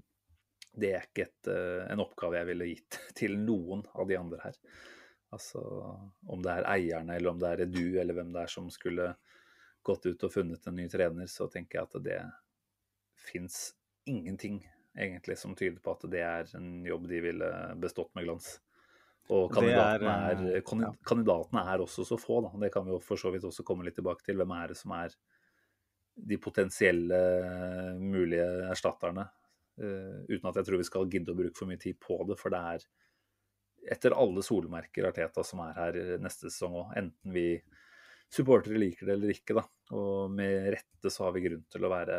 Det 0.82 0.93
er 0.95 1.07
ikke 1.07 1.27
et, 1.27 1.49
uh, 1.51 1.86
en 1.91 2.03
oppgave 2.03 2.39
jeg 2.39 2.49
ville 2.51 2.69
gitt 2.71 2.99
til 3.19 3.38
noen 3.41 3.84
av 3.93 4.07
de 4.09 4.17
andre 4.19 4.41
her. 4.45 4.61
Altså 5.36 5.61
om 6.30 6.41
det 6.41 6.55
er 6.55 6.69
eierne 6.71 7.17
eller 7.19 7.34
om 7.34 7.41
det 7.41 7.51
er 7.53 7.67
du 7.69 7.84
eller 8.01 8.17
hvem 8.17 8.32
det 8.34 8.47
er 8.47 8.53
som 8.53 8.69
skulle 8.73 9.11
gått 9.86 10.07
ut 10.09 10.25
og 10.25 10.34
funnet 10.34 10.65
en 10.67 10.75
ny 10.75 10.88
trener, 10.91 11.30
så 11.30 11.47
tenker 11.51 11.80
jeg 11.80 11.88
at 11.89 11.99
det 12.05 12.19
fins 13.30 13.59
ingenting 14.09 14.59
egentlig 14.97 15.38
som 15.38 15.53
tyder 15.55 15.80
på 15.84 15.93
at 15.93 16.07
det 16.11 16.23
er 16.25 16.49
en 16.57 16.82
jobb 16.88 17.07
de 17.09 17.21
ville 17.23 17.51
bestått 17.80 18.11
med 18.17 18.27
glans. 18.27 18.57
Og 19.30 19.51
kandidatene 19.53 20.13
er, 20.25 20.39
er, 20.39 20.55
eh, 20.57 20.80
ja. 20.82 20.91
kandidatene 21.05 21.63
er 21.71 21.84
også 21.84 22.05
så 22.07 22.17
få, 22.17 22.39
da. 22.47 22.53
Det 22.63 22.71
kan 22.73 22.88
vi 22.88 22.95
jo 22.95 23.01
for 23.03 23.21
så 23.21 23.30
vidt 23.34 23.45
også 23.45 23.65
komme 23.67 23.86
litt 23.86 23.99
tilbake 23.99 24.25
til. 24.25 24.39
Hvem 24.39 24.55
er 24.57 24.71
det 24.71 24.77
som 24.80 24.95
er 24.97 25.13
de 26.30 26.39
potensielle 26.41 27.19
mulige 28.01 28.47
erstatterne? 28.71 29.27
Eh, 29.80 30.21
uten 30.30 30.49
at 30.49 30.59
jeg 30.59 30.67
tror 30.67 30.82
vi 30.82 30.88
skal 30.88 31.11
gidde 31.11 31.34
å 31.34 31.39
bruke 31.39 31.57
for 31.57 31.69
mye 31.69 31.82
tid 31.82 31.99
på 32.01 32.17
det, 32.27 32.38
for 32.39 32.53
det 32.53 32.61
er 32.73 32.88
etter 33.95 34.15
alle 34.17 34.43
solmerker 34.43 35.07
Arteta 35.07 35.43
som 35.45 35.61
er 35.63 35.77
her 35.77 35.99
neste 36.21 36.49
sesong 36.49 36.75
òg. 36.82 36.95
Enten 36.99 37.36
vi 37.36 37.45
supportere 38.30 38.80
liker 38.82 39.07
det 39.07 39.15
eller 39.15 39.34
ikke, 39.34 39.55
da. 39.57 39.63
Og 39.97 40.34
med 40.34 40.73
rette 40.75 41.11
så 41.13 41.25
har 41.25 41.38
vi 41.38 41.45
grunn 41.47 41.63
til 41.71 41.88
å 41.88 41.93
være 41.93 42.17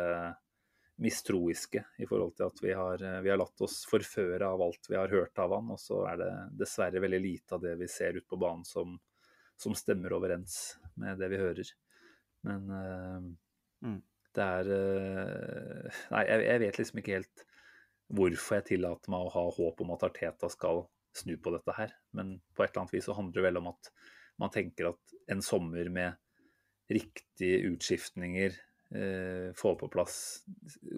mistroiske 1.01 1.83
i 2.03 2.07
forhold 2.09 2.35
til 2.37 2.49
at 2.49 2.59
vi 2.61 2.73
har, 2.77 3.05
vi 3.23 3.31
har 3.31 3.39
latt 3.39 3.63
oss 3.65 3.79
forføre 3.89 4.49
av 4.53 4.61
alt 4.61 4.89
vi 4.89 4.97
har 4.99 5.13
hørt 5.13 5.39
av 5.41 5.55
han, 5.55 5.71
og 5.73 5.79
så 5.81 6.01
er 6.11 6.19
det 6.19 6.33
dessverre 6.59 7.01
veldig 7.01 7.21
lite 7.23 7.57
av 7.57 7.63
det 7.63 7.77
vi 7.79 7.87
ser 7.89 8.19
ut 8.19 8.27
på 8.29 8.37
banen 8.41 8.65
som, 8.67 8.97
som 9.57 9.77
stemmer 9.77 10.13
overens 10.17 10.57
med 11.01 11.17
det 11.21 11.31
vi 11.31 11.39
hører. 11.41 11.71
Men 12.45 12.69
uh, 12.73 13.31
Mm. 13.81 14.01
det 14.35 14.43
er 14.45 14.67
uh, 14.69 16.01
Nei, 16.13 16.25
jeg, 16.27 16.43
jeg 16.45 16.61
vet 16.61 16.77
liksom 16.77 17.01
ikke 17.01 17.15
helt 17.17 17.45
hvorfor 18.11 18.59
jeg 18.59 18.67
tillater 18.73 19.13
meg 19.13 19.27
å 19.27 19.33
ha 19.35 19.45
håp 19.55 19.83
om 19.83 19.93
at 19.95 20.03
Arteta 20.07 20.49
skal 20.51 20.85
snu 21.17 21.35
på 21.37 21.53
dette 21.55 21.75
her. 21.75 21.93
Men 22.15 22.37
på 22.55 22.63
et 22.63 22.71
eller 22.71 22.85
annet 22.85 22.95
vis 22.95 23.07
så 23.07 23.15
handler 23.17 23.39
det 23.39 23.47
vel 23.49 23.61
om 23.61 23.71
at 23.71 23.91
man 24.41 24.51
tenker 24.53 24.91
at 24.91 25.15
en 25.31 25.43
sommer 25.45 25.89
med 25.93 26.19
riktige 26.91 27.61
utskiftninger, 27.71 28.55
eh, 28.95 29.51
få 29.55 29.75
på 29.79 29.87
plass 29.91 30.43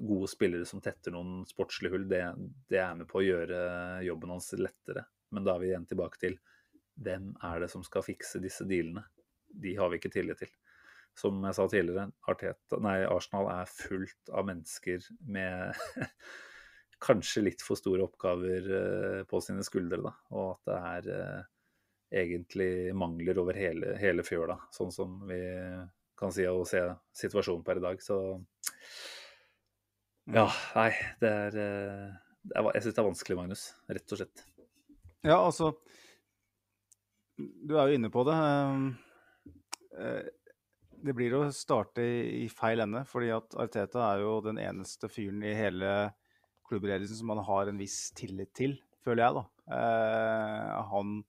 gode 0.02 0.30
spillere 0.32 0.66
som 0.66 0.82
tetter 0.82 1.14
noen 1.14 1.44
sportslige 1.50 1.94
hull, 1.94 2.08
det, 2.10 2.24
det 2.70 2.82
er 2.82 2.96
med 2.98 3.10
på 3.10 3.22
å 3.22 3.26
gjøre 3.26 3.60
jobben 4.08 4.34
hans 4.34 4.50
lettere. 4.58 5.06
Men 5.34 5.46
da 5.46 5.56
er 5.56 5.64
vi 5.64 5.72
igjen 5.72 5.90
tilbake 5.90 6.22
til 6.22 6.40
hvem 7.04 7.32
er 7.42 7.64
det 7.64 7.72
som 7.74 7.86
skal 7.86 8.06
fikse 8.06 8.42
disse 8.42 8.66
dealene? 8.70 9.06
De 9.54 9.74
har 9.78 9.90
vi 9.90 10.00
ikke 10.00 10.14
tillit 10.14 10.42
til. 10.42 10.52
Som 11.18 11.44
jeg 11.46 11.58
sa 11.58 11.68
tidligere, 11.70 12.08
Arteta, 12.30 12.80
nei, 12.82 13.04
Arsenal 13.06 13.50
er 13.54 13.70
fullt 13.70 14.32
av 14.34 14.48
mennesker 14.50 15.06
med 15.30 15.78
kanskje 17.04 17.44
litt 17.48 17.64
for 17.64 17.80
store 17.80 18.06
oppgaver 18.08 18.70
eh, 18.80 19.24
på 19.30 19.42
sine 19.44 19.64
skuldre, 19.66 20.00
da. 20.06 20.14
Og 20.36 20.54
at 20.54 20.70
det 20.70 20.78
er 20.80 21.10
eh, 21.18 21.42
egentlig 22.24 22.72
mangler 22.98 23.42
over 23.42 23.58
hele, 23.58 23.96
hele 24.00 24.26
fjøla, 24.26 24.58
sånn 24.74 24.94
som 24.94 25.20
vi 25.30 25.42
kan 26.20 26.34
si 26.34 26.46
å 26.48 26.62
se 26.68 26.84
situasjonen 27.18 27.66
per 27.66 27.82
i 27.82 27.84
dag. 27.84 28.04
Så 28.04 28.20
ja, 30.32 30.48
nei, 30.78 30.92
det 31.20 31.32
er, 31.48 31.60
eh, 31.60 32.12
Jeg 32.54 32.84
syns 32.84 32.96
det 32.96 33.02
er 33.02 33.10
vanskelig, 33.10 33.40
Magnus. 33.40 33.66
Rett 33.92 34.16
og 34.16 34.22
slett. 34.22 34.46
Ja, 35.24 35.40
altså 35.40 35.74
Du 37.40 37.74
er 37.80 37.90
jo 37.90 37.98
inne 37.98 38.12
på 38.14 38.22
det. 38.28 38.36
Det 41.04 41.14
blir 41.16 41.34
å 41.36 41.46
starte 41.56 42.04
i 42.04 42.46
feil 42.52 42.84
ende, 42.84 43.02
fordi 43.10 43.32
at 43.36 43.56
Arteta 43.60 44.04
er 44.12 44.22
jo 44.24 44.36
den 44.46 44.60
eneste 44.62 45.10
fyren 45.12 45.42
i 45.44 45.56
hele 45.58 45.90
klubbledelsen 46.74 47.22
som 47.22 47.30
man 47.30 47.44
har 47.46 47.70
en 47.70 47.78
viss 47.80 48.10
tillit 48.18 48.52
til, 48.58 48.80
føler 49.06 49.28
jeg, 49.28 49.38
da. 49.38 49.46
Eh, 49.78 50.74
Han, 50.90 51.22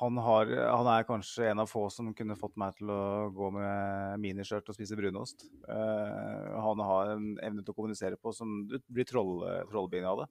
han, 0.00 0.18
har, 0.24 0.50
han 0.72 0.88
er 0.90 1.06
kanskje 1.08 1.50
en 1.50 1.62
av 1.62 1.70
få 1.70 1.86
som 1.92 2.12
kunne 2.16 2.36
fått 2.38 2.58
meg 2.60 2.76
til 2.78 2.90
å 2.90 3.30
gå 3.36 3.50
med 3.54 4.20
miniskjørt 4.22 4.68
og 4.72 4.76
spise 4.76 4.98
brunost. 4.98 5.46
Eh, 5.68 6.52
han 6.66 6.84
har 6.90 7.14
en 7.14 7.32
evne 7.44 7.62
til 7.62 7.74
å 7.74 7.78
kommunisere 7.78 8.18
på 8.20 8.34
som 8.36 8.64
du 8.70 8.78
blir 8.88 9.08
troll, 9.08 9.44
trollbind 9.70 10.08
av 10.10 10.24
det. 10.24 10.30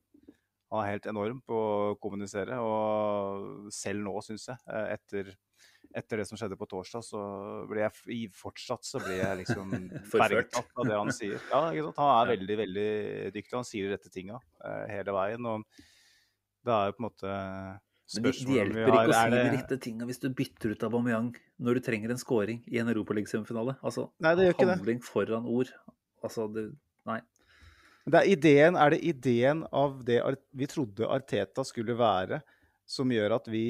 Han 0.69 0.83
er 0.83 0.91
helt 0.91 1.07
enorm 1.09 1.39
på 1.49 1.59
å 1.59 1.93
kommunisere, 2.01 2.59
og 2.61 3.69
selv 3.73 4.03
nå, 4.05 4.13
syns 4.25 4.51
jeg, 4.51 4.59
eh, 4.69 4.91
etter, 4.97 5.31
etter 5.95 6.21
det 6.21 6.25
som 6.29 6.37
skjedde 6.37 6.57
på 6.59 6.67
torsdag, 6.69 7.01
så 7.05 7.19
blir 7.69 7.87
jeg 7.87 8.29
fortsatt 8.37 8.85
så 8.85 9.01
blir 9.01 9.21
jeg 9.23 9.39
liksom 9.41 9.71
bergtatt 10.13 10.69
av 10.77 10.85
det 10.89 10.97
han 10.99 11.11
sier. 11.15 11.39
Ja? 11.49 11.63
Han 11.97 12.09
er 12.13 12.33
veldig, 12.35 12.57
veldig 12.63 12.89
dyktig. 13.33 13.55
Han 13.57 13.65
sier 13.67 13.87
de 13.87 13.95
rette 13.95 14.11
tinga 14.13 14.37
uh, 14.37 14.85
hele 14.91 15.15
veien. 15.15 15.47
og 15.49 15.65
det 16.67 16.75
er 16.75 16.89
jo 16.89 16.95
på 16.97 17.01
en 17.01 17.07
måte 17.07 17.29
det, 17.29 18.19
det 18.19 18.19
spørsmålet 18.19 18.49
vi 18.49 18.57
hjelper 18.59 18.83
ikke 18.83 18.97
har- 18.99 19.09
å 19.09 19.15
si 19.15 19.19
er 19.23 19.33
de 19.33 19.55
rette 19.55 19.79
tinga 19.85 20.05
hvis 20.09 20.21
du 20.21 20.29
bytter 20.29 20.73
ut 20.75 20.85
Aubameyang 20.89 21.31
når 21.59 21.77
du 21.79 21.81
trenger 21.85 22.13
en 22.13 22.21
scoring 22.21 22.61
i 22.67 22.79
en 22.81 22.89
Europaliga-semifinale. 22.91 23.77
Altså, 23.85 24.09
Nei, 24.19 24.35
det 24.35 24.47
gjør 24.47 24.55
ikke 24.57 24.65
det. 24.67 24.77
handling 24.77 25.03
foran 25.05 25.45
ord. 25.49 25.73
Altså, 26.25 26.47
det, 26.53 26.65
nei. 27.09 27.19
Det 28.09 28.17
er, 28.17 28.29
ideen, 28.33 28.77
er 28.79 28.93
det 28.95 29.01
ideen 29.05 29.65
av 29.75 29.99
det 30.05 30.19
vi 30.57 30.67
trodde 30.71 31.07
Arteta 31.09 31.63
skulle 31.67 31.93
være, 31.97 32.41
som 32.89 33.11
gjør 33.13 33.35
at 33.37 33.47
vi 33.51 33.63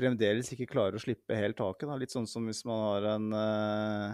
fremdeles 0.00 0.50
ikke 0.54 0.68
klarer 0.70 0.98
å 0.98 1.02
slippe 1.02 1.36
helt 1.38 1.58
taket? 1.58 1.86
Da? 1.88 1.98
Litt 2.00 2.14
sånn 2.14 2.28
som 2.30 2.46
hvis 2.48 2.64
man 2.68 2.82
har 2.86 3.08
en 3.14 3.26
uh, 3.36 4.06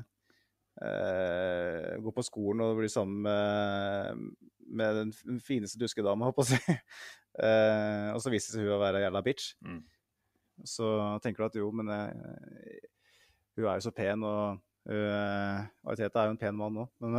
uh, 0.83 1.91
Går 2.05 2.17
på 2.17 2.27
skolen 2.27 2.65
og 2.67 2.81
blir 2.81 2.93
sammen 2.93 3.23
med, 3.27 4.27
med 4.83 5.01
den 5.01 5.41
fineste 5.45 5.81
duskedama, 5.81 6.29
holdt 6.29 6.39
på 6.41 6.47
å 6.47 6.51
si. 6.51 6.79
Uh, 7.39 8.11
og 8.15 8.21
så 8.25 8.33
viser 8.35 8.65
hun 8.65 8.77
å 8.77 8.83
være 8.83 9.05
jævla 9.07 9.25
bitch. 9.27 9.55
Mm. 9.65 9.81
Så 10.67 10.91
tenker 11.25 11.45
du 11.45 11.49
at 11.51 11.59
jo, 11.61 11.71
men 11.77 11.91
hun 11.93 13.67
er 13.67 13.77
jo 13.77 13.85
så 13.85 13.93
pen, 13.93 14.23
og 14.25 14.61
uh, 14.89 15.59
Ariteta 15.85 16.23
er 16.23 16.31
jo 16.31 16.37
en 16.37 16.41
pen 16.41 16.57
mann 16.57 16.79
nå. 16.81 16.87
Men 17.05 17.19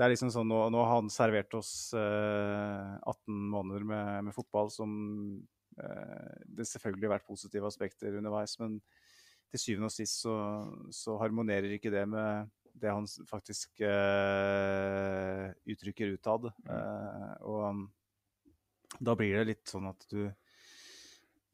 det 0.00 0.06
er 0.06 0.14
liksom 0.14 0.30
sånn, 0.32 0.48
nå, 0.48 0.62
nå 0.72 0.80
har 0.80 0.94
han 0.94 1.10
servert 1.12 1.52
oss 1.58 1.92
eh, 1.92 2.92
18 3.04 3.40
måneder 3.52 3.82
med, 3.84 4.28
med 4.30 4.32
fotball 4.32 4.70
som 4.72 4.92
Det 5.80 6.62
har 6.62 6.68
selvfølgelig 6.72 7.12
vært 7.12 7.28
positive 7.28 7.68
aspekter 7.68 8.18
underveis, 8.20 8.56
men 8.60 8.78
til 9.50 9.62
syvende 9.62 9.90
og 9.90 9.94
sist 9.94 10.20
så, 10.22 10.34
så 10.94 11.16
harmonerer 11.18 11.72
ikke 11.74 11.92
det 11.92 12.06
med 12.08 12.50
det 12.80 12.92
han 12.92 13.06
faktisk 13.28 13.82
uh, 13.82 15.48
uttrykker 15.68 16.14
utad. 16.14 16.46
Uh, 16.68 17.32
og 17.42 17.64
um, 17.66 17.82
da 19.00 19.16
blir 19.18 19.40
det 19.40 19.48
litt 19.50 19.72
sånn 19.72 19.90
at 19.90 20.06
du 20.12 20.28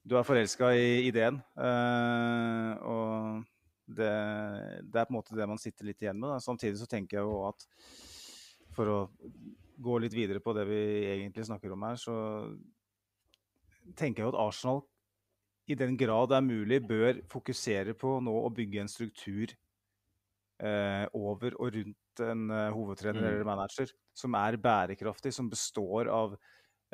du 0.07 0.15
er 0.15 0.27
forelska 0.27 0.69
i 0.79 1.09
ideen. 1.09 1.41
Uh, 1.59 2.79
og 2.87 3.41
det, 3.87 4.13
det 4.87 5.01
er 5.01 5.09
på 5.09 5.11
en 5.11 5.17
måte 5.19 5.35
det 5.35 5.49
man 5.51 5.59
sitter 5.59 5.89
litt 5.89 6.05
igjen 6.05 6.21
med. 6.21 6.31
Da. 6.31 6.43
Samtidig 6.45 6.79
så 6.79 6.87
tenker 6.91 7.19
jeg 7.19 7.27
jo 7.27 7.41
at 7.49 7.67
for 8.77 8.93
å 8.93 8.99
gå 9.83 9.99
litt 10.01 10.15
videre 10.15 10.39
på 10.45 10.55
det 10.57 10.63
vi 10.69 10.81
egentlig 11.11 11.49
snakker 11.49 11.75
om 11.75 11.89
her, 11.89 11.99
så 11.99 12.15
tenker 13.95 14.25
jeg 14.25 14.33
at 14.33 14.41
Arsenal 14.41 14.83
i 15.67 15.75
den 15.79 15.97
grad 15.99 16.31
det 16.31 16.39
er 16.39 16.47
mulig 16.47 16.81
bør 16.87 17.21
fokusere 17.31 17.95
på 17.99 18.19
nå 18.23 18.35
å 18.47 18.53
bygge 18.55 18.83
en 18.85 18.91
struktur 18.91 19.55
eh, 20.63 21.07
over 21.17 21.57
og 21.59 21.73
rundt 21.75 22.23
en 22.23 22.51
eh, 22.51 22.71
hovedtrener 22.75 23.21
Mm. 23.21 23.29
eller 23.29 23.45
manager 23.45 23.91
som 24.17 24.35
er 24.39 24.57
bærekraftig, 24.57 25.33
som 25.35 25.51
består 25.51 26.09
av 26.09 26.37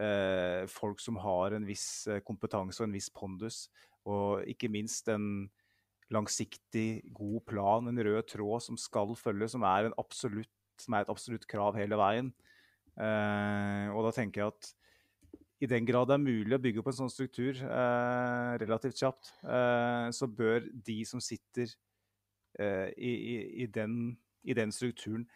eh, 0.00 0.66
folk 0.66 1.00
som 1.00 1.16
har 1.20 1.52
en 1.52 1.66
viss 1.66 2.06
eh, 2.08 2.22
kompetanse 2.24 2.80
og 2.82 2.88
en 2.88 2.96
viss 2.96 3.10
pondus, 3.10 3.68
og 4.08 4.42
ikke 4.48 4.70
minst 4.72 5.08
en 5.12 5.50
langsiktig, 6.12 7.02
god 7.14 7.40
plan, 7.46 7.88
en 7.88 8.04
rød 8.04 8.26
tråd 8.28 8.62
som 8.62 8.76
skal 8.76 9.14
følges, 9.16 9.54
som 9.54 9.62
er, 9.62 9.92
absolutt, 9.98 10.50
som 10.80 10.94
er 10.96 11.04
et 11.04 11.12
absolutt 11.12 11.46
krav 11.48 11.76
hele 11.78 11.96
veien. 11.96 12.32
Eh, 12.98 13.88
og 13.94 14.04
da 14.08 14.10
tenker 14.16 14.42
jeg 14.42 14.52
at 14.52 14.72
i 15.62 15.68
den 15.70 15.86
grad 15.86 16.08
det 16.10 16.16
er 16.16 16.22
mulig 16.24 16.56
å 16.56 16.62
bygge 16.62 16.82
opp 16.82 16.88
en 16.90 16.96
sånn 17.04 17.12
struktur 17.12 17.54
eh, 17.62 18.52
relativt 18.62 18.98
kjapt, 18.98 19.30
eh, 19.46 20.08
så 20.14 20.26
bør 20.26 20.66
de 20.88 20.96
som 21.06 21.22
sitter 21.22 21.70
eh, 22.58 22.88
i, 22.98 23.12
i, 23.12 23.36
i, 23.62 23.68
den, 23.70 24.16
i 24.42 24.56
den 24.58 24.74
strukturen, 24.74 25.28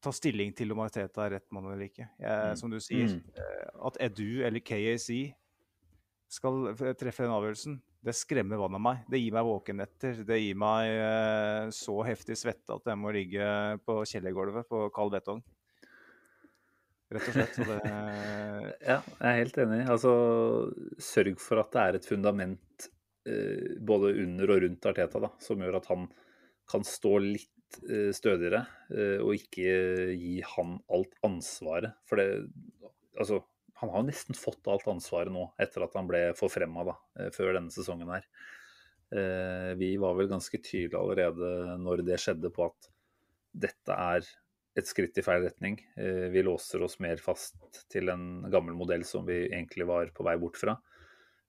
ta 0.00 0.12
stilling 0.14 0.54
til 0.56 0.72
om 0.72 0.80
Arteta 0.84 1.24
er 1.26 1.36
rett 1.36 1.48
mann 1.52 1.66
eller 1.68 1.88
ikke. 1.90 2.06
Jeg, 2.22 2.48
Mm. 2.52 2.56
Som 2.60 2.70
du 2.72 2.78
sier, 2.80 3.12
Mm. 3.12 3.22
eh, 3.34 3.68
at 3.90 3.96
Edu 4.08 4.44
eller 4.46 4.60
KAC 4.62 5.34
skal 6.30 6.72
treffe 6.96 7.24
den 7.24 7.34
avgjørelsen, 7.34 7.78
det 8.04 8.14
skremmer 8.14 8.60
vannet 8.60 8.78
av 8.78 8.84
meg. 8.84 8.98
Det 9.10 9.18
gir 9.20 9.32
meg 9.34 9.44
våkenetter. 9.48 10.20
Det 10.24 10.36
gir 10.38 10.54
meg 10.60 10.86
eh, 10.94 11.70
så 11.74 11.96
heftig 12.06 12.36
svette 12.38 12.76
at 12.76 12.86
jeg 12.86 13.00
må 13.00 13.10
ligge 13.12 13.42
på 13.84 13.96
kjellergulvet 14.06 14.68
på 14.70 14.84
kald 14.94 15.16
betong. 15.16 15.42
Rett 17.14 17.28
og 17.30 17.36
slett. 17.36 17.54
Så 17.56 17.66
det, 17.68 17.82
Ja, 18.90 18.98
jeg 19.00 19.28
er 19.28 19.38
helt 19.42 19.60
enig. 19.64 19.82
Altså, 19.88 20.14
sørg 21.02 21.38
for 21.42 21.62
at 21.62 21.74
det 21.74 21.84
er 21.84 21.98
et 21.98 22.08
fundament 22.08 22.88
eh, 23.28 23.76
både 23.80 24.14
under 24.24 24.54
og 24.54 24.64
rundt 24.66 24.90
Arteta 24.90 25.22
da, 25.24 25.32
som 25.42 25.62
gjør 25.64 25.80
at 25.80 25.88
han 25.92 26.08
kan 26.68 26.84
stå 26.84 27.14
litt 27.24 27.78
eh, 27.88 28.10
stødigere, 28.16 28.64
eh, 28.92 29.18
og 29.24 29.32
ikke 29.38 30.12
gi 30.18 30.34
han 30.56 30.76
alt 30.94 31.16
ansvaret. 31.28 31.96
For 32.08 32.20
det 32.20 32.28
Altså, 33.18 33.40
han 33.80 33.90
har 33.90 34.04
nesten 34.06 34.36
fått 34.38 34.68
alt 34.70 34.84
ansvaret 34.86 35.32
nå, 35.34 35.48
etter 35.58 35.82
at 35.82 35.94
han 35.98 36.06
ble 36.06 36.20
forfremma 36.38 36.84
da, 36.86 36.94
eh, 37.18 37.32
før 37.34 37.56
denne 37.56 37.74
sesongen 37.74 38.12
her. 38.14 38.28
Eh, 39.10 39.72
vi 39.80 39.96
var 39.98 40.14
vel 40.18 40.28
ganske 40.30 40.60
tydelige 40.60 41.00
allerede 41.00 41.78
når 41.80 42.04
det 42.06 42.18
skjedde 42.22 42.50
på 42.54 42.68
at 42.68 42.88
dette 43.66 43.94
er 43.94 44.26
et 44.78 44.88
skritt 44.88 45.18
i 45.18 45.24
feil 45.26 45.44
retning. 45.44 45.78
Eh, 45.98 46.28
vi 46.32 46.44
låser 46.46 46.82
oss 46.86 46.98
mer 47.02 47.20
fast 47.22 47.82
til 47.92 48.10
en 48.12 48.46
gammel 48.52 48.76
modell 48.78 49.04
som 49.06 49.26
vi 49.28 49.42
egentlig 49.48 49.88
var 49.88 50.12
på 50.14 50.26
vei 50.26 50.38
bort 50.40 50.60
fra. 50.60 50.78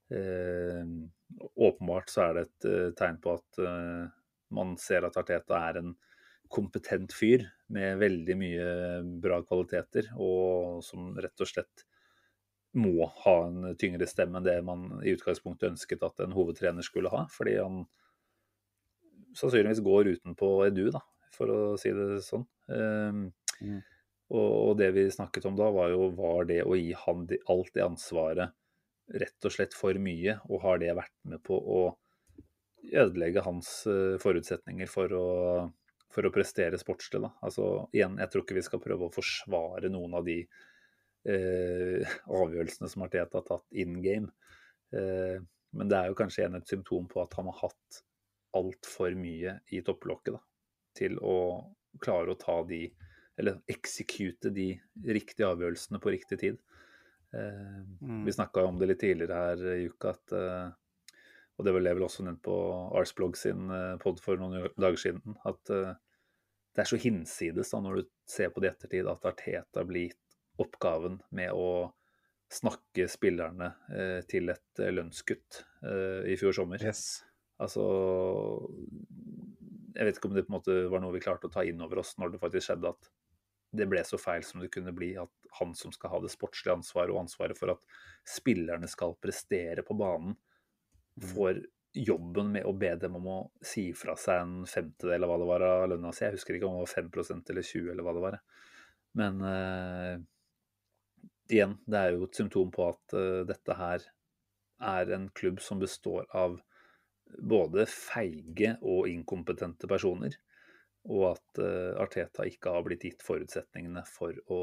Åpenbart 0.09 2.09
så 2.09 2.23
er 2.23 2.31
det 2.33 2.43
et 2.47 2.95
tegn 2.97 3.19
på 3.21 3.35
at 3.37 3.59
man 4.57 4.71
ser 4.81 5.05
at 5.05 5.19
Arteta 5.21 5.59
er 5.67 5.77
en 5.83 5.91
kompetent 6.49 7.13
fyr 7.13 7.43
med 7.69 7.99
veldig 8.01 8.37
mye 8.39 8.71
bra 9.21 9.37
kvaliteter, 9.45 10.09
og 10.17 10.81
som 10.85 11.11
rett 11.21 11.45
og 11.45 11.51
slett 11.51 11.85
må 12.77 13.07
ha 13.23 13.35
en 13.47 13.75
tyngre 13.81 14.05
stemme 14.09 14.39
enn 14.39 14.45
det 14.45 14.59
man 14.65 14.85
i 15.01 15.13
utgangspunktet 15.15 15.71
ønsket 15.71 16.05
at 16.05 16.21
en 16.25 16.35
hovedtrener 16.35 16.85
skulle 16.85 17.11
ha. 17.13 17.25
Fordi 17.33 17.55
han 17.57 17.81
sannsynligvis 19.37 19.81
går 19.85 20.13
utenpå 20.15 20.51
Edu, 20.67 20.89
da, 20.93 21.01
for 21.33 21.53
å 21.53 21.59
si 21.81 21.93
det 21.95 22.21
sånn. 22.25 22.45
Um, 22.69 23.23
mm. 23.65 23.79
og, 24.37 24.75
det 24.77 24.91
vi 24.93 25.07
snakket 25.11 25.47
om 25.49 25.57
da, 25.57 25.71
var 25.73 25.89
jo 25.93 26.11
var 26.17 26.45
det 26.49 26.61
å 26.63 26.77
gi 26.77 26.93
han 27.05 27.25
alt 27.49 27.73
det 27.73 27.85
ansvaret 27.85 28.55
rett 29.19 29.47
og 29.47 29.55
slett 29.55 29.73
for 29.73 29.97
mye, 29.97 30.37
og 30.49 30.61
har 30.67 30.81
det 30.81 30.93
vært 30.99 31.15
med 31.25 31.41
på 31.41 31.57
å 31.57 31.81
ødelegge 32.93 33.41
hans 33.43 33.71
uh, 33.89 34.19
forutsetninger 34.21 34.89
for 34.89 35.17
å 35.17 35.27
for 36.13 36.25
å 36.25 36.33
prestere 36.33 36.79
sportslig. 36.81 37.21
Da. 37.23 37.31
Altså, 37.45 37.69
igjen, 37.95 38.17
jeg 38.21 38.31
tror 38.31 38.45
ikke 38.45 38.57
vi 38.57 38.65
skal 38.65 38.81
prøve 38.83 39.07
å 39.07 39.13
forsvare 39.13 39.91
noen 39.93 40.17
av 40.17 40.25
de 40.27 40.39
eh, 40.41 42.17
avgjørelsene 42.41 42.89
som 42.91 43.05
Arteta 43.05 43.41
har 43.41 43.47
tatt 43.47 43.79
in 43.83 43.99
game. 44.03 44.31
Eh, 44.95 45.37
men 45.77 45.91
det 45.91 45.99
er 45.99 46.09
jo 46.09 46.17
kanskje 46.17 46.43
igjen 46.43 46.57
et 46.57 46.71
symptom 46.71 47.09
på 47.09 47.21
at 47.21 47.35
han 47.37 47.49
har 47.51 47.59
hatt 47.67 47.99
altfor 48.57 49.13
mye 49.13 49.59
i 49.75 49.83
topplokket 49.85 50.33
da, 50.33 50.41
til 50.97 51.19
å 51.21 51.35
klare 52.01 52.33
å 52.33 52.39
ta 52.39 52.61
de 52.67 52.87
Eller 53.39 53.61
execute 53.71 54.49
de 54.51 54.73
riktige 55.07 55.47
avgjørelsene 55.47 56.01
på 56.03 56.11
riktig 56.11 56.37
tid. 56.41 56.57
Eh, 57.33 57.81
mm. 58.01 58.25
Vi 58.25 58.33
snakka 58.35 58.65
om 58.65 58.79
det 58.79 58.89
litt 58.89 58.99
tidligere 58.99 59.37
her 59.37 59.61
i 59.77 59.85
uka, 59.87 60.11
at 60.11 60.33
eh, 60.35 60.71
og 61.59 61.67
det 61.67 61.73
ble 61.75 61.93
vel 61.93 62.03
også 62.03 62.25
nevnt 62.25 62.41
på 62.43 62.55
Arsblog 62.99 63.37
sin 63.37 63.69
eh, 63.71 63.95
pod 64.01 64.19
for 64.23 64.39
noen 64.41 64.67
dager 64.79 64.99
siden, 64.99 65.37
at 65.47 65.71
uh, 65.71 65.93
det 66.75 66.83
er 66.83 66.89
så 66.91 66.99
hinsides 66.99 67.71
da, 67.73 67.81
når 67.83 67.99
du 67.99 68.09
ser 68.27 68.51
på 68.51 68.63
det 68.63 68.69
i 68.69 68.73
ettertid, 68.73 69.07
at 69.11 69.27
Arteta 69.27 69.83
blir 69.87 70.09
gitt 70.09 70.37
oppgaven 70.59 71.19
med 71.35 71.55
å 71.55 71.93
snakke 72.51 73.05
spillerne 73.11 73.69
til 74.27 74.49
et 74.49 74.81
lønnskutt 74.81 75.59
i 76.27 76.35
fjor 76.39 76.55
sommer. 76.57 76.81
Yes. 76.81 77.21
Altså 77.61 77.83
Jeg 79.95 80.05
vet 80.05 80.19
ikke 80.19 80.29
om 80.29 80.35
det 80.37 80.45
på 80.47 80.53
en 80.53 80.57
måte 80.59 80.75
var 80.91 81.01
noe 81.03 81.15
vi 81.15 81.23
klarte 81.23 81.49
å 81.49 81.53
ta 81.53 81.63
inn 81.65 81.81
over 81.81 82.01
oss 82.03 82.15
når 82.19 82.33
det 82.33 82.41
faktisk 82.43 82.69
skjedde 82.69 82.93
at 82.93 83.09
det 83.79 83.85
ble 83.89 84.01
så 84.05 84.17
feil 84.17 84.43
som 84.45 84.61
det 84.63 84.71
kunne 84.73 84.93
bli. 84.95 85.11
At 85.21 85.51
han 85.59 85.75
som 85.77 85.93
skal 85.93 86.13
ha 86.13 86.21
det 86.23 86.31
sportslige 86.33 86.75
ansvaret 86.79 87.13
og 87.13 87.23
ansvaret 87.23 87.57
for 87.57 87.73
at 87.73 87.83
spillerne 88.27 88.89
skal 88.89 89.17
prestere 89.21 89.85
på 89.85 89.97
banen, 89.97 90.37
får 91.33 91.61
jobben 91.93 92.51
med 92.53 92.67
å 92.69 92.73
be 92.77 92.91
dem 93.01 93.17
om 93.17 93.27
å 93.27 93.37
si 93.65 93.89
fra 93.97 94.15
seg 94.19 94.43
en 94.43 94.57
femtedel 94.69 95.15
eller 95.15 95.29
hva 95.29 95.37
det 95.41 95.49
var 95.49 95.65
av 95.65 95.87
lønna 95.91 96.13
si. 96.13 96.25
Jeg 96.25 96.37
husker 96.37 96.57
ikke 96.57 96.69
om 96.69 96.77
det 96.77 96.85
var 96.85 96.93
5% 96.93 97.53
eller 97.53 97.65
20 97.71 97.93
eller 97.93 98.05
hva 98.05 98.15
det 98.15 98.25
var. 98.25 98.39
Men 99.19 99.41
uh, 99.41 100.15
igjen, 101.49 101.75
det 101.89 102.01
er 102.01 102.15
jo 102.15 102.29
et 102.29 102.41
symptom 102.41 102.73
på 102.73 102.89
at 102.91 103.17
uh, 103.17 103.41
dette 103.49 103.77
her 103.79 104.05
er 104.89 105.13
en 105.15 105.27
klubb 105.35 105.59
som 105.63 105.81
består 105.81 106.29
av 106.29 106.59
både 107.37 107.85
feige 107.89 108.75
og 108.81 109.09
inkompetente 109.09 109.89
personer. 109.89 110.35
Og 111.09 111.25
at 111.31 111.61
uh, 111.63 111.99
Arteta 112.01 112.45
ikke 112.47 112.73
har 112.75 112.85
blitt 112.85 113.05
gitt 113.07 113.25
forutsetningene 113.25 114.03
for 114.09 114.35
å 114.51 114.61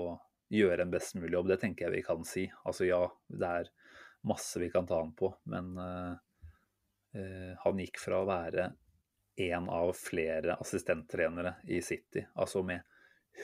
gjøre 0.53 0.85
en 0.85 0.93
best 0.93 1.17
mulig 1.19 1.35
jobb. 1.35 1.51
Det 1.51 1.61
tenker 1.63 1.87
jeg 1.87 1.97
vi 1.97 2.07
kan 2.07 2.27
si. 2.29 2.47
Altså 2.69 2.89
ja, 2.89 3.03
det 3.29 3.53
er 3.63 3.71
masse 4.27 4.61
vi 4.63 4.71
kan 4.73 4.87
ta 4.89 5.01
han 5.01 5.15
på, 5.17 5.31
men 5.51 5.77
uh, 5.79 6.17
han 7.63 7.79
gikk 7.81 7.97
fra 8.03 8.19
å 8.21 8.29
være 8.29 8.67
en 9.37 9.69
av 9.73 9.93
flere 9.97 10.57
assistenttrenere 10.61 11.55
i 11.73 11.79
City, 11.85 12.27
altså 12.35 12.63
med 12.65 12.85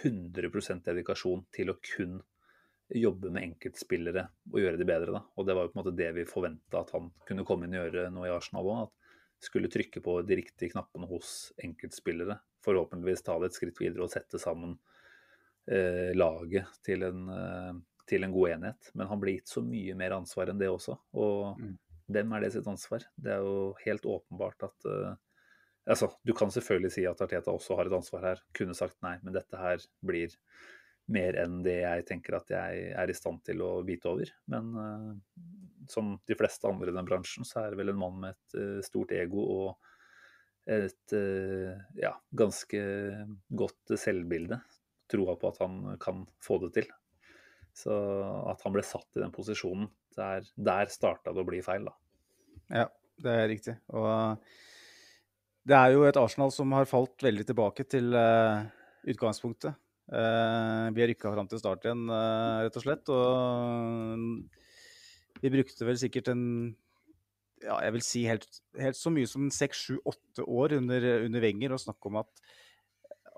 100% 0.02 0.84
dedikasjon 0.84 1.44
til 1.52 1.72
å 1.72 1.78
kun 1.84 2.18
jobbe 2.92 3.30
med 3.32 3.46
enkeltspillere 3.46 4.24
og 4.52 4.58
gjøre 4.60 4.80
de 4.80 4.86
bedre. 4.88 5.12
Da. 5.14 5.22
Og 5.36 5.46
det 5.46 5.56
var 5.56 5.66
jo 5.66 5.72
på 5.72 5.78
en 5.78 5.82
måte 5.82 5.96
det 5.96 6.10
vi 6.16 6.28
forventa 6.28 6.82
at 6.82 6.92
han 6.96 7.10
kunne 7.28 7.44
komme 7.48 7.68
inn 7.68 7.76
og 7.76 7.86
gjøre 7.86 8.10
nå 8.12 8.26
i 8.26 8.32
Arsenal 8.32 8.68
òg. 8.72 8.82
At 8.86 9.01
skulle 9.42 9.70
trykke 9.72 10.02
på 10.04 10.16
de 10.26 10.38
riktige 10.38 10.72
knappene 10.74 11.08
hos 11.10 11.52
enkeltspillere. 11.62 12.38
Forhåpentligvis 12.62 13.24
ta 13.26 13.38
det 13.42 13.50
et 13.50 13.58
skritt 13.58 13.80
videre 13.82 14.06
og 14.06 14.12
sette 14.12 14.38
sammen 14.38 14.76
eh, 15.66 16.12
laget 16.14 16.70
til 16.86 17.02
en, 17.08 17.24
eh, 17.34 17.72
til 18.08 18.26
en, 18.26 18.34
god 18.34 18.56
enhet. 18.56 18.92
Men 18.94 19.10
han 19.10 19.22
ble 19.22 19.38
gitt 19.38 19.50
så 19.50 19.64
mye 19.66 19.96
mer 19.98 20.14
ansvar 20.20 20.52
enn 20.52 20.62
det 20.62 20.70
også. 20.70 20.98
Og 21.18 21.58
mm 21.58 21.74
hvem 22.12 22.34
er 22.34 22.44
det 22.44 22.52
sitt 22.54 22.68
ansvar? 22.68 23.04
Det 23.16 23.32
er 23.34 23.44
jo 23.44 23.72
helt 23.84 24.06
åpenbart 24.08 24.66
at 24.68 24.88
eh, 24.88 25.14
altså, 25.86 26.10
Du 26.24 26.34
kan 26.36 26.50
selvfølgelig 26.50 26.92
si 26.96 27.06
at 27.08 27.20
Arteta 27.24 27.52
også 27.52 27.78
har 27.78 27.88
et 27.88 27.96
ansvar 27.96 28.26
her. 28.30 28.44
Kunne 28.56 28.76
sagt 28.78 28.98
nei, 29.04 29.16
men 29.22 29.36
dette 29.36 29.58
her 29.58 29.82
blir 30.04 30.34
mer 31.12 31.36
enn 31.42 31.60
det 31.64 31.80
jeg 31.80 32.06
tenker 32.08 32.38
at 32.38 32.50
jeg 32.52 32.90
er 32.98 33.10
i 33.10 33.16
stand 33.16 33.42
til 33.46 33.62
å 33.64 33.72
bite 33.86 34.10
over. 34.10 34.30
Men 34.50 34.70
uh, 34.78 35.08
som 35.90 36.14
de 36.28 36.36
fleste 36.38 36.68
andre 36.68 36.92
i 36.92 36.96
den 36.96 37.08
bransjen, 37.08 37.46
så 37.48 37.62
er 37.62 37.72
det 37.72 37.80
vel 37.80 37.92
en 37.92 38.00
mann 38.02 38.20
med 38.22 38.36
et 38.36 38.58
uh, 38.58 38.80
stort 38.86 39.14
ego 39.16 39.46
og 39.56 39.88
et 40.70 41.14
ja, 41.98 42.12
ganske 42.38 42.80
godt 43.50 43.92
selvbilde. 43.98 44.60
Troa 45.10 45.34
på 45.34 45.48
at 45.50 45.56
han 45.58 45.96
kan 45.98 46.20
få 46.38 46.60
det 46.62 46.68
til. 46.76 46.86
Så 47.74 47.90
at 48.46 48.62
han 48.62 48.74
ble 48.76 48.84
satt 48.86 49.18
i 49.18 49.24
den 49.24 49.34
posisjonen, 49.34 49.88
der, 50.14 50.46
der 50.54 50.92
starta 50.92 51.34
det 51.34 51.42
å 51.42 51.48
bli 51.48 51.58
feil, 51.66 51.88
da. 51.90 51.96
Ja, 52.84 52.86
det 53.24 53.34
er 53.40 53.50
riktig. 53.50 53.74
Og 53.90 54.38
det 55.68 55.78
er 55.78 55.94
jo 55.94 56.02
et 56.08 56.18
Arsenal 56.18 56.52
som 56.54 56.72
har 56.74 56.88
falt 56.90 57.22
veldig 57.22 57.46
tilbake 57.48 57.86
til 57.86 58.12
uh, 58.16 58.64
utgangspunktet. 59.08 59.78
Uh, 60.12 60.90
vi 60.92 61.04
har 61.04 61.08
rykka 61.12 61.30
fram 61.32 61.48
til 61.48 61.60
start 61.62 61.86
igjen, 61.86 62.02
uh, 62.10 62.64
rett 62.66 62.78
og 62.80 62.84
slett. 62.84 63.12
Og 63.14 64.61
vi 65.42 65.52
brukte 65.52 65.86
vel 65.88 65.98
sikkert 66.00 66.30
en 66.32 66.44
ja, 67.62 67.78
jeg 67.86 67.94
vil 67.94 68.04
si 68.04 68.24
helt, 68.26 68.60
helt 68.78 68.98
så 68.98 69.10
mye 69.14 69.28
som 69.30 69.48
seks, 69.54 69.86
sju, 69.86 69.96
åtte 70.08 70.44
år 70.50 70.76
under, 70.80 71.04
under 71.28 71.44
Wenger 71.44 71.74
og 71.76 71.82
snakke 71.82 72.10
om 72.10 72.18
at, 72.22 72.44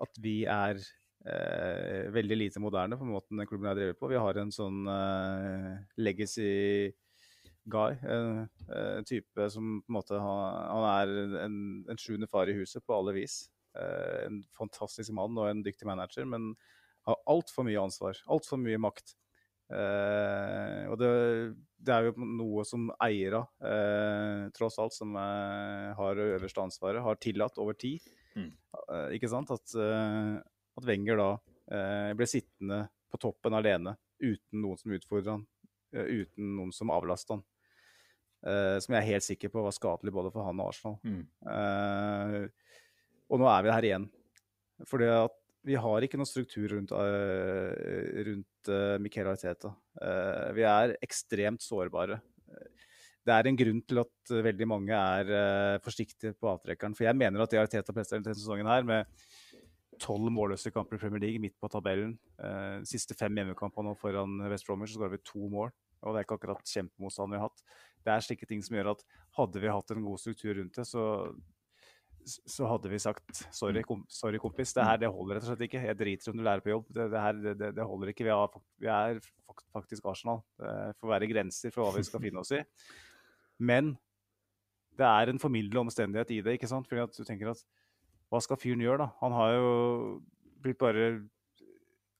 at 0.01 0.21
vi 0.21 0.39
er 0.49 0.79
eh, 0.79 2.11
veldig 2.13 2.37
lite 2.39 2.61
moderne 2.63 2.97
på 2.97 3.07
måten 3.09 3.41
den 3.41 3.49
klubben 3.49 3.69
er 3.69 3.77
drevet 3.77 3.99
på. 3.99 4.09
Vi 4.11 4.21
har 4.21 4.39
en 4.41 4.53
sånn 4.53 4.85
eh, 4.89 5.71
legacy 6.01 6.91
guy. 7.69 7.97
En, 8.01 8.45
en, 8.69 9.05
type 9.07 9.49
som 9.53 9.79
på 9.81 9.91
en 9.91 9.97
måte 9.97 10.21
Han 10.21 10.87
er 10.89 11.13
en, 11.45 11.59
en 11.89 12.01
sjuende 12.01 12.29
far 12.29 12.49
i 12.49 12.57
huset 12.57 12.85
på 12.85 12.97
alle 12.97 13.15
vis. 13.17 13.43
Eh, 13.77 14.25
en 14.27 14.41
fantastisk 14.57 15.13
mann 15.17 15.37
og 15.37 15.49
en 15.49 15.63
dyktig 15.65 15.87
manager, 15.89 16.27
men 16.29 16.53
har 17.05 17.21
altfor 17.29 17.67
mye 17.67 17.81
ansvar. 17.81 18.17
Altfor 18.31 18.61
mye 18.61 18.81
makt. 18.81 19.15
Eh, 19.65 20.83
og 20.91 20.99
det, 21.01 21.09
det, 21.81 21.93
er 21.93 22.09
jo 22.09 22.27
noe 22.37 22.65
som 22.67 22.91
eiere, 23.01 23.41
eh, 23.65 24.45
tross 24.55 24.77
alt, 24.81 24.93
som 24.93 25.15
er, 25.17 25.93
har 25.97 26.21
øverste 26.27 26.61
ansvaret, 26.61 27.01
har 27.01 27.21
tillatt 27.21 27.57
over 27.61 27.77
tid. 27.79 28.05
Mm. 28.35 28.51
Eh, 28.83 29.07
ikke 29.17 29.31
sant? 29.31 29.53
At, 29.55 29.73
eh, 29.79 30.35
at 30.75 30.87
Wenger 30.89 31.21
da 31.21 31.33
ble 31.65 32.27
sittende 32.29 32.83
på 33.09 33.17
toppen 33.17 33.55
alene 33.57 33.95
uten 34.21 34.59
noen 34.61 34.77
som 34.77 34.91
utfordra 34.93 35.33
han, 35.33 35.45
uten 35.95 36.51
noen 36.59 36.73
som 36.75 36.91
avlasta 36.93 37.39
han. 37.39 37.41
Som 38.83 38.93
jeg 38.93 38.99
er 38.99 39.07
helt 39.07 39.25
sikker 39.25 39.49
på 39.49 39.63
var 39.65 39.73
skadelig 39.73 40.13
både 40.13 40.29
for 40.29 40.45
han 40.45 40.61
og 40.61 40.69
Arsenal. 40.69 40.99
Mm. 41.01 41.23
Og 43.33 43.41
nå 43.41 43.47
er 43.49 43.65
vi 43.65 43.73
her 43.73 43.87
igjen. 43.89 44.05
Fordi 44.85 45.09
at 45.09 45.39
vi 45.65 45.77
har 45.81 46.05
ikke 46.05 46.19
noen 46.19 46.29
struktur 46.29 46.69
rundt, 46.75 46.93
uh, 46.93 47.71
rundt 48.27 48.71
uh, 48.71 48.95
Michael 49.01 49.31
Arteta. 49.33 49.73
vi 50.55 50.65
er 50.67 50.95
ekstremt 51.03 51.63
sårbare. 51.63 52.19
Det 53.25 53.33
er 53.33 53.47
en 53.49 53.57
grunn 53.57 53.79
til 53.87 54.01
at 54.03 54.33
veldig 54.45 54.67
mange 54.69 54.93
er 54.93 55.79
forsiktige 55.81 56.35
på 56.37 56.49
avtrekkeren. 56.51 56.93
For 56.93 57.07
jeg 57.07 57.17
mener 57.17 57.41
at 57.41 57.49
det 57.49 57.61
Arteta 57.61 57.95
presterer 57.95 58.21
denne 58.21 58.37
sesongen 58.37 58.69
her, 58.69 58.83
med 58.85 59.09
tolv 60.03 60.27
målløse 60.29 60.69
kamper 60.75 60.99
i 60.99 61.01
Premier 61.01 61.23
League 61.23 61.41
midt 61.41 61.55
på 61.57 61.71
tabellen, 61.71 62.13
de 62.37 62.85
siste 62.85 63.15
fem 63.17 63.33
hjemmekampene 63.39 63.87
nå 63.87 63.95
foran 63.97 64.43
West 64.51 64.67
Bromwich, 64.67 64.93
så 64.93 64.99
skårer 64.99 65.15
vi 65.15 65.23
to 65.25 65.49
mål. 65.49 65.73
Og 66.03 66.13
det 66.13 66.21
er 66.21 66.27
ikke 66.27 66.37
akkurat 66.37 66.75
kjempemotstand 66.75 67.33
vi 67.33 67.39
har 67.39 67.47
hatt 67.47 67.65
det 68.05 68.13
er 68.13 68.23
slike 68.23 68.47
ting 68.49 68.61
som 68.63 68.77
gjør 68.77 68.93
at 68.93 69.03
hadde 69.39 69.61
vi 69.61 69.73
hatt 69.73 69.93
en 69.93 70.05
god 70.05 70.21
struktur 70.21 70.53
rundt 70.59 70.77
det, 70.77 70.85
så, 70.87 71.03
så 72.25 72.67
hadde 72.69 72.89
vi 72.91 72.99
sagt 73.01 73.43
sorry, 73.53 73.83
kom, 73.85 74.01
sorry 74.11 74.39
kompis, 74.41 74.73
det 74.75 74.85
her 74.87 74.99
det 75.01 75.11
holder 75.13 75.37
rett 75.37 75.45
og 75.45 75.51
slett 75.51 75.65
ikke. 75.67 75.83
Jeg 75.85 75.99
driter 75.99 76.31
om 76.31 76.39
du 76.39 76.45
lærer 76.45 76.63
på 76.65 76.71
jobb. 76.73 76.87
Det, 76.89 77.05
det 77.13 77.21
her 77.21 77.41
det, 77.43 77.69
det, 77.77 77.85
holder 77.85 78.11
ikke. 78.11 78.25
Vi, 78.27 78.33
har, 78.33 78.57
vi 78.81 78.89
er 78.91 79.21
faktisk 79.75 80.07
Arsenal. 80.09 80.41
Det 80.61 80.95
får 81.01 81.13
være 81.13 81.29
grenser 81.31 81.75
for 81.75 81.85
hva 81.85 81.99
vi 81.99 82.07
skal 82.07 82.23
finne 82.23 82.41
oss 82.41 82.53
i. 82.55 82.63
Men 83.61 83.93
det 84.95 85.07
er 85.07 85.31
en 85.31 85.41
formildende 85.41 85.85
omstendighet 85.85 86.33
i 86.33 86.41
det, 86.43 86.57
ikke 86.57 86.71
sant? 86.71 86.87
Fordi 86.89 87.03
at 87.03 87.15
du 87.15 87.27
tenker 87.27 87.51
at 87.51 87.63
hva 88.33 88.41
skal 88.41 88.59
fyren 88.59 88.83
gjøre, 88.83 89.05
da? 89.05 89.11
Han 89.21 89.35
har 89.35 89.55
jo 89.59 89.71
blitt 90.65 90.81
bare 90.81 91.15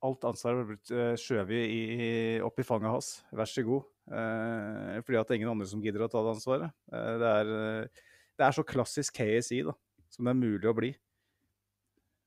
Alt 0.05 0.25
ansvaret 0.27 0.59
har 0.59 0.67
blitt 0.69 0.89
uh, 0.93 1.15
skjøvet 1.17 2.43
opp 2.45 2.59
i 2.61 2.65
fanget 2.67 2.91
hans. 2.93 3.07
Vær 3.33 3.49
så 3.49 3.63
god. 3.65 3.87
Eh, 4.05 5.01
fordi 5.01 5.17
at 5.17 5.25
det 5.25 5.33
er 5.33 5.39
ingen 5.39 5.49
andre 5.55 5.65
som 5.69 5.81
gidder 5.81 6.05
å 6.05 6.09
ta 6.11 6.21
det 6.21 6.35
ansvaret. 6.35 6.73
Eh, 6.93 7.13
det, 7.21 7.31
er, 7.39 7.53
eh, 7.57 8.03
det 8.37 8.45
er 8.45 8.57
så 8.57 8.65
klassisk 8.67 9.17
KSI 9.17 9.63
da, 9.65 9.73
som 10.15 10.25
det 10.27 10.33
er 10.33 10.39
mulig 10.39 10.69
å 10.71 10.75
bli. 10.77 10.91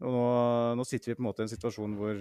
Og 0.05 0.12
nå, 0.14 0.26
nå 0.78 0.84
sitter 0.86 1.11
vi 1.12 1.16
på 1.18 1.24
en 1.24 1.28
måte 1.30 1.43
i 1.43 1.49
en 1.49 1.51
situasjon 1.55 1.97
hvor 1.99 2.20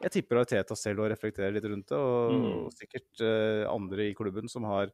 jeg 0.00 0.14
tipper 0.14 0.40
Ariteta 0.40 0.76
selv 0.78 1.02
og 1.04 1.10
reflekterer 1.12 1.52
litt 1.52 1.66
rundt 1.68 1.90
det, 1.90 1.98
og, 1.98 2.32
Mm. 2.32 2.46
og 2.64 2.72
sikkert 2.72 3.20
eh, 3.26 3.66
andre 3.68 4.06
i 4.08 4.14
klubben 4.16 4.48
som 4.48 4.64
har 4.64 4.88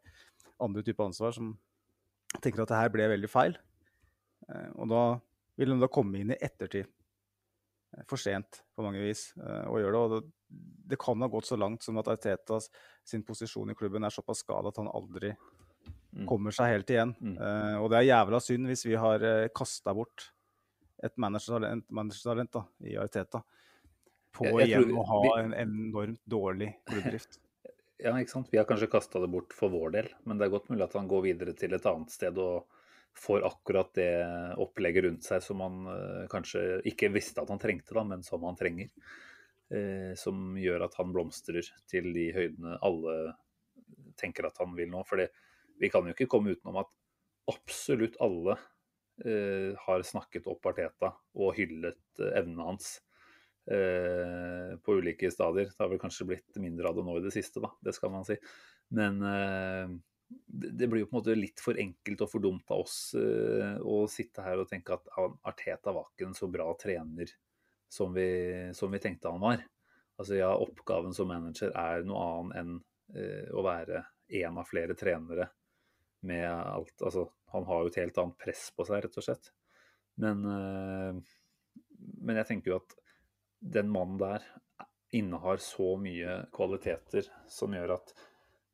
andre 0.58 0.82
typer 0.82 1.06
ansvar, 1.06 1.36
som 1.36 1.52
tenker 2.42 2.64
at 2.64 2.72
det 2.72 2.80
her 2.80 2.90
ble 2.90 3.06
veldig 3.12 3.30
feil. 3.30 3.54
Eh, 4.50 4.70
og 4.74 4.88
da 4.90 5.04
vil 5.56 5.70
de 5.70 5.78
da 5.84 5.88
komme 5.92 6.18
inn 6.18 6.34
i 6.34 6.40
ettertid. 6.42 6.88
Eh, 7.94 8.02
For 8.10 8.18
sent 8.18 8.64
på 8.74 8.82
mange 8.82 8.98
vis 9.04 9.28
eh, 9.38 9.64
å 9.70 9.78
gjøre 9.78 9.94
det. 9.94 10.02
Og 10.02 10.10
det, 10.16 10.32
det 10.90 10.98
kan 10.98 11.22
ha 11.22 11.30
gått 11.30 11.46
så 11.46 11.56
langt 11.60 11.86
som 11.86 11.98
at 12.02 12.10
Arteta 12.10 12.58
sin 13.06 13.22
posisjon 13.22 13.70
i 13.70 13.78
klubben 13.78 14.02
er 14.04 14.10
såpass 14.14 14.42
skada 14.42 14.74
at 14.74 14.82
han 14.82 14.90
aldri. 14.90 15.36
Kommer 16.24 16.54
seg 16.56 16.72
helt 16.72 16.90
igjen. 16.90 17.12
Mm. 17.20 17.34
Uh, 17.36 17.76
og 17.82 17.90
det 17.92 17.98
er 17.98 18.06
jævla 18.08 18.40
synd 18.40 18.70
hvis 18.70 18.86
vi 18.88 18.94
har 18.96 19.20
uh, 19.26 19.48
kasta 19.54 19.92
bort 19.94 20.30
et 21.04 21.12
managertalent, 21.20 21.84
managertalent 21.92 22.52
da, 22.56 22.62
i 22.88 22.94
Ariteta 22.96 23.42
på 24.36 24.46
Jeg- 24.46 24.56
jeg 24.58 24.68
igjen 24.70 24.88
tror 24.88 25.02
å 25.02 25.06
ha 25.10 25.18
vi- 25.22 25.34
en 25.44 25.52
enormt 25.66 26.22
dårlig 26.28 26.70
klubbdrift. 26.88 27.38
Ja, 27.98 28.10
ikke 28.20 28.28
sant. 28.28 28.50
Vi 28.52 28.58
har 28.58 28.66
kanskje 28.68 28.90
kasta 28.92 29.20
det 29.22 29.30
bort 29.32 29.54
for 29.56 29.72
vår 29.72 29.92
del, 29.94 30.08
men 30.28 30.36
det 30.36 30.44
er 30.44 30.50
godt 30.52 30.66
mulig 30.68 30.84
at 30.84 30.92
han 30.92 31.06
går 31.08 31.22
videre 31.24 31.54
til 31.56 31.72
et 31.72 31.86
annet 31.88 32.10
sted 32.12 32.36
og 32.36 32.66
får 33.16 33.46
akkurat 33.48 33.88
det 33.96 34.10
opplegget 34.60 35.06
rundt 35.06 35.24
seg 35.24 35.40
som 35.40 35.62
han 35.64 35.78
uh, 35.88 36.26
kanskje 36.28 36.82
ikke 36.84 37.08
visste 37.14 37.40
at 37.40 37.48
han 37.48 37.58
trengte, 37.58 37.94
da, 37.96 38.04
men 38.04 38.22
som 38.22 38.44
han 38.44 38.54
trenger. 38.60 38.90
Uh, 39.72 40.12
som 40.14 40.52
gjør 40.60 40.84
at 40.84 40.94
han 41.00 41.08
blomstrer 41.16 41.64
til 41.88 42.12
de 42.12 42.26
høydene 42.36 42.76
alle 42.84 43.16
tenker 44.20 44.44
at 44.50 44.60
han 44.60 44.76
vil 44.76 44.92
nå. 44.92 45.00
For 45.08 45.24
vi 45.80 45.90
kan 45.92 46.06
jo 46.06 46.14
ikke 46.14 46.28
komme 46.30 46.54
utenom 46.56 46.80
at 46.82 46.92
absolutt 47.50 48.16
alle 48.22 48.56
eh, 49.24 49.76
har 49.86 50.02
snakket 50.06 50.48
opp 50.50 50.66
Arteta 50.72 51.12
og 51.36 51.54
hyllet 51.58 52.22
eh, 52.22 52.32
evnene 52.40 52.66
hans 52.70 52.90
eh, 53.70 54.74
på 54.82 54.98
ulike 54.98 55.30
stadier. 55.32 55.70
Det 55.70 55.82
har 55.82 55.92
vel 55.92 56.02
kanskje 56.02 56.28
blitt 56.32 56.60
mindre 56.62 56.90
av 56.90 56.98
det 56.98 57.06
nå 57.06 57.18
i 57.20 57.24
det 57.24 57.34
siste, 57.34 57.62
da. 57.62 57.72
Det 57.80 57.94
skal 57.96 58.12
man 58.14 58.26
si. 58.28 58.38
Men 58.96 59.22
eh, 59.22 59.94
det, 60.46 60.86
blir 60.86 61.04
jo 61.04 61.10
på 61.10 61.16
en 61.16 61.20
måte 61.20 61.38
litt 61.38 61.62
for 61.62 61.78
enkelt 61.78 62.24
og 62.24 62.32
for 62.32 62.42
dumt 62.42 62.74
av 62.74 62.84
oss 62.86 62.98
eh, 63.18 63.76
å 63.82 64.04
sitte 64.10 64.44
her 64.46 64.62
og 64.62 64.70
tenke 64.70 64.96
at 64.96 65.10
Arteta 65.46 65.94
var 65.94 66.10
ikke 66.10 66.30
en 66.30 66.38
så 66.38 66.50
bra 66.50 66.68
trener 66.80 67.30
som 67.92 68.14
vi, 68.14 68.28
som 68.74 68.90
vi 68.90 69.02
tenkte 69.02 69.30
han 69.30 69.42
var. 69.42 69.62
Altså 70.16 70.38
ja, 70.38 70.50
oppgaven 70.56 71.14
som 71.14 71.28
manager 71.30 71.74
er 71.76 72.06
noe 72.08 72.24
annet 72.24 72.60
enn 72.62 72.74
eh, 73.14 73.52
å 73.54 73.62
være 73.66 74.02
en 74.42 74.58
av 74.58 74.66
flere 74.66 74.96
trenere 74.98 75.50
med 76.26 76.46
alt 76.50 77.02
Altså, 77.06 77.28
han 77.54 77.66
har 77.68 77.82
jo 77.82 77.92
et 77.92 77.98
helt 78.02 78.18
annet 78.20 78.38
press 78.40 78.68
på 78.76 78.86
seg, 78.88 79.04
rett 79.04 79.18
og 79.20 79.26
slett. 79.26 79.50
Men, 80.20 80.44
eh, 80.50 81.18
men 82.22 82.40
jeg 82.40 82.48
tenker 82.50 82.72
jo 82.72 82.78
at 82.80 82.96
den 83.76 83.90
mannen 83.92 84.18
der 84.20 84.44
innehar 85.16 85.60
så 85.62 85.94
mye 86.00 86.42
kvaliteter 86.54 87.28
som 87.48 87.74
gjør 87.74 87.96
at 87.96 88.14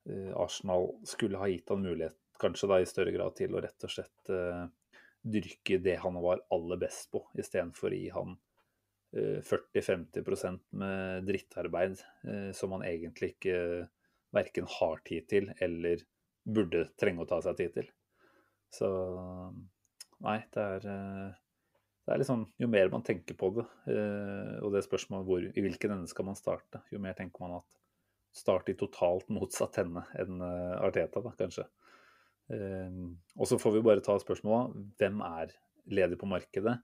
eh, 0.08 0.30
Arsenal 0.38 0.88
skulle 1.08 1.40
ha 1.40 1.48
gitt 1.50 1.70
han 1.70 1.84
mulighet, 1.84 2.16
kanskje 2.40 2.70
da 2.70 2.80
i 2.80 2.88
større 2.88 3.14
grad, 3.14 3.36
til 3.38 3.54
å 3.54 3.62
rett 3.62 3.86
og 3.86 3.92
slett 3.92 4.32
eh, 4.32 4.64
dyrke 5.22 5.78
det 5.82 5.98
han 6.02 6.18
var 6.22 6.42
aller 6.54 6.80
best 6.80 7.12
på, 7.12 7.22
istedenfor 7.38 7.92
å 7.92 8.00
gi 8.00 8.08
han 8.14 8.36
eh, 9.14 9.38
40-50% 9.46 10.64
med 10.82 11.28
drittarbeid 11.28 12.00
som 12.56 12.72
han 12.74 12.86
egentlig 12.88 13.34
ikke 13.36 13.58
verken 14.32 14.66
har 14.78 15.02
tid 15.04 15.28
til 15.28 15.50
eller 15.60 16.02
burde 16.44 16.86
trenge 17.00 17.24
å 17.24 17.28
ta 17.28 17.40
seg 17.44 17.58
tid 17.58 17.76
til. 17.76 17.88
Så 18.72 18.88
nei, 20.24 20.38
det 20.54 20.66
er 20.76 20.88
eh, 20.88 21.40
det 22.02 22.16
er 22.16 22.24
sånn, 22.26 22.48
Jo 22.58 22.66
mer 22.70 22.90
man 22.90 23.04
tenker 23.06 23.36
på 23.38 23.52
det, 23.58 23.66
eh, 23.92 24.56
og 24.64 24.72
det 24.74 24.82
spørsmålet 24.86 25.28
hvor, 25.28 25.44
i 25.46 25.64
hvilken 25.64 25.94
ende 25.94 26.10
skal 26.10 26.26
man 26.26 26.38
starte, 26.38 26.82
jo 26.90 26.98
mer 27.02 27.14
tenker 27.18 27.44
man 27.44 27.60
at 27.60 27.78
starte 28.34 28.72
i 28.72 28.78
totalt 28.78 29.28
motsatt 29.30 29.78
ende 29.84 30.02
enn 30.18 30.40
eh, 30.42 30.78
Arteta, 30.82 31.22
da, 31.22 31.34
kanskje. 31.38 31.68
Og 32.52 33.46
så 33.48 33.56
får 33.56 33.72
vi 33.78 33.84
bare 33.86 34.02
ta 34.04 34.12
spørsmålet 34.20 34.74
hvem 35.00 35.22
er 35.24 35.52
ledig 35.94 36.18
på 36.20 36.28
markedet, 36.28 36.74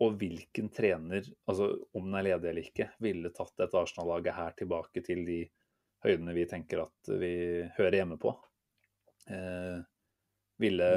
og 0.00 0.14
hvilken 0.18 0.70
trener, 0.72 1.26
altså 1.50 1.66
om 1.92 2.06
den 2.06 2.16
er 2.16 2.26
ledig 2.30 2.48
eller 2.48 2.68
ikke, 2.70 2.86
ville 3.02 3.32
tatt 3.34 3.52
dette 3.60 3.76
Arsenal-laget 3.76 4.38
her 4.38 4.54
tilbake 4.56 5.02
til 5.04 5.20
de 5.26 5.42
høydene 6.06 6.34
vi 6.38 6.46
tenker 6.50 6.86
at 6.86 7.12
vi 7.20 7.34
hører 7.76 7.98
hjemme 8.00 8.16
på. 8.22 8.32
Eh, 9.30 9.78
ville 10.58 10.88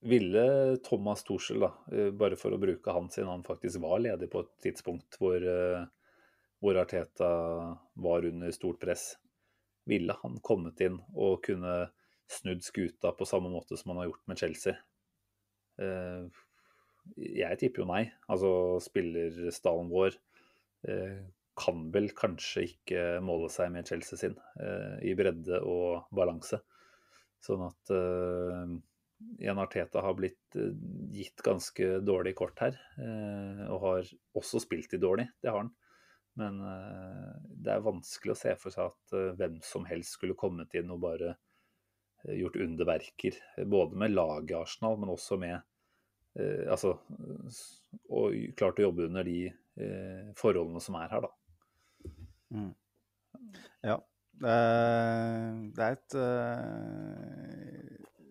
ville 0.00 0.76
Thomas 0.76 1.24
Thorsel, 1.24 1.60
da, 1.60 1.72
eh, 1.92 2.10
bare 2.10 2.36
for 2.38 2.54
å 2.54 2.60
bruke 2.60 2.92
han 2.94 3.08
siden 3.10 3.30
han 3.32 3.46
faktisk 3.46 3.80
var 3.82 3.98
ledig 3.98 4.30
på 4.30 4.44
et 4.44 4.52
tidspunkt 4.62 5.18
hvor, 5.18 5.42
eh, 5.42 5.86
hvor 6.62 6.78
Arteta 6.78 7.30
var 7.94 8.26
under 8.26 8.52
stort 8.54 8.80
press, 8.80 9.16
ville 9.88 10.14
han 10.22 10.38
kommet 10.44 10.80
inn 10.84 11.00
og 11.16 11.42
kunne 11.42 11.90
snudd 12.28 12.62
skuta 12.62 13.10
på 13.16 13.26
samme 13.26 13.50
måte 13.50 13.76
som 13.78 13.90
han 13.94 14.02
har 14.02 14.10
gjort 14.10 14.28
med 14.28 14.38
Chelsea? 14.44 14.76
Eh, 15.78 16.28
Jeg 17.16 17.56
tipper 17.56 17.80
jo 17.80 17.86
nei. 17.88 18.02
Altså 18.28 18.48
spillerstallen 18.84 19.88
vår 19.88 20.12
eh, 20.84 21.22
kan 21.58 21.88
vel 21.94 22.10
kanskje 22.16 22.66
ikke 22.70 23.06
måle 23.24 23.50
seg 23.52 23.72
med 23.74 23.88
Chelsea 23.90 24.20
sin 24.20 24.36
eh, 24.62 24.98
i 25.10 25.14
bredde 25.18 25.60
og 25.66 26.08
balanse. 26.14 26.60
Sånn 27.44 27.62
at 27.68 27.92
uh, 27.94 28.78
Jan 29.38 29.58
Arteta 29.58 30.02
har 30.02 30.14
blitt 30.18 30.56
eh, 30.58 30.74
gitt 31.14 31.42
ganske 31.44 31.98
dårlig 32.06 32.34
kort 32.38 32.58
her. 32.62 32.78
eh, 33.02 33.64
og 33.70 33.82
har 33.82 34.10
også 34.38 34.60
spilt 34.62 34.90
de 34.94 35.00
dårlig, 35.02 35.26
det 35.42 35.50
har 35.50 35.64
han. 35.64 35.72
Men 36.38 36.60
eh, 36.62 37.32
det 37.64 37.74
er 37.74 37.86
vanskelig 37.86 38.34
å 38.34 38.38
se 38.38 38.54
for 38.60 38.74
seg 38.74 38.92
at 38.92 39.16
eh, 39.18 39.32
hvem 39.40 39.58
som 39.66 39.86
helst 39.90 40.18
skulle 40.18 40.38
kommet 40.38 40.74
inn 40.78 40.92
og 40.94 41.02
bare 41.02 41.32
eh, 41.34 42.36
gjort 42.38 42.60
underverker. 42.62 43.40
Både 43.66 43.98
med 43.98 44.14
laget 44.14 44.58
Arsenal, 44.60 44.98
men 45.02 45.14
også 45.14 45.40
med 45.42 45.56
eh, 46.38 46.66
Altså 46.70 46.94
Og 48.14 48.54
klart 48.58 48.78
å 48.78 48.86
jobbe 48.86 49.08
under 49.10 49.26
de 49.26 49.48
eh, 49.50 50.30
forholdene 50.38 50.82
som 50.84 50.98
er 51.00 51.10
her, 51.10 51.26
da. 51.26 51.34
Ja. 53.84 53.98
Det 54.38 55.82
er, 55.82 55.96
et 55.96 56.14
eh, 56.14 57.80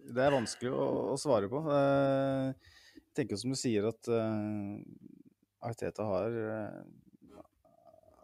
Det 0.07 0.23
er 0.23 0.35
vanskelig 0.37 0.71
å, 0.71 1.17
svare 1.19 1.49
på. 1.51 1.59
Eh, 1.67 2.71
Jeg 2.95 3.11
tenker 3.17 3.39
som 3.41 3.51
du 3.51 3.57
sier 3.59 3.89
at 3.89 4.07
eh, 4.13 4.77
Arteta 5.67 6.05
har 6.07 6.39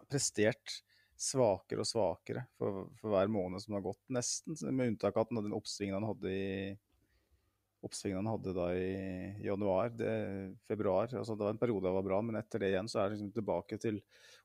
prestert 0.07 0.79
svakere 1.17 1.81
og 1.83 1.87
svakere 1.89 2.45
for, 2.59 2.87
for 2.99 3.13
hver 3.13 3.29
måned 3.31 3.63
som 3.63 3.75
har 3.77 3.83
gått, 3.85 4.01
nesten. 4.13 4.57
Med 4.71 4.93
unntak 4.93 5.17
av 5.17 5.31
den 5.33 5.55
oppsvingen 5.55 5.97
han 5.97 6.09
hadde 6.11 6.33
i 6.33 6.47
oppsvingen 7.83 8.21
han 8.21 8.29
hadde 8.33 8.53
da 8.55 8.67
i 8.75 9.43
januar, 9.45 9.89
det, 9.97 10.13
februar. 10.69 11.07
altså 11.11 11.35
Det 11.37 11.43
var 11.45 11.53
en 11.55 11.59
periode 11.61 11.85
han 11.89 11.97
var 11.99 12.07
bra, 12.07 12.21
men 12.21 12.35
etter 12.39 12.59
det 12.63 12.71
igjen 12.73 12.87
så 12.89 13.01
er 13.03 13.09
det 13.09 13.17
liksom 13.19 13.33
tilbake 13.35 13.79
til 13.81 13.99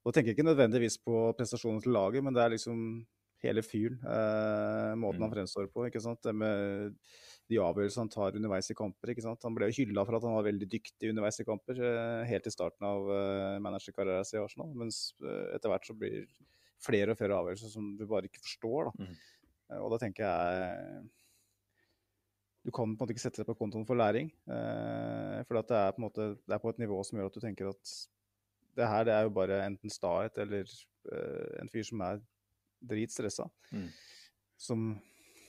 Og 0.04 0.10
jeg 0.12 0.18
tenker 0.18 0.34
ikke 0.34 0.48
nødvendigvis 0.48 0.98
på 1.04 1.32
prestasjonen 1.38 1.82
til 1.82 1.92
laget, 1.92 2.24
men 2.24 2.34
det 2.34 2.42
er 2.44 2.50
liksom 2.56 3.06
hele 3.42 3.62
fyren. 3.62 3.98
Eh, 4.02 4.94
måten 4.98 5.20
han 5.22 5.30
Mm. 5.30 5.34
fremstår 5.36 5.68
på. 5.70 5.86
ikke 5.86 6.00
sant? 6.02 6.20
Det 6.22 6.34
med 6.34 6.94
de 7.48 7.56
avgjørelsene 7.62 8.02
han 8.02 8.08
tar 8.10 8.34
underveis 8.34 8.70
i 8.70 8.74
kamper. 8.74 9.10
ikke 9.14 9.22
sant? 9.22 9.42
Han 9.44 9.54
ble 9.54 9.68
jo 9.70 9.84
hylla 9.84 10.04
for 10.04 10.16
at 10.16 10.22
han 10.26 10.34
var 10.34 10.42
veldig 10.42 10.68
dyktig 10.68 11.10
underveis 11.12 11.38
i 11.40 11.44
kamper, 11.44 11.78
eh, 11.78 12.24
helt 12.26 12.46
i 12.46 12.50
starten 12.50 12.82
av 12.82 13.06
eh, 13.08 13.58
managerkarrieren 13.62 14.24
sin 14.26 14.40
i 14.40 14.42
Arsenal. 14.44 14.74
Mens 14.74 15.14
eh, 15.22 15.54
etter 15.54 15.70
hvert 15.70 15.86
så 15.86 15.94
blir 15.96 16.26
flere 16.82 17.10
og 17.14 17.18
flere 17.18 17.38
avgjørelser 17.38 17.70
som 17.70 17.96
du 17.96 18.04
bare 18.06 18.26
ikke 18.26 18.42
forstår. 18.42 18.90
da. 18.90 19.04
Mm. 19.04 19.14
Eh, 19.70 19.78
Og 19.84 19.90
da 19.92 19.98
tenker 19.98 20.24
jeg 20.26 21.08
Du 22.68 22.72
kan 22.74 22.84
på 22.84 22.90
en 22.92 22.96
måte 23.00 23.14
ikke 23.14 23.22
sette 23.24 23.40
det 23.40 23.48
på 23.48 23.56
kontoen 23.56 23.86
for 23.88 23.96
læring. 23.96 24.28
Eh, 24.44 25.38
for 25.48 25.56
det 25.56 25.76
er 25.78 25.96
måte 26.02 26.34
det 26.44 26.56
er 26.58 26.60
på 26.60 26.68
et 26.74 26.80
nivå 26.82 26.98
som 27.06 27.16
gjør 27.16 27.30
at 27.30 27.38
du 27.38 27.40
tenker 27.40 27.70
at 27.72 27.92
det 28.78 28.86
her 28.92 29.06
det 29.08 29.14
er 29.14 29.24
jo 29.26 29.32
bare 29.34 29.62
enten 29.64 29.90
stahet 29.90 30.36
eller 30.44 30.68
eh, 30.68 31.62
en 31.62 31.70
fyr 31.72 31.86
som 31.88 32.02
er 32.04 32.20
dritstressa. 32.92 33.48
Mm. 33.72 33.86
Som 34.60 34.84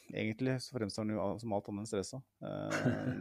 egentlig 0.09 0.55
så 0.63 0.77
fremstår 0.79 1.03
han 1.05 1.11
jo 1.13 1.25
som 1.43 1.53
alt 1.57 1.67
annet 1.69 1.83
enn 1.83 1.91
stressa. 1.91 2.21
Eh, 2.41 3.19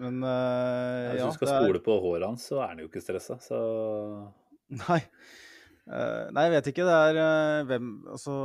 Men 0.00 0.22
ja, 0.24 1.12
Hvis 1.16 1.26
du 1.26 1.36
skal 1.40 1.50
spole 1.50 1.58
er- 1.58 1.66
stole 1.66 1.82
på 1.90 1.98
håret 2.06 2.28
hans, 2.30 2.46
så 2.52 2.62
er 2.62 2.72
han 2.72 2.84
jo 2.84 2.88
ikke 2.88 3.02
stressa. 3.04 3.40
Så 3.42 3.58
Nei. 4.86 5.02
Eh, 5.86 6.24
nei, 6.34 6.46
jeg 6.46 6.54
vet 6.56 6.70
ikke. 6.72 6.86
Det 6.86 6.96
er 7.10 7.20
eh, 7.26 7.66
hvem 7.68 7.90
Altså 8.14 8.38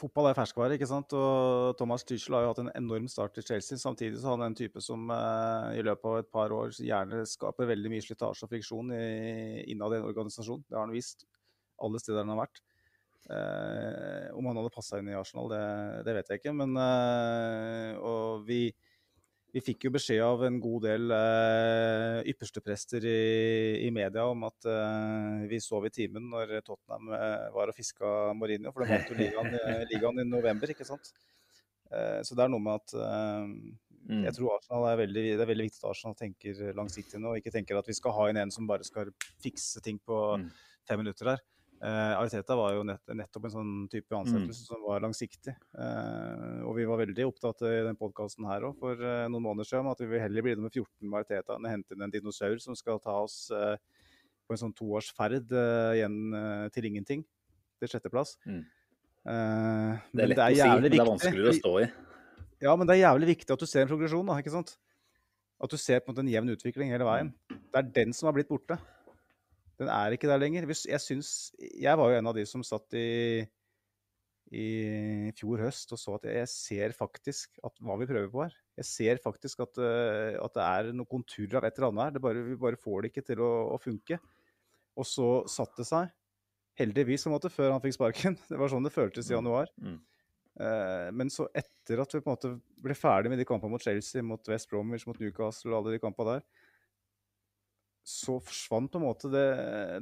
Fotball 0.00 0.30
er 0.30 0.38
ferskvare, 0.38 0.78
ikke 0.78 0.88
sant? 0.88 1.12
Og 1.12 1.76
Thomas 1.76 2.06
Tuchel 2.08 2.36
har 2.36 2.46
jo 2.46 2.52
hatt 2.54 2.62
en 2.62 2.72
enorm 2.78 3.08
start 3.12 3.36
i 3.40 3.44
Chelsea. 3.44 3.78
Samtidig 3.80 4.18
så 4.20 4.30
har 4.30 4.38
han 4.38 4.48
en 4.48 4.56
type 4.56 4.80
som 4.84 5.10
eh, 5.12 5.76
i 5.80 5.84
løpet 5.84 6.08
av 6.08 6.18
et 6.22 6.30
par 6.32 6.54
år 6.56 6.72
gjerne 6.78 7.26
skaper 7.28 7.68
veldig 7.68 7.92
mye 7.92 8.06
slitasje 8.06 8.46
og 8.46 8.52
friksjon 8.54 8.94
innad 8.96 9.96
i 9.96 10.00
en 10.00 10.08
organisasjon. 10.08 10.64
Det 10.66 10.78
har 10.78 10.86
han 10.86 10.96
vist 10.96 11.26
alle 11.80 12.00
steder 12.00 12.24
han 12.24 12.32
har 12.34 12.44
vært. 12.46 12.62
Eh, 13.30 14.30
om 14.34 14.48
han 14.48 14.58
hadde 14.58 14.72
passa 14.74 14.98
inn 14.98 15.10
i 15.12 15.16
Arsenal, 15.18 15.50
det, 15.52 15.64
det 16.06 16.16
vet 16.16 16.32
jeg 16.32 16.42
ikke. 16.42 16.54
Men 16.56 16.74
eh, 16.80 17.92
Og 18.00 18.46
vi 18.48 18.62
vi 19.50 19.62
fikk 19.64 19.86
jo 19.86 19.92
beskjed 19.94 20.22
av 20.22 20.44
en 20.46 20.58
god 20.62 20.84
del 20.86 21.12
eh, 21.14 22.20
yppersteprester 22.30 23.04
i, 23.08 23.20
i 23.86 23.90
media 23.94 24.24
om 24.30 24.46
at 24.46 24.68
eh, 24.70 25.44
vi 25.50 25.58
sov 25.62 25.88
i 25.88 25.92
timen 25.94 26.28
når 26.30 26.60
Tottenham 26.66 27.10
eh, 27.16 27.48
var 27.54 27.72
og 27.72 27.76
fiska 27.76 28.30
Mourinho, 28.38 28.72
for 28.74 28.84
de 28.84 28.94
vant 28.94 29.10
jo 29.10 29.18
ligaen, 29.18 29.54
ligaen 29.92 30.22
i 30.22 30.28
november, 30.28 30.70
ikke 30.70 30.86
sant. 30.86 31.12
Eh, 31.90 32.20
så 32.26 32.38
det 32.38 32.46
er 32.46 32.52
noe 32.52 32.62
med 32.62 32.78
at 32.78 32.94
eh, 32.94 33.46
mm. 34.12 34.24
jeg 34.28 34.36
tror 34.38 34.56
Arsenal 34.56 34.88
er 34.92 35.00
veldig, 35.02 35.26
det 35.34 35.46
er 35.46 35.52
veldig 35.52 35.68
viktig 35.70 35.82
at 35.82 35.90
Arsenal 35.90 36.18
tenker 36.18 36.66
langsiktig 36.78 37.18
nå, 37.22 37.34
og 37.34 37.42
ikke 37.42 37.54
tenker 37.58 37.80
at 37.80 37.90
vi 37.90 37.98
skal 37.98 38.14
ha 38.18 38.28
inn 38.30 38.42
en 38.44 38.54
som 38.54 38.70
bare 38.70 38.86
skal 38.86 39.10
fikse 39.42 39.82
ting 39.86 39.98
på 39.98 40.20
Mm. 40.38 40.50
fem 40.86 41.02
minutter 41.02 41.34
her. 41.34 41.42
Eh, 41.80 42.14
Ariteta 42.18 42.56
var 42.58 42.74
jo 42.76 42.82
nett, 42.84 43.00
nettopp 43.16 43.46
en 43.48 43.52
sånn 43.54 43.76
type 43.88 44.12
ansettelse 44.12 44.66
som 44.66 44.82
var 44.84 45.00
langsiktig. 45.00 45.54
Uh, 45.72 46.60
og 46.68 46.74
vi 46.76 46.84
var 46.88 47.00
veldig 47.00 47.24
opptatt 47.24 47.64
i 47.64 47.78
den 47.86 47.96
podkasten 47.96 48.44
her 48.50 48.66
òg 48.68 48.76
for 48.82 49.00
uh, 49.00 49.24
noen 49.32 49.46
måneder 49.46 49.70
siden 49.70 49.88
at 49.88 50.02
vi 50.02 50.10
vil 50.10 50.20
heller 50.20 50.44
bli 50.44 50.58
nummer 50.58 50.74
14 50.74 50.90
med 51.06 51.22
Ariteta 51.22 51.56
enn 51.56 51.64
å 51.64 51.72
hente 51.72 51.96
inn 51.96 52.04
en 52.04 52.12
dinosaur 52.12 52.60
som 52.60 52.76
skal 52.76 53.00
ta 53.00 53.16
oss 53.22 53.46
på 53.48 54.52
en 54.56 54.60
sånn 54.60 54.76
toårsferd 54.76 55.56
uh, 55.56 55.96
igjen 55.96 56.20
til 56.76 56.90
ingenting. 56.90 57.24
Til 57.80 57.94
sjetteplass. 57.94 58.36
Mm. 58.44 58.60
Det 59.24 60.20
er 60.20 60.32
lett 60.34 60.44
å 60.44 60.52
si, 60.52 60.68
men 60.68 60.84
det 60.84 61.00
er 61.00 61.08
vanskeligere 61.08 61.54
å 61.54 61.58
stå 61.62 61.74
i. 61.80 61.90
Ja, 62.60 62.76
men 62.76 62.84
det 62.84 62.98
er 62.98 63.06
jævlig 63.06 63.32
viktig 63.38 63.56
at 63.56 63.62
du 63.62 63.68
ser 63.68 63.86
en 63.86 63.92
progresjon, 63.94 64.28
da, 64.28 64.36
ikke 64.42 64.52
sant? 64.52 64.76
At 65.64 65.72
du 65.72 65.80
ser 65.80 66.04
på 66.04 66.10
en 66.10 66.12
måte 66.12 66.26
en 66.26 66.32
jevn 66.32 66.52
utvikling 66.52 66.92
hele 66.92 67.08
veien. 67.08 67.32
Det 67.48 67.80
er 67.80 67.88
den 68.02 68.12
som 68.16 68.28
har 68.28 68.36
blitt 68.36 68.52
borte. 68.52 68.76
Den 69.80 69.88
er 69.92 70.12
ikke 70.12 70.28
der 70.28 70.42
lenger. 70.42 70.68
Jeg 70.68 71.00
syns 71.00 71.54
Jeg 71.58 71.96
var 71.96 72.12
jo 72.12 72.20
en 72.20 72.30
av 72.30 72.36
de 72.36 72.44
som 72.48 72.64
satt 72.66 72.98
i 72.98 73.08
i 74.50 75.30
fjor 75.38 75.60
høst 75.62 75.92
og 75.94 75.98
så 76.00 76.16
at 76.18 76.24
jeg 76.26 76.50
ser 76.50 76.94
faktisk 76.96 77.60
at 77.66 77.76
hva 77.78 77.94
vi 78.00 78.08
prøver 78.10 78.30
på 78.32 78.42
her. 78.42 78.54
Jeg 78.80 78.88
ser 78.88 79.20
faktisk 79.22 79.62
at, 79.62 79.78
eh, 79.78 80.38
at 80.42 80.56
det 80.56 80.64
er 80.64 80.90
noen 80.90 81.06
konturer 81.06 81.60
av 81.60 81.68
et 81.68 81.78
eller 81.78 81.92
annet 81.92 82.08
her. 82.08 82.22
Bare, 82.24 82.42
vi 82.48 82.56
bare 82.58 82.80
får 82.80 83.04
det 83.04 83.12
ikke 83.12 83.26
til 83.28 83.44
å, 83.46 83.50
å 83.76 83.78
funke. 83.78 84.18
Og 84.98 85.06
så 85.06 85.28
satt 85.50 85.78
det 85.78 85.86
seg. 85.86 86.10
Heldigvis, 86.80 87.22
på 87.22 87.30
en 87.30 87.36
måte, 87.36 87.52
før 87.52 87.76
han 87.76 87.84
fikk 87.84 87.98
sparken. 88.00 88.38
Det 88.50 88.58
var 88.58 88.72
sånn 88.72 88.86
det 88.86 88.94
føltes 88.94 89.30
i 89.30 89.36
januar. 89.36 89.70
Mm. 89.78 90.00
Eh, 90.66 91.08
men 91.14 91.30
så 91.30 91.46
etter 91.54 92.02
at 92.02 92.16
vi 92.16 92.18
på 92.18 92.26
en 92.26 92.34
måte 92.34 92.52
ble 92.82 92.96
ferdig 92.98 93.30
med 93.30 93.38
de 93.38 93.46
kampene 93.46 93.76
mot 93.76 93.84
Chelsea, 93.84 94.24
mot 94.26 94.50
West 94.50 94.70
Bromwich, 94.72 95.06
mot 95.06 95.20
Newcastle 95.22 95.70
og 95.70 95.78
alle 95.78 95.94
de 95.94 96.02
kampene 96.02 96.40
der, 96.40 96.59
så 98.06 98.38
forsvant 98.42 98.90
på 98.90 98.98
en 99.00 99.04
måte 99.04 99.28
det, 99.30 99.46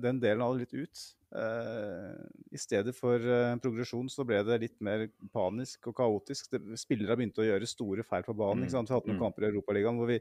den 0.05 0.21
delen 0.23 0.43
av 0.45 0.55
det 0.57 0.67
litt 0.67 0.77
ut. 0.89 1.01
Uh, 1.29 2.15
I 2.55 2.61
stedet 2.61 2.95
for 2.97 3.21
uh, 3.21 3.57
progresjon 3.61 4.07
så 4.09 4.25
ble 4.25 4.39
det 4.47 4.61
litt 4.63 4.79
mer 4.85 5.09
panisk 5.35 5.91
og 5.91 5.97
kaotisk. 5.99 6.49
Det, 6.55 6.63
spillere 6.81 7.19
begynte 7.19 7.43
å 7.45 7.49
gjøre 7.51 7.69
store 7.69 8.05
feil 8.07 8.25
på 8.25 8.37
banen. 8.39 8.71
sant? 8.73 8.89
Vi 8.89 8.95
hadde 8.97 9.11
noen 9.11 9.19
Mm. 9.19 9.25
kamper 9.27 9.45
i 9.45 9.51
Europaligaen 9.51 9.99
hvor 10.01 10.09
vi 10.09 10.21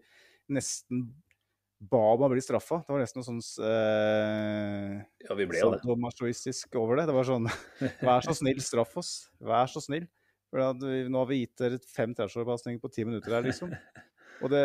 nesten 0.51 1.05
ba 1.80 2.01
om 2.15 2.25
å 2.25 2.30
bli 2.34 2.41
straffa. 2.41 2.82
Det 2.84 2.89
var 2.91 3.03
nesten 3.05 3.21
noe 3.21 3.28
sånn 3.30 3.41
uh, 3.63 4.97
Ja, 5.30 5.36
vi 5.38 5.45
ble 5.47 5.61
jo 5.61 5.71
det. 5.75 5.80
sadomasochistisk 5.86 6.75
over 6.82 6.97
det. 6.99 7.05
Det 7.11 7.15
var 7.15 7.28
sånn 7.30 7.47
Vær 8.07 8.25
så 8.25 8.34
snill, 8.36 8.59
straff 8.65 8.97
oss. 8.99 9.11
Vær 9.39 9.69
så 9.71 9.84
snill. 9.86 10.09
Vi, 10.51 10.97
nå 11.11 11.21
har 11.21 11.30
vi 11.30 11.41
gitt 11.43 11.55
dere 11.61 11.78
fem 11.93 12.13
trashårpasninger 12.17 12.82
på 12.82 12.89
ti 12.91 13.03
minutter 13.05 13.36
her, 13.36 13.43
liksom. 13.45 13.71
Og 14.41 14.49
det, 14.51 14.61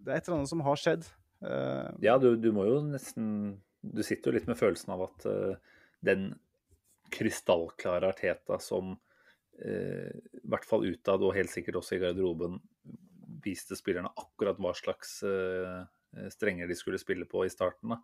det 0.00 0.12
er 0.12 0.16
et 0.20 0.26
eller 0.28 0.40
annet 0.40 0.50
som 0.50 0.62
har 0.64 0.80
skjedd. 0.80 1.04
Eh, 1.42 1.90
Ja, 2.04 2.18
du, 2.20 2.34
du 2.36 2.50
må 2.52 2.66
jo 2.68 2.80
nesten 2.84 3.60
Du 3.80 4.02
sitter 4.04 4.30
jo 4.30 4.38
litt 4.38 4.48
med 4.50 4.58
følelsen 4.60 4.92
av 4.94 5.06
at 5.08 5.26
eh, 5.30 5.76
den 6.04 6.32
krystallklare 7.10 8.12
Arteta 8.12 8.60
som 8.62 8.92
eh, 9.58 10.12
i 10.12 10.46
hvert 10.46 10.66
fall 10.68 10.84
utad, 10.86 11.24
og 11.24 11.34
helt 11.34 11.50
sikkert 11.50 11.80
også 11.80 11.96
i 11.96 12.02
garderoben, 12.04 12.60
viste 13.42 13.76
spillerne 13.76 14.12
akkurat 14.20 14.60
hva 14.62 14.70
slags 14.76 15.16
strenger 16.34 16.68
de 16.70 16.76
skulle 16.78 17.00
spille 17.00 17.26
på 17.28 17.42
i 17.46 17.50
starten, 17.50 17.94
da, 17.94 17.98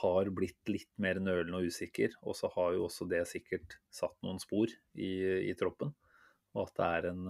har 0.00 0.30
blitt 0.34 0.72
litt 0.72 0.90
mer 1.02 1.20
nølende 1.22 1.60
og 1.60 1.70
usikker. 1.70 2.16
Og 2.24 2.36
så 2.38 2.50
har 2.56 2.74
jo 2.74 2.88
også 2.88 3.06
det 3.10 3.22
sikkert 3.30 3.78
satt 3.92 4.16
noen 4.24 4.40
spor 4.42 4.72
i, 4.96 5.12
i 5.46 5.54
troppen. 5.58 5.92
Og 6.56 6.64
at 6.66 6.74
det 6.80 6.90
er 6.96 7.08
en 7.12 7.22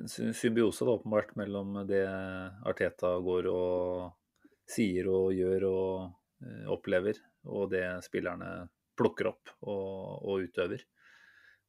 en 0.00 0.08
symbiose 0.08 0.84
da, 0.86 0.94
åpenbart 0.96 1.34
mellom 1.36 1.74
det 1.88 2.04
Arteta 2.68 3.10
går 3.22 3.48
og 3.50 4.12
sier 4.72 5.08
og 5.12 5.32
gjør 5.36 5.66
og 5.68 6.46
eh, 6.46 6.66
opplever, 6.72 7.18
og 7.44 7.70
det 7.74 7.84
spillerne 8.06 8.68
plukker 8.98 9.28
opp 9.32 9.52
og, 9.60 10.22
og 10.24 10.46
utøver. 10.48 10.84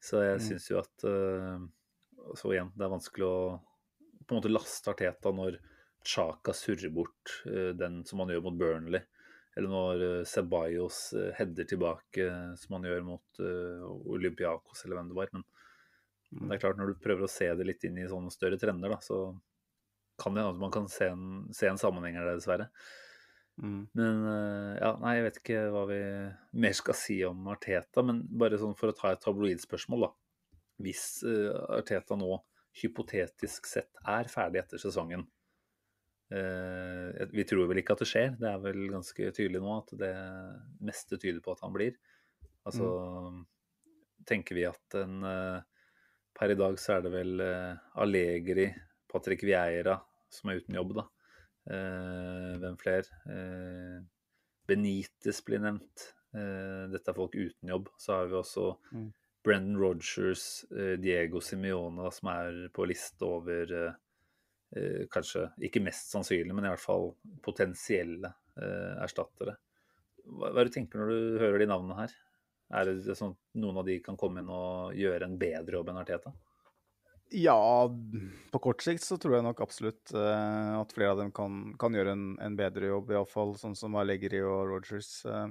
Så 0.04 0.22
jeg 0.24 0.40
Mm. 0.40 0.46
syns 0.48 0.70
jo 0.72 0.80
at 0.82 1.06
eh, 1.08 1.64
Så 2.40 2.54
igjen, 2.54 2.72
det 2.76 2.86
er 2.86 2.92
vanskelig 2.94 3.26
å 3.28 3.38
på 4.24 4.32
en 4.32 4.40
måte 4.40 4.52
laste 4.52 4.88
Arteta 4.94 5.32
når 5.36 5.58
Chaka 6.08 6.54
surrer 6.56 6.92
bort 6.96 7.34
eh, 7.46 7.74
den 7.76 8.06
som 8.08 8.20
han 8.24 8.32
gjør 8.32 8.46
mot 8.46 8.56
Burnley. 8.60 9.02
Eller 9.56 9.70
når 9.70 10.24
Ceballos 10.26 11.14
header 11.38 11.68
tilbake, 11.70 12.26
som 12.58 12.74
han 12.74 12.88
gjør 12.88 13.04
mot 13.06 13.42
Olympiakos, 14.10 14.82
eller 14.82 14.98
hvem 14.98 15.12
det 15.12 15.18
var. 15.20 15.30
Men 15.36 15.44
men 16.34 16.50
det 16.50 16.58
er 16.58 16.64
klart, 16.66 16.80
når 16.80 16.94
du 16.94 17.02
prøver 17.04 17.26
å 17.28 17.32
se 17.32 17.48
det 17.58 17.66
litt 17.68 17.84
inn 17.88 18.00
i 18.02 18.10
sånne 18.10 18.32
større 18.34 18.60
trender, 18.62 18.94
da, 18.94 19.00
så 19.04 19.20
kan 20.22 20.36
det 20.36 20.44
hende 20.44 20.54
at 20.56 20.62
man 20.62 20.74
kan 20.74 20.90
se 20.92 21.10
en, 21.12 21.26
se 21.56 21.70
en 21.70 21.80
sammenheng 21.82 22.18
her, 22.20 22.30
dessverre. 22.34 22.70
mm. 23.62 23.82
Men 23.98 24.26
eh, 24.30 24.72
ja, 24.80 24.92
nei, 25.02 25.16
jeg 25.18 25.28
vet 25.28 25.40
ikke 25.42 25.62
hva 25.74 25.84
vi 25.90 26.02
mer 26.66 26.78
skal 26.78 26.98
si 26.98 27.20
om 27.28 27.48
Arteta. 27.54 28.06
Men 28.06 28.24
bare 28.30 28.60
sånn 28.62 28.78
for 28.80 28.94
å 28.94 28.98
ta 28.98 29.14
et 29.14 29.24
tabloidspørsmål, 29.26 30.08
da. 30.08 30.12
Hvis 30.84 31.06
uh, 31.28 31.54
Arteta 31.78 32.18
nå 32.18 32.40
hypotetisk 32.82 33.68
sett 33.70 34.00
er 34.10 34.26
ferdig 34.32 34.64
etter 34.64 34.82
sesongen 34.82 35.22
uh, 36.34 37.10
Vi 37.30 37.46
tror 37.46 37.68
vel 37.70 37.84
ikke 37.84 37.94
at 37.94 38.02
det 38.02 38.08
skjer, 38.10 38.32
det 38.40 38.50
er 38.50 38.64
vel 38.64 38.80
ganske 38.90 39.30
tydelig 39.38 39.62
nå 39.62 39.76
at 39.76 39.94
det 40.02 40.16
meste 40.82 41.22
tyder 41.22 41.44
på 41.46 41.54
at 41.54 41.62
han 41.62 41.76
blir. 41.78 42.00
Altså 42.66 42.90
tenker 44.28 44.58
vi 44.58 44.66
at 44.68 44.98
en 44.98 45.24
eh, 45.28 45.64
Per 46.34 46.52
i 46.52 46.58
dag 46.58 46.80
så 46.82 46.96
er 46.96 47.06
det 47.06 47.12
vel 47.14 47.42
eh, 47.46 47.82
Allegri, 48.02 48.68
Patrick 49.12 49.44
Vieira 49.46 50.00
som 50.34 50.50
er 50.50 50.62
uten 50.64 50.78
jobb, 50.80 50.96
da. 50.98 51.04
Eh, 51.70 52.54
hvem 52.62 52.78
flere? 52.82 53.20
Eh, 53.30 54.00
Benitez 54.68 55.44
blir 55.46 55.62
nevnt. 55.62 56.10
Dette 56.34 57.12
er 57.12 57.14
folk 57.14 57.36
uten 57.38 57.70
jobb. 57.70 57.92
Så 58.02 58.16
har 58.16 58.32
vi 58.32 58.40
også 58.40 58.72
Mm. 58.94 59.12
Brendan 59.44 59.76
Rogers, 59.78 60.66
Diego 61.04 61.42
Simione, 61.44 62.08
som 62.16 62.30
er 62.32 62.70
på 62.74 62.86
liste 62.88 63.28
over 63.28 63.74
kanskje 65.12 65.44
ikke 65.68 65.82
mest 65.84 66.16
sannsynlig, 66.16 66.56
men 66.56 66.64
i 66.64 66.72
hvert 66.72 66.82
fall 66.82 67.10
potensielle 67.44 68.32
erstattere. 69.04 69.58
Hva, 70.24 70.48
hva 70.48 70.56
er 70.56 70.64
det 70.64 70.72
du 70.72 70.78
tenker 70.78 71.04
når 71.04 71.12
du 71.12 71.40
hører 71.44 71.60
de 71.60 71.68
navnene 71.70 72.00
her? 72.00 72.16
Er 72.72 72.88
det 72.90 73.18
sånn 73.18 73.34
at 73.36 73.60
noen 73.60 73.82
av 73.82 73.86
de 73.86 74.00
kan 74.02 74.18
komme 74.18 74.42
inn 74.42 74.50
og 74.50 74.96
gjøre 74.98 75.28
en 75.28 75.38
bedre 75.42 75.80
jobb 75.80 75.92
enn 75.92 76.02
Arteta? 76.02 76.34
Ja, 77.34 77.90
på 78.52 78.60
kort 78.62 78.84
sikt 78.86 79.02
så 79.02 79.18
tror 79.18 79.40
jeg 79.40 79.46
nok 79.48 79.64
absolutt 79.66 80.12
uh, 80.14 80.78
at 80.78 80.92
flere 80.94 81.16
av 81.16 81.22
dem 81.24 81.32
kan, 81.34 81.74
kan 81.82 81.96
gjøre 81.98 82.14
en, 82.14 82.28
en 82.38 82.58
bedre 82.58 82.92
jobb, 82.92 83.10
iallfall 83.10 83.56
sånn 83.58 83.74
som 83.78 83.96
Allegri 83.98 84.44
og 84.46 84.68
Rogers. 84.70 85.10
Uh, 85.26 85.50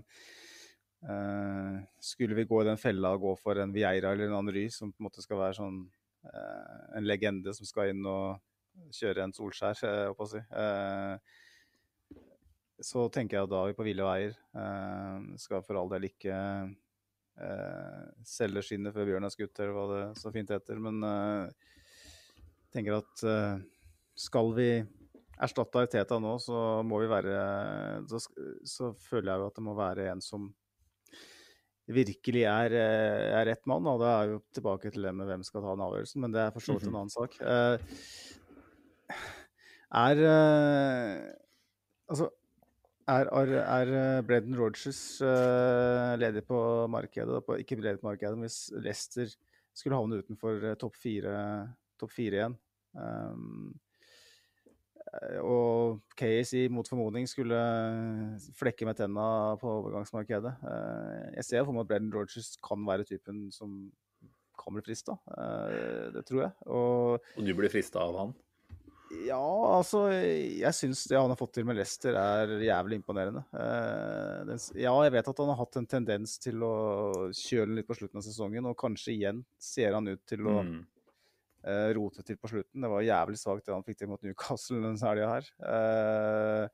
uh, 1.08 1.80
skulle 1.98 2.38
vi 2.38 2.46
gå 2.46 2.60
i 2.62 2.68
den 2.68 2.78
fella 2.78 3.16
og 3.16 3.26
gå 3.26 3.32
for 3.42 3.58
en 3.58 3.74
Vieira 3.74 4.12
eller 4.14 4.30
en 4.30 4.38
Anry, 4.38 4.68
som 4.70 4.92
på 4.92 5.02
en 5.02 5.08
måte 5.08 5.24
skal 5.24 5.42
være 5.42 5.58
sånn 5.58 5.82
en 6.22 7.02
legende 7.02 7.50
som 7.50 7.66
skal 7.66 7.88
inn 7.90 8.04
og 8.06 8.38
kjøre 8.94 9.24
en 9.24 9.32
Solskjær, 9.34 9.74
holdt 9.82 10.20
på 10.20 10.22
å 10.22 10.30
si. 10.30 10.42
Så 12.78 13.08
tenker 13.10 13.40
jeg 13.40 13.48
at 13.48 13.50
da 13.50 13.64
vi 13.66 13.74
på 13.74 13.82
ville 13.82 14.06
veier. 14.06 14.36
Skal 15.42 15.64
for 15.66 15.80
all 15.80 15.90
del 15.90 16.06
ikke 16.06 16.36
eh, 17.40 18.08
selge 18.26 18.64
skinnet 18.66 18.94
før 18.94 19.08
bjørnen 19.08 19.28
er 19.28 19.34
skutt, 19.34 19.54
eller 19.58 19.76
hva 19.76 19.84
det 19.92 20.02
så 20.20 20.32
fint 20.34 20.50
heter. 20.52 20.80
Men 20.82 21.02
eh, 21.06 21.70
tenker 22.74 22.98
at 23.00 23.24
eh, 23.28 23.62
skal 24.18 24.52
vi 24.56 24.70
erstatte 25.42 25.82
Arteta 25.82 26.18
nå, 26.22 26.36
så 26.42 26.82
må 26.86 27.00
vi 27.02 27.10
være 27.10 27.36
så, 28.10 28.20
så 28.68 28.92
føler 29.00 29.32
jeg 29.32 29.42
jo 29.42 29.46
at 29.48 29.56
det 29.58 29.64
må 29.66 29.74
være 29.78 30.10
en 30.12 30.20
som 30.22 30.50
virkelig 31.90 32.44
er, 32.46 32.74
eh, 32.76 33.32
er 33.40 33.46
rett 33.50 33.64
mann. 33.66 33.86
Og 33.86 34.00
det 34.02 34.10
er 34.10 34.32
jo 34.32 34.42
tilbake 34.54 34.92
til 34.92 35.08
det 35.08 35.14
med 35.16 35.28
hvem 35.30 35.44
skal 35.46 35.62
ta 35.62 35.74
den 35.74 35.86
avgjørelsen, 35.86 36.20
men 36.22 36.34
det 36.34 36.42
er 36.44 36.54
for 36.54 36.64
så 36.64 36.76
vidt 36.76 36.88
en 36.88 36.98
annen 37.00 37.12
sak. 37.12 37.38
Eh, 37.40 37.78
er 40.06 40.26
eh, 40.32 41.30
Altså, 42.12 42.26
er, 43.11 43.55
er, 43.59 43.92
eh, 43.98 44.22
Brendan 44.26 44.59
Rogers 44.59 45.20
uh, 45.24 46.14
ledig 46.20 46.44
på 46.46 46.59
markedet? 46.92 47.40
På, 47.46 47.57
ikke 47.59 47.80
ledig 47.80 48.00
på 48.00 48.11
markedet, 48.11 48.36
men 48.36 48.46
hvis 48.46 48.72
Leicester 48.82 49.32
skulle 49.74 49.96
havne 49.96 50.20
utenfor 50.20 50.66
eh, 50.68 50.76
topp 50.80 50.98
fire, 51.00 51.32
top 52.00 52.12
fire 52.12 52.38
igjen 52.38 52.57
um, 52.98 53.72
eh, 55.07 55.38
og 55.40 56.03
KSI 56.18 56.66
mot 56.72 56.88
formodning 56.88 57.28
skulle 57.30 57.57
flekke 58.59 58.88
med 58.88 59.00
tenna 59.00 59.57
på 59.61 59.70
overgangsmarkedet. 59.80 60.55
uh, 60.61 61.32
Jeg 61.38 61.48
ser 61.48 61.64
for 61.64 61.74
meg 61.74 61.86
at 61.86 61.92
Brendan 61.94 62.14
Rogers 62.18 62.55
kan 62.62 62.84
være 62.88 63.09
typen 63.09 63.46
som 63.55 63.90
kan 64.62 64.76
bli 64.76 64.82
frista. 64.84 65.16
Det 66.14 66.20
tror 66.28 66.42
jeg. 66.44 66.53
Og 66.70 67.16
Og 67.40 67.46
du 67.48 67.55
blir 67.57 67.72
frista 67.72 68.05
av 68.05 68.18
han? 68.20 68.34
Ja, 69.26 69.38
altså 69.76 70.04
Jeg 70.12 70.72
syns 70.76 71.04
det 71.10 71.18
han 71.18 71.30
har 71.32 71.38
fått 71.38 71.54
til 71.58 71.66
med 71.68 71.76
Leicester, 71.78 72.16
er 72.18 72.52
jævlig 72.64 72.98
imponerende. 73.00 73.42
Eh, 73.52 74.52
ja, 74.80 74.94
jeg 75.06 75.14
vet 75.14 75.28
at 75.32 75.42
han 75.42 75.52
har 75.52 75.60
hatt 75.60 75.78
en 75.80 75.88
tendens 75.90 76.38
til 76.42 76.62
å 76.66 76.72
kjøle 77.36 77.78
litt 77.78 77.88
på 77.88 77.96
slutten 77.98 78.22
av 78.22 78.26
sesongen, 78.26 78.66
og 78.70 78.78
kanskje 78.80 79.14
igjen 79.16 79.44
ser 79.60 79.94
han 79.98 80.08
ut 80.08 80.22
til 80.28 80.48
å 80.48 80.62
Mm. 80.64 80.86
eh, 81.64 81.92
rote 81.94 82.24
til 82.26 82.36
på 82.36 82.48
slutten. 82.50 82.80
Det 82.82 82.90
var 82.90 83.02
jævlig 83.06 83.38
svakt 83.38 83.66
det 83.66 83.74
han 83.74 83.84
fikk 83.84 83.98
til 83.98 84.08
mot 84.08 84.22
Newcastle 84.22 84.80
denne 84.82 84.98
helga 84.98 85.28
her. 85.36 85.50
Eh, 85.62 86.68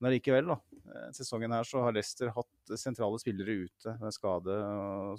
men 0.00 0.10
allikevel, 0.10 0.46
da. 0.46 0.56
Sesongen 1.12 1.52
her 1.52 1.62
så 1.64 1.82
har 1.84 1.92
Leicester 1.92 2.30
hatt 2.34 2.72
sentrale 2.80 3.18
spillere 3.20 3.68
ute 3.68 3.92
med 4.00 4.12
skade 4.12 4.56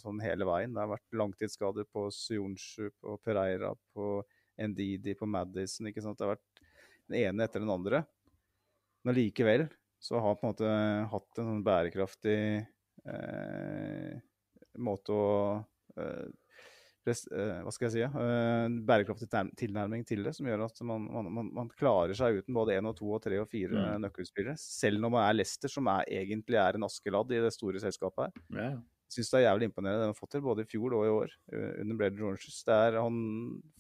sånn 0.02 0.20
hele 0.22 0.44
veien. 0.46 0.74
Det 0.74 0.82
har 0.82 0.90
vært 0.92 1.14
langtidsskader 1.16 1.86
på 1.88 2.10
Sionsju, 2.12 2.90
på 3.00 3.16
Pereira, 3.24 3.72
på 3.96 4.24
Ndidi, 4.60 5.16
på 5.20 5.26
Madison. 5.30 5.88
ikke 5.90 6.02
sant? 6.04 6.18
Det 6.20 6.28
har 6.28 6.36
vært 6.36 6.64
den 7.10 7.20
ene 7.24 7.44
etter 7.48 7.60
den 7.64 7.70
andre. 7.74 8.04
Men 9.04 9.16
allikevel 9.16 9.68
så 10.04 10.20
har 10.20 10.28
han 10.34 10.38
på 10.40 10.46
en 10.48 10.54
måte 10.54 11.10
hatt 11.12 11.40
en 11.40 11.50
sånn 11.50 11.64
bærekraftig 11.66 12.38
eh, 13.08 14.16
måte 14.84 15.14
å 15.16 15.26
eh, 16.00 16.30
pres- 17.04 17.28
eh, 17.32 17.60
Hva 17.64 17.72
skal 17.76 17.88
jeg 17.90 17.94
si? 17.98 18.04
eh, 18.06 18.64
En 18.68 18.78
bærekraftig 18.88 19.30
tilnærming 19.60 20.06
til 20.08 20.24
det, 20.24 20.34
som 20.38 20.48
gjør 20.48 20.66
at 20.68 20.82
man, 20.88 21.06
man, 21.12 21.30
man, 21.40 21.52
man 21.62 21.72
klarer 21.76 22.16
seg 22.18 22.40
uten 22.42 22.56
både 22.56 22.78
én 22.78 22.88
og 22.90 22.96
to 23.00 23.12
og 23.16 23.22
tre 23.26 23.40
og 23.42 23.50
fire 23.52 23.74
Mm. 23.74 24.02
nøkkelspillere. 24.06 24.56
Selv 24.60 25.00
når 25.04 25.12
man 25.18 25.28
er 25.28 25.38
Leicester, 25.40 25.72
som 25.72 25.88
er, 25.92 26.06
egentlig 26.24 26.60
er 26.62 26.76
en 26.80 26.88
askeladd 26.88 27.32
i 27.36 27.42
det 27.44 27.54
store 27.56 27.80
selskapet 27.84 28.28
her. 28.30 28.44
Ja, 28.60 28.70
ja. 28.76 28.82
Syns 29.14 29.30
det 29.30 29.40
er 29.40 29.46
jævlig 29.48 29.70
imponerende 29.70 30.02
det 30.02 30.08
han 30.08 30.16
har 30.16 30.18
fått 30.18 30.34
til, 30.36 30.44
både 30.46 30.66
i 30.66 30.70
fjor 30.70 30.96
og 30.98 31.06
i 31.06 31.14
år, 31.14 31.36
eh, 31.54 31.70
under 31.84 32.00
Brendan 32.00 32.24
Rogers. 32.26 32.64
Det 32.66 32.74
er, 32.74 32.98
han 33.04 33.20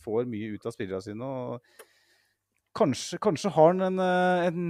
får 0.03 0.29
mye 0.29 0.53
ut 0.53 0.67
av 0.69 0.75
spillerne 0.75 1.05
sine. 1.05 1.25
og 1.25 1.89
Kanskje, 2.77 3.19
kanskje 3.21 3.51
har 3.53 3.73
han 3.73 3.86
en, 3.88 3.99
eh, 4.01 4.45
en, 4.49 4.69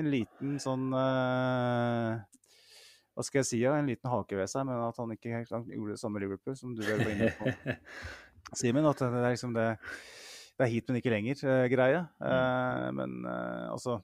en 0.00 0.10
liten 0.10 0.56
sånn 0.62 0.88
uh, 0.90 2.16
Hva 3.14 3.24
skal 3.26 3.40
jeg 3.42 3.48
si? 3.50 3.60
Ja, 3.62 3.76
en 3.78 3.86
liten 3.90 4.10
hake 4.10 4.38
ved 4.38 4.50
seg, 4.50 4.66
men 4.66 4.82
at 4.82 4.98
han 4.98 5.14
ikke 5.14 5.44
han 5.44 5.70
gjorde 5.70 5.94
det 5.94 6.00
samme 6.02 6.22
Liverpool, 6.22 6.56
som 6.58 6.74
du 6.74 6.82
var 6.82 7.06
inne 7.06 7.30
på, 7.38 7.54
Simen. 8.60 8.86
At 8.86 9.02
det 9.02 9.10
er 9.10 9.30
liksom 9.30 9.54
det 9.54 9.68
Det 10.56 10.66
er 10.66 10.72
hit, 10.72 10.88
men 10.88 10.98
ikke 10.98 11.12
lenger-greie. 11.12 12.04
men 12.96 13.16
uh, 13.28 13.72
altså 13.74 14.00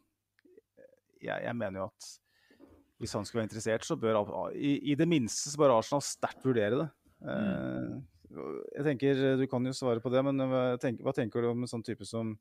jeg, 1.23 1.39
jeg 1.47 1.57
mener 1.57 1.81
jo 1.81 1.87
at 1.89 2.09
hvis 3.03 3.17
han 3.19 3.27
skulle 3.27 3.43
være 3.43 3.51
interessert, 3.51 3.85
så 3.87 3.99
bør 3.99 4.23
i, 4.55 4.77
i 4.93 4.97
det 4.99 5.09
minste 5.11 5.51
så 5.51 5.59
bør 5.59 5.75
Arsenal 5.81 6.05
sterkt 6.07 6.47
vurdere 6.47 6.85
det. 6.85 6.89
Mm. 7.23 8.01
jeg 8.77 8.85
tenker, 8.87 9.21
Du 9.39 9.45
kan 9.51 9.67
jo 9.67 9.75
svare 9.77 10.03
på 10.03 10.11
det, 10.11 10.23
men 10.27 10.39
hva 10.51 10.63
tenker, 10.83 11.05
hva 11.07 11.15
tenker 11.15 11.43
du 11.43 11.51
om 11.51 11.63
en 11.63 11.71
sånn 11.71 11.85
type 11.87 12.07
som 12.09 12.33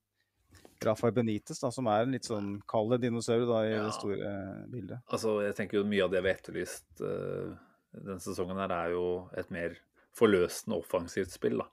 Rafael 0.82 1.14
Benitez, 1.14 1.59
da, 1.62 1.70
som 1.74 1.89
er 1.91 2.05
en 2.05 2.16
litt 2.16 2.26
sånn 2.26 2.55
kald 2.70 2.95
dinosaur 3.01 3.45
da, 3.45 3.59
i 3.68 3.74
Ja. 3.76 3.84
det 3.86 3.93
store 3.97 4.30
eh, 4.30 4.64
bildet? 4.72 5.03
Altså, 5.14 5.36
jeg 5.45 5.57
tenker 5.57 5.78
jo 5.78 5.89
mye 5.89 6.05
av 6.07 6.14
det 6.14 6.24
vi 6.24 6.32
har 6.32 6.39
etterlyst 6.39 7.03
uh, 7.05 7.53
denne 7.93 8.22
sesongen, 8.24 8.57
her 8.57 8.74
er 8.74 8.95
jo 8.95 9.05
et 9.38 9.51
mer 9.53 9.78
forløsende 10.18 10.80
offensivt 10.82 11.34
spill. 11.34 11.62
da. 11.62 11.70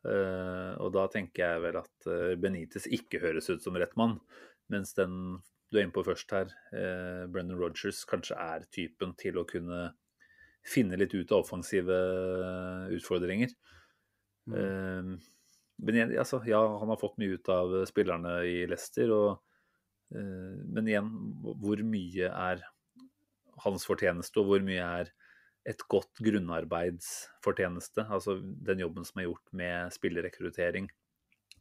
Uh, 0.00 0.72
og 0.82 0.90
da 0.96 1.06
tenker 1.12 1.44
jeg 1.44 1.62
vel 1.62 1.78
at 1.82 2.10
Benitez 2.40 2.88
ikke 2.90 3.20
høres 3.22 3.50
ut 3.52 3.62
som 3.62 3.78
rett 3.78 3.94
mann, 4.00 4.18
mens 4.72 4.94
den 4.98 5.38
du 5.70 5.78
er 5.78 5.86
inne 5.86 5.94
på 5.94 6.04
først 6.06 6.32
her, 6.34 6.52
eh, 6.74 7.26
Brendan 7.30 7.58
Rogers, 7.60 8.02
kanskje 8.08 8.38
er 8.38 8.66
typen 8.74 9.14
til 9.18 9.38
å 9.38 9.46
kunne 9.48 9.92
finne 10.66 10.98
litt 10.98 11.14
ut 11.14 11.30
av 11.32 11.44
offensive 11.44 11.98
utfordringer. 12.96 13.52
Mm. 14.50 14.56
Eh, 14.58 15.36
men 15.80 15.96
igjen, 15.96 16.16
altså, 16.20 16.42
ja, 16.48 16.60
han 16.80 16.92
har 16.92 17.00
fått 17.00 17.16
mye 17.20 17.38
ut 17.38 17.48
av 17.52 17.72
spillerne 17.88 18.34
i 18.48 18.66
Leicester. 18.68 19.12
Og, 19.14 19.40
eh, 20.12 20.58
men 20.66 20.90
igjen, 20.90 21.08
hvor 21.62 21.80
mye 21.86 22.28
er 22.28 22.64
hans 23.64 23.86
fortjeneste, 23.88 24.40
og 24.40 24.50
hvor 24.50 24.64
mye 24.64 24.84
er 25.00 25.12
et 25.68 25.82
godt 25.92 26.20
grunnarbeidsfortjeneste? 26.24 28.06
Altså 28.08 28.40
den 28.40 28.82
jobben 28.84 29.06
som 29.08 29.20
er 29.20 29.30
gjort 29.30 29.54
med 29.56 29.94
spillerekruttering. 29.96 30.90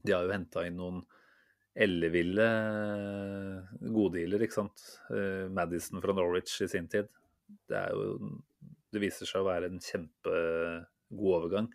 De 0.04 0.16
har 0.16 0.26
jo 0.26 0.34
henta 0.36 0.66
inn 0.68 0.80
noen 0.80 1.04
elleville 1.80 2.46
goddealer, 3.80 4.44
ikke 4.46 4.58
sant. 4.58 4.86
Eh, 5.14 5.48
Madison 5.54 6.02
fra 6.04 6.16
Norwich 6.16 6.60
i 6.66 6.70
sin 6.72 6.90
tid. 6.92 7.10
Det 7.70 7.86
jo 7.94 8.38
Det 8.90 9.02
viser 9.04 9.30
seg 9.30 9.44
å 9.44 9.46
være 9.46 9.68
en 9.70 9.78
kjempegod 9.78 11.36
overgang. 11.38 11.68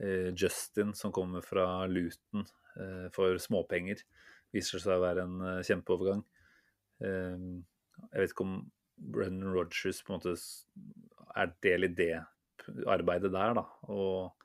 Eh, 0.00 0.30
Justin, 0.32 0.94
som 0.94 1.12
kommer 1.12 1.44
fra 1.44 1.84
Luton 1.86 2.46
eh, 2.80 3.08
for 3.12 3.36
småpenger, 3.36 4.00
viser 4.54 4.80
seg 4.80 4.96
å 4.96 5.04
være 5.04 5.26
en 5.26 5.36
eh, 5.44 5.60
kjempeovergang. 5.68 6.22
Eh, 7.04 7.44
jeg 7.98 8.22
vet 8.22 8.32
ikke 8.32 8.46
om 8.46 8.56
Brennan 8.96 9.52
Rogers 9.52 10.00
på 10.00 10.14
en 10.14 10.18
måte 10.18 10.34
er 11.36 11.52
del 11.62 11.84
i 11.84 11.92
det 12.00 12.14
arbeidet 12.88 13.30
der, 13.34 13.58
da. 13.60 13.66
Og 13.92 14.37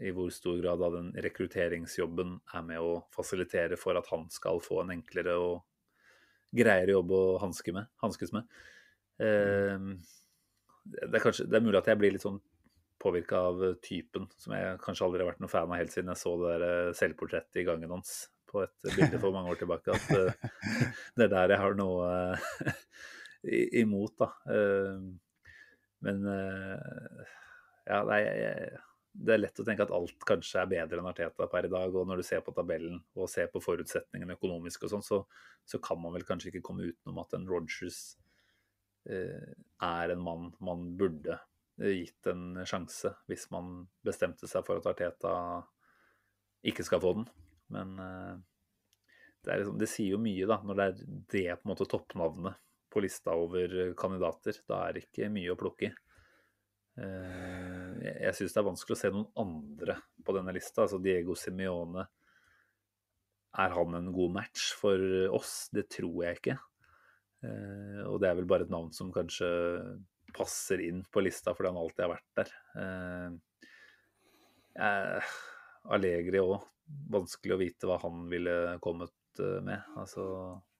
i 0.00 0.12
hvor 0.14 0.30
stor 0.32 0.60
grad 0.62 0.82
av 0.82 0.94
den 0.94 1.10
rekrutteringsjobben 1.24 2.36
er 2.54 2.62
med 2.66 2.80
å 2.82 2.92
fasilitere 3.14 3.78
for 3.80 3.98
at 3.98 4.08
han 4.12 4.28
skal 4.32 4.62
få 4.62 4.84
en 4.84 4.94
enklere 4.94 5.34
og 5.40 5.64
greiere 6.56 6.94
jobb 6.96 7.12
å 7.14 7.24
hanske 7.42 7.74
med, 7.74 7.90
hanskes 8.02 8.32
med. 8.34 8.46
Eh, 9.20 9.76
det, 10.90 11.12
er 11.12 11.22
kanskje, 11.22 11.46
det 11.50 11.58
er 11.58 11.64
mulig 11.66 11.80
at 11.80 11.90
jeg 11.92 12.00
blir 12.00 12.14
litt 12.14 12.24
sånn 12.24 12.40
påvirka 13.00 13.40
av 13.48 13.62
typen, 13.84 14.26
som 14.40 14.54
jeg 14.56 14.80
kanskje 14.84 15.06
aldri 15.06 15.22
har 15.22 15.30
vært 15.30 15.40
noen 15.42 15.52
fan 15.52 15.70
av 15.70 15.80
helt 15.80 15.94
siden 15.94 16.12
jeg 16.12 16.20
så 16.20 16.34
det 16.40 16.52
der 16.52 16.66
eh, 16.68 16.92
selvportrettet 16.98 17.62
i 17.62 17.66
gangen 17.68 17.94
hans 17.96 18.14
på 18.50 18.64
et 18.64 18.92
bilde 18.96 19.20
for 19.22 19.34
mange 19.34 19.52
år 19.52 19.60
tilbake. 19.60 19.94
At 19.94 20.12
eh, 20.16 20.50
det 21.16 21.28
er 21.28 21.34
der 21.34 21.56
jeg 21.56 21.62
har 21.64 21.78
noe 21.78 22.12
imot, 23.82 24.14
da. 24.20 24.30
Men 26.00 26.24
ja, 26.24 27.98
nei, 28.08 28.18
jeg, 28.24 28.80
det 29.12 29.34
er 29.34 29.40
lett 29.42 29.58
å 29.58 29.64
tenke 29.66 29.84
at 29.84 29.92
alt 29.94 30.24
kanskje 30.26 30.60
er 30.62 30.68
bedre 30.70 31.00
enn 31.00 31.08
Arteta 31.10 31.46
per 31.50 31.66
i 31.66 31.70
dag. 31.72 31.94
Og 31.94 32.06
når 32.06 32.20
du 32.20 32.26
ser 32.26 32.42
på 32.46 32.54
tabellen 32.54 33.00
og 33.18 33.30
ser 33.30 33.50
på 33.50 33.62
forutsetningene 33.62 34.36
økonomisk 34.38 34.86
og 34.86 34.92
sånn, 34.94 35.06
så, 35.06 35.20
så 35.66 35.80
kan 35.82 35.98
man 36.00 36.14
vel 36.14 36.26
kanskje 36.28 36.52
ikke 36.52 36.64
komme 36.68 36.90
utenom 36.92 37.18
at 37.22 37.34
en 37.36 37.48
Rogers 37.50 38.00
eh, 39.10 39.50
er 39.86 40.14
en 40.14 40.22
mann 40.22 40.50
man 40.62 40.86
burde 41.00 41.40
eh, 41.80 42.04
gitt 42.04 42.30
en 42.30 42.62
sjanse 42.68 43.12
hvis 43.30 43.48
man 43.54 43.82
bestemte 44.06 44.50
seg 44.50 44.64
for 44.66 44.78
at 44.78 44.88
Arteta 44.92 45.34
ikke 46.70 46.86
skal 46.86 47.02
få 47.02 47.16
den. 47.18 47.26
Men 47.74 47.96
eh, 48.04 48.34
det, 49.42 49.56
liksom, 49.62 49.80
det 49.80 49.90
sier 49.90 50.14
jo 50.14 50.22
mye, 50.22 50.46
da, 50.46 50.60
når 50.62 50.78
det 50.78 50.86
er 50.86 51.00
det 51.34 51.48
på 51.58 51.66
en 51.66 51.72
måte 51.74 51.88
toppnavnet 51.90 52.62
på 52.90 53.02
lista 53.02 53.34
over 53.38 53.92
kandidater. 53.98 54.62
Da 54.70 54.84
er 54.86 54.94
det 54.94 55.08
ikke 55.08 55.30
mye 55.34 55.50
å 55.52 55.58
plukke 55.58 55.90
i. 55.90 55.92
Eh, 56.98 57.90
Jeg, 58.00 58.34
syns 58.36 58.54
det 58.54 58.60
er 58.62 58.66
vanskelig 58.66 58.96
å 58.96 59.00
se 59.00 59.10
noen 59.12 59.28
andre 59.40 59.98
på 60.24 60.34
denne 60.36 60.54
lista. 60.56 60.84
Altså 60.84 61.00
Diego 61.02 61.36
Simione. 61.38 62.06
Er 63.60 63.74
han 63.74 63.96
en 63.98 64.10
god 64.14 64.34
match 64.38 64.70
for 64.78 65.02
oss? 65.36 65.68
Det 65.74 65.88
tror 65.90 66.24
jeg 66.26 66.40
ikke. 66.40 66.56
Eh, 67.44 68.02
og 68.06 68.20
det 68.22 68.30
er 68.30 68.38
vel 68.38 68.48
bare 68.48 68.66
et 68.66 68.72
navn 68.72 68.92
som 68.94 69.12
kanskje 69.14 69.48
passer 70.36 70.82
inn 70.84 71.00
på 71.10 71.22
lista 71.24 71.54
fordi 71.56 71.72
han 71.72 71.80
alltid 71.80 72.04
har 72.04 72.12
vært 72.12 72.40
der. 72.40 72.52
Eh, 72.82 73.30
eh, 74.86 75.36
Allegri 75.96 76.42
òg. 76.42 76.58
Vanskelig 77.10 77.54
å 77.54 77.60
vite 77.60 77.86
hva 77.86 78.00
han 78.02 78.26
ville 78.30 78.76
kommet 78.82 79.14
med. 79.38 79.78
Altså, 79.96 80.24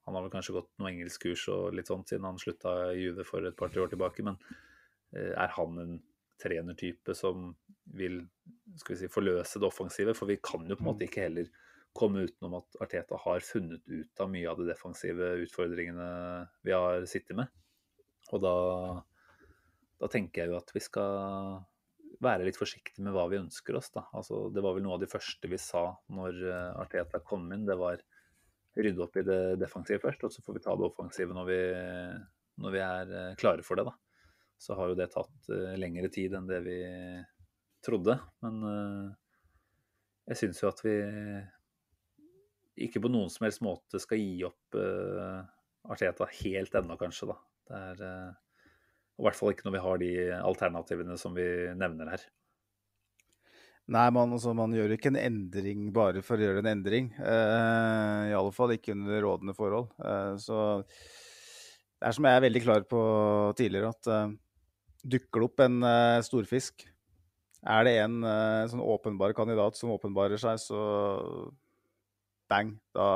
han 0.05 0.17
har 0.17 0.25
vel 0.25 0.33
kanskje 0.33 0.57
gått 0.57 0.73
noe 0.81 0.91
engelskkurs 0.91 1.45
og 1.55 1.77
litt 1.79 1.87
sånt 1.87 2.11
siden 2.11 2.27
han 2.27 2.41
slutta 2.41 2.73
i 2.91 3.05
Juve 3.05 3.25
for 3.29 3.47
et 3.47 3.57
par-tre 3.57 3.85
år 3.85 3.93
tilbake, 3.93 4.25
men 4.27 4.41
er 5.13 5.53
han 5.57 5.79
en 5.83 5.97
trenertype 6.41 7.15
som 7.17 7.51
vil 7.99 8.23
skal 8.79 8.95
vi 8.95 9.01
si, 9.03 9.11
forløse 9.13 9.61
det 9.61 9.69
offensive? 9.69 10.15
For 10.17 10.31
vi 10.31 10.39
kan 10.43 10.67
jo 10.69 10.77
på 10.79 10.85
en 10.85 10.91
måte 10.93 11.07
ikke 11.07 11.27
heller 11.27 11.51
komme 11.97 12.25
utenom 12.29 12.61
at 12.61 12.79
Arteta 12.85 13.19
har 13.19 13.43
funnet 13.45 13.83
ut 13.89 14.23
av 14.23 14.31
mye 14.31 14.51
av 14.51 14.61
de 14.61 14.69
defensive 14.69 15.33
utfordringene 15.45 16.11
vi 16.67 16.75
har 16.75 17.07
sittet 17.11 17.37
med. 17.39 17.51
Og 18.31 18.43
da, 18.45 18.55
da 19.99 20.11
tenker 20.11 20.45
jeg 20.45 20.53
jo 20.53 20.61
at 20.61 20.71
vi 20.75 20.83
skal 20.85 21.65
være 22.23 22.47
litt 22.47 22.59
forsiktige 22.59 23.03
med 23.05 23.15
hva 23.17 23.27
vi 23.33 23.41
ønsker 23.41 23.79
oss. 23.79 23.91
Da. 23.95 24.05
Altså, 24.17 24.49
det 24.55 24.63
var 24.65 24.77
vel 24.77 24.85
noe 24.87 24.99
av 24.99 25.03
de 25.03 25.11
første 25.11 25.51
vi 25.51 25.59
sa 25.61 25.89
når 26.13 26.41
eh, 26.45 26.81
Arteta 26.83 27.23
kom 27.27 27.49
inn. 27.55 27.67
Det 27.69 27.79
var 27.81 28.03
rydde 28.79 29.03
opp 29.03 29.17
i 29.19 29.27
det 29.27 29.41
defensive 29.59 30.03
først, 30.03 30.27
og 30.27 30.35
så 30.35 30.45
får 30.45 30.59
vi 30.59 30.63
ta 30.63 30.77
det 30.79 30.87
offensive 30.87 31.35
når 31.35 31.49
vi, 31.49 31.61
når 32.63 32.77
vi 32.77 32.83
er 32.87 33.15
eh, 33.23 33.37
klare 33.41 33.67
for 33.67 33.81
det. 33.81 33.89
da. 33.89 33.97
Så 34.61 34.77
har 34.77 34.91
jo 34.91 34.99
det 34.99 35.09
tatt 35.15 35.53
uh, 35.53 35.73
lengre 35.81 36.11
tid 36.13 36.35
enn 36.37 36.49
det 36.49 36.61
vi 36.67 36.81
trodde. 37.85 38.19
Men 38.45 38.59
uh, 38.67 39.07
jeg 40.29 40.43
syns 40.43 40.61
jo 40.61 40.69
at 40.69 40.83
vi 40.85 40.97
ikke 42.87 43.03
på 43.05 43.11
noen 43.13 43.33
som 43.33 43.47
helst 43.47 43.65
måte 43.65 44.01
skal 44.01 44.21
gi 44.21 44.45
opp 44.49 44.77
uh, 44.77 45.41
Arteta 45.91 46.29
helt 46.43 46.77
ennå, 46.77 46.97
kanskje. 47.01 47.31
da. 47.33 47.39
Det 47.71 47.81
er 47.81 48.05
i 49.21 49.25
hvert 49.25 49.37
fall 49.37 49.55
ikke 49.55 49.67
når 49.67 49.75
vi 49.75 49.83
har 49.85 50.01
de 50.01 50.13
alternativene 50.37 51.17
som 51.21 51.33
vi 51.37 51.47
nevner 51.77 52.13
her. 52.13 52.27
Nei, 53.91 54.07
man, 54.15 54.31
altså, 54.37 54.53
man, 54.55 54.75
gjør 54.77 54.93
ikke 54.95 55.11
en 55.11 55.19
endring 55.19 55.89
bare 55.95 56.21
for 56.23 56.39
å 56.39 56.45
gjøre 56.45 56.63
en 56.63 56.71
endring. 56.77 57.11
Uh, 57.17 58.29
I 58.29 58.37
alle 58.39 58.53
fall 58.55 58.77
ikke 58.77 58.95
under 58.95 59.25
rådende 59.25 59.57
forhold. 59.57 59.91
Uh, 59.99 60.37
så 60.39 60.61
det 62.01 62.09
er 62.09 62.17
som 62.17 62.29
jeg 62.29 62.39
er 62.39 62.45
veldig 62.47 62.63
klar 62.65 62.85
på 62.89 63.01
tidligere, 63.59 63.91
at 63.93 64.09
eh, 64.09 64.31
dukker 65.03 65.43
det 65.43 65.49
opp 65.49 65.65
en 65.65 65.81
uh, 65.87 66.21
storfisk, 66.27 66.87
er 67.61 67.85
det 67.87 67.97
en 68.03 68.21
uh, 68.25 68.69
sånn 68.71 68.83
åpenbar 68.83 69.35
kandidat 69.37 69.77
som 69.77 69.93
åpenbarer 69.95 70.41
seg, 70.41 70.61
så 70.63 70.81
bang. 72.51 72.75
Da, 72.97 73.07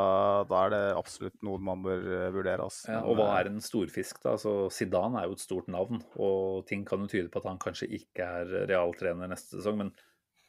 da, 0.48 0.62
er 0.62 0.72
det 0.74 0.82
absolutt 0.94 1.36
noe 1.46 1.60
man 1.62 1.82
bør 1.84 2.04
eh, 2.06 2.30
vurdere. 2.34 2.68
Altså. 2.68 2.92
Ja, 2.92 3.02
og 3.02 3.18
hva 3.18 3.32
er 3.40 3.50
en 3.50 3.62
storfisk, 3.64 4.20
da? 4.22 4.36
Altså, 4.36 4.68
Zidane 4.74 5.20
er 5.20 5.28
jo 5.28 5.36
et 5.38 5.44
stort 5.44 5.70
navn, 5.72 6.02
og 6.22 6.64
ting 6.70 6.84
kan 6.88 7.02
jo 7.02 7.10
tyde 7.10 7.32
på 7.32 7.42
at 7.42 7.48
han 7.50 7.60
kanskje 7.62 7.90
ikke 7.98 8.28
er 8.40 8.54
realtrener 8.70 9.30
neste 9.30 9.58
sesong. 9.58 9.80
men 9.82 9.94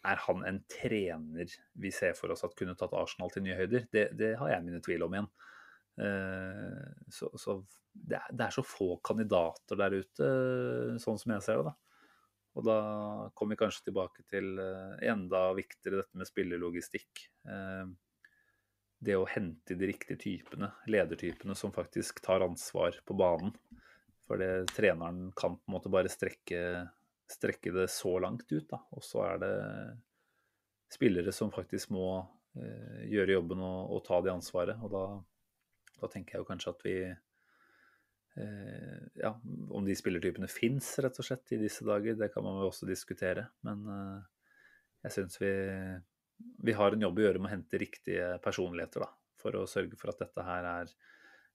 er 0.06 0.20
han 0.22 0.44
en 0.46 0.60
trener 0.70 1.50
vi 1.82 1.90
ser 1.90 2.14
for 2.14 2.30
oss 2.30 2.46
at 2.46 2.54
kunne 2.58 2.76
tatt 2.78 2.94
Arsenal 2.94 3.32
til 3.34 3.42
nye 3.42 3.58
høyder? 3.58 3.88
Det, 3.90 4.12
det 4.14 4.36
har 4.38 4.52
jeg 4.52 4.66
mine 4.68 4.82
tvil 4.86 5.08
om 5.08 5.16
igjen. 5.18 5.30
Uh, 5.96 6.92
så, 7.12 7.30
så 7.40 7.60
det, 7.94 8.20
er, 8.20 8.30
det, 8.32 8.48
er, 8.48 8.54
så 8.56 8.66
få 8.68 8.98
kandidater 9.06 9.80
der 9.80 9.96
ute, 10.02 10.30
sånn 11.02 11.20
som 11.22 11.36
jeg 11.36 11.46
ser 11.46 11.62
det. 11.62 11.72
da. 11.72 11.76
Og 12.56 12.68
da 12.68 12.80
kommer 13.36 13.56
vi 13.56 13.62
kanskje 13.64 13.88
tilbake 13.90 14.26
til 14.32 14.54
uh, 14.60 14.96
enda 15.04 15.48
viktigere 15.58 16.04
dette 16.04 16.20
med 16.20 16.30
spillelogistikk. 16.30 17.26
Det 19.06 19.16
å 19.20 19.26
hente 19.30 19.76
de 19.78 19.90
riktige 19.92 20.18
typene, 20.18 20.72
ledertypene 20.90 21.54
som 21.60 21.74
faktisk 21.76 22.24
tar 22.26 22.46
ansvar 22.46 22.96
på 23.06 23.18
banen. 23.20 23.52
For 24.26 24.40
det 24.42 24.72
treneren 24.74 25.28
kan 25.38 25.60
på 25.60 25.68
en 25.68 25.76
måte 25.76 25.92
bare 25.94 26.10
strekke 26.10 26.88
strekke 27.32 27.72
det 27.72 27.88
så 27.88 28.20
langt 28.20 28.52
ut. 28.52 28.68
Da. 28.70 28.82
Og 28.96 29.04
så 29.04 29.24
er 29.26 29.42
det 29.42 29.54
spillere 30.94 31.34
som 31.36 31.54
faktisk 31.54 31.92
må 31.96 32.08
eh, 32.58 33.06
gjøre 33.12 33.38
jobben 33.40 33.64
og, 33.66 33.96
og, 33.96 34.04
ta 34.06 34.22
det 34.24 34.34
ansvaret. 34.34 34.82
Og 34.86 34.94
da, 34.94 35.06
da, 36.02 36.10
tenker 36.12 36.36
jeg 36.36 36.44
jo 36.44 36.50
kanskje 36.50 36.74
at 36.74 36.86
vi 36.86 36.96
eh, 37.06 39.02
Ja, 39.22 39.32
om 39.72 39.88
de 39.88 39.96
spillertypene 39.98 40.50
fins, 40.52 40.94
rett 41.04 41.20
og 41.22 41.28
slett, 41.28 41.54
i 41.56 41.62
disse 41.62 41.88
dager, 41.88 42.18
det 42.20 42.32
kan 42.34 42.46
man 42.46 42.60
jo 42.62 42.70
også 42.72 42.90
diskutere. 42.90 43.48
Men 43.68 43.86
eh, 43.92 44.22
jeg 45.06 45.18
syns 45.20 45.40
vi, 45.42 45.54
vi 46.68 46.76
har 46.76 46.96
en 46.96 47.06
jobb 47.08 47.22
å 47.22 47.28
gjøre 47.28 47.42
med 47.44 47.52
å 47.52 47.56
hente 47.56 47.82
riktige 47.82 48.36
personligheter, 48.44 49.06
da. 49.06 49.12
For 49.42 49.60
å 49.60 49.68
sørge 49.70 49.98
for 50.00 50.10
at 50.10 50.24
dette 50.24 50.42
her 50.42 50.66
er 50.66 50.90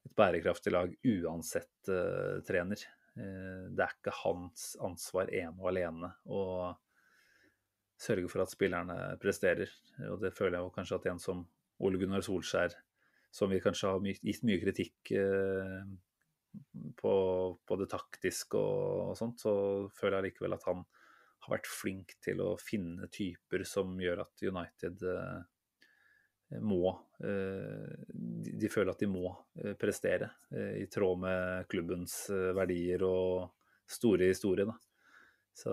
et 0.06 0.14
bærekraftig 0.16 0.72
lag 0.72 0.92
uansett 1.04 1.90
uh, 1.90 2.38
trener. 2.46 2.84
Eh, 3.18 3.64
det 3.74 3.84
er 3.84 3.96
ikke 3.96 4.14
hans 4.22 4.74
ansvar 4.84 5.32
ene 5.34 5.56
og 5.58 5.70
alene 5.72 6.12
å 6.30 6.42
sørge 8.00 8.30
for 8.32 8.44
at 8.44 8.52
spillerne 8.52 8.96
presterer. 9.20 9.72
Og 10.08 10.20
det 10.22 10.32
føler 10.36 10.58
jeg 10.58 10.66
jo 10.66 10.76
kanskje 10.76 11.00
at 11.00 11.08
en 11.10 11.22
som 11.22 11.42
Ole 11.84 12.00
Gunnar 12.00 12.24
Solskjær, 12.24 12.76
som 13.30 13.50
vi 13.52 13.60
kanskje 13.62 13.92
har 13.92 14.08
gitt 14.10 14.46
mye 14.46 14.62
kritikk 14.62 15.12
eh, 15.16 15.84
på, 16.98 17.14
på 17.66 17.78
det 17.78 17.90
taktiske 17.92 18.58
og, 18.58 19.10
og, 19.10 19.14
sånt, 19.18 19.42
så 19.42 19.52
føler 19.94 20.18
jeg 20.18 20.30
likevel 20.30 20.56
at 20.56 20.66
han 20.66 20.82
har 21.40 21.54
vært 21.54 21.70
flink 21.70 22.16
til 22.24 22.42
å 22.44 22.50
finne 22.60 23.08
typer 23.12 23.64
som 23.68 23.94
gjør 24.02 24.24
at 24.26 24.44
United 24.50 25.06
eh, 25.08 25.40
må 26.58 26.90
eh, 27.22 27.90
De 28.60 28.70
føler 28.70 28.92
at 28.92 29.02
de 29.02 29.08
må 29.10 29.30
eh, 29.62 29.76
prestere 29.78 30.32
eh, 30.50 30.80
i 30.82 30.88
tråd 30.90 31.22
med 31.22 31.68
klubbens 31.70 32.24
verdier 32.30 33.04
og 33.06 33.52
store 33.90 34.30
historie. 34.30 34.66
Da. 34.66 34.74
Så 35.54 35.72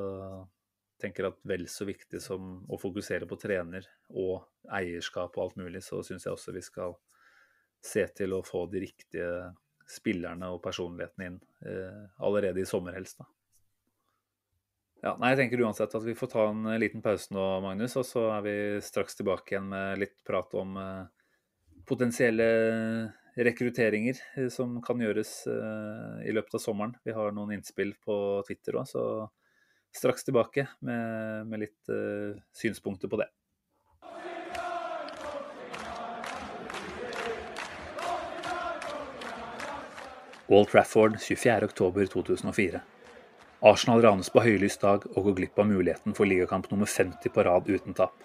tenker 1.02 1.30
at 1.30 1.42
vel 1.46 1.68
så 1.70 1.86
viktig 1.86 2.22
som 2.22 2.64
å 2.70 2.80
fokusere 2.82 3.28
på 3.30 3.38
trener 3.42 3.86
og 4.10 4.48
eierskap 4.74 5.38
og 5.38 5.44
alt 5.44 5.60
mulig, 5.62 5.84
så 5.86 6.02
syns 6.06 6.26
jeg 6.26 6.34
også 6.34 6.56
vi 6.56 6.64
skal 6.66 6.98
se 7.84 8.08
til 8.18 8.36
å 8.36 8.44
få 8.46 8.66
de 8.72 8.84
riktige 8.88 9.32
spillerne 9.88 10.50
og 10.52 10.62
personlighetene 10.64 11.30
inn 11.30 11.40
allerede 12.20 12.60
i 12.60 12.68
sommer 12.68 12.98
helst. 12.98 13.22
da. 13.22 13.30
Ja, 15.06 15.14
nei, 15.22 15.30
jeg 15.32 15.44
tenker 15.44 15.62
uansett 15.62 15.94
at 15.94 16.06
vi 16.06 16.16
får 16.18 16.30
ta 16.32 16.48
en 16.50 16.66
eh, 16.72 16.80
liten 16.82 17.04
pause 17.06 17.34
nå, 17.34 17.46
Magnus. 17.62 17.96
Og 18.00 18.06
så 18.08 18.26
er 18.34 18.44
vi 18.46 18.56
straks 18.84 19.18
tilbake 19.20 19.54
igjen 19.54 19.70
med 19.70 20.02
litt 20.02 20.18
prat 20.26 20.54
om 20.58 20.74
eh, 20.82 21.04
potensielle 21.88 22.48
rekrutteringer 23.38 24.18
uh, 24.40 24.48
som 24.50 24.80
kan 24.82 24.98
gjøres 24.98 25.30
uh, 25.46 26.18
i 26.26 26.34
løpet 26.34 26.58
av 26.58 26.64
sommeren. 26.64 26.96
Vi 27.06 27.14
har 27.14 27.36
noen 27.36 27.54
innspill 27.54 27.94
på 28.02 28.16
Twitter 28.48 28.80
òg, 28.82 28.90
så 28.90 29.04
straks 29.94 30.26
tilbake 30.26 30.66
med, 30.86 31.46
med 31.48 31.62
litt 31.62 31.92
synspunkter 32.58 33.10
på 33.10 33.22
det. 33.22 33.30
Wall 40.48 40.66
Trafford 40.66 41.18
24.10.2004. 41.20 42.80
Arsenal 43.68 44.02
ranes 44.02 44.30
på 44.32 44.42
høylys 44.46 44.78
dag 44.80 45.04
og 45.12 45.26
går 45.26 45.36
glipp 45.42 45.60
av 45.60 45.68
muligheten 45.68 46.16
for 46.16 46.30
ligakamp 46.30 46.70
nummer 46.72 46.88
50 46.88 47.34
på 47.36 47.44
rad 47.44 47.68
uten 47.68 47.98
tap. 47.98 48.16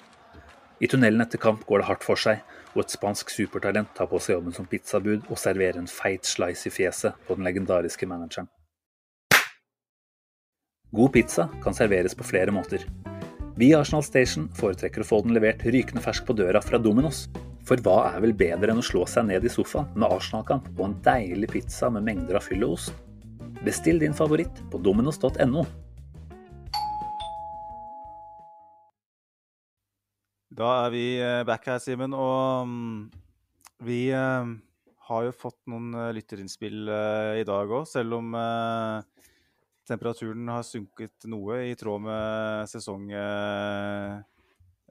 I 0.82 0.88
tunnelen 0.90 1.22
etter 1.24 1.40
kamp 1.42 1.64
går 1.66 1.82
det 1.82 1.88
hardt 1.88 2.06
for 2.06 2.18
seg, 2.18 2.40
og 2.74 2.84
et 2.84 2.94
spansk 2.94 3.30
supertalent 3.30 3.90
tar 3.96 4.08
på 4.10 4.20
seg 4.22 4.36
jobben 4.36 4.54
som 4.54 4.66
pizzabud 4.70 5.28
og 5.28 5.38
serverer 5.38 5.80
en 5.80 5.90
feit 5.90 6.26
slice 6.26 6.70
i 6.70 6.74
fjeset 6.74 7.18
på 7.26 7.38
den 7.38 7.46
legendariske 7.46 8.06
manageren. 8.06 8.50
God 10.92 11.14
pizza 11.14 11.48
kan 11.64 11.74
serveres 11.74 12.14
på 12.14 12.26
flere 12.28 12.52
måter. 12.54 12.84
Vi 13.56 13.70
i 13.70 13.76
Arsenal 13.76 14.04
Station 14.04 14.50
foretrekker 14.58 15.02
å 15.02 15.08
få 15.08 15.22
den 15.24 15.34
levert 15.34 15.64
rykende 15.64 16.02
fersk 16.04 16.26
på 16.28 16.36
døra 16.36 16.60
fra 16.62 16.78
Dominos. 16.78 17.26
For 17.68 17.78
hva 17.78 17.98
er 18.08 18.22
vel 18.24 18.34
bedre 18.34 18.72
enn 18.72 18.80
å 18.80 18.84
slå 18.84 19.04
seg 19.06 19.28
ned 19.28 19.44
i 19.46 19.50
sofaen 19.52 19.92
med 19.94 20.10
Arsenal-kamp 20.10 20.66
og 20.74 20.84
en 20.88 20.98
deilig 21.04 21.52
pizza 21.52 21.90
med 21.94 22.02
mengder 22.08 22.40
av 22.40 22.46
fyll 22.48 22.64
og 22.66 22.74
ost? 22.74 22.96
Bestill 23.62 24.00
din 24.02 24.16
favoritt 24.18 24.58
på 24.72 24.80
dominos.no. 24.82 25.62
Da 30.52 30.72
er 30.82 30.90
vi 30.92 31.04
eh, 31.22 31.44
back 31.48 31.70
her, 31.70 31.78
Simen. 31.80 32.12
Og 32.18 32.66
mm, 32.68 32.98
vi 33.86 34.00
eh, 34.10 34.50
har 35.08 35.28
jo 35.28 35.36
fått 35.36 35.60
noen 35.70 35.94
eh, 35.94 36.10
lytterinnspill 36.18 36.90
i 37.38 37.46
dag 37.46 37.72
òg, 37.78 37.86
selv 37.88 38.18
om 38.18 38.34
temperaturen 39.88 40.50
har 40.50 40.66
sunket 40.66 41.30
noe 41.30 41.62
i 41.70 41.78
tråd 41.78 42.04
med 42.04 42.70
sesong 42.70 43.08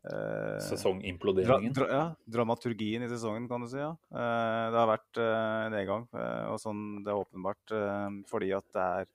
Eh, 0.02 0.58
Sesongimploderingen? 0.66 1.74
Dra, 1.74 1.86
dra, 1.86 1.94
ja, 1.94 2.06
dramaturgien 2.26 3.04
i 3.06 3.10
sesongen, 3.12 3.46
kan 3.50 3.62
du 3.62 3.68
si. 3.70 3.78
ja. 3.78 3.92
Eh, 4.10 4.64
det 4.74 4.80
har 4.80 4.90
vært 4.90 5.20
eh, 5.22 5.66
nedgang. 5.76 6.08
Eh, 6.18 6.46
og 6.50 6.58
sånn, 6.62 7.04
Det 7.06 7.12
er 7.14 7.20
åpenbart 7.22 7.76
eh, 7.78 8.08
fordi 8.32 8.50
at 8.58 8.66
det 8.74 8.88
er 9.02 9.12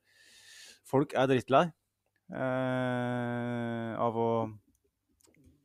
Folk 0.87 1.17
er 1.19 1.27
drittlei 1.27 1.65
eh, 2.31 3.91
av 3.99 4.15
å 4.15 4.29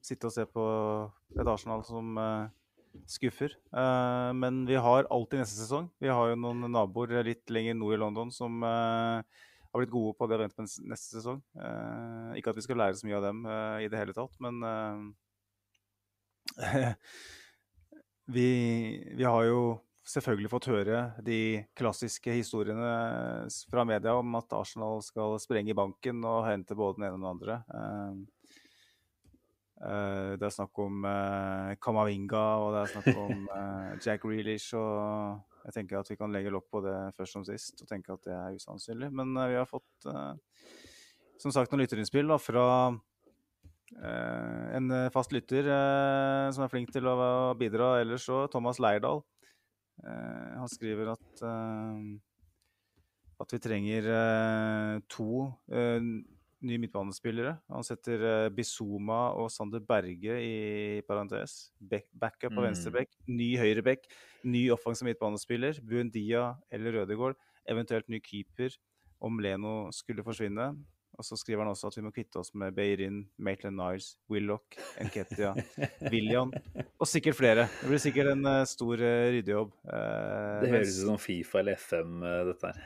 sitte 0.02 0.32
og 0.32 0.34
se 0.34 0.48
på 0.50 0.64
et 1.38 1.46
Arsenal 1.46 1.84
som 1.86 2.18
skuffer. 3.06 3.54
men 4.34 4.66
vi 4.66 4.76
har 4.82 5.06
alltid 5.14 5.44
neste 5.44 5.62
sesong. 5.62 5.92
Vi 6.02 6.10
har 6.10 6.32
jo 6.32 6.40
noen 6.42 6.66
naboer 6.74 7.22
litt 7.24 7.54
lenger 7.54 7.78
nord 7.78 7.94
i 7.94 8.02
London 8.02 8.34
som 8.34 8.58
har 9.72 9.80
blitt 9.82 9.94
gode 9.94 10.16
på 10.18 10.28
det 10.28 10.36
å 10.36 10.42
vente 10.42 10.58
på 10.58 10.66
neste 10.66 11.18
sesong. 11.18 11.40
Eh, 11.56 12.40
ikke 12.40 12.52
at 12.52 12.60
vi 12.60 12.66
skal 12.66 12.80
lære 12.82 12.98
så 13.00 13.08
mye 13.08 13.20
av 13.20 13.28
dem 13.30 13.46
eh, 13.48 13.78
i 13.86 13.92
det 13.92 14.00
hele 14.02 14.16
tatt, 14.16 14.34
men 14.44 14.56
eh, 14.68 14.98
vi, 18.36 18.50
vi, 19.16 19.24
har 19.24 19.44
jo 19.48 19.62
selvfølgelig 20.12 20.52
fått 20.52 20.72
høre 20.74 21.04
de 21.24 21.40
klassiske 21.78 22.34
historiene 22.36 22.92
fra 23.72 23.86
media 23.88 24.18
om 24.20 24.36
at 24.40 24.58
Arsenal 24.58 25.00
skal 25.06 25.38
sprenge 25.40 25.78
banken 25.78 26.24
og 26.28 26.48
hente 26.50 26.76
både 26.76 27.00
den 27.00 27.08
ene 27.08 27.16
og 27.16 27.22
den 27.22 27.32
andre. 27.32 27.56
det 30.42 30.46
er 30.46 30.54
snakk 30.58 30.80
om 30.82 31.06
Kamavinga 31.82 32.44
og 32.64 32.74
det 32.74 32.82
er 32.82 32.92
snakk 32.96 33.22
om 33.22 33.48
Jack 34.04 34.26
Reelish 34.26 34.76
og 34.76 35.51
jeg 35.66 35.74
tenker 35.76 36.00
at 36.00 36.10
vi 36.12 36.18
kan 36.20 36.32
legge 36.34 36.54
lokk 36.54 36.68
på 36.72 36.82
det 36.86 36.98
først 37.18 37.38
som 37.38 37.46
sist 37.48 37.82
og 37.84 37.90
tenke 37.90 38.14
at 38.14 38.24
det 38.26 38.34
er 38.34 38.58
usannsynlig. 38.58 39.12
Men 39.14 39.36
uh, 39.38 39.48
vi 39.52 39.60
har 39.60 39.70
fått 39.70 40.08
uh, 40.10 40.34
som 41.42 41.54
sagt 41.54 41.72
noen 41.72 41.84
lytterinnspill 41.84 42.28
da, 42.30 42.38
fra 42.42 42.66
uh, 42.94 44.66
en 44.78 44.96
fast 45.14 45.34
lytter 45.36 45.68
som 46.54 46.64
er 46.66 46.72
flink 46.72 46.92
til 46.94 47.08
å 47.10 47.54
bidra 47.60 48.00
ellers 48.02 48.28
òg, 48.32 48.50
Thomas 48.54 48.80
Leirdal. 48.82 49.24
Eh, 50.02 50.54
han 50.58 50.70
skriver 50.72 51.12
at 51.12 51.42
eh, 51.46 52.06
at 53.42 53.54
vi 53.54 53.60
trenger 53.62 54.08
eh, 54.10 54.96
to 55.12 55.44
eh, 55.74 56.00
nye 56.02 56.80
midtbanespillere. 56.82 57.56
Han 57.74 57.86
setter 57.86 58.24
eh, 58.26 58.50
Bizuma 58.54 59.32
og 59.38 59.52
Sander 59.54 59.84
Berge 59.86 60.40
i 60.42 61.02
parentes. 61.06 61.72
Back, 61.78 62.08
backup 62.14 62.54
på 62.54 62.62
Mm. 62.62 62.68
venstre 62.70 62.94
bekk, 62.96 63.14
ny 63.30 63.52
høyre 63.62 63.84
bekk, 63.86 64.10
ny 64.48 64.70
offensiv 64.74 65.10
midtbanespiller. 65.10 65.82
Buendia 65.84 66.56
eller 66.72 67.02
Rødegård. 67.02 67.38
Eventuelt 67.70 68.10
ny 68.10 68.22
keeper 68.24 68.74
om 69.22 69.40
Leno 69.44 69.92
skulle 69.96 70.26
forsvinne. 70.26 70.72
Og 71.20 71.26
så 71.28 71.36
skriver 71.38 71.62
han 71.62 71.70
også 71.74 71.90
at 71.92 71.98
vi 71.98 72.02
må 72.06 72.10
kvitte 72.16 72.40
oss 72.40 72.54
med 72.58 72.72
Beirin, 72.74 73.20
Maitland 73.38 73.76
Niles, 73.78 74.14
Willoch, 74.32 74.78
Enketia, 75.04 75.52
William 76.14 76.54
og 76.98 77.06
sikkert 77.10 77.38
flere. 77.38 77.68
Det 77.82 77.90
blir 77.92 78.02
sikkert 78.02 78.32
en 78.32 78.48
uh, 78.48 78.64
stor 78.66 79.04
uh, 79.04 79.28
ryddejobb. 79.36 79.76
Uh, 79.84 80.64
Det 80.64 80.72
høres 80.72 80.96
ut 80.96 81.12
som 81.12 81.20
Fifa 81.22 81.60
eller 81.62 81.78
FM, 81.78 82.24
dette 82.48 82.72
her. 82.72 82.82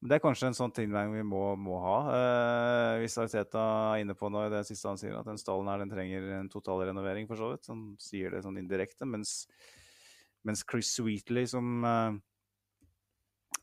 men 0.00 0.10
Det 0.10 0.16
er 0.16 0.24
kanskje 0.24 0.50
en 0.50 0.56
sånn 0.56 0.74
tilnærming 0.74 1.20
vi 1.20 1.28
må, 1.28 1.44
må 1.60 1.78
ha. 1.84 1.96
Eh, 2.16 2.92
hvis 3.02 3.18
Arteta 3.20 3.62
er 3.92 4.02
inne 4.04 4.14
på 4.18 4.32
nå 4.32 4.46
i 4.46 4.52
det 4.56 4.64
siste 4.66 4.88
han 4.88 4.98
sier, 4.98 5.14
at 5.20 5.28
den 5.28 5.38
stallen 5.38 5.68
her 5.70 5.82
den 5.84 5.90
trenger 5.92 6.28
en 6.40 6.50
totalrenovering, 6.52 7.28
for 7.30 7.38
så 7.38 7.52
vidt. 7.52 7.66
Han 7.70 7.90
sier 8.02 8.30
det 8.34 8.44
sånn 8.46 8.60
indirekte. 8.62 9.06
Mens, 9.10 9.42
mens 10.46 10.64
Chris 10.70 10.92
Sweetley, 10.96 11.46
som 11.50 11.84
eh, 11.84 12.18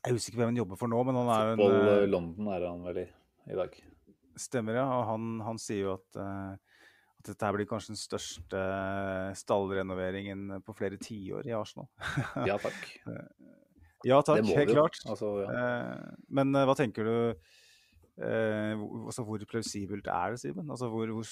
Jeg 0.04 0.12
er 0.12 0.18
usikker 0.20 0.36
på 0.38 0.42
hvem 0.44 0.52
han 0.54 0.60
jobber 0.60 0.78
for 0.80 0.92
nå, 0.92 1.00
men 1.08 1.16
han 1.18 1.30
er 1.34 1.44
jo 1.46 1.52
en 1.54 1.60
Football 1.62 1.88
eh, 1.88 2.02
eh, 2.02 2.08
London 2.12 2.48
er 2.54 2.66
han 2.68 2.82
vel 2.86 3.02
i 3.04 3.06
i 3.46 3.54
dag. 3.54 3.76
Stemmer, 4.36 4.74
ja. 4.80 4.84
Og 4.98 5.04
han, 5.06 5.26
han 5.46 5.58
sier 5.62 5.84
jo 5.84 5.92
at, 5.94 6.16
at 6.18 7.28
dette 7.30 7.50
blir 7.54 7.68
kanskje 7.70 7.92
den 7.94 8.00
største 8.00 8.62
stallrenoveringen 9.38 10.56
på 10.66 10.74
flere 10.74 10.98
tiår 10.98 11.46
i 11.46 11.54
Arsenal. 11.54 11.86
Ja 12.48 12.58
takk. 12.62 12.80
Ja 14.06 14.18
takk, 14.22 14.44
helt 14.44 14.68
jo. 14.70 14.74
klart. 14.76 14.98
Altså, 15.08 15.28
ja. 15.42 15.62
Men 16.36 16.52
hva 16.54 16.74
tenker 16.78 17.06
du 17.08 17.14
eh, 18.22 18.74
altså, 18.76 19.24
Hvor 19.26 19.40
plausibelt 19.48 20.06
er 20.12 20.34
det, 20.34 20.42
Simen? 20.44 20.68
Altså, 20.70 20.86
hvor, 20.92 21.10
hvor, 21.16 21.30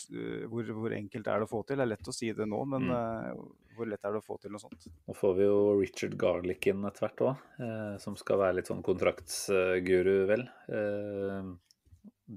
hvor, 0.50 0.70
hvor 0.80 0.94
enkelt 0.96 1.28
er 1.28 1.42
det 1.42 1.46
å 1.46 1.50
få 1.52 1.60
til? 1.68 1.78
Det 1.78 1.84
er 1.84 1.90
lett 1.92 2.08
å 2.10 2.14
si 2.16 2.32
det 2.34 2.46
nå, 2.50 2.62
men 2.72 2.88
Mm. 2.88 2.94
eh, 2.96 3.44
hvor 3.74 3.88
lett 3.90 4.04
er 4.06 4.14
det 4.14 4.22
å 4.22 4.24
få 4.24 4.38
til 4.42 4.54
noe 4.54 4.62
sånt? 4.62 4.86
Nå 5.08 5.16
får 5.18 5.34
vi 5.38 5.46
jo 5.46 5.58
Richard 5.80 6.16
Garlick 6.20 6.68
inn 6.70 6.86
etter 6.88 7.06
hvert 7.06 7.24
òg, 7.26 7.44
eh, 7.64 7.96
som 8.02 8.16
skal 8.18 8.40
være 8.40 8.58
litt 8.58 8.70
sånn 8.70 8.84
kontraktsguru, 8.86 10.14
vel. 10.30 10.46
Eh, 10.68 11.50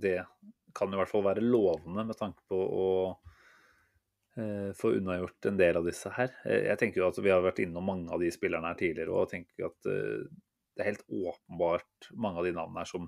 det 0.03 0.19
kan 0.77 0.93
i 0.93 0.99
hvert 0.99 1.11
fall 1.11 1.25
være 1.25 1.45
lovende 1.45 2.05
med 2.07 2.17
tanke 2.19 2.43
på 2.49 2.57
å 2.57 2.89
eh, 4.37 4.73
få 4.77 4.93
unnagjort 4.97 5.49
en 5.49 5.59
del 5.59 5.79
av 5.79 5.87
disse 5.87 6.11
her. 6.17 6.33
Eh, 6.45 6.67
jeg 6.69 6.81
tenker 6.81 7.01
jo 7.01 7.07
at 7.09 7.21
Vi 7.23 7.33
har 7.33 7.45
vært 7.45 7.63
innom 7.63 7.87
mange 7.87 8.11
av 8.13 8.21
de 8.21 8.31
spillerne 8.33 8.73
her 8.73 8.79
tidligere 8.79 9.15
og 9.15 9.31
tenker 9.31 9.69
at 9.71 9.89
eh, 9.91 10.27
det 10.77 10.83
er 10.83 10.91
helt 10.91 11.07
åpenbart 11.09 12.11
mange 12.13 12.41
av 12.41 12.45
de 12.45 12.53
navnene 12.53 12.83
her 12.83 12.91
som 12.91 13.07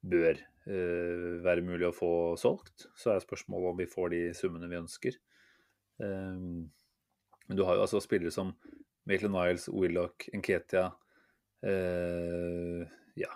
bør 0.00 0.34
eh, 0.36 1.40
være 1.44 1.64
mulig 1.64 1.88
å 1.88 1.96
få 1.96 2.12
solgt. 2.40 2.88
Så 2.98 3.14
er 3.14 3.24
spørsmålet 3.24 3.72
om 3.72 3.80
vi 3.80 3.88
får 3.88 4.12
de 4.12 4.20
summene 4.36 4.68
vi 4.68 4.80
ønsker. 4.80 5.16
Eh, 6.04 6.44
men 7.50 7.58
du 7.58 7.64
har 7.66 7.74
jo 7.74 7.82
altså 7.82 7.98
spillere 7.98 8.30
som 8.30 8.52
Maitland 9.10 9.34
Niles, 9.34 9.64
Willoch, 9.74 10.28
Nketia 10.38 10.84
eh, 11.66 12.84
Ja. 13.18 13.32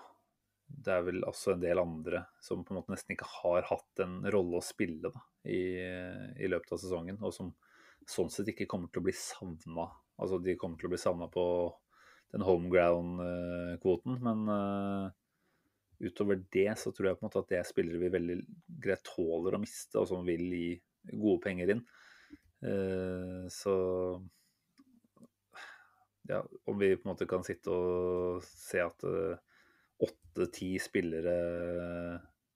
Det 0.65 0.93
er 0.95 1.03
vel 1.07 1.27
også 1.27 1.55
en 1.55 1.63
del 1.65 1.81
andre 1.83 2.21
som 2.43 2.63
på 2.63 2.71
en 2.71 2.79
måte 2.79 2.93
nesten 2.95 3.17
ikke 3.17 3.27
har 3.41 3.67
hatt 3.67 4.03
en 4.05 4.21
rolle 4.31 4.61
å 4.61 4.63
spille 4.65 5.11
da, 5.11 5.23
i, 5.51 5.83
i 6.39 6.51
løpet 6.51 6.77
av 6.77 6.81
sesongen, 6.83 7.19
og 7.27 7.35
som 7.35 7.51
sånn 8.07 8.31
sett 8.31 8.53
ikke 8.53 8.69
kommer 8.71 8.93
til 8.93 9.03
å 9.03 9.07
bli 9.09 9.17
savna. 9.19 9.89
Altså, 10.15 10.39
de 10.43 10.55
kommer 10.61 10.79
til 10.79 10.89
å 10.89 10.95
bli 10.95 11.01
savna 11.03 11.27
på 11.35 11.45
den 12.35 12.47
homeground-kvoten, 12.47 14.19
men 14.23 14.55
eh, 14.55 16.07
utover 16.07 16.39
det 16.55 16.71
så 16.79 16.95
tror 16.95 17.11
jeg 17.11 17.19
på 17.19 17.25
en 17.27 17.33
måte 17.33 17.43
at 17.43 17.51
det 17.51 17.61
er 17.61 17.69
spillere 17.69 18.03
vi 18.07 18.15
veldig 18.15 18.39
greit 18.87 19.05
tåler 19.11 19.59
å 19.59 19.63
miste, 19.67 19.99
og 19.99 20.07
som 20.11 20.23
vil 20.27 20.47
gi 20.55 20.73
gode 21.11 21.41
penger 21.49 21.75
inn. 21.77 21.85
Eh, 22.65 23.45
så 23.53 23.75
ja, 26.29 26.41
om 26.65 26.79
vi 26.81 26.95
på 26.97 27.05
en 27.05 27.13
måte 27.13 27.29
kan 27.29 27.45
sitte 27.45 27.73
og 27.73 28.45
se 28.49 28.81
at 28.81 29.05
åtte-ti 30.05 30.71
spillere 30.81 31.35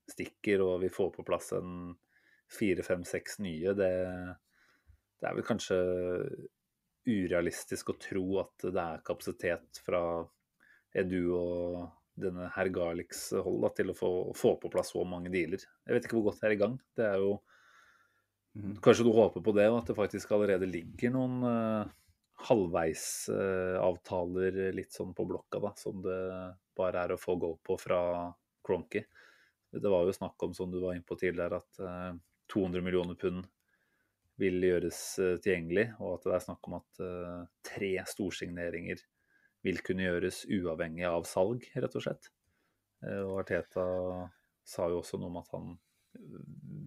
stikker, 0.09 0.65
og 0.65 0.81
vi 0.83 0.93
får 0.93 1.11
på 1.19 1.25
plass 1.27 1.53
en 1.59 1.93
fire, 2.49 2.85
fem, 2.87 3.05
seks 3.05 3.39
nye, 3.45 3.75
det, 3.77 3.93
det 5.21 5.29
er 5.29 5.37
vel 5.37 5.47
kanskje 5.47 5.79
urealistisk 7.09 7.93
å 7.93 7.99
tro 8.01 8.25
at 8.43 8.69
det 8.69 8.85
er 8.85 9.05
kapasitet 9.07 9.81
fra 9.85 10.03
Edu 10.97 11.23
og 11.37 11.87
denne 12.19 12.49
herr 12.57 12.71
Garlix 12.75 13.29
hold 13.45 13.63
da, 13.63 13.71
til 13.77 13.93
å 13.93 13.97
få, 13.97 14.11
få 14.37 14.57
på 14.61 14.71
plass 14.73 14.93
så 14.95 15.05
mange 15.07 15.31
dealer. 15.33 15.63
Jeg 15.87 15.95
vet 15.95 16.09
ikke 16.09 16.19
hvor 16.19 16.31
godt 16.31 16.43
det 16.43 16.49
er 16.49 16.57
i 16.57 16.61
gang. 16.61 16.75
Det 16.99 17.07
er 17.07 17.23
jo 17.23 17.37
Kanskje 18.83 19.07
du 19.07 19.13
håper 19.15 19.41
på 19.45 19.53
det, 19.57 19.69
at 19.71 19.87
det 19.91 19.99
faktisk 19.99 20.27
allerede 20.35 20.67
ligger 20.71 21.11
noen 21.15 21.35
uh, 21.45 21.85
halvveisavtaler 22.49 24.53
litt 24.75 24.93
sånn 24.95 25.15
på 25.15 25.27
blokka, 25.29 25.59
da, 25.63 25.71
som 25.79 26.03
det 26.05 26.21
bare 26.79 26.99
er 27.05 27.11
å 27.15 27.21
få 27.21 27.33
gå 27.39 27.51
på 27.67 27.75
fra 27.81 28.01
Cronky. 28.67 29.03
Det 29.69 29.91
var 29.93 30.03
jo 30.07 30.13
snakk 30.17 30.39
om, 30.47 30.53
som 30.57 30.69
du 30.73 30.79
var 30.81 30.93
inne 30.97 31.07
på 31.07 31.21
tidligere, 31.21 31.57
at 31.61 31.73
uh, 31.85 32.13
200 32.53 32.83
millioner 32.83 33.15
pund 33.21 33.47
vil 34.39 34.63
gjøres 34.63 35.01
eh, 35.23 35.37
tilgjengelig, 35.43 35.89
og 35.99 36.17
at 36.17 36.27
det 36.27 36.35
er 36.37 36.45
snakk 36.45 36.71
om 36.71 36.79
at 36.79 37.01
eh, 37.03 37.41
tre 37.67 37.93
storsigneringer 38.07 39.03
vil 39.67 39.81
kunne 39.85 40.07
gjøres 40.07 40.45
uavhengig 40.55 41.07
av 41.09 41.27
salg, 41.29 41.67
rett 41.75 41.97
og 41.99 42.05
slett. 42.05 42.31
Eh, 43.03 43.23
og 43.25 43.41
Arteta 43.43 43.87
sa 44.69 44.89
jo 44.93 45.01
også 45.03 45.19
noe 45.19 45.33
om 45.33 45.41
at 45.41 45.51
han 45.57 45.73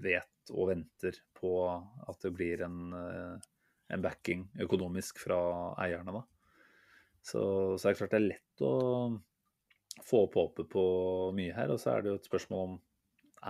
vet 0.01 0.51
og 0.51 0.71
venter 0.71 1.17
på 1.37 1.53
at 1.69 2.21
det 2.25 2.33
blir 2.35 2.63
en, 2.65 2.93
eh, 2.97 3.49
en 3.93 4.03
backing 4.03 4.47
økonomisk 4.65 5.21
fra 5.23 5.41
eierne, 5.81 6.21
da. 6.21 6.23
Så, 7.21 7.41
så 7.77 7.87
er 7.87 7.93
det 7.93 7.99
klart 7.99 8.15
det 8.15 8.19
er 8.19 8.29
lett 8.31 8.63
å 8.65 8.73
få 10.07 10.23
opp 10.25 10.37
håpet 10.39 10.69
på 10.71 10.85
mye 11.37 11.53
her. 11.53 11.73
Og 11.73 11.81
så 11.81 11.93
er 11.93 12.01
det 12.01 12.11
jo 12.11 12.17
et 12.19 12.29
spørsmål 12.29 12.63
om 12.69 12.79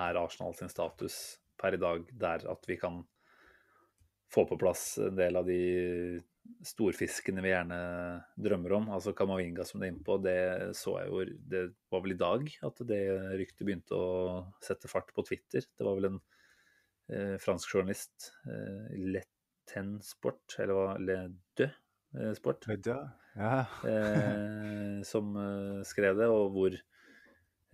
er 0.02 0.20
Arsenal 0.20 0.56
sin 0.56 0.72
status 0.72 1.18
per 1.60 1.76
i 1.76 1.82
dag 1.82 2.04
der 2.20 2.46
at 2.52 2.68
vi 2.68 2.78
kan 2.80 3.02
få 4.32 4.46
på 4.48 4.58
plass 4.60 4.96
en 5.04 5.18
del 5.18 5.40
av 5.40 5.48
de 5.48 5.62
storfiskene 6.66 7.42
vi 7.44 7.52
gjerne 7.52 7.78
drømmer 8.40 8.76
om. 8.78 8.90
Altså 8.94 9.14
Kamavinga 9.18 9.66
som 9.68 9.82
du 9.82 9.86
er 9.88 9.94
inne 9.94 10.06
på, 10.06 10.18
det 10.24 10.38
så 10.78 10.98
jeg 11.02 11.12
jo 11.12 11.24
Det 11.54 11.64
var 11.94 12.04
vel 12.06 12.16
i 12.16 12.20
dag 12.22 12.50
at 12.70 12.84
det 12.90 13.02
ryktet 13.42 13.66
begynte 13.68 13.98
å 13.98 14.10
sette 14.64 14.92
fart 14.92 15.14
på 15.16 15.26
Twitter. 15.28 15.66
Det 15.66 15.88
var 15.88 16.00
vel 16.00 16.10
en 16.12 16.20
eh, 17.12 17.38
fransk 17.42 17.76
journalist, 17.76 18.32
eh, 18.50 18.92
Letten 19.18 19.96
Sport, 20.06 20.58
eller 20.60 20.78
hva 20.78 20.98
Le 21.02 21.20
Deux 21.60 21.70
eh, 21.70 22.34
Sport, 22.38 22.68
Ja. 22.88 23.00
ja. 23.36 23.54
eh, 23.88 25.00
som 25.08 25.34
eh, 25.38 25.80
skrev 25.88 26.20
det, 26.20 26.30
og 26.32 26.52
hvor 26.58 26.78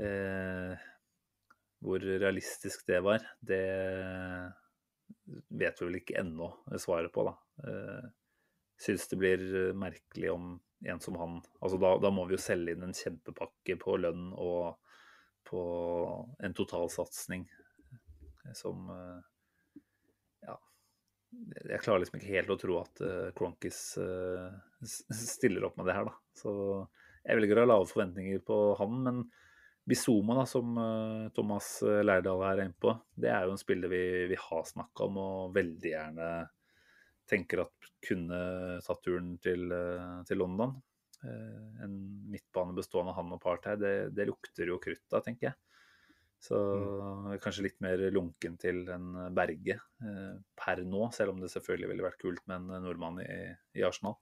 eh, 0.03 0.85
hvor 1.77 2.01
realistisk 2.01 2.87
det 2.89 3.03
var, 3.05 3.21
det 3.45 3.61
vet 5.53 5.77
vi 5.77 5.85
vel 5.85 5.99
ikke 5.99 6.15
ennå 6.23 6.47
svaret 6.81 7.13
på, 7.13 7.27
da. 7.27 7.35
Eh, 8.77 8.83
Syns 8.83 9.07
det 9.09 9.17
blir 9.17 9.73
merkelig 9.73 10.31
om 10.31 10.59
en 10.85 10.99
som 11.01 11.15
han 11.17 11.39
Altså 11.59 11.79
da, 11.81 11.95
da 11.97 12.11
må 12.13 12.27
vi 12.29 12.35
jo 12.35 12.41
selge 12.41 12.75
inn 12.75 12.85
en 12.85 12.93
kjempepakke 12.93 13.77
på 13.81 13.97
lønn 13.97 14.29
og 14.37 14.77
på 15.47 15.61
en 16.43 16.53
totalsatsing 16.53 17.47
som 18.55 18.89
eh, 18.93 19.81
Ja. 20.45 20.59
Jeg 21.71 21.81
klarer 21.83 22.03
liksom 22.03 22.19
ikke 22.19 22.35
helt 22.35 22.53
å 22.53 22.59
tro 22.61 22.77
at 22.83 23.01
Cronkis 23.35 23.81
eh, 23.99 24.53
stiller 24.85 25.65
opp 25.67 25.75
med 25.79 25.89
det 25.89 25.97
her, 25.97 26.07
da. 26.07 26.13
Så 26.37 26.53
jeg 27.27 27.41
velger 27.41 27.59
å 27.59 27.65
ha 27.65 27.71
lave 27.73 27.89
forventninger 27.89 28.39
på 28.47 28.57
han, 28.79 29.01
men 29.03 29.25
Bizoma, 29.87 30.35
da, 30.35 30.45
som 30.45 30.77
eh, 30.77 31.29
Thomas 31.35 31.81
eh, 31.83 32.03
Leirdal 32.03 32.41
er 32.43 32.63
inne 32.65 32.75
på, 32.75 32.91
det 33.15 33.29
er 33.31 33.45
jo 33.47 33.53
en 33.53 33.61
spiller 33.61 33.91
vi, 33.91 34.01
vi 34.27 34.39
har 34.39 34.65
snakka 34.67 35.05
om 35.07 35.19
og 35.23 35.53
veldig 35.55 35.93
gjerne 35.93 36.27
tenker 37.29 37.63
at 37.65 37.89
kunne 38.03 38.39
tatt 38.85 39.03
turen 39.05 39.35
til, 39.43 39.71
eh, 39.71 40.23
til 40.27 40.39
London. 40.41 40.75
Eh, 41.23 41.83
En 41.83 41.95
midtbane 42.31 42.75
bestående 42.75 43.13
av 43.13 43.19
han 43.21 43.33
og 43.33 43.41
Partey, 43.41 43.77
det, 43.77 43.93
det 44.15 44.27
lukter 44.27 44.69
jo 44.69 44.79
krutt 44.81 45.05
da, 45.09 45.21
tenker 45.21 45.51
jeg. 45.51 45.57
Så 46.39 46.57
kanskje 47.41 47.63
litt 47.65 47.79
mer 47.81 47.97
lunken 48.13 48.59
til 48.61 48.83
en 48.93 49.07
Berge 49.33 49.79
eh, 50.05 50.35
per 50.57 50.83
nå, 50.85 51.07
selv 51.15 51.33
om 51.33 51.41
det 51.41 51.49
selvfølgelig 51.49 51.89
ville 51.89 52.05
vært 52.05 52.21
kult 52.21 52.43
med 52.45 52.69
en 52.69 52.85
nordmann 52.85 53.21
i, 53.23 53.55
i 53.79 53.85
Arsenal. 53.85 54.19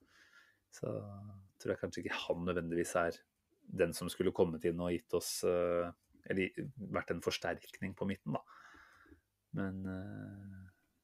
Så 0.72 0.92
tror 1.60 1.74
jeg 1.74 1.82
kanskje 1.82 2.04
ikke 2.04 2.22
han 2.22 2.48
nødvendigvis 2.48 2.96
er 3.00 3.20
den 3.66 3.92
som 3.98 4.08
skulle 4.12 4.36
kommet 4.36 4.64
inn 4.68 4.80
og 4.84 4.92
gitt 4.94 5.14
oss 5.18 5.40
Eller 5.44 6.52
vært 6.78 7.10
en 7.12 7.22
forsterkning 7.24 7.96
på 7.98 8.06
midten, 8.06 8.36
da. 8.36 8.42
Men 9.58 9.80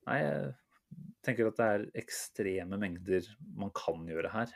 Nei, 0.06 0.18
jeg 0.18 0.52
tenker 1.26 1.50
at 1.50 1.60
det 1.60 1.70
er 1.70 1.88
ekstreme 2.02 2.80
mengder 2.82 3.28
man 3.58 3.72
kan 3.78 4.04
gjøre 4.10 4.32
her. 4.34 4.54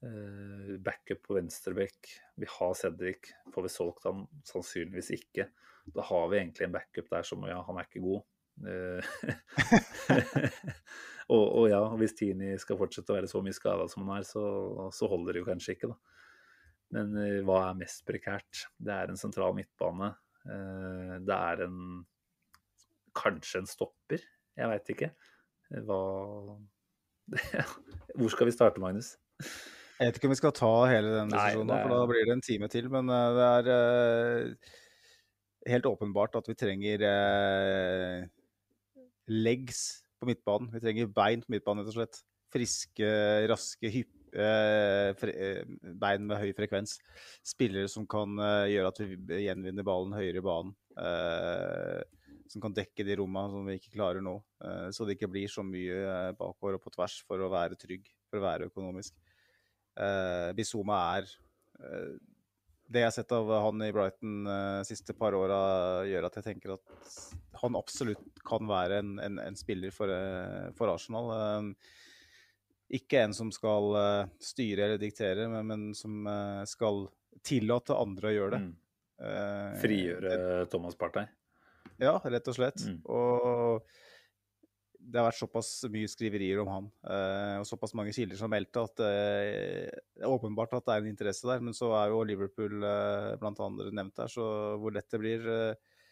Eh, 0.00 0.76
backup 0.80 1.22
på 1.26 1.36
venstreback. 1.36 2.08
Vi 2.40 2.46
har 2.48 2.74
Cedric. 2.74 3.32
Får 3.54 3.62
vi 3.62 3.72
solgt 3.72 4.06
han? 4.08 4.26
Sannsynligvis 4.48 5.10
ikke. 5.16 5.50
Da 5.92 6.04
har 6.08 6.28
vi 6.30 6.38
egentlig 6.40 6.68
en 6.68 6.76
backup 6.76 7.10
der 7.12 7.26
som 7.26 7.44
ja, 7.48 7.58
han 7.66 7.80
er 7.80 7.88
ikke 7.88 8.04
god. 8.04 8.22
Eh, 8.70 9.10
og, 11.34 11.44
og, 11.44 11.66
ja, 11.72 11.82
hvis 12.00 12.16
Tini 12.16 12.54
skal 12.60 12.80
fortsette 12.80 13.12
å 13.12 13.18
være 13.18 13.30
så 13.30 13.42
mye 13.44 13.56
skada 13.56 13.88
som 13.92 14.06
han 14.06 14.20
er, 14.20 14.28
så, 14.28 14.44
så, 14.96 15.08
holder 15.10 15.36
det 15.36 15.44
jo 15.44 15.50
kanskje 15.50 15.76
ikke, 15.76 15.92
da. 15.92 16.16
Men 16.90 17.12
uh, 17.14 17.40
hva 17.46 17.60
er 17.68 17.76
mest 17.78 18.02
prekært? 18.08 18.64
Det 18.80 18.90
er 18.90 19.12
en 19.12 19.20
sentral 19.20 19.54
midtbane. 19.54 20.14
Det 20.42 21.36
er 21.36 21.66
en 21.66 22.00
Kanskje 23.14 23.60
en 23.60 23.68
stopper? 23.68 24.22
Jeg 24.56 24.70
veit 24.70 24.90
ikke. 24.94 25.08
Hva 25.70 26.00
Hvor 28.18 28.32
skal 28.32 28.48
vi 28.48 28.54
starte, 28.56 28.82
Magnus? 28.82 29.14
Jeg 30.00 30.08
vet 30.08 30.16
ikke 30.18 30.28
om 30.30 30.34
vi 30.34 30.40
skal 30.40 30.54
ta 30.56 30.72
hele 30.90 31.10
den 31.14 31.30
diskusjonen, 31.30 31.70
er... 31.76 31.82
for 31.84 31.94
da 31.94 32.06
blir 32.10 32.26
det 32.26 32.34
en 32.34 32.44
time 32.44 32.68
til. 32.72 32.88
Men 32.90 33.12
uh, 33.12 33.36
det 33.36 33.76
er 33.76 34.54
helt 35.74 35.86
åpenbart 35.86 36.38
at 36.40 36.48
vi 36.48 36.56
trenger 36.58 37.04
legs 39.30 39.82
på 40.20 40.28
midtbanen. 40.28 40.70
Vi 40.74 40.82
trenger 40.82 41.12
bein 41.14 41.44
på 41.44 41.54
midtbanen, 41.54 41.84
rett 41.84 41.92
og 41.92 41.98
slett. 41.98 42.22
Friske, 42.50 43.10
raske, 43.50 43.90
hypp, 43.94 44.14
eh, 44.34 45.14
eh, 45.30 45.60
bein 46.02 46.26
med 46.26 46.40
høy 46.42 46.50
frekvens. 46.56 46.96
Spillere 47.46 47.88
som 47.88 48.08
kan 48.10 48.34
eh, 48.42 48.72
gjøre 48.74 48.90
at 48.90 49.02
vi 49.04 49.44
gjenvinner 49.46 49.86
ballen 49.86 50.16
høyere 50.16 50.42
i 50.42 50.46
banen. 50.46 50.74
Eh, 52.50 52.52
som 52.52 52.62
kan 52.62 52.74
dekke 52.74 53.04
de 53.06 53.16
rommene 53.16 53.50
som 53.52 53.66
vi 53.66 53.78
ikke 53.78 53.94
klarer 53.94 54.22
nå. 54.22 54.42
Eh, 54.64 54.88
så 54.90 55.06
det 55.06 55.16
ikke 55.16 55.30
blir 55.30 55.48
så 55.48 55.62
mye 55.62 56.00
eh, 56.02 56.32
bakover 56.38 56.78
og 56.78 56.82
på 56.82 56.90
tvers 56.90 57.20
for 57.26 57.40
å 57.40 57.50
være 57.50 57.78
trygg, 57.78 58.10
for 58.30 58.40
å 58.40 58.46
være 58.48 58.70
økonomisk. 58.70 59.14
Bizoma 60.54 60.96
er 61.18 61.26
det 62.88 63.00
jeg 63.02 63.08
har 63.08 63.12
sett 63.12 63.32
av 63.34 63.48
han 63.66 63.82
i 63.84 63.88
Brighton 63.92 64.46
de 64.46 64.84
siste 64.86 65.12
par 65.18 65.34
åra, 65.36 65.58
gjør 66.06 66.28
at 66.28 66.38
jeg 66.38 66.46
tenker 66.46 66.72
at 66.76 67.16
han 67.60 67.76
absolutt 67.76 68.38
kan 68.46 68.70
være 68.70 69.00
en, 69.02 69.10
en, 69.20 69.40
en 69.42 69.58
spiller 69.58 69.92
for, 69.92 70.14
for 70.78 70.94
Arsenal. 70.94 71.74
Ikke 72.96 73.26
en 73.26 73.34
som 73.36 73.50
skal 73.52 73.98
styre 74.40 74.86
eller 74.86 75.02
diktere, 75.02 75.50
men, 75.50 75.68
men 75.68 75.84
som 75.98 76.30
skal 76.70 77.02
tillate 77.44 77.98
andre 77.98 78.30
å 78.30 78.36
gjøre 78.38 78.54
det. 78.54 78.62
Mm. 78.70 79.76
Frigjøre 79.82 80.40
Thomas 80.70 80.96
Partey? 80.96 81.28
Ja, 82.00 82.16
rett 82.24 82.48
og 82.50 82.56
slett. 82.56 82.80
Mm. 82.86 83.02
Og 83.12 83.84
det 85.00 85.18
har 85.18 85.26
vært 85.30 85.40
såpass 85.40 85.70
mye 85.90 86.08
skriverier 86.10 86.60
om 86.62 86.68
han 86.70 86.88
eh, 87.08 87.56
og 87.60 87.66
såpass 87.68 87.94
mange 87.96 88.12
kilder 88.14 88.38
som 88.38 88.52
meldte 88.52 88.82
at 88.84 89.02
eh, 89.02 89.88
det 89.88 90.22
er 90.22 90.30
åpenbart 90.30 90.74
at 90.76 90.86
det 90.86 90.94
er 90.94 91.04
en 91.04 91.10
interesse 91.10 91.48
der. 91.48 91.62
Men 91.64 91.76
så 91.76 91.92
er 91.98 92.12
jo 92.12 92.22
Liverpool 92.28 92.84
eh, 92.86 93.30
blant 93.40 93.62
andre 93.64 93.90
nevnt 93.96 94.18
der, 94.20 94.30
så 94.32 94.46
hvor 94.80 94.94
lett 94.94 95.08
det 95.10 95.22
blir, 95.22 95.46
eh, 95.50 96.02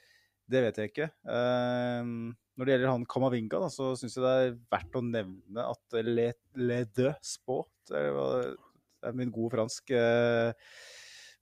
det 0.48 0.64
vet 0.64 0.80
jeg 0.80 0.92
ikke. 0.92 1.10
Eh, 1.36 2.12
når 2.58 2.66
det 2.66 2.74
gjelder 2.74 2.90
han 2.94 3.04
Kamavinga, 3.12 3.60
da, 3.66 3.68
så 3.70 3.92
syns 3.98 4.16
jeg 4.18 4.24
det 4.24 4.32
er 4.38 4.56
verdt 4.72 4.98
å 4.98 5.04
nevne 5.04 5.66
at 5.68 6.00
Le, 6.02 6.30
le 6.58 6.80
deux 6.96 7.34
spot, 7.36 7.70
det 7.92 8.00
er 8.02 9.14
min 9.14 9.30
gode 9.34 9.54
fransk, 9.54 9.92
eh, 9.94 10.72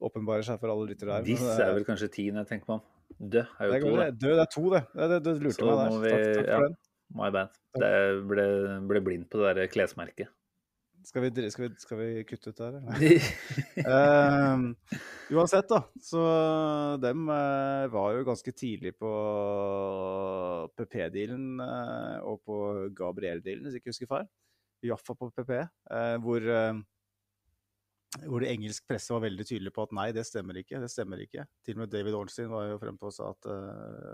åpenbarer 0.05 0.45
seg 0.45 0.61
for 0.61 0.75
alle 0.75 0.91
lyttere 0.91 1.15
her. 1.15 1.25
Disse 1.25 1.57
er 1.57 1.73
vel 1.73 1.89
kanskje 1.89 2.11
tiende, 2.19 2.45
tenker 2.49 2.75
på. 2.75 2.83
Dø 3.17 3.43
er 3.43 3.71
jo 3.71 3.79
to, 3.81 3.93
det. 4.01 4.09
Dø, 4.21 4.33
det 4.33 4.43
er 4.43 4.51
to, 4.53 4.65
det. 4.75 4.83
Det, 4.93 5.07
det, 5.13 5.21
det 5.27 5.37
lurte 5.45 5.59
så 5.59 5.69
meg 5.69 5.79
der. 5.79 6.01
Vi, 6.03 6.11
takk, 6.11 6.27
takk 6.41 6.51
for 6.51 6.67
den. 6.67 6.81
My 7.17 7.31
bad. 7.35 7.55
Det 7.77 7.93
ble, 8.27 8.47
ble 8.91 9.03
blind 9.05 9.29
på 9.31 9.41
det 9.45 9.55
der 9.61 9.71
klesmerket. 9.71 10.33
Skal 11.07 11.23
vi, 11.23 11.51
skal, 11.55 11.69
vi, 11.69 11.77
skal 11.79 11.99
vi, 12.01 12.07
kutte 12.27 12.51
ut 12.51 12.59
det 12.59 12.67
her, 12.67 13.27
uh, 13.87 14.65
uansett, 15.37 15.69
da. 15.71 15.79
Så 16.03 16.23
dem 16.99 17.29
uh, 17.31 17.87
var 17.93 18.17
jo 18.17 18.25
ganske 18.27 18.51
tidlig 18.51 18.97
på 18.99 19.13
PP-dealen 20.75 21.63
uh, 21.63 22.19
og 22.27 22.41
på 22.43 22.59
Gabriel-dealen, 22.99 23.63
hvis 23.63 23.79
jeg 23.79 23.85
ikke 23.85 23.95
husker 23.95 24.11
feil. 24.17 24.27
Iallfall 24.83 25.21
på 25.21 25.31
PP, 25.31 25.55
eh, 25.57 26.17
hvor, 26.23 26.51
hvor 28.25 28.41
det 28.41 28.51
engelsk 28.53 28.87
presse 28.89 29.13
var 29.13 29.25
veldig 29.27 29.45
tydelig 29.45 29.73
på 29.77 29.85
at 29.85 29.95
nei, 29.97 30.09
det 30.17 30.25
stemmer 30.29 30.57
ikke. 30.61 30.81
Det 30.81 30.91
stemmer 30.93 31.21
ikke. 31.25 31.45
Til 31.67 31.77
og 31.77 31.83
med 31.83 31.93
David 31.93 32.17
Ornstein 32.17 32.53
var 32.53 32.69
jo 32.71 32.81
frempå 32.81 33.11
og 33.11 33.17
sa 33.17 33.33
at, 33.35 33.49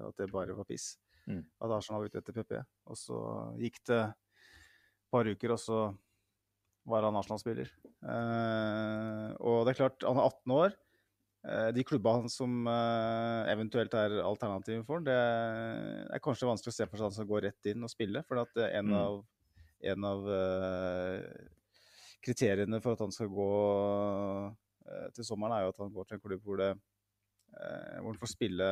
at 0.09 0.19
det 0.19 0.31
bare 0.32 0.56
var 0.59 0.66
piss. 0.69 0.94
Mm. 1.28 1.44
At 1.62 1.74
Arsenal 1.77 2.02
var 2.02 2.10
ute 2.10 2.23
etter 2.23 2.35
PP. 2.35 2.56
Og 2.90 2.98
så 2.98 3.19
gikk 3.60 3.78
det 3.90 4.01
et 4.01 5.12
par 5.12 5.28
uker, 5.28 5.55
og 5.55 5.60
så 5.62 5.82
var 6.89 7.06
han 7.06 7.19
Arsenal-spiller. 7.20 7.70
Uh, 8.02 9.28
og 9.39 9.62
det 9.62 9.74
er 9.74 9.81
klart, 9.85 10.02
han 10.09 10.19
er 10.19 10.27
18 10.32 10.56
år. 10.56 10.81
Eh, 11.43 11.69
de 11.74 11.82
klubbene 11.82 12.31
som 12.31 12.69
eh, 12.70 13.48
eventuelt 13.51 13.94
er 13.98 14.12
alternativet 14.23 14.85
for 14.86 15.02
det 15.02 15.16
er 15.16 16.20
kanskje 16.23 16.47
vanskelig 16.47 16.70
å 16.70 16.77
se 16.77 16.86
for 16.86 17.01
seg 17.01 17.09
han 17.09 17.16
skal 17.16 17.27
gå 17.27 17.40
rett 17.43 17.70
inn 17.73 17.82
og 17.82 17.90
spille. 17.90 18.23
For 18.28 18.44
at 18.44 18.60
en 18.69 18.93
mm. 18.93 18.94
av, 19.01 19.16
en 19.90 20.06
av 20.06 20.28
uh, 20.31 21.19
kriteriene 22.23 22.81
for 22.82 22.94
at 22.94 23.03
han 23.05 23.15
skal 23.15 23.31
gå 23.32 23.51
uh, 24.49 25.09
til 25.16 25.27
sommeren, 25.27 25.57
er 25.57 25.66
jo 25.66 25.74
at 25.74 25.82
han 25.82 25.93
går 25.94 26.09
til 26.09 26.19
en 26.19 26.24
klubb 26.27 26.47
hvor 26.47 26.61
det 26.62 26.73
Eh, 27.53 27.97
hvor 28.01 28.15
han 28.15 28.20
får 28.20 28.31
spille 28.32 28.66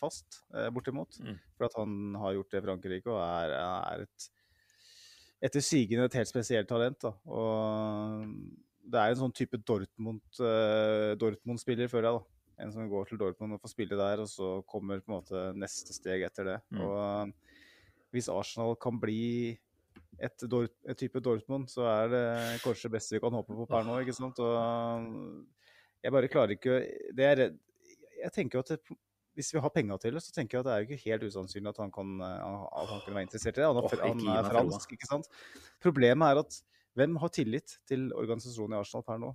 fast, 0.00 0.42
eh, 0.52 0.68
bortimot. 0.74 1.16
Mm. 1.24 1.36
For 1.56 1.68
at 1.68 1.76
han 1.78 2.14
har 2.20 2.34
gjort 2.36 2.50
det 2.52 2.60
i 2.60 2.66
Frankrike 2.66 3.12
og 3.12 3.20
er, 3.24 3.54
er 3.56 4.04
et 4.04 4.28
etter 5.48 5.62
sigende 5.62 6.08
et 6.08 6.16
helt 6.18 6.28
spesielt 6.28 6.68
talent. 6.68 6.98
Da. 7.06 7.12
Og 7.24 8.26
det 8.84 9.00
er 9.00 9.14
en 9.14 9.20
sånn 9.22 9.36
type 9.36 9.60
Dortmund-spiller, 9.62 11.14
Dortmund 11.20 11.62
føler 11.62 12.10
jeg. 12.10 12.18
da. 12.18 12.24
En 12.58 12.72
som 12.74 12.88
går 12.90 13.06
til 13.06 13.20
Dortmund 13.20 13.54
og 13.54 13.62
får 13.62 13.70
spille 13.70 13.96
der, 13.96 14.24
og 14.24 14.28
så 14.28 14.48
kommer 14.66 14.98
på 14.98 15.12
en 15.12 15.20
måte 15.20 15.44
neste 15.54 15.94
steg 15.94 16.26
etter 16.26 16.44
det. 16.52 16.58
Mm. 16.74 16.80
Og 16.82 18.10
hvis 18.10 18.28
Arsenal 18.32 18.74
kan 18.82 18.98
bli 18.98 19.54
et, 20.18 20.44
Dort, 20.50 20.74
et, 20.84 20.98
type 20.98 21.20
Dortmund, 21.22 21.68
så 21.70 21.86
er 21.90 22.12
det 22.12 22.24
kanskje 22.64 22.88
det 22.88 22.96
beste 22.96 23.16
vi 23.16 23.22
kan 23.22 23.34
håpe 23.38 23.54
på 23.54 23.66
per 23.70 23.86
nå. 23.86 24.00
ikke 24.02 24.16
sant? 24.16 24.40
Og 24.42 25.44
jeg 26.02 26.14
bare 26.14 26.30
klarer 26.30 26.54
ikke 26.54 26.80
Det 27.14 27.26
er 27.26 27.44
jeg 28.18 28.34
tenker 28.34 28.58
jo 28.58 28.64
at 28.64 28.72
det, 28.74 28.96
hvis 29.38 29.52
vi 29.54 29.60
har 29.62 29.70
penger 29.70 30.00
til 30.02 30.16
det, 30.16 30.22
så 30.24 30.32
tenker 30.34 30.58
jeg 30.58 30.64
at 30.64 30.66
det 30.66 30.72
er 30.74 30.80
jo 30.82 30.86
ikke 30.88 31.04
helt 31.04 31.26
usannsynlig 31.30 31.70
at 31.70 31.82
han 31.84 31.92
kan, 31.94 32.14
eh, 32.26 32.46
at 32.82 32.88
han 32.90 33.02
kan 33.04 33.14
være 33.14 33.26
interessert 33.28 33.58
i 33.58 33.62
det. 33.62 33.68
Han, 33.68 33.76
er, 33.78 34.00
han 34.02 34.24
er 34.34 34.48
fransk, 34.50 34.94
ikke 34.96 35.10
sant. 35.10 35.28
Problemet 35.84 36.32
er 36.32 36.40
at 36.42 36.58
hvem 36.98 37.18
har 37.22 37.30
tillit 37.30 37.76
til 37.86 38.08
organisasjonen 38.18 38.74
i 38.74 38.80
Arsenal 38.80 39.04
per 39.06 39.20
nå? 39.22 39.34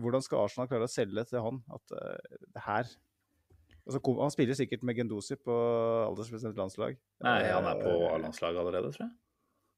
Hvordan 0.00 0.24
skal 0.24 0.46
Arsenal 0.46 0.70
klare 0.70 0.88
å 0.88 0.92
selge 0.92 1.26
til 1.28 1.44
han 1.44 1.60
at 1.76 1.92
uh, 1.92 2.38
det 2.56 2.62
her 2.64 2.88
altså, 3.84 4.00
Han 4.22 4.32
spiller 4.32 4.56
sikkert 4.56 4.86
med 4.88 4.96
Gendosi 4.96 5.36
på 5.36 5.58
aldersbestemt 6.06 6.56
landslag. 6.56 6.96
Nei, 7.26 7.36
han 7.50 7.68
er 7.68 7.82
på 7.84 7.92
eh, 7.92 8.08
A-landslaget 8.14 8.62
allerede, 8.62 8.94
tror 8.96 9.04
jeg. 9.04 9.12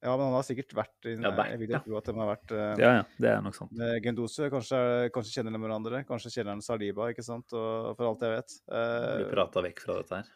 Ja, 0.05 0.13
men 0.13 0.27
han 0.29 0.35
har 0.37 0.45
sikkert 0.45 0.75
vært 0.77 1.07
i 1.09 1.15
ja, 1.17 1.31
Jeg 1.49 1.61
vil 1.63 1.71
tro 1.81 1.97
at 1.99 2.09
de 2.09 2.15
har 2.19 2.29
vært 2.29 2.53
uh, 2.53 2.63
Ja, 2.79 2.91
ja, 2.99 3.05
det 3.23 3.31
er 3.31 3.45
nok 3.45 3.57
sant. 3.57 3.79
Gendose, 4.05 4.49
kanskje, 4.53 4.81
kanskje 5.15 5.39
kjenner 5.39 5.57
de 5.57 5.61
hverandre. 5.63 6.03
Kanskje 6.09 6.35
kjenner 6.35 6.53
han 6.53 6.65
Saliba, 6.65 7.09
ikke 7.13 7.25
sant, 7.25 7.55
og, 7.57 7.95
for 7.97 8.11
alt 8.11 8.27
jeg 8.27 8.35
vet. 8.35 8.57
Uh, 8.69 9.15
Blir 9.23 9.33
prata 9.33 9.65
vekk 9.65 9.81
fra 9.87 9.97
dette 10.03 10.21
her. 10.21 10.29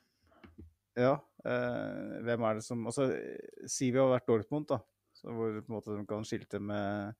Ja. 1.01 1.12
Uh, 1.45 2.16
hvem 2.27 2.47
er 2.49 2.59
det 2.59 2.65
som 2.66 2.89
Altså, 2.89 3.11
Sivi 3.70 4.01
har 4.01 4.11
vært 4.15 4.28
Dortmund, 4.32 4.70
da. 4.73 4.81
Så 5.20 5.37
hvor 5.37 5.53
på 5.61 5.69
en 5.69 5.77
måte 5.77 5.93
de 5.93 6.09
kan 6.09 6.24
skilte 6.24 6.62
med 6.65 7.12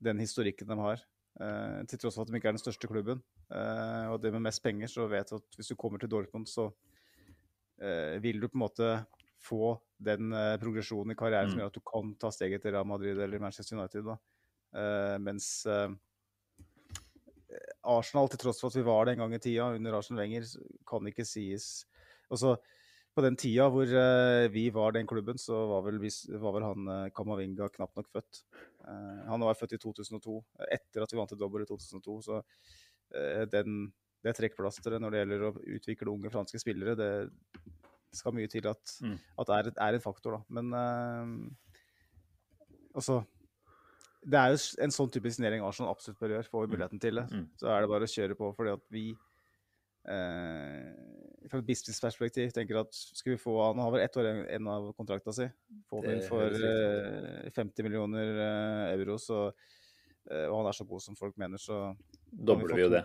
den 0.00 0.24
historikken 0.24 0.72
de 0.72 0.80
har. 0.80 1.04
Uh, 1.40 1.84
til 1.92 2.00
tross 2.00 2.16
for 2.16 2.24
at 2.24 2.32
de 2.32 2.40
ikke 2.40 2.54
er 2.54 2.56
den 2.56 2.64
største 2.64 2.88
klubben. 2.88 3.20
og 3.50 4.20
det 4.22 4.32
med 4.32 4.46
mest 4.48 4.62
penger, 4.62 4.88
så 4.88 5.08
vet 5.10 5.28
du 5.28 5.36
at 5.36 5.56
hvis 5.58 5.72
du 5.72 5.76
kommer 5.76 6.00
til 6.00 6.08
Dortmund, 6.08 6.48
så 6.48 6.70
vil 8.20 8.40
du 8.40 8.46
på 8.46 8.58
en 8.58 8.62
måte 8.62 8.88
få 9.40 9.74
den 10.00 10.32
uh, 10.34 10.56
progresjonen 10.60 11.14
i 11.14 11.18
karrieren 11.18 11.50
mm. 11.50 11.54
som 11.54 11.62
gjør 11.62 11.72
at 11.72 11.78
du 11.78 11.84
kan 11.92 12.12
ta 12.20 12.30
steget 12.34 12.64
til 12.64 12.74
Real 12.74 12.88
Madrid 12.88 13.18
eller 13.20 13.42
Manchester 13.42 13.78
United. 13.78 14.08
Uh, 14.10 15.16
mens 15.22 15.50
uh, 15.68 15.92
Arsenal, 17.90 18.28
til 18.30 18.42
tross 18.44 18.60
for 18.62 18.70
at 18.70 18.78
vi 18.78 18.86
var 18.86 19.06
det 19.06 19.16
en 19.16 19.24
gang 19.24 19.36
i 19.36 19.42
tida 19.42 19.70
under 19.74 19.96
Arsenal 19.98 20.22
Wenger, 20.22 20.46
kan 20.86 21.08
ikke 21.10 21.26
sies 21.26 21.86
Også, 22.30 22.54
på 23.10 23.24
den 23.24 23.34
tida 23.34 23.64
hvor 23.72 23.90
vi 24.54 24.68
var 24.70 24.92
den 24.94 25.08
klubben, 25.10 25.38
så 25.40 25.56
var 25.66 25.80
vel, 25.82 25.96
var 26.38 26.52
vel 26.54 26.66
han 26.68 27.10
Kamavinga 27.10 27.66
knapt 27.74 27.96
nok 27.98 28.06
født. 28.06 28.42
han 29.26 29.42
var 29.42 29.58
født 29.58 29.74
i 29.74 29.80
2002, 29.82 30.36
etter 30.70 31.02
at 31.02 31.10
vi 31.10 31.18
vant 31.18 31.32
til 31.34 31.40
dobbel 31.40 31.64
i 31.64 31.66
2002. 31.66 32.14
Så 32.22 32.38
den, 33.50 33.90
det 34.22 34.36
trekkplasteret 34.38 35.02
når 35.02 35.10
det 35.10 35.24
gjelder 35.24 35.46
å 35.48 35.52
utvikle 35.74 36.14
unge 36.14 36.30
franske 36.30 36.62
spillere, 36.62 36.94
det 36.94 37.10
skal 38.16 38.34
mye 38.36 38.50
til 38.50 38.66
at, 38.70 38.94
mm. 39.04 39.16
at 39.40 39.50
det 39.50 39.58
er, 39.58 39.70
er, 39.76 39.96
en 39.96 40.04
faktor, 40.04 40.38
da. 40.38 40.40
Men 40.56 40.72
uh, 40.74 41.28
altså 42.94 43.22
Det 44.20 44.36
er 44.36 44.52
jo 44.52 44.60
en 44.84 44.92
sånn 44.92 45.10
type 45.14 45.30
signering 45.32 45.64
Arsenal 45.64 45.94
absolutt 45.94 46.20
bør 46.20 46.36
gjøre. 46.36 46.50
Får 46.50 46.64
vi 46.64 46.68
mm. 46.68 46.74
muligheten 46.76 47.02
til 47.02 47.20
det, 47.22 47.26
mm. 47.30 47.46
så 47.62 47.72
er 47.72 47.80
det 47.80 47.92
bare 47.92 48.08
å 48.08 48.14
kjøre 48.14 48.38
på. 48.38 48.52
fordi 48.58 48.74
at 48.76 48.86
vi 48.92 49.04
uh, 50.10 50.90
fra 51.50 51.58
et 51.62 51.66
businessperspektiv 51.66 52.52
tenker 52.54 52.82
at 52.82 52.94
skal 52.94 53.34
vi 53.34 53.40
få 53.40 53.54
Han 53.62 53.80
har 53.80 53.94
vel 53.94 54.04
ett 54.04 54.16
år 54.20 54.28
igjen 54.30 54.68
av 54.70 54.90
kontrakta 54.98 55.34
si. 55.34 55.48
Får 55.90 56.06
vi 56.06 56.16
for 56.28 56.56
uh, 56.66 57.50
50 57.56 57.86
millioner 57.86 58.26
euro, 58.92 59.16
så 59.18 59.46
eh, 59.48 59.78
og 60.30 60.60
han 60.60 60.68
er 60.70 60.76
så 60.76 60.84
god 60.86 61.02
som 61.02 61.16
folk 61.18 61.36
mener, 61.40 61.58
så 61.58 61.80
Dobler 62.30 62.76
vi 62.78 62.84
jo 62.84 62.90
det. 62.92 63.00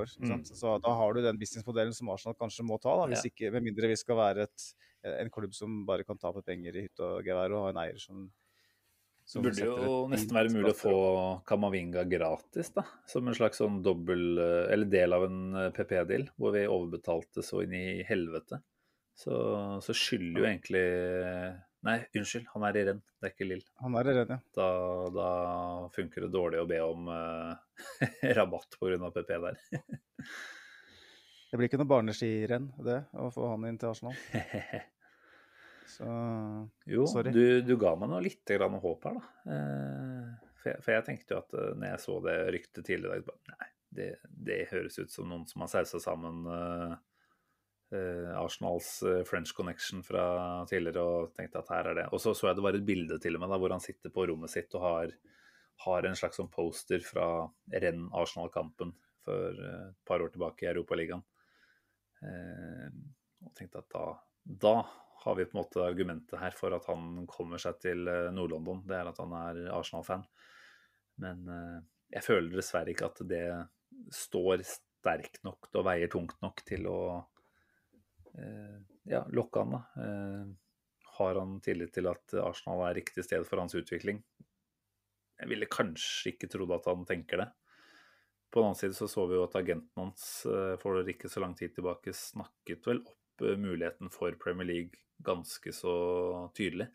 år. 0.00 0.10
Mm. 0.18 0.28
sant? 0.32 0.48
Så 0.58 0.72
da 0.82 0.94
har 0.98 1.14
du 1.14 1.20
den 1.22 1.38
businessmodellen 1.38 1.94
som 1.94 2.10
Arsenal 2.10 2.34
kanskje 2.40 2.66
må 2.66 2.80
ta, 2.82 2.96
da, 2.98 3.06
hvis 3.12 3.22
Ja. 3.24 3.30
ikke, 3.30 3.52
med 3.54 3.62
mindre 3.68 3.88
vi 3.92 3.96
skal 4.00 4.16
være 4.18 4.48
et, 4.48 4.66
en 5.06 5.30
klubb 5.30 5.54
som 5.54 5.84
bare 5.86 6.02
kan 6.04 6.18
tape 6.18 6.42
penger 6.42 6.74
i 6.74 6.82
hytte 6.88 7.04
og 7.06 7.22
gevær 7.24 7.54
og 7.54 7.62
ha 7.66 7.70
en 7.70 7.82
eier 7.84 7.98
som, 8.02 8.26
Det 9.26 9.42
burde 9.42 9.64
jo 9.66 10.06
nesten 10.10 10.34
være 10.34 10.52
mulig 10.54 10.70
å 10.70 10.78
få 10.78 11.44
Kamavinga 11.46 12.04
gratis, 12.10 12.70
da. 12.74 12.84
Som 13.10 13.26
en 13.26 13.34
slags 13.34 13.58
sånn 13.58 13.80
dobbel 13.82 14.38
eh, 14.38 14.72
Eller 14.72 14.86
del 14.86 15.12
av 15.12 15.24
en 15.26 15.40
eh, 15.54 15.70
PP-deal, 15.74 16.28
hvor 16.38 16.52
vi 16.54 16.66
overbetalte 16.66 17.42
så 17.42 17.62
inn 17.64 17.74
i 17.74 18.02
helvete. 18.06 18.60
Så, 19.16 19.32
så 19.82 19.94
skylder 19.96 20.42
jo 20.42 20.46
egentlig 20.46 20.84
Nei, 21.86 22.00
unnskyld, 22.18 22.48
han 22.50 22.66
er 22.66 22.78
i 22.80 22.84
renn, 22.88 23.00
det 23.20 23.28
er 23.28 23.32
ikke 23.34 23.46
Lill. 23.46 23.62
Han 23.84 23.94
er 24.00 24.10
i 24.10 24.14
renn, 24.16 24.34
ja. 24.34 24.38
Da, 24.58 24.66
da 25.14 25.28
funker 25.94 26.26
det 26.26 26.32
dårlig 26.34 26.58
å 26.62 26.66
be 26.68 26.80
om 26.82 27.08
uh, 27.12 27.54
rabatt 28.38 28.78
pga. 28.80 29.10
PP 29.14 29.32
der. 29.46 29.60
Det 31.46 31.60
blir 31.60 31.68
ikke 31.70 31.78
noe 31.78 31.88
barneskirenn, 31.88 32.64
det, 32.82 32.96
å 33.22 33.28
få 33.30 33.46
han 33.52 33.68
inn 33.68 33.76
til 33.78 33.92
Arsenal. 33.92 34.16
Så 35.86 36.06
Jo, 36.90 37.06
Sorry. 37.06 37.30
du, 37.32 37.62
du 37.62 37.76
ga 37.78 37.94
meg 37.96 38.10
nå 38.10 38.18
litt 38.24 38.50
grann 38.50 38.74
håp 38.82 39.06
her, 39.06 39.20
da. 39.20 39.52
Eh, 39.54 40.50
for, 40.58 40.72
jeg, 40.72 40.82
for 40.82 40.94
jeg 40.96 41.06
tenkte 41.06 41.36
jo 41.36 41.38
at 41.44 41.54
eh, 41.54 41.70
når 41.78 41.92
jeg 41.92 42.02
så 42.02 42.16
det 42.26 42.36
ryktet 42.56 42.88
tidligere 42.88 43.20
i 43.22 43.26
dag, 43.28 43.38
nei, 43.52 43.68
det, 43.96 44.08
det 44.50 44.58
høres 44.72 44.98
ut 44.98 45.14
som 45.14 45.30
noen 45.30 45.46
som 45.48 45.62
har 45.62 45.70
sausa 45.72 46.02
sammen 46.02 46.42
eh, 46.50 46.96
Arsenals 47.94 49.02
eh, 49.06 49.22
French 49.24 49.54
Connection 49.54 50.02
fra 50.02 50.26
tidligere 50.66 51.02
og 51.06 51.34
tenkte 51.36 51.62
at 51.62 51.70
her 51.70 51.90
er 51.92 51.98
det. 52.00 52.06
Og 52.12 52.20
så 52.22 52.34
så 52.34 52.50
jeg 52.50 52.58
det 52.58 52.66
var 52.66 52.78
et 52.78 52.86
bilde 52.86 53.18
til 53.22 53.38
og 53.38 53.44
med 53.44 53.52
da, 53.52 53.58
hvor 53.62 53.74
han 53.74 53.84
sitter 53.84 54.10
på 54.14 54.26
rommet 54.26 54.50
sitt 54.50 54.74
og 54.74 54.82
har, 54.82 55.14
har 55.86 56.08
en 56.08 56.18
slags 56.18 56.40
sånn 56.40 56.50
poster 56.52 57.04
fra 57.06 57.46
renn 57.70 58.08
Arsenal-kampen 58.10 58.94
for 59.26 59.62
eh, 59.68 59.88
et 59.92 60.06
par 60.08 60.24
år 60.24 60.34
tilbake 60.34 60.66
i 60.66 60.70
Europaligaen. 60.72 61.22
Eh, 62.26 62.88
og 63.46 63.54
tenkte 63.54 63.84
at 63.84 63.92
da, 63.94 64.06
da 64.66 64.76
har 65.26 65.38
vi 65.38 65.46
på 65.46 65.56
en 65.56 65.62
måte 65.62 65.82
argumentet 65.82 66.38
her 66.38 66.54
for 66.54 66.74
at 66.74 66.86
han 66.90 67.24
kommer 67.30 67.62
seg 67.62 67.78
til 67.82 68.10
eh, 68.10 68.32
Nord-London. 68.34 68.82
Det 68.86 68.98
er 68.98 69.12
at 69.12 69.22
han 69.22 69.38
er 69.38 69.62
Arsenal-fan. 69.74 70.26
Men 71.22 71.46
eh, 71.50 71.78
jeg 72.18 72.26
føler 72.26 72.50
dessverre 72.54 72.92
ikke 72.92 73.10
at 73.10 73.22
det 73.30 73.46
står 74.14 74.66
sterkt 74.66 75.42
nok 75.46 75.70
og 75.72 75.86
veier 75.86 76.10
tungt 76.10 76.38
nok 76.42 76.62
til 76.66 76.86
å 76.90 77.00
eh, 77.14 77.24
ja, 79.06 79.22
lokke 79.32 79.62
han. 79.62 79.76
da. 79.76 79.82
Eh, 80.04 80.46
har 81.18 81.38
han 81.40 81.60
tillit 81.64 81.94
til 81.96 82.08
at 82.10 82.34
Arsenal 82.42 82.82
er 82.88 82.98
riktig 82.98 83.24
sted 83.24 83.46
for 83.48 83.62
hans 83.62 83.76
utvikling? 83.78 84.20
Jeg 85.36 85.48
ville 85.48 85.68
kanskje 85.70 86.34
ikke 86.34 86.50
trodd 86.52 86.74
at 86.76 86.88
han 86.90 87.06
tenker 87.08 87.40
det. 87.40 87.48
På 88.52 88.60
den 88.60 88.70
annen 88.70 88.78
side 88.78 88.96
så 88.96 89.08
så 89.08 89.26
vi 89.28 89.36
jo 89.36 89.44
at 89.46 89.56
agenten 89.58 90.00
hans 90.00 90.28
eh, 90.48 90.74
for 90.80 91.08
ikke 91.08 91.30
så 91.32 91.42
lang 91.44 91.56
tid 91.56 91.74
tilbake 91.76 92.14
snakket 92.16 92.88
vel 92.88 93.02
opp 93.04 93.44
eh, 93.44 93.56
muligheten 93.60 94.12
for 94.12 94.36
Premier 94.40 94.68
League 94.68 95.00
ganske 95.24 95.72
så 95.72 95.94
tydelig. 96.56 96.88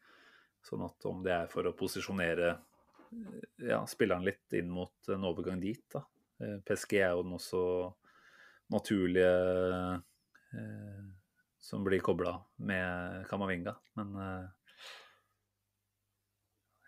Sånn 0.65 0.83
at 0.85 1.05
om 1.09 1.23
det 1.25 1.33
er 1.33 1.49
for 1.51 1.65
å 1.65 1.75
posisjonere 1.77 2.51
eh, 2.53 3.71
ja, 3.71 3.81
spilleren 3.89 4.25
litt 4.25 4.57
inn 4.57 4.69
mot 4.73 5.09
en 5.09 5.25
overgang 5.29 5.61
dit, 5.61 5.83
da. 5.93 6.03
Eh, 6.41 6.59
PSG 6.65 6.99
er 7.01 7.15
jo 7.15 7.25
den 7.25 7.37
også 7.37 7.63
naturlige 8.71 9.33
eh, 10.53 11.09
som 11.61 11.83
blir 11.85 12.01
kobla 12.03 12.35
med 12.55 13.27
Kamavinga. 13.29 13.75
Men 13.99 14.15
eh, 14.15 14.47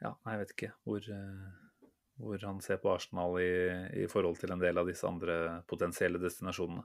ja, 0.01 0.15
jeg 0.25 0.41
vet 0.41 0.55
ikke 0.55 0.71
hvor, 0.83 1.05
eh, 1.13 1.91
hvor 2.19 2.49
han 2.49 2.59
ser 2.65 2.81
på 2.81 2.91
Arsenal 2.95 3.37
i, 3.41 3.53
i 4.03 4.09
forhold 4.11 4.41
til 4.41 4.55
en 4.55 4.63
del 4.63 4.81
av 4.81 4.89
disse 4.89 5.07
andre 5.07 5.61
potensielle 5.69 6.21
destinasjonene. 6.21 6.83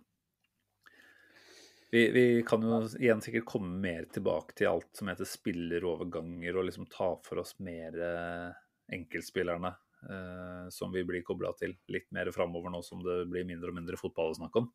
Vi, 1.91 2.11
vi 2.13 2.25
kan 2.45 2.63
jo 2.63 2.83
igjen 3.01 3.23
sikkert 3.25 3.47
komme 3.49 3.79
mer 3.81 4.05
tilbake 4.13 4.53
til 4.59 4.69
alt 4.69 4.91
som 4.93 5.09
heter 5.09 5.25
spilleroverganger, 5.25 6.57
og 6.57 6.67
liksom 6.69 6.89
ta 6.93 7.15
for 7.25 7.41
oss 7.41 7.55
mer 7.65 7.97
eh, 7.97 8.51
enkeltspillerne 8.93 9.71
eh, 10.13 10.67
som 10.75 10.93
vi 10.93 11.07
blir 11.09 11.25
kobla 11.25 11.55
til 11.57 11.73
litt 11.89 12.11
mer 12.13 12.29
framover 12.35 12.75
nå 12.75 12.83
som 12.85 13.01
det 13.05 13.23
blir 13.33 13.49
mindre 13.49 13.73
og 13.73 13.81
mindre 13.81 14.01
fotball 14.01 14.35
å 14.35 14.37
snakke 14.37 14.61
om. 14.61 14.69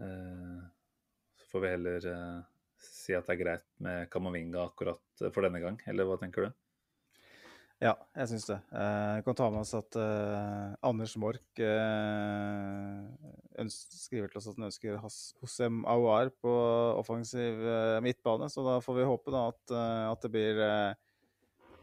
Eh, 0.00 0.64
får 1.56 1.64
vi 1.64 1.72
heller 1.72 2.06
eh, 2.12 2.38
si 2.84 3.16
at 3.16 3.26
det 3.26 3.38
er 3.38 3.40
greit 3.40 3.66
med 3.82 4.10
Kamavinga 4.12 4.66
akkurat 4.68 5.00
for 5.32 5.46
denne 5.46 5.62
gang, 5.62 5.78
eller 5.88 6.08
hva 6.08 6.18
tenker 6.20 6.46
du? 6.46 6.54
Ja, 7.76 7.90
jeg 8.16 8.30
syns 8.30 8.46
det. 8.48 8.56
Vi 8.70 8.72
Jeg 8.72 9.24
kan 9.26 9.36
ta 9.36 9.46
med 9.52 9.60
oss 9.60 9.74
at 9.76 9.96
eh, 10.00 10.76
Anders 10.88 11.12
Mork 11.20 11.60
eh, 11.60 13.66
skriver 13.68 14.30
til 14.32 14.40
oss 14.40 14.46
at 14.48 14.56
han 14.56 14.70
ønsker 14.70 14.96
Hosem 15.02 15.82
Aouar 15.84 16.30
på 16.40 16.54
offensiv 16.96 17.60
eh, 17.60 17.98
midtbane. 18.04 18.48
Så 18.52 18.64
da 18.64 18.78
får 18.84 18.96
vi 18.96 19.10
håpe 19.10 19.34
da 19.34 19.42
at, 19.52 19.60
eh, 19.76 20.06
at 20.08 20.24
det 20.24 20.30
blir 20.32 20.62
eh, 20.64 20.96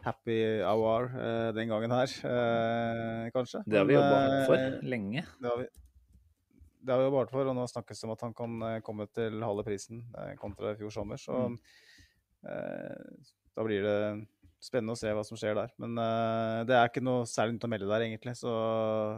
happy 0.08 0.40
Aouar 0.66 1.12
eh, 1.14 1.52
den 1.60 1.70
gangen 1.70 1.94
her, 1.94 2.10
eh, 2.26 3.30
kanskje. 3.38 3.62
Det 3.70 3.84
har 3.84 3.86
vi 3.86 3.94
jobba 4.00 4.18
eh, 4.26 4.46
for 4.50 4.58
lenge. 4.96 5.22
Det 5.38 5.52
har 5.52 5.62
vi, 5.62 5.70
det 6.84 6.92
har 6.92 7.00
vi 7.00 7.08
jo 7.08 7.16
hardt 7.16 7.32
for, 7.32 7.48
og 7.48 7.56
nå 7.56 7.64
snakkes 7.72 8.02
det 8.04 8.08
om 8.10 8.14
at 8.14 8.24
han 8.28 8.36
kan 8.36 8.60
eh, 8.68 8.80
komme 8.84 9.08
til 9.16 9.40
halve 9.44 9.64
prisen 9.68 10.04
eh, 10.20 10.34
kontra 10.42 10.74
i 10.74 10.80
fjor 10.82 10.92
sommer. 10.92 11.22
Så 11.22 11.34
Mm. 11.48 11.58
eh, 12.52 13.34
da 13.56 13.64
blir 13.64 13.84
det 13.86 13.98
spennende 14.64 14.96
å 14.96 15.00
se 15.00 15.12
hva 15.12 15.24
som 15.28 15.38
skjer 15.40 15.56
der. 15.60 15.72
Men 15.80 15.98
eh, 16.00 16.60
det 16.68 16.76
er 16.76 16.88
ikke 16.92 17.04
noe 17.04 17.26
særlig 17.28 17.58
nytt 17.58 17.68
å 17.68 17.72
melde 17.72 17.90
der, 17.92 18.06
egentlig, 18.08 18.36
så 18.40 18.52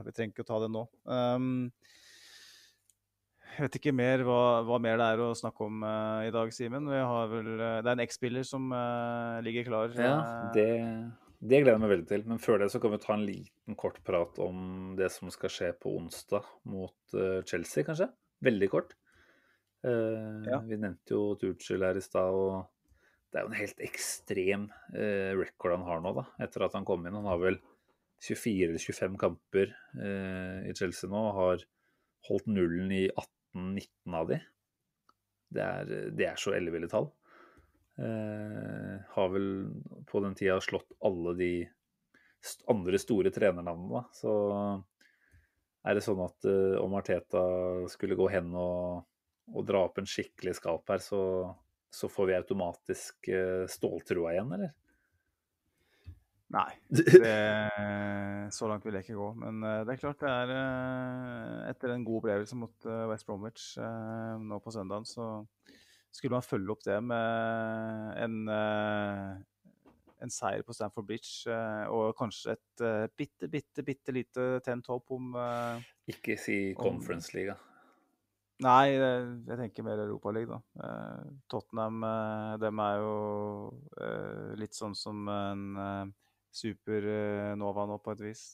vi 0.06 0.14
trenger 0.14 0.34
ikke 0.34 0.46
å 0.46 0.50
ta 0.50 0.62
det 0.64 0.72
nå. 0.74 0.86
Um, 1.06 1.72
jeg 3.56 3.64
vet 3.68 3.78
ikke 3.80 3.94
mer 3.96 4.24
hva, 4.28 4.40
hva 4.68 4.80
mer 4.84 4.98
det 5.00 5.06
er 5.14 5.22
å 5.24 5.30
snakke 5.38 5.64
om 5.64 5.86
uh, 5.86 6.26
i 6.28 6.32
dag, 6.34 6.50
Simen. 6.52 6.90
Vi 6.92 6.98
har 7.00 7.30
vel, 7.32 7.52
Det 7.56 7.88
er 7.88 7.94
en 7.94 8.04
X-spiller 8.04 8.44
som 8.44 8.66
uh, 8.74 9.40
ligger 9.46 9.70
klar. 9.70 9.94
Ja, 9.96 10.18
det, 10.52 10.68
det 11.46 11.62
gleder 11.62 11.76
jeg 11.76 11.82
meg 11.84 11.92
veldig 11.94 12.08
til. 12.10 12.24
Men 12.30 12.42
før 12.42 12.62
det 12.62 12.70
så 12.74 12.80
kan 12.84 12.94
vi 12.94 13.00
ta 13.04 13.16
en 13.16 13.26
liten 13.28 13.78
kort 13.80 13.98
prat 14.08 14.40
om 14.44 14.94
det 15.00 15.10
som 15.14 15.32
skal 15.34 15.52
skje 15.54 15.72
på 15.82 15.94
onsdag 16.00 16.48
mot 16.72 17.18
eh, 17.18 17.42
Chelsea, 17.48 17.86
kanskje? 17.88 18.10
Veldig 18.46 18.70
kort. 18.74 18.96
Eh, 19.86 20.48
Ja. 20.50 20.62
Vi 20.66 20.80
nevnte 20.80 21.16
jo 21.16 21.36
Tuchel 21.42 21.86
her 21.86 21.98
i 22.00 22.04
stad, 22.04 22.34
og 22.34 22.66
det 23.32 23.40
er 23.40 23.46
jo 23.46 23.52
en 23.54 23.60
helt 23.60 23.86
ekstrem 23.88 24.68
eh, 24.96 25.32
record 25.38 25.76
han 25.78 25.88
har 25.88 26.04
nå, 26.04 26.14
da, 26.18 26.26
etter 26.46 26.66
at 26.68 26.78
han 26.78 26.88
kom 26.88 27.06
inn. 27.06 27.18
Han 27.18 27.30
har 27.30 27.42
vel 27.42 27.60
24 28.26 28.70
eller 28.70 28.82
25 28.82 29.18
kamper 29.22 29.74
i 30.66 30.72
Chelsea 30.74 31.10
nå, 31.12 31.20
og 31.20 31.36
har 31.36 31.66
holdt 32.30 32.48
nullen 32.50 32.90
i 32.96 33.04
18-19 33.12 34.16
av 34.18 34.32
de. 34.32 34.40
Det 35.54 35.62
er, 35.66 35.92
det 36.16 36.26
er 36.32 36.40
så 36.40 36.56
elleville 36.56 36.88
tall. 36.90 37.12
Eh, 37.98 38.96
har 39.16 39.30
vel 39.32 39.50
på 40.10 40.20
den 40.20 40.36
tida 40.36 40.60
slått 40.62 40.92
alle 41.00 41.34
de 41.40 41.52
andre 42.68 43.00
store 43.00 43.32
trenernavnene, 43.32 44.02
da. 44.02 44.04
Så 44.12 44.32
er 45.86 45.96
det 45.96 46.04
sånn 46.04 46.24
at 46.26 46.48
eh, 46.50 46.76
om 46.82 46.96
Arteta 46.98 47.44
skulle 47.92 48.18
gå 48.20 48.28
hen 48.34 48.52
og, 48.58 49.06
og 49.54 49.68
dra 49.68 49.86
opp 49.88 50.02
en 50.02 50.10
skikkelig 50.10 50.58
skalp 50.60 50.92
her, 50.92 51.04
så, 51.04 51.22
så 51.94 52.12
får 52.12 52.32
vi 52.32 52.40
automatisk 52.40 53.32
eh, 53.32 53.64
ståltrua 53.72 54.36
igjen, 54.36 54.52
eller? 54.58 54.74
Nei. 56.56 56.72
Det, 57.26 57.32
så 58.54 58.68
langt 58.70 58.86
vil 58.86 59.00
jeg 59.00 59.08
ikke 59.08 59.18
gå. 59.18 59.30
Men 59.40 59.64
eh, 59.64 59.82
det 59.88 59.96
er 59.96 60.04
klart 60.04 60.22
det 60.22 60.32
er 60.32 60.54
eh, 60.56 61.72
Etter 61.72 61.96
en 61.96 62.06
god 62.08 62.22
opplevelse 62.22 62.60
mot 62.60 62.90
eh, 62.92 63.08
West 63.12 63.28
Bromwich 63.28 63.72
eh, 63.82 64.36
nå 64.44 64.60
på 64.64 64.76
søndagen, 64.76 65.08
så 65.10 65.46
skulle 66.16 66.38
man 66.38 66.46
følge 66.46 66.72
opp 66.72 66.84
det 66.86 66.98
med 67.04 68.16
en, 68.24 68.38
eh, 68.48 69.36
en 70.24 70.34
seier 70.34 70.64
på 70.66 70.74
Stamford 70.76 71.08
Bridge 71.10 71.52
eh, 71.52 71.86
og 71.92 72.16
kanskje 72.18 72.56
et 72.56 72.84
eh, 72.86 73.06
bitte, 73.18 73.50
bitte, 73.52 73.84
bitte 73.86 74.16
lite 74.16 74.50
tent 74.66 74.88
håp 74.92 75.16
om 75.16 75.34
Ikke 76.10 76.38
si 76.40 76.60
Conference 76.80 77.36
League. 77.36 77.56
Nei, 78.64 78.96
eh, 78.96 79.32
jeg 79.50 79.60
tenker 79.60 79.88
mer 79.88 80.06
Europaliga, 80.06 80.62
da. 80.78 80.92
Tottenham 81.52 82.06
dem 82.62 82.84
er 82.86 83.02
jo 83.04 83.16
litt 84.62 84.78
sånn 84.78 84.96
som 84.96 85.28
en 85.28 86.14
supernova 86.56 87.84
nå, 87.90 88.00
på 88.00 88.16
et 88.16 88.24
vis. 88.30 88.46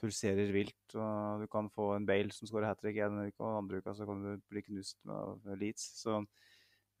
Pulserer 0.00 0.54
vilt. 0.54 0.94
og 0.94 1.42
Du 1.42 1.48
kan 1.50 1.66
få 1.74 1.90
en 1.96 2.06
Bale 2.08 2.32
som 2.32 2.48
skårer 2.48 2.70
hat 2.70 2.78
trick 2.80 3.02
en 3.02 3.18
uke, 3.26 3.42
og 3.42 3.58
andre 3.58 3.82
uka 3.82 3.92
så 3.98 4.06
kan 4.08 4.22
du 4.22 4.46
bli 4.48 4.62
knust 4.64 5.02
av 5.10 5.42
Leeds. 5.58 5.90
Så, 6.04 6.22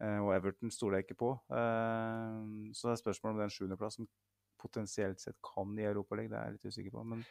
og 0.00 0.30
Everton 0.32 0.72
stoler 0.72 1.00
jeg 1.00 1.10
ikke 1.10 1.20
på. 1.20 1.30
Eh, 1.52 2.70
så 2.72 2.88
det 2.88 2.94
er 2.94 3.00
spørsmål 3.02 3.34
om 3.34 3.42
den 3.42 3.52
sjuendeplassen 3.52 4.08
potensielt 4.60 5.20
sett 5.20 5.38
kan 5.44 5.72
i 5.78 5.88
Europaligaen. 5.88 6.32
Det 6.32 6.38
er 6.38 6.46
jeg 6.46 6.56
litt 6.56 6.68
usikker 6.70 6.94
på. 6.94 7.04
Men 7.12 7.24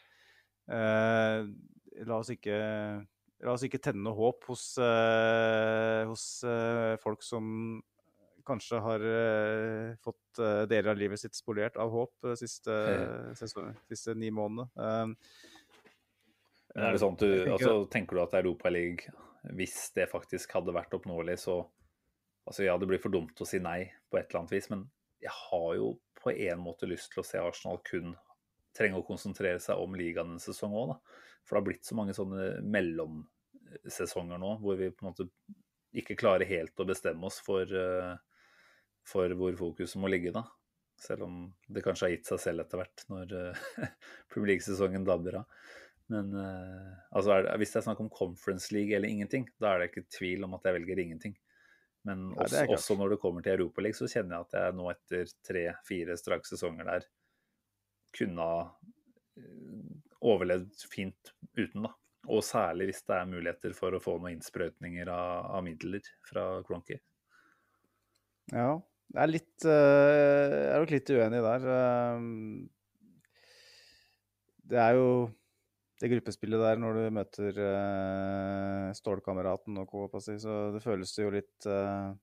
eh, 0.73 2.03
la 2.05 2.19
oss 2.19 2.33
ikke 2.33 2.59
La 3.39 3.53
oss 3.53 3.63
ikke 3.63 3.79
tenne 3.79 4.11
håp 4.11 4.49
hos, 4.49 4.63
eh, 4.83 6.01
hos 6.09 6.23
eh, 6.43 6.97
folk 6.99 7.21
som 7.23 7.45
kanskje 8.43 8.81
har 8.83 9.05
eh, 9.07 9.93
fått 10.03 10.41
eh, 10.43 10.65
deler 10.67 10.91
av 10.91 10.99
livet 10.99 11.21
sitt 11.21 11.37
spolert 11.37 11.79
av 11.79 11.93
håp 11.93 12.11
de 12.27 12.35
siste, 12.41 12.75
sesong, 13.39 13.71
siste 13.87 14.17
ni 14.19 14.27
månedene. 14.35 14.67
Men 16.75 16.83
er 16.83 16.97
det 16.97 16.99
sånn 16.99 17.15
at 17.15 17.23
du, 17.23 17.31
altså, 17.53 17.77
Tenker 17.95 18.19
du 18.19 18.25
at 18.25 18.35
Europaligaen, 18.41 19.15
hvis 19.55 19.77
det 19.95 20.09
faktisk 20.11 20.51
hadde 20.57 20.75
vært 20.75 20.99
oppnåelig, 20.99 21.39
så 21.39 21.61
altså 22.47 22.65
Ja, 22.65 22.77
det 22.77 22.87
blir 22.89 23.01
for 23.01 23.13
dumt 23.13 23.41
å 23.41 23.47
si 23.47 23.59
nei 23.63 23.91
på 24.09 24.19
et 24.19 24.29
eller 24.29 24.43
annet 24.43 24.55
vis, 24.55 24.69
men 24.71 24.85
jeg 25.23 25.33
har 25.35 25.71
jo 25.77 25.93
på 26.19 26.33
en 26.33 26.61
måte 26.63 26.87
lyst 26.89 27.13
til 27.13 27.23
å 27.23 27.27
se 27.27 27.39
Arsenal 27.41 27.79
kun 27.87 28.13
trenge 28.75 28.99
å 28.99 29.05
konsentrere 29.05 29.59
seg 29.63 29.81
om 29.81 29.95
ligaen 29.97 30.35
en 30.35 30.43
sesong 30.43 30.75
òg, 30.77 30.93
da. 30.93 31.25
For 31.43 31.55
det 31.55 31.59
har 31.59 31.67
blitt 31.69 31.87
så 31.87 31.97
mange 31.97 32.15
sånne 32.15 32.49
mellomsesonger 32.69 34.41
nå 34.41 34.53
hvor 34.63 34.79
vi 34.79 34.91
på 34.93 35.05
en 35.05 35.11
måte 35.11 35.27
ikke 35.97 36.17
klarer 36.19 36.49
helt 36.49 36.79
å 36.79 36.87
bestemme 36.87 37.25
oss 37.25 37.39
for, 37.41 37.65
eh, 37.65 38.15
for 39.07 39.35
hvor 39.39 39.57
fokuset 39.57 40.01
må 40.01 40.11
ligge, 40.11 40.33
da. 40.35 40.45
Selv 40.99 41.25
om 41.25 41.35
det 41.71 41.83
kanskje 41.83 42.05
har 42.05 42.13
gitt 42.13 42.29
seg 42.29 42.41
selv 42.43 42.65
etter 42.65 42.81
hvert, 42.81 43.05
når 43.11 43.35
eh, 43.39 43.61
Premier 44.29 44.53
League-sesongen 44.53 45.07
dabber 45.07 45.41
av. 45.41 45.61
Men 46.09 46.33
eh, 46.33 46.93
altså 47.15 47.39
det, 47.45 47.55
hvis 47.61 47.73
det 47.73 47.81
er 47.81 47.87
snakk 47.87 48.01
om 48.03 48.11
Conference 48.13 48.73
League 48.75 48.95
eller 48.95 49.09
ingenting, 49.09 49.47
da 49.61 49.73
er 49.73 49.81
det 49.81 49.91
ikke 49.91 50.09
tvil 50.17 50.45
om 50.47 50.55
at 50.57 50.65
jeg 50.67 50.77
velger 50.79 51.01
ingenting. 51.05 51.35
Men 52.09 52.27
også, 52.33 52.63
er 52.63 52.73
også 52.73 52.97
når 52.97 53.13
det 53.13 53.21
kommer 53.21 53.45
til 53.45 53.55
Europaligaen, 53.59 53.97
så 53.99 54.09
kjenner 54.09 54.39
jeg 54.39 54.47
at 54.47 54.57
jeg 54.57 54.77
nå 54.79 54.89
etter 54.93 55.33
tre-fire 55.45 56.17
straks 56.17 56.53
sesonger 56.55 56.89
der 56.89 57.07
kunne 58.17 58.45
ha 58.49 58.61
eh, 59.37 59.89
overlevd 60.25 60.85
fint 60.89 61.33
uten, 61.53 61.85
da. 61.85 61.93
Og 62.29 62.41
særlig 62.43 62.89
hvis 62.89 63.03
det 63.07 63.15
er 63.15 63.29
muligheter 63.29 63.75
for 63.77 63.95
å 63.95 64.01
få 64.03 64.17
noen 64.17 64.35
innsprøytninger 64.35 65.09
av, 65.13 65.51
av 65.55 65.63
midler 65.65 66.03
fra 66.27 66.47
Cronky. 66.67 66.97
Ja, 68.49 68.73
jeg 69.13 69.21
er 69.23 69.31
litt 69.31 69.65
eh, 69.65 70.49
Jeg 70.49 70.73
er 70.73 70.83
nok 70.83 70.93
litt 70.93 71.13
uenig 71.13 71.41
der. 71.45 71.69
Um, 72.17 72.27
Det 74.69 74.77
er 74.77 74.97
jo 74.97 75.07
det 75.99 76.11
gruppespillet 76.13 76.61
der 76.63 76.79
når 76.79 76.95
du 76.95 77.15
møter 77.17 77.57
uh, 77.59 78.89
stålkameraten 78.95 79.81
og 79.81 79.89
co. 79.91 80.07
si, 80.23 80.37
så 80.39 80.69
det 80.75 80.83
føles 80.83 81.11
jo 81.17 81.31
litt 81.33 81.67
uh, 81.67 82.13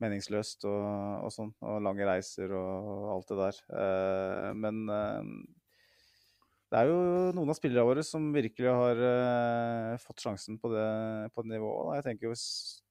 meningsløst 0.00 0.66
og, 0.68 0.84
og 1.26 1.32
sånn. 1.32 1.54
Og 1.64 1.80
lange 1.84 2.08
reiser 2.08 2.52
og, 2.56 2.90
og 2.92 3.08
alt 3.14 3.32
det 3.32 3.38
der. 3.40 3.62
Uh, 3.72 4.50
men 4.56 4.84
det 6.70 6.78
er 6.78 6.86
jo 6.86 6.98
noen 7.34 7.50
av 7.50 7.56
spillerne 7.58 7.88
våre 7.88 8.04
som 8.06 8.28
virkelig 8.30 8.70
har 8.70 9.00
fått 9.98 10.22
sjansen 10.22 10.60
på 10.62 10.70
det, 10.70 10.84
på 11.34 11.42
det 11.42 11.56
nivået. 11.56 11.88
Da. 11.88 11.96
Jeg 11.98 12.04
tenker 12.06 12.28
jo 12.28 12.36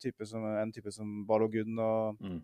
type 0.04 0.28
som, 0.28 0.48
en 0.60 0.74
type 0.76 0.92
som 0.92 1.22
Balogun 1.30 1.80
og 1.80 2.18
Mm. 2.20 2.42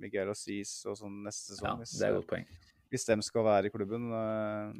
Miguel 0.00 0.32
Osis 0.32 0.80
og 0.88 0.96
sånn 0.98 1.20
neste 1.22 1.52
sesong. 1.54 1.78
hvis, 1.84 1.94
det 2.00 2.08
er 2.08 2.16
et 2.16 2.18
godt 2.18 2.32
poeng. 2.32 2.48
hvis 2.90 3.06
de 3.06 3.16
skal 3.22 3.46
være 3.46 3.70
i 3.70 3.72
klubben, 3.76 4.10
eh, 4.18 4.72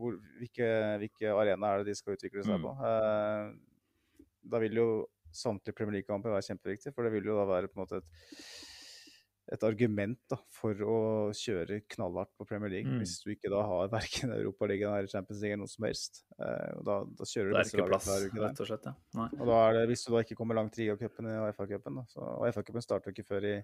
hvor, 0.00 0.16
hvilke, 0.40 0.68
hvilke 1.04 1.34
arena 1.36 1.74
er 1.74 1.82
det 1.84 1.92
de 1.92 1.98
skal 2.00 2.16
utvikle 2.16 2.42
seg 2.46 2.56
Mm. 2.58 2.64
på? 2.64 2.72
Mm. 2.80 3.58
da 4.50 4.58
vil 4.62 4.78
jo 4.80 4.88
samtlige 5.30 5.76
Premier 5.76 5.98
League-kamper 6.00 6.32
være 6.32 6.48
kjempeviktig, 6.48 6.94
for 6.94 7.04
det 7.06 7.12
vil 7.12 7.28
jo 7.30 7.36
da 7.38 7.44
være 7.46 7.68
på 7.70 7.76
en 7.78 7.82
måte 7.84 8.00
et, 8.00 8.04
et 9.52 9.64
argument 9.66 10.18
da, 10.30 10.36
for 10.54 10.74
å 10.86 10.96
kjøre 11.34 11.80
knallhardt 11.90 12.30
på 12.38 12.46
Premier 12.48 12.70
League, 12.72 12.90
Mm. 12.90 12.98
hvis 13.02 13.16
du 13.22 13.30
ikke 13.34 13.50
da 13.50 13.60
har 13.66 13.88
verken 13.92 14.32
Europaligaen 14.32 14.96
eller 14.96 15.10
Champions 15.10 15.42
League 15.42 15.52
eller 15.54 15.64
noe 15.66 15.72
som 15.74 15.84
helst. 15.86 16.24
Eh, 16.38 16.70
og 16.78 16.84
da, 16.86 16.96
da 17.18 17.24
kjører 17.30 17.50
du 17.50 17.54
Det 17.56 17.60
er 17.60 17.70
ikke 17.78 17.88
plass, 17.90 18.06
hver 18.10 18.26
uke 18.30 18.42
rett 18.46 18.60
og 18.64 18.70
slett. 18.70 18.86
Ja. 18.90 19.28
Og 19.40 19.46
da 19.50 19.58
er 19.68 19.72
det, 19.80 19.84
hvis 19.92 20.04
du 20.06 20.12
da 20.14 20.22
ikke 20.24 20.36
kommer 20.38 20.54
langt 20.58 20.78
i 20.78 20.82
ligacupen 20.86 21.26
og 21.34 21.48
FA-cupen, 21.54 21.98
og 22.16 22.46
FA-cupen 22.54 22.82
starter 22.86 23.10
jo 23.10 23.16
ikke 23.18 23.28
før 23.28 23.48
i 23.50 23.56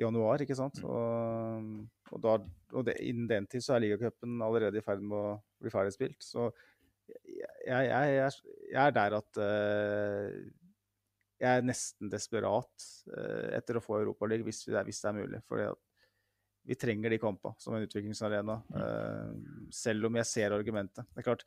januar, 0.00 0.42
ikke 0.42 0.56
sant. 0.58 0.80
Mm. 0.82 0.88
Og, 0.90 2.12
og, 2.12 2.20
da, 2.24 2.34
og 2.74 2.86
det, 2.88 2.96
innen 3.06 3.28
den 3.30 3.46
tid 3.50 3.64
så 3.64 3.76
er 3.76 3.84
ligacupen 3.84 4.42
allerede 4.44 4.80
i 4.80 4.84
ferd 4.84 5.02
med 5.04 5.18
å 5.18 5.36
bli 5.62 5.72
ferdigspilt. 5.72 6.20
Så 6.24 6.48
jeg, 7.06 7.48
jeg, 7.68 7.88
jeg, 7.90 8.30
jeg 8.72 8.80
er 8.80 8.94
der 8.96 9.16
at 9.18 9.40
uh, 9.40 10.28
jeg 11.42 11.50
er 11.60 11.66
nesten 11.66 12.10
desperat 12.12 12.86
uh, 13.12 13.50
etter 13.58 13.78
å 13.78 13.84
få 13.84 13.98
Europaligaen 14.00 14.46
hvis, 14.46 14.64
det 14.70 14.78
er- 14.80 14.88
hvis 14.88 15.02
det 15.04 15.10
er 15.10 15.18
mulig. 15.18 15.42
Fordi 15.50 15.68
vi 16.64 16.78
trenger 16.80 17.12
de 17.12 17.20
kampene 17.20 17.60
som 17.60 17.76
en 17.76 17.84
utviklingsarena, 17.84 18.58
uh, 18.72 19.68
selv 19.74 20.08
om 20.08 20.20
jeg 20.20 20.30
ser 20.30 20.56
argumentet. 20.56 21.04
Det 21.12 21.20
er 21.22 21.28
klart, 21.28 21.44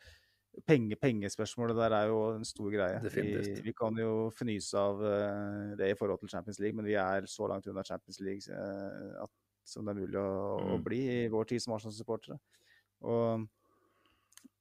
penge, 0.66 0.96
Pengespørsmålet 1.02 1.78
der 1.78 1.96
er 1.98 2.08
jo 2.12 2.22
en 2.36 2.46
stor 2.48 2.72
greie. 2.74 3.02
Vi, 3.14 3.62
vi 3.66 3.74
kan 3.78 3.98
jo 4.00 4.30
fnyse 4.34 4.80
av 4.80 5.04
eh, 5.06 5.76
det 5.80 5.92
i 5.92 5.98
forhold 6.00 6.20
til 6.24 6.32
Champions 6.32 6.60
League, 6.64 6.78
men 6.78 6.88
vi 6.88 6.96
er 7.00 7.28
så 7.30 7.48
langt 7.52 7.68
unna 7.68 7.84
Champions 7.86 8.20
League 8.26 8.48
eh, 8.50 9.14
at, 9.24 9.34
som 9.68 9.86
det 9.86 9.94
er 9.94 10.02
mulig 10.02 10.20
å, 10.22 10.32
å 10.58 10.78
Mm. 10.78 10.84
bli 10.84 11.02
i 11.14 11.30
vår 11.30 11.52
tid 11.52 11.62
som 11.64 11.76
Arsenal-supportere. 11.76 12.40
Og 13.06 13.46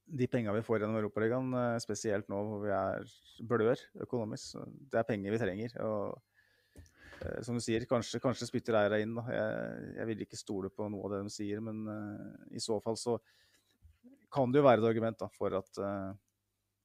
de 0.07 0.27
penga 0.31 0.53
vi 0.55 0.63
får 0.63 0.81
gjennom 0.81 0.99
Europaligaen, 1.01 1.51
eh, 1.53 1.79
spesielt 1.83 2.29
nå 2.31 2.43
hvor 2.47 2.63
vi 2.63 2.73
er 2.75 3.07
blør 3.47 3.81
økonomisk, 4.05 4.61
det 4.91 5.01
er 5.01 5.07
penger 5.07 5.35
vi 5.35 5.43
trenger. 5.43 5.77
og 5.83 6.21
som 7.41 7.57
du 7.57 7.61
sier, 7.63 7.81
kanskje, 7.89 8.19
kanskje 8.21 8.45
spytter 8.45 8.75
Eira 8.77 8.99
inn. 9.01 9.15
Da. 9.17 9.23
Jeg, 9.33 9.93
jeg 9.97 10.07
vil 10.11 10.19
ikke 10.27 10.37
stole 10.37 10.69
på 10.69 10.85
noe 10.91 11.07
av 11.07 11.15
det 11.15 11.21
de 11.25 11.33
sier, 11.33 11.61
men 11.65 11.79
uh, 11.89 12.35
i 12.53 12.61
så 12.61 12.77
fall 12.83 12.97
så 12.99 13.15
kan 14.31 14.51
det 14.51 14.59
jo 14.61 14.65
være 14.67 14.83
et 14.83 14.89
argument 14.89 15.17
da, 15.19 15.27
for 15.33 15.53
at 15.57 15.77
uh, 15.79 16.13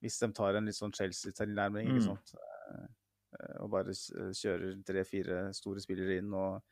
hvis 0.02 0.18
de 0.22 0.32
tar 0.34 0.54
en 0.58 0.66
litt 0.66 0.74
sånn 0.78 0.92
Chelsea-tilnærming, 0.94 1.88
ikke 1.92 2.02
Mm. 2.02 2.08
sant, 2.08 2.34
eh, 2.34 2.86
eh, 3.38 3.56
og 3.62 3.70
bare 3.70 3.92
kjører 3.94 4.84
tre-fire 4.84 5.52
store 5.54 5.80
spillere 5.80 6.18
inn 6.18 6.32
og 6.34 6.62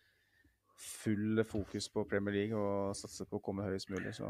full 0.81 1.43
fokus 1.45 1.89
på 1.93 2.07
Premier 2.09 2.35
League 2.35 2.57
og 2.57 2.95
satser 2.97 3.27
på 3.29 3.39
å 3.39 3.43
komme 3.45 3.63
høyest 3.67 3.91
mulig, 3.93 4.15
så 4.17 4.27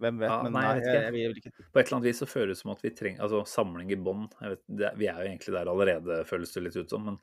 hvem 0.00 0.18
vet. 0.18 0.28
Ja, 0.30 0.42
men 0.42 0.52
nei, 0.52 0.62
nei, 0.62 0.74
jeg 0.80 0.84
jeg, 0.86 1.02
jeg, 1.02 1.12
vil- 1.12 1.36
ikke 1.40 1.52
På 1.72 1.78
et 1.80 1.86
eller 1.86 1.96
annet 1.98 2.08
vis 2.08 2.18
så 2.22 2.26
føles 2.28 2.56
det 2.58 2.62
som 2.62 2.70
at 2.72 2.82
vi 2.82 2.90
trenger 2.90 3.20
altså 3.22 3.42
samling 3.46 3.90
i 3.92 3.96
det- 3.96 4.96
Vi 4.98 5.06
er 5.06 5.18
jo 5.22 5.28
egentlig 5.30 5.52
der 5.52 5.66
allerede, 5.70 6.24
føles 6.26 6.52
det 6.52 6.62
litt 6.64 6.76
ut 6.76 6.90
som. 6.90 7.04
Men 7.04 7.18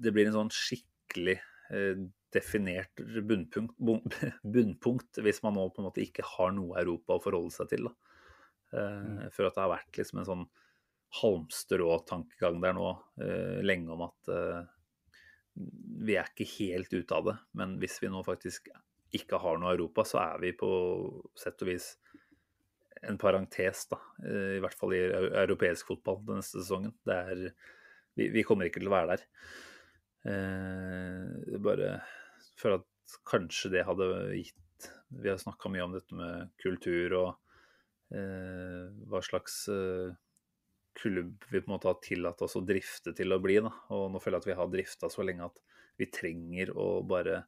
det 0.00 0.12
blir 0.12 0.26
en 0.26 0.32
sånn 0.34 0.50
skikkelig 0.50 1.38
eh, 1.70 1.94
definert 2.34 3.00
bunnpunkt, 3.24 3.76
bunnpunkt 4.54 5.20
hvis 5.24 5.42
man 5.44 5.56
nå 5.56 5.68
på 5.72 5.82
en 5.82 5.88
måte 5.88 6.04
ikke 6.04 6.26
har 6.36 6.54
noe 6.56 6.78
Europa 6.80 7.16
å 7.16 7.22
forholde 7.24 7.54
seg 7.54 7.70
til. 7.72 7.88
Da. 7.88 8.16
Eh, 8.78 9.28
Jeg 9.28 9.34
at 9.50 9.54
det 9.58 9.62
har 9.62 9.74
vært 9.74 10.00
liksom 10.00 10.22
en 10.22 10.28
sånn 10.28 10.48
halmstrå-tankegang 11.22 12.58
der 12.60 12.74
nå 12.76 12.90
eh, 13.24 13.60
lenge 13.64 13.94
om 13.94 14.04
at 14.10 14.32
eh, 14.32 14.66
vi 16.04 16.18
er 16.20 16.28
ikke 16.28 16.50
helt 16.58 16.92
ute 16.92 17.16
av 17.16 17.30
det. 17.30 17.38
Men 17.58 17.78
hvis 17.80 17.96
vi 18.02 18.12
nå 18.12 18.20
faktisk 18.26 18.68
ikke 19.16 19.40
har 19.40 19.56
noe 19.58 19.72
Europa, 19.72 20.04
så 20.04 20.20
er 20.20 20.44
vi 20.44 20.52
på 20.56 20.68
sett 21.38 21.64
og 21.64 21.70
vis 21.70 21.94
en 23.08 23.16
parentes, 23.18 23.86
da. 23.88 23.96
I 24.26 24.58
hvert 24.60 24.76
fall 24.76 24.92
i 24.96 25.00
europeisk 25.06 25.92
fotball 25.92 26.18
den 26.26 26.40
neste 26.40 26.60
sesongen. 26.60 26.92
Det 27.06 27.14
er, 27.14 27.42
vi, 28.18 28.26
vi 28.34 28.42
kommer 28.46 28.68
ikke 28.68 28.82
til 28.82 28.90
å 28.90 28.94
være 28.94 29.14
der. 29.16 29.24
Eh, 30.28 31.58
bare 31.62 31.92
for 32.58 32.78
at 32.78 33.18
kanskje 33.28 33.72
det 33.76 33.86
hadde 33.88 34.08
gitt 34.36 34.88
Vi 35.08 35.30
har 35.30 35.38
snakka 35.40 35.70
mye 35.72 35.84
om 35.86 35.94
dette 35.96 36.14
med 36.14 36.50
kultur 36.62 37.14
og 37.18 37.28
eh, 38.14 38.90
hva 39.08 39.22
slags 39.24 39.62
eh, 39.72 40.12
klubb 40.98 41.46
vi 41.48 41.62
på 41.62 41.70
en 41.70 41.74
måte 41.74 41.88
har 41.88 42.00
tillatt 42.04 42.42
oss 42.44 42.56
å 42.58 42.64
drifte 42.66 43.14
til 43.16 43.32
å 43.34 43.40
bli. 43.42 43.58
Da. 43.64 43.72
Og 43.94 44.08
nå 44.12 44.20
føler 44.22 44.38
jeg 44.38 44.44
at 44.44 44.50
vi 44.50 44.58
har 44.60 44.72
drifta 44.72 45.10
så 45.10 45.24
lenge 45.26 45.48
at 45.48 45.60
vi 45.98 46.10
trenger 46.12 46.74
å 46.76 46.88
bare 47.06 47.42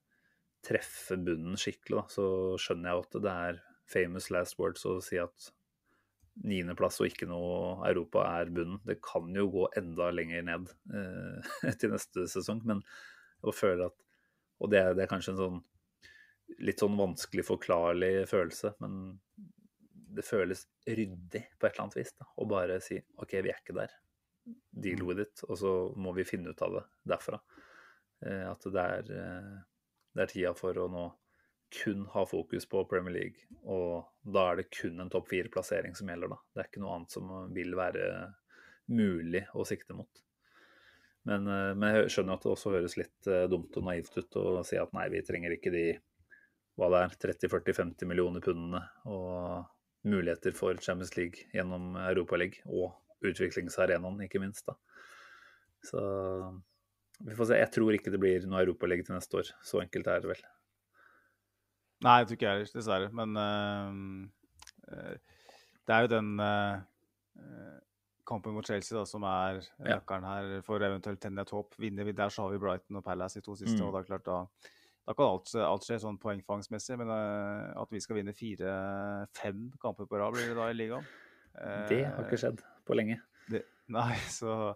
treffe 0.67 1.19
bunnen 1.21 1.59
skikkelig. 1.61 2.01
Da. 2.01 2.05
Så 2.17 2.27
skjønner 2.63 2.93
jeg 2.93 3.05
at 3.05 3.19
det 3.27 3.37
er 3.47 3.63
famous 3.91 4.31
last 4.33 4.59
words 4.61 4.87
å 4.89 4.99
si 5.05 5.19
at 5.21 5.51
niendeplass 6.47 7.01
og 7.03 7.11
ikke 7.11 7.29
noe 7.29 7.81
Europa 7.89 8.25
er 8.39 8.53
bunnen. 8.55 8.81
Det 8.87 9.01
kan 9.05 9.29
jo 9.37 9.49
gå 9.53 9.67
enda 9.79 10.11
lenger 10.15 10.47
ned 10.47 10.71
eh, 10.95 11.75
til 11.81 11.95
neste 11.95 12.27
sesong, 12.31 12.63
men 12.69 12.85
jeg 13.45 13.57
føler 13.57 13.89
at 13.91 13.99
Og 14.61 14.71
det, 14.73 14.83
det 14.97 15.05
er 15.05 15.11
kanskje 15.11 15.35
en 15.35 15.41
sånn 15.41 15.61
litt 16.59 16.83
sånn 16.83 16.99
vanskelig 16.99 17.45
forklarlig 17.47 18.27
følelse, 18.29 18.75
men 18.83 18.97
det 20.11 20.25
føles 20.27 20.65
ryddig 20.87 21.45
på 21.59 21.67
et 21.67 21.73
eller 21.73 21.85
annet 21.85 21.99
vis. 22.01 22.13
Da, 22.19 22.27
å 22.35 22.47
bare 22.51 22.81
si 22.83 22.99
OK, 23.23 23.37
vi 23.39 23.53
er 23.53 23.61
ikke 23.61 23.77
der. 23.77 23.95
Deal 24.71 25.05
with 25.07 25.23
it. 25.23 25.45
Og 25.47 25.59
så 25.61 25.73
må 26.01 26.15
vi 26.17 26.27
finne 26.27 26.51
ut 26.51 26.63
av 26.67 26.75
det 26.75 26.85
derfra. 27.13 27.39
Eh, 28.27 28.47
at 28.51 28.67
det 28.67 28.87
er, 28.97 29.13
eh, 29.21 29.53
det 30.17 30.25
er 30.25 30.33
tida 30.33 30.55
for 30.59 30.77
å 30.77 30.89
nå 30.91 31.07
kun 31.71 32.03
ha 32.11 32.25
fokus 32.27 32.67
på 32.67 32.83
Premier 32.91 33.15
League. 33.15 33.47
Og 33.63 34.03
da 34.27 34.49
er 34.51 34.61
det 34.61 34.73
kun 34.75 34.99
en 35.01 35.13
topp 35.13 35.31
fire-plassering 35.31 35.95
som 35.95 36.11
gjelder, 36.11 36.33
da. 36.35 36.41
Det 36.51 36.65
er 36.65 36.71
ikke 36.73 36.83
noe 36.83 36.97
annet 36.99 37.15
som 37.15 37.31
vil 37.55 37.77
være 37.79 38.09
mulig 38.91 39.45
å 39.55 39.67
sikte 39.69 39.95
mot. 39.95 40.25
Men, 41.29 41.47
eh, 41.47 41.73
men 41.77 41.97
jeg 41.97 42.13
skjønner 42.15 42.39
at 42.39 42.47
det 42.47 42.53
også 42.55 42.73
høres 42.75 42.97
litt 42.97 43.29
eh, 43.29 43.49
dumt 43.51 43.77
og 43.77 43.87
naivt 43.87 44.17
ut 44.17 44.39
å 44.41 44.63
si 44.67 44.79
at 44.81 44.95
nei, 44.97 45.09
vi 45.13 45.25
trenger 45.27 45.57
ikke 45.57 45.73
de 45.75 45.85
hva 46.81 46.89
det 46.95 47.03
er, 47.05 47.17
30-40-50 47.27 48.09
millioner 48.09 48.45
pundene 48.45 48.81
og 49.11 49.67
muligheter 50.09 50.55
for 50.57 50.79
Champions 50.81 51.13
League 51.19 51.51
gjennom 51.53 51.93
Europaligaen 52.07 52.73
og 52.73 53.27
utviklingsarenaen, 53.27 54.23
ikke 54.25 54.41
minst. 54.41 54.65
da. 54.71 54.79
Så 55.85 56.01
Vi 57.21 57.37
får 57.37 57.51
se. 57.51 57.59
Jeg 57.61 57.73
tror 57.75 57.93
ikke 57.93 58.13
det 58.15 58.21
blir 58.23 58.47
noe 58.49 58.63
europaliga 58.63 59.05
til 59.05 59.13
neste 59.13 59.37
år. 59.37 59.51
Så 59.61 59.83
enkelt 59.83 60.07
er 60.09 60.23
det 60.25 60.31
vel. 60.31 60.41
Nei, 62.01 62.15
jeg 62.23 62.29
tror 62.31 62.39
ikke 62.39 62.47
jeg 62.47 62.55
heller, 62.55 62.71
dessverre. 62.79 63.11
Men 63.13 63.37
uh, 63.37 65.13
det 65.85 65.97
er 65.97 66.07
jo 66.07 66.13
den 66.15 66.31
uh, 66.41 66.81
kampen 68.27 68.55
mot 68.57 68.67
Chelsea 68.67 68.97
da, 68.97 69.05
som 69.09 69.25
er 69.29 69.63
nøkkelen 69.85 70.27
her 70.29 70.67
for 70.67 70.83
eventuelt 70.87 71.21
tenne 71.23 71.45
et 71.47 71.55
håp. 71.55 71.75
Vinner 71.81 72.09
vi 72.09 72.17
der, 72.17 72.33
så 72.33 72.45
har 72.47 72.55
vi 72.55 72.61
Brighton 72.63 73.01
og 73.01 73.07
Palace 73.07 73.41
i 73.41 73.47
to 73.47 73.57
siste. 73.59 73.79
Mm. 73.81 73.89
og 73.89 73.97
da, 73.97 74.05
klart, 74.07 74.27
da, 74.29 74.71
da 75.09 75.17
kan 75.17 75.33
alt, 75.35 75.55
alt, 75.67 75.87
skje 75.89 76.01
sånn 76.05 76.21
poengfangsmessig. 76.23 76.99
Men 77.01 77.13
at 77.13 77.93
vi 77.95 78.03
skal 78.03 78.21
vinne 78.21 78.37
fire-fem 78.37 79.69
kamper 79.83 80.11
på 80.11 80.21
rad, 80.21 80.37
blir 80.37 80.53
det 80.53 80.59
da 80.59 80.71
i 80.71 80.79
ligaen? 80.79 81.11
det 81.91 82.05
har 82.07 82.25
ikke 82.25 82.39
skjedd 82.39 82.61
på 82.87 82.97
lenge. 82.97 83.19
Det, 83.51 83.65
nei, 83.91 84.15
så 84.31 84.75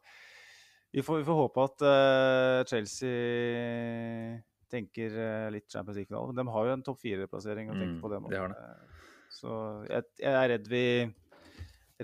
vi 0.95 1.03
får, 1.03 1.17
vi 1.19 1.25
får 1.27 1.39
håpe 1.39 1.63
at 1.67 1.83
uh, 1.83 2.61
Chelsea 2.71 4.37
tenker 4.71 5.17
uh, 5.19 5.49
litt 5.51 5.67
Champions 5.67 5.99
League-finale. 5.99 6.35
De 6.39 6.45
har 6.55 6.69
jo 6.69 6.75
en 6.77 6.85
topp 6.87 7.01
fire-plassering 7.03 7.73
å 7.73 7.75
tenke 7.75 7.97
Mm, 7.97 8.03
på, 8.03 8.11
det. 8.13 8.21
Man. 8.23 8.31
Det 8.31 8.39
har 8.39 8.53
det. 8.53 8.61
Uh, 8.63 9.09
så 9.35 9.55
jeg, 9.89 10.07
jeg, 10.21 10.31
er 10.31 10.49
redd 10.53 10.69
vi, 10.71 10.85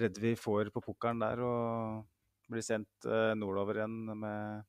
redd 0.01 0.18
vi 0.22 0.35
får 0.39 0.70
på 0.74 0.82
pukkelen 0.85 1.20
der 1.22 1.43
og 1.44 2.51
blir 2.51 2.64
sendt 2.66 3.06
nordover 3.39 3.78
igjen 3.78 3.98
med 4.18 4.64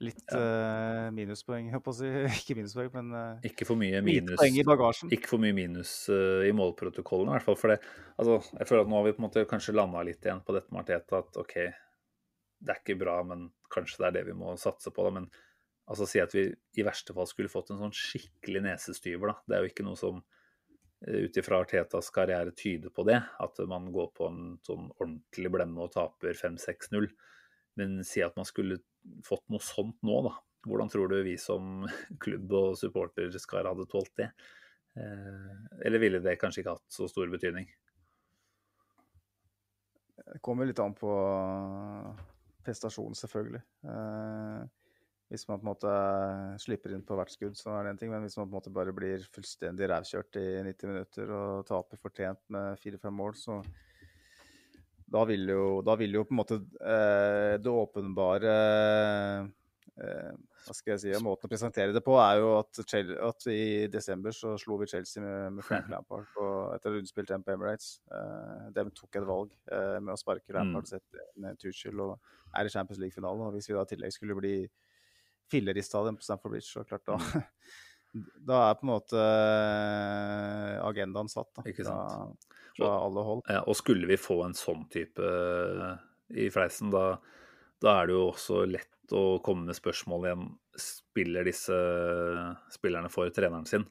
litt 0.00 0.20
Ja. 0.30 1.08
minuspoeng, 1.10 1.72
jeg 1.72 1.82
på 1.82 1.90
å 1.90 1.96
si. 1.98 2.06
Ikke 2.38 2.54
minuspoeng, 2.54 2.92
men 2.94 3.40
Ikke 3.48 3.66
for 3.66 3.80
mye 3.80 3.98
minus, 4.04 4.38
poeng 4.38 4.58
i 4.60 4.64
bagasjen. 4.66 5.10
ikke 5.14 5.30
for 5.32 5.42
mye 5.42 5.56
minus 5.56 5.94
i 6.46 6.52
målprotokollen, 6.54 7.32
i 7.32 7.34
hvert 7.34 7.46
fall. 7.48 7.58
For 7.58 7.72
det, 7.74 7.80
altså, 8.14 8.38
jeg 8.60 8.68
føler 8.70 8.84
at 8.86 8.92
nå 8.92 9.00
har 9.00 9.08
vi 9.08 9.16
på 9.16 9.22
en 9.24 9.26
måte 9.26 9.44
kanskje 9.50 9.74
landa 9.74 10.04
litt 10.06 10.22
igjen 10.22 10.44
på 10.46 10.54
dette 10.54 10.70
med 10.70 10.84
Arteta, 10.84 11.24
at 11.24 11.40
OK, 11.42 11.56
det 12.62 12.74
er 12.74 12.80
ikke 12.84 12.98
bra, 13.00 13.18
men 13.26 13.48
kanskje 13.74 14.04
det 14.04 14.08
er 14.12 14.16
det 14.20 14.26
vi 14.30 14.38
må 14.38 14.54
satse 14.60 14.92
på. 14.94 15.02
da, 15.08 15.10
Men 15.18 15.26
altså 15.90 16.06
si 16.06 16.22
at 16.22 16.34
vi 16.36 16.46
i 16.78 16.86
verste 16.86 17.14
fall 17.16 17.26
skulle 17.30 17.50
fått 17.50 17.74
en 17.74 17.82
sånn 17.82 17.94
skikkelig 17.96 18.62
nesestyver, 18.70 19.34
da. 19.34 19.36
Det 19.50 19.58
er 19.58 19.66
jo 19.66 19.72
ikke 19.74 19.86
noe 19.88 19.98
som 19.98 20.22
ut 21.06 21.36
ifra 21.36 21.60
Artetas 21.62 22.10
karriere 22.10 22.50
tyder 22.56 22.90
på 22.90 23.04
det, 23.06 23.20
at 23.38 23.60
man 23.70 23.90
går 23.94 24.10
på 24.16 24.28
en 24.28 24.42
sånn 24.66 24.88
ordentlig 24.98 25.52
blemme 25.54 25.84
og 25.84 25.92
taper 25.94 26.34
5-6-0. 26.34 27.06
Men 27.78 28.00
si 28.06 28.22
at 28.24 28.36
man 28.38 28.48
skulle 28.48 28.80
fått 29.26 29.44
noe 29.52 29.62
sånt 29.62 29.98
nå, 30.02 30.20
da. 30.26 30.34
Hvordan 30.66 30.90
tror 30.90 31.12
du 31.12 31.20
vi 31.22 31.36
som 31.38 31.86
klubb 32.24 32.54
og 32.58 32.78
supporterskar 32.80 33.68
hadde 33.70 33.86
tålt 33.90 34.14
det? 34.18 34.32
Eh, 34.98 35.52
eller 35.86 36.02
ville 36.02 36.22
det 36.24 36.38
kanskje 36.40 36.64
ikke 36.64 36.74
hatt 36.74 36.98
så 36.98 37.06
stor 37.10 37.30
betydning? 37.30 37.68
Det 40.18 40.42
kommer 40.44 40.66
litt 40.68 40.80
an 40.82 40.96
på 40.98 41.12
prestasjonen, 42.66 43.16
selvfølgelig. 43.16 43.62
Hvis 45.28 45.44
man 45.48 45.60
på 45.60 45.66
en 45.66 45.68
måte 45.68 45.94
slipper 46.62 46.94
inn 46.96 47.04
på 47.04 47.16
hvert 47.18 47.32
skudd, 47.34 47.56
så 47.58 47.74
er 47.76 47.84
det 47.84 47.90
en 47.92 48.00
ting. 48.00 48.12
Men 48.12 48.24
hvis 48.24 48.38
man 48.40 48.46
på 48.48 48.54
en 48.54 48.56
måte 48.56 48.72
bare 48.72 48.94
blir 48.96 49.26
fullstendig 49.34 49.90
rævkjørt 49.90 50.40
i 50.40 50.46
90 50.64 50.88
minutter 50.88 51.32
og 51.36 51.66
taper 51.68 52.00
fortjent 52.00 52.40
med 52.54 52.80
fire-fem 52.80 53.12
mål, 53.12 53.36
så 53.36 53.58
da 55.08 55.24
vil 55.28 55.48
jo, 55.48 55.64
da 55.84 55.96
vil 56.00 56.16
jo 56.18 56.24
på 56.28 56.34
en 56.34 56.40
måte 56.42 56.58
eh, 56.84 57.54
det 57.60 57.72
åpenbare 57.72 58.56
eh, 59.96 60.32
Hva 60.66 60.74
skal 60.76 60.92
jeg 60.94 61.00
si 61.00 61.22
Måten 61.24 61.48
å 61.48 61.52
presentere 61.52 61.94
det 61.96 62.02
på 62.04 62.18
er 62.20 62.42
jo 62.42 62.50
at, 62.58 62.82
at 63.30 63.46
i 63.52 63.86
desember 63.92 64.36
så 64.36 64.52
slo 64.60 64.76
vi 64.82 64.90
Chelsea 64.90 65.24
med, 65.24 65.56
med 65.56 65.64
Frank 65.64 65.88
Lampard 65.92 66.28
på, 66.34 66.48
etter 66.74 66.96
rundspilt 66.96 67.32
på 67.44 67.54
Emirates. 67.54 67.94
Eh, 68.12 68.68
de 68.76 68.84
tok 68.96 69.20
et 69.20 69.28
valg 69.28 69.56
eh, 69.72 69.96
med 70.00 70.12
å 70.12 70.20
sparke 70.20 70.56
Lampard 70.56 70.84
og 70.84 70.92
sette 70.92 71.30
ned 71.40 71.60
Tuchel 71.60 72.04
og 72.04 72.16
er 72.56 72.68
i 72.68 72.72
Champions 72.72 73.00
League-finalen. 73.00 73.48
Hvis 73.56 73.68
vi 73.70 73.76
da 73.76 73.84
i 73.84 73.92
tillegg 73.94 74.16
skulle 74.16 74.36
bli 74.36 74.54
fillerist 75.50 75.94
av 75.98 76.08
dem 76.08 76.18
på 76.18 76.26
Stamford 76.26 76.54
Bridge, 76.54 76.70
så 76.70 76.84
klart 76.88 77.06
da 77.08 77.18
Da 78.48 78.58
er 78.70 78.76
på 78.78 78.86
en 78.86 78.90
måte 78.90 79.20
eh, 79.20 80.78
agendaen 80.80 81.28
satt 81.28 81.50
da, 81.58 81.64
fra, 81.76 81.96
fra 82.78 82.92
alle 83.04 83.24
hold. 83.26 83.42
Ja, 83.52 83.60
og 83.68 83.76
skulle 83.76 84.08
vi 84.08 84.16
få 84.18 84.40
en 84.46 84.56
sånn 84.56 84.86
type 84.90 85.20
eh, 85.22 85.90
i 86.44 86.48
fleisen, 86.50 86.88
da, 86.94 87.18
da 87.84 87.98
er 88.00 88.08
det 88.08 88.16
jo 88.16 88.22
også 88.30 88.62
lett 88.64 89.12
å 89.14 89.38
komme 89.44 89.68
med 89.68 89.76
spørsmål 89.76 90.24
igjen. 90.24 90.48
Spiller 90.80 91.46
disse 91.48 91.76
spillerne 92.72 93.12
for 93.12 93.28
treneren 93.34 93.68
sin? 93.68 93.84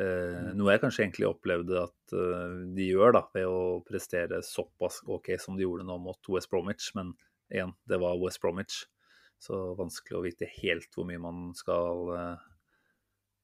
Eh, 0.00 0.52
noe 0.56 0.72
jeg 0.72 0.80
kanskje 0.80 1.02
egentlig 1.04 1.28
opplevde 1.28 1.82
at 1.82 2.14
eh, 2.16 2.56
de 2.76 2.88
gjør, 2.88 3.16
da, 3.18 3.26
ved 3.36 3.48
å 3.48 3.82
prestere 3.84 4.40
såpass 4.46 5.02
OK 5.04 5.34
som 5.40 5.58
de 5.58 5.66
gjorde 5.66 5.84
nå 5.88 5.98
mot 6.00 6.32
West 6.32 6.50
Bromwich. 6.52 6.88
Men 6.96 7.12
igjen, 7.52 7.74
det 7.88 8.00
var 8.00 8.20
West 8.22 8.40
Bromwich, 8.44 8.86
så 9.42 9.58
vanskelig 9.78 10.18
å 10.18 10.24
vite 10.24 10.48
helt 10.60 10.92
hvor 10.94 11.06
mye 11.08 11.20
man 11.22 11.50
skal 11.58 12.12
eh, 12.14 12.44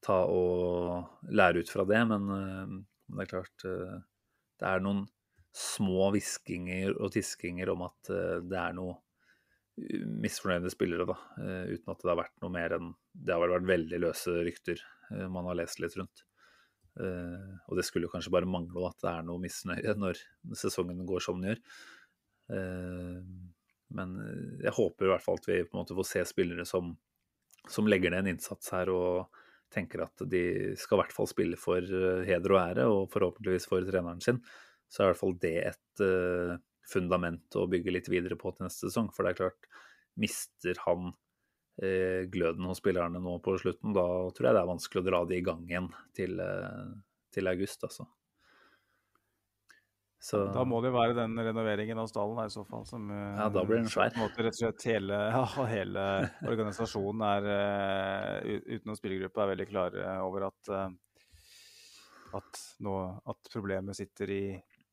ta 0.05 0.19
og 0.31 1.33
lære 1.35 1.65
ut 1.65 1.73
fra 1.73 1.87
det. 1.89 2.03
Men 2.13 2.31
eh, 2.37 2.77
det 3.17 3.25
er 3.25 3.33
klart 3.33 3.67
eh, 3.67 3.99
det 4.59 4.71
er 4.71 4.85
noen 4.85 5.05
små 5.59 6.13
hviskinger 6.15 6.95
og 7.01 7.13
tiskinger 7.17 7.73
om 7.73 7.87
at 7.87 8.11
det 8.47 8.59
er 8.61 8.75
noe 8.77 8.99
misfornøyde 10.23 10.71
spillere, 10.71 11.07
da. 11.07 11.15
uten 11.71 11.93
at 11.93 12.03
det 12.03 12.11
har 12.11 12.19
vært 12.19 12.35
noe 12.43 12.51
mer 12.53 12.75
enn 12.77 12.89
Det 13.15 13.33
har 13.33 13.41
vel 13.43 13.55
vært 13.55 13.69
veldig 13.71 14.01
løse 14.03 14.35
rykter 14.47 14.83
man 15.31 15.47
har 15.49 15.57
lest 15.59 15.81
litt 15.83 15.97
rundt. 15.99 16.25
Og 17.01 17.79
det 17.79 17.87
skulle 17.87 18.11
kanskje 18.13 18.35
bare 18.35 18.51
mangle 18.51 18.91
at 18.91 18.99
det 19.03 19.11
er 19.13 19.27
noe 19.27 19.43
misnøye 19.43 19.95
når 20.03 20.21
sesongen 20.59 21.07
går 21.09 21.25
som 21.25 21.41
den 21.41 21.55
gjør. 21.55 21.63
Eh, 23.89 23.95
men 23.97 24.17
jeg 24.63 24.75
håper 24.77 25.07
i 25.07 25.13
hvert 25.13 25.25
fall 25.25 25.41
at 25.41 25.49
vi 25.49 25.63
på 25.65 25.77
en 25.77 25.83
måte 25.83 25.97
får 25.99 26.09
se 26.11 26.25
spillere 26.29 26.67
som, 26.69 26.95
som 27.69 27.89
legger 27.89 28.13
ned 28.13 28.27
en 28.27 28.35
innsats 28.37 28.73
her 28.75 28.93
og 28.93 29.45
tenker 29.73 30.03
at 30.05 30.25
de 30.31 30.75
skal 30.81 30.97
i 30.97 31.03
hvert 31.03 31.15
fall 31.15 31.29
spille 31.31 31.59
for 31.61 31.85
eh, 31.85 32.25
heder 32.29 32.55
og 32.55 32.61
ære, 32.63 32.89
og 32.89 33.13
forhåpentligvis 33.13 33.69
for 33.69 33.85
treneren 33.85 34.23
sin. 34.25 34.41
Så 34.89 35.03
er 35.03 35.09
i 35.09 35.13
hvert 35.13 35.21
fall 35.21 35.35
det 35.43 35.57
et 35.69 36.01
uh, 36.01 36.55
fundament 36.89 37.57
å 37.61 37.67
bygge 37.69 37.93
litt 37.93 38.07
videre 38.09 38.39
på 38.41 38.55
til 38.55 38.65
neste 38.65 38.89
sesong. 38.89 39.11
For 39.13 39.27
det 39.27 39.35
er 39.35 39.41
klart, 39.43 39.67
mister 40.17 40.81
han 40.87 41.11
uh, 41.13 42.23
gløden 42.33 42.65
hos 42.65 42.81
spillerne 42.81 43.21
nå 43.21 43.35
på 43.45 43.59
slutten, 43.61 43.93
da 43.93 44.07
tror 44.33 44.49
jeg 44.49 44.57
det 44.57 44.63
er 44.63 44.71
vanskelig 44.73 45.03
å 45.03 45.09
dra 45.11 45.21
de 45.29 45.37
i 45.37 45.45
gang 45.45 45.67
igjen 45.69 45.91
til, 46.17 46.41
uh, 46.41 46.97
til 47.37 47.53
august, 47.53 47.85
altså. 47.85 48.09
Så 50.19 50.41
Da 50.51 50.65
må 50.67 50.81
det 50.83 50.91
jo 50.91 50.97
være 50.97 51.15
den 51.15 51.39
renoveringen 51.39 51.99
av 52.03 52.09
stallen 52.11 52.41
i 52.43 52.51
så 52.51 52.65
fall. 52.67 52.85
Som, 52.87 53.07
eh, 53.11 53.37
Ja, 53.39 53.49
da 53.49 53.63
blir 53.65 53.79
den 53.79 53.91
svær. 53.91 54.11
Måte, 54.19 54.43
rett 54.43 54.57
og 54.57 54.61
slett 54.61 54.87
hele, 54.91 55.19
ja, 55.37 55.45
hele 55.71 56.07
organisasjonen 56.43 57.23
er, 57.29 57.51
eh, 57.55 58.57
utenom 58.79 58.99
spillergruppa, 58.99 59.45
er 59.45 59.53
veldig 59.55 59.69
klare 59.71 60.17
over 60.27 60.49
at, 60.49 60.73
eh, 60.75 60.89
at, 62.35 62.63
nå, 62.83 62.95
at 63.31 63.53
problemet 63.53 63.97
sitter 63.97 64.33
i, 64.35 64.43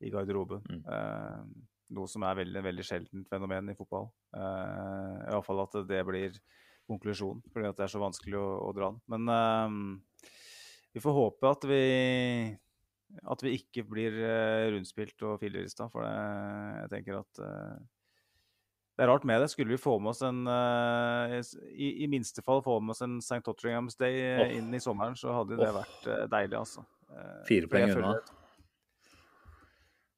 i 0.00 0.12
garderoben. 0.14 0.62
Mm. 0.62 1.50
Noe 1.96 2.10
som 2.10 2.24
er 2.26 2.38
veldig, 2.38 2.62
veldig 2.62 2.84
sjeldent 2.86 3.28
fenomen 3.30 3.70
i 3.70 3.76
fotball. 3.78 4.08
Uh, 4.34 5.20
Iallfall 5.28 5.60
at 5.62 5.76
det 5.86 6.00
blir 6.08 6.38
konklusjonen, 6.88 7.44
fordi 7.52 7.68
at 7.68 7.76
det 7.78 7.84
er 7.86 7.92
så 7.92 8.00
vanskelig 8.02 8.40
å, 8.40 8.46
å 8.66 8.72
dra 8.74 8.88
den. 8.90 8.98
Men 9.06 10.00
vi 10.96 11.02
får 11.04 11.14
håpe 11.14 11.52
at 11.52 11.68
vi 11.68 11.82
at 13.26 13.42
vi 13.44 13.56
ikke 13.58 13.84
blir 13.86 14.16
eh, 14.26 14.70
rundspilt 14.74 15.22
og 15.26 15.38
fillerista, 15.42 15.88
for 15.92 16.06
det, 16.06 16.14
jeg 16.82 16.92
tenker 16.92 17.20
at 17.20 17.42
eh, 17.42 17.76
det 18.96 19.04
er 19.04 19.10
rart 19.12 19.26
med 19.28 19.42
det. 19.42 19.50
Skulle 19.52 19.74
vi 19.74 19.80
få 19.80 19.98
med 20.00 20.14
oss 20.14 20.22
en 20.24 20.46
eh, 20.48 21.36
i, 21.74 21.90
I 22.04 22.10
minste 22.10 22.44
fall 22.44 22.64
få 22.64 22.78
med 22.80 22.96
oss 22.96 23.04
en 23.04 23.18
St. 23.20 23.42
Tottenham's 23.44 23.98
Day 24.00 24.16
oh. 24.40 24.56
Inn 24.56 24.72
i 24.74 24.82
sommeren, 24.82 25.18
så 25.18 25.34
hadde 25.36 25.60
det 25.60 25.68
oh. 25.68 25.78
vært 25.82 26.10
deilig, 26.32 26.58
altså. 26.64 26.86
Fire 27.46 27.70
poeng 27.70 27.92
unna. 27.94 28.16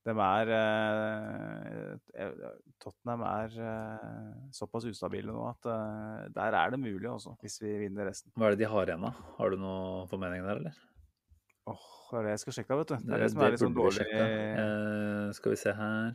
De 0.08 0.14
er 0.24 0.46
Tottenham 2.80 3.26
er 3.28 3.56
såpass 4.56 4.86
ustabile 4.88 5.34
nå 5.34 5.42
at 5.50 5.68
der 6.32 6.56
er 6.56 6.72
det 6.72 6.80
mulig, 6.80 7.10
også, 7.10 7.34
hvis 7.42 7.58
vi 7.60 7.74
vinner 7.82 8.08
resten. 8.08 8.32
Hva 8.38 8.48
er 8.48 8.56
det 8.56 8.62
de 8.62 8.70
har 8.72 8.88
igjen, 8.88 9.04
da? 9.04 9.12
Har 9.36 9.52
du 9.52 9.60
noe 9.60 10.06
formening 10.08 10.46
der, 10.46 10.62
eller? 10.62 10.78
Åh, 11.68 11.86
det 12.10 12.20
er 12.20 12.26
det 12.26 12.34
jeg 12.34 12.42
skal 12.44 12.56
sjekke, 12.58 12.76
vet 12.80 12.92
du. 12.92 12.96
Det 13.04 13.16
er 13.16 13.24
det 13.24 13.30
som 13.32 13.42
er 13.44 13.54
litt 13.54 13.62
sånn 13.62 13.76
dårlig. 13.76 14.06
Eh, 14.18 15.24
skal 15.36 15.54
vi 15.54 15.58
se 15.60 15.74
her. 15.76 16.12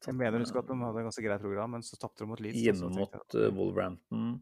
Jeg 0.00 0.16
mener 0.16 0.38
å 0.38 0.44
huske 0.46 0.58
at 0.62 0.70
de 0.70 0.78
hadde 0.80 1.02
et 1.02 1.06
ganske 1.10 1.26
greit 1.26 1.42
program, 1.44 1.76
men 1.76 1.84
så 1.84 1.98
tapte 2.00 2.24
de 2.24 2.30
mot 2.30 2.40
Leeds. 2.40 2.62
Hjemme 2.64 2.88
mot 2.96 3.36
uh, 3.36 3.46
Wolverhampton. 3.52 4.32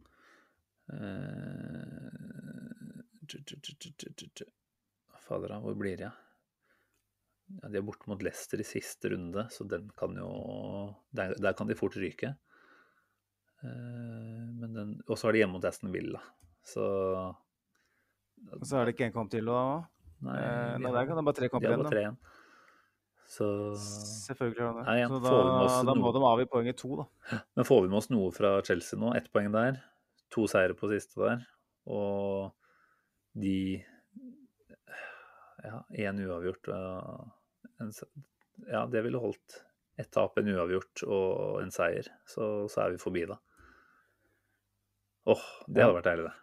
Tju. 3.28 4.46
Fader, 5.26 5.50
da, 5.50 5.58
hvor 5.60 5.74
blir 5.76 6.00
jeg? 6.06 6.14
Ja, 7.58 7.68
de 7.72 7.80
er 7.80 7.84
borte 7.84 8.08
mot 8.08 8.22
Leicester 8.22 8.60
i 8.60 8.66
siste 8.66 9.10
runde, 9.12 9.46
så 9.52 9.64
den 9.68 9.88
kan 9.96 10.16
jo 10.16 10.28
Der, 11.16 11.34
der 11.40 11.56
kan 11.56 11.68
de 11.68 11.76
fort 11.76 11.96
ryke. 11.96 12.34
Men 13.62 14.74
den 14.74 14.96
Og 15.08 15.18
så 15.18 15.28
er 15.28 15.36
de 15.36 15.42
hjemme 15.42 15.56
mot 15.58 15.64
Aston 15.64 15.92
Villa, 15.92 16.20
så 16.62 16.84
Og 18.54 18.66
så 18.68 18.78
er 18.78 18.86
det 18.86 18.94
ikke 18.94 19.08
en 19.08 19.16
kamp 19.16 19.32
til, 19.32 19.48
da? 19.48 19.88
Nei, 20.26 20.34
Eh, 20.38 20.78
nei, 20.82 20.90
der 20.92 21.06
kan 21.06 21.16
det 21.20 21.24
bare 21.28 21.36
tre 21.38 21.48
kamper 21.52 21.68
igjen. 21.70 21.92
igjen. 22.00 22.16
Så, 23.28 23.46
Selvfølgelig 23.76 24.64
har 24.64 24.72
de 24.78 24.84
det. 24.86 25.08
Så 25.12 25.18
da, 25.22 25.82
da 25.84 25.94
må 25.94 26.12
de 26.16 26.22
avgi 26.24 26.46
poenget 26.48 26.78
to, 26.80 26.94
da. 26.96 27.04
men 27.56 27.64
får 27.68 27.82
vi 27.84 27.88
med 27.92 27.98
oss 28.00 28.08
noe 28.10 28.30
fra 28.32 28.54
Chelsea 28.64 28.98
nå? 28.98 29.12
Ett 29.18 29.28
poeng 29.34 29.52
der. 29.52 29.82
To 30.34 30.46
seire 30.48 30.74
på 30.76 30.88
siste 30.90 31.20
der. 31.20 31.44
Og 31.86 32.50
de 33.38 33.84
Ja, 35.64 35.82
én 35.92 36.18
uavgjort. 36.24 36.68
En, 37.80 37.92
ja, 38.70 38.86
det 38.86 39.02
ville 39.04 39.20
holdt. 39.20 39.60
Ett 39.98 40.10
tap, 40.14 40.38
en 40.38 40.48
uavgjort 40.54 41.02
og 41.10 41.60
en 41.62 41.70
seier. 41.74 42.06
Så, 42.30 42.68
så 42.70 42.84
er 42.86 42.94
vi 42.94 43.00
forbi, 43.02 43.24
da. 43.26 43.36
Åh, 45.28 45.42
det 45.68 45.82
hadde 45.84 45.96
vært 45.98 46.08
deilig, 46.08 46.28
det. 46.30 46.36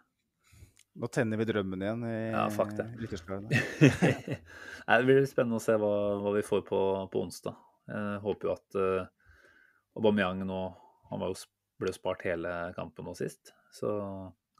Nå 0.96 1.08
tenner 1.12 1.36
vi 1.40 1.44
drømmen 1.48 1.82
igjen 1.84 2.04
i 2.08 2.14
Ja, 2.32 2.46
fuck 2.52 2.72
det. 2.78 2.86
Nei, 4.86 4.96
det 4.96 5.04
blir 5.04 5.26
spennende 5.28 5.60
å 5.60 5.64
se 5.64 5.76
hva, 5.80 5.92
hva 6.22 6.32
vi 6.36 6.44
får 6.46 6.62
på, 6.68 6.80
på 7.12 7.22
onsdag. 7.26 7.58
Jeg 7.90 8.22
håper 8.24 8.48
jo 8.48 8.54
at 8.54 8.78
uh, 8.80 9.10
Aubameyang 9.96 10.40
nå 10.48 10.60
Han 11.10 11.22
var 11.22 11.30
jo, 11.30 11.36
ble 11.78 11.92
jo 11.92 11.98
spart 11.98 12.24
hele 12.26 12.52
kampen 12.78 13.06
nå 13.06 13.14
sist. 13.18 13.52
Så 13.76 13.90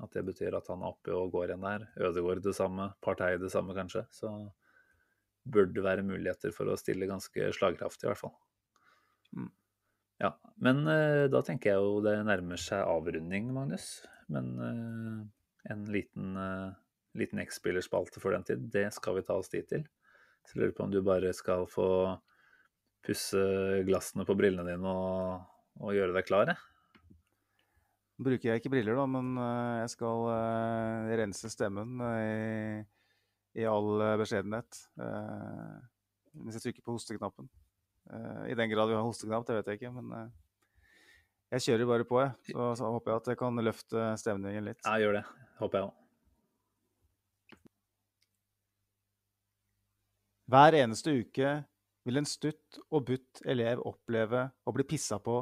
at 0.03 0.13
det 0.13 0.27
betyr 0.27 0.55
at 0.59 0.69
han 0.69 0.85
er 0.85 0.93
oppe 0.93 1.15
og 1.17 1.33
går 1.33 1.51
igjen 1.51 1.65
der. 1.65 1.87
Ødegaard 2.05 2.45
det 2.45 2.55
samme. 2.57 2.91
Partei 3.03 3.33
det 3.41 3.51
samme, 3.53 3.75
kanskje. 3.77 4.05
Så 4.13 4.31
burde 5.47 5.73
det 5.79 5.87
være 5.87 6.05
muligheter 6.07 6.53
for 6.55 6.69
å 6.69 6.77
stille 6.79 7.09
ganske 7.09 7.49
slagkraftig, 7.57 8.05
i 8.05 8.11
hvert 8.11 8.21
fall. 8.21 8.35
Mm. 9.33 9.49
Ja, 10.21 10.35
Men 10.63 10.85
uh, 10.85 11.25
da 11.33 11.41
tenker 11.45 11.73
jeg 11.73 11.81
jo 11.81 12.05
det 12.05 12.19
nærmer 12.29 12.61
seg 12.61 12.85
avrunding, 12.85 13.49
Magnus. 13.57 13.89
Men 14.33 14.47
eh, 14.59 15.19
en 15.73 15.83
liten, 15.93 16.37
uh, 16.39 16.71
liten 17.19 17.43
X-spillerspalte 17.43 18.23
før 18.23 18.37
den 18.37 18.47
tid, 18.49 18.69
det 18.73 18.89
skal 18.95 19.19
vi 19.19 19.27
ta 19.27 19.39
oss 19.41 19.53
tid 19.53 19.69
til. 19.71 19.85
Så 20.47 20.55
jeg 20.55 20.63
lurer 20.63 20.77
på 20.79 20.87
om 20.87 20.95
du 20.95 21.01
bare 21.03 21.33
skal 21.35 21.67
få 21.71 21.89
pusse 23.07 23.43
glassene 23.87 24.27
på 24.27 24.35
brillene 24.39 24.67
dine 24.67 24.91
og, 24.91 25.45
og 25.83 25.95
gjøre 25.95 26.15
deg 26.17 26.27
klar, 26.27 26.51
jeg. 26.51 26.59
Bruker 28.17 28.49
jeg 28.49 28.63
ikke 28.63 28.73
briller, 28.73 28.97
da, 28.97 29.05
men 29.11 29.35
eh, 29.37 29.75
jeg 29.83 29.91
skal 29.93 30.23
eh, 30.33 31.11
rense 31.21 31.51
stemmen 31.53 32.01
eh, 32.01 32.81
i, 32.81 33.61
i 33.61 33.67
all 33.69 34.01
eh, 34.01 34.15
beskjedenhet. 34.23 34.79
Hvis 34.97 36.57
jeg 36.57 36.65
trykker 36.65 36.87
på 36.87 36.97
hosteknappen. 36.97 37.51
Eh, 38.09 38.43
I 38.55 38.57
den 38.57 38.73
grad 38.73 38.89
vi 38.89 38.97
har 38.97 39.05
hosteknapp, 39.05 39.45
det 39.51 39.59
vet 39.59 39.69
jeg 39.69 39.83
ikke, 39.83 39.93
men 39.99 40.15
eh, 40.17 40.31
jeg 41.57 41.67
kjører 41.69 41.91
bare 41.93 42.09
på, 42.09 42.23
jeg. 42.25 42.55
Så, 42.55 42.71
så 42.81 42.95
håper 42.97 43.13
jeg 43.13 43.23
at 43.23 43.31
jeg 43.35 43.41
kan 43.45 43.67
løfte 43.69 44.09
stemningen 44.25 44.67
litt. 44.71 44.81
Ja, 44.87 44.97
gjør 45.03 45.21
det. 45.21 45.27
Håper 45.61 45.81
jeg 45.81 45.89
òg. 45.89 45.95
Hver 50.47 50.77
eneste 50.79 51.11
uke 51.11 51.53
vil 52.07 52.21
en 52.21 52.29
stutt 52.29 52.79
og 52.87 53.09
butt 53.09 53.41
elev 53.51 53.81
oppleve 53.83 54.45
å 54.63 54.75
bli 54.77 54.85
pissa 54.87 55.19
på 55.19 55.41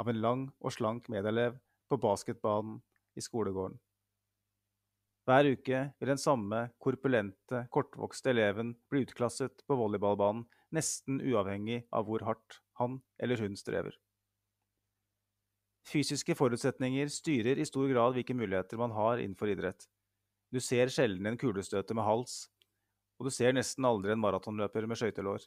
av 0.00 0.08
en 0.08 0.22
lang 0.22 0.46
og 0.62 0.72
slank 0.72 1.10
medelev 1.12 1.58
på 1.90 1.98
basketbanen 2.00 2.78
i 3.16 3.24
skolegården. 3.24 3.76
Hver 5.26 5.50
uke 5.50 5.82
vil 5.98 6.12
den 6.12 6.22
samme 6.22 6.68
korpulente, 6.78 7.66
kortvokste 7.74 8.30
eleven 8.30 8.76
bli 8.88 9.02
utklasset 9.04 9.64
på 9.66 9.76
volleyballbanen 9.76 10.46
nesten 10.76 11.18
uavhengig 11.18 11.82
av 11.90 12.06
hvor 12.06 12.22
hardt 12.24 12.60
han 12.78 13.00
eller 13.18 13.42
hun 13.42 13.58
strever. 13.58 13.92
Fysiske 15.86 16.34
forutsetninger 16.34 17.10
styrer 17.12 17.60
i 17.62 17.66
stor 17.68 17.86
grad 17.92 18.16
hvilke 18.16 18.34
muligheter 18.34 18.80
man 18.80 18.94
har 18.96 19.20
innenfor 19.22 19.52
idrett. 19.52 19.86
Du 20.50 20.58
ser 20.62 20.90
sjelden 20.90 21.28
en 21.30 21.38
kulestøter 21.38 21.94
med 21.94 22.06
hals, 22.06 22.48
og 23.18 23.28
du 23.28 23.34
ser 23.34 23.54
nesten 23.54 23.86
aldri 23.86 24.14
en 24.14 24.22
maratonløper 24.22 24.86
med 24.90 24.98
skøytelår. 24.98 25.46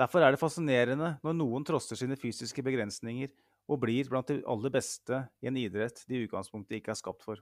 Derfor 0.00 0.24
er 0.24 0.34
det 0.34 0.40
fascinerende 0.40 1.14
når 1.22 1.36
noen 1.38 1.66
trosser 1.68 1.98
sine 2.00 2.16
fysiske 2.18 2.64
begrensninger 2.66 3.30
og 3.70 3.82
blir 3.84 4.08
blant 4.10 4.30
de 4.32 4.40
aller 4.48 4.72
beste 4.74 5.20
i 5.42 5.50
en 5.50 5.58
idrett 5.60 6.02
de 6.08 6.18
i 6.18 6.26
utgangspunktet 6.26 6.80
ikke 6.80 6.94
er 6.94 6.98
skapt 6.98 7.22
for. 7.26 7.38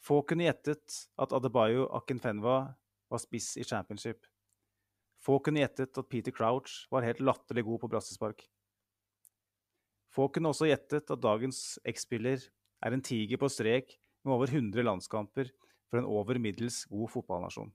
Få 0.00 0.20
kunne 0.24 0.46
gjettet 0.46 1.00
at 1.20 1.34
Adebayo 1.36 1.88
Akinfenwa 1.98 2.60
var 3.10 3.20
spiss 3.20 3.56
i 3.58 3.66
championship. 3.66 4.22
Få 5.20 5.40
kunne 5.44 5.60
gjettet 5.60 5.98
at 5.98 6.08
Peter 6.08 6.32
Crouch 6.32 6.86
var 6.92 7.04
helt 7.04 7.20
latterlig 7.20 7.66
god 7.66 7.82
på 7.82 7.90
brassespark. 7.92 8.46
Få 10.10 10.28
kunne 10.32 10.50
også 10.50 10.68
gjettet 10.70 11.10
at 11.12 11.22
dagens 11.22 11.78
X-spiller 11.86 12.42
er 12.82 12.94
en 12.96 13.04
tiger 13.04 13.38
på 13.38 13.50
strek 13.52 13.94
med 14.24 14.34
over 14.34 14.50
100 14.50 14.82
landskamper 14.86 15.52
for 15.90 16.00
en 16.00 16.08
over 16.08 16.38
middels 16.42 16.82
god 16.90 17.10
fotballnasjon. 17.12 17.70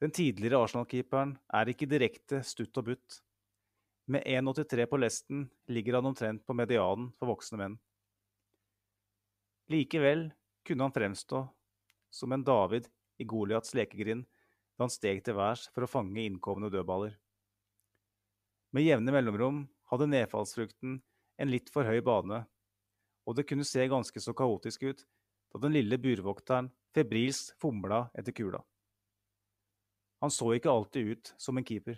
Den 0.00 0.14
tidligere 0.16 0.62
Arsenal-keeperen 0.64 1.34
er 1.52 1.70
ikke 1.70 1.88
direkte 1.90 2.40
stutt 2.46 2.78
og 2.80 2.86
butt. 2.88 3.18
Med 4.10 4.24
1,83 4.24 4.86
på 4.88 4.98
lesten 4.98 5.42
ligger 5.68 5.98
han 5.98 6.08
omtrent 6.08 6.46
på 6.46 6.56
medianen 6.56 7.10
for 7.18 7.30
voksne 7.30 7.60
menn. 7.60 7.76
Likevel 9.70 10.30
kunne 10.66 10.86
han 10.86 10.94
fremstå 10.94 11.42
som 12.10 12.32
en 12.32 12.46
David 12.46 12.88
i 13.20 13.26
Goliats 13.28 13.74
lekegrind 13.76 14.24
da 14.24 14.86
han 14.86 14.94
steg 14.94 15.20
til 15.26 15.36
værs 15.36 15.66
for 15.74 15.84
å 15.84 15.90
fange 15.90 16.24
innkomne 16.24 16.72
dødballer. 16.72 17.12
Med 18.72 18.86
jevne 18.86 19.12
mellomrom 19.14 19.60
hadde 19.90 20.10
nedfallsfrukten 20.10 20.98
en 21.40 21.50
litt 21.50 21.70
for 21.72 21.88
høy 21.88 22.00
bane, 22.04 22.44
og 23.26 23.36
det 23.36 23.46
kunne 23.48 23.66
se 23.66 23.86
ganske 23.90 24.22
så 24.22 24.34
kaotisk 24.36 24.86
ut 24.90 25.06
da 25.50 25.60
den 25.64 25.74
lille 25.74 25.98
burvokteren 25.98 26.70
febrilsk 26.94 27.56
fomla 27.62 28.04
etter 28.18 28.34
kula. 28.34 28.60
Han 30.20 30.32
så 30.32 30.52
ikke 30.54 30.70
alltid 30.70 31.14
ut 31.14 31.34
som 31.40 31.58
en 31.58 31.66
keeper. 31.66 31.96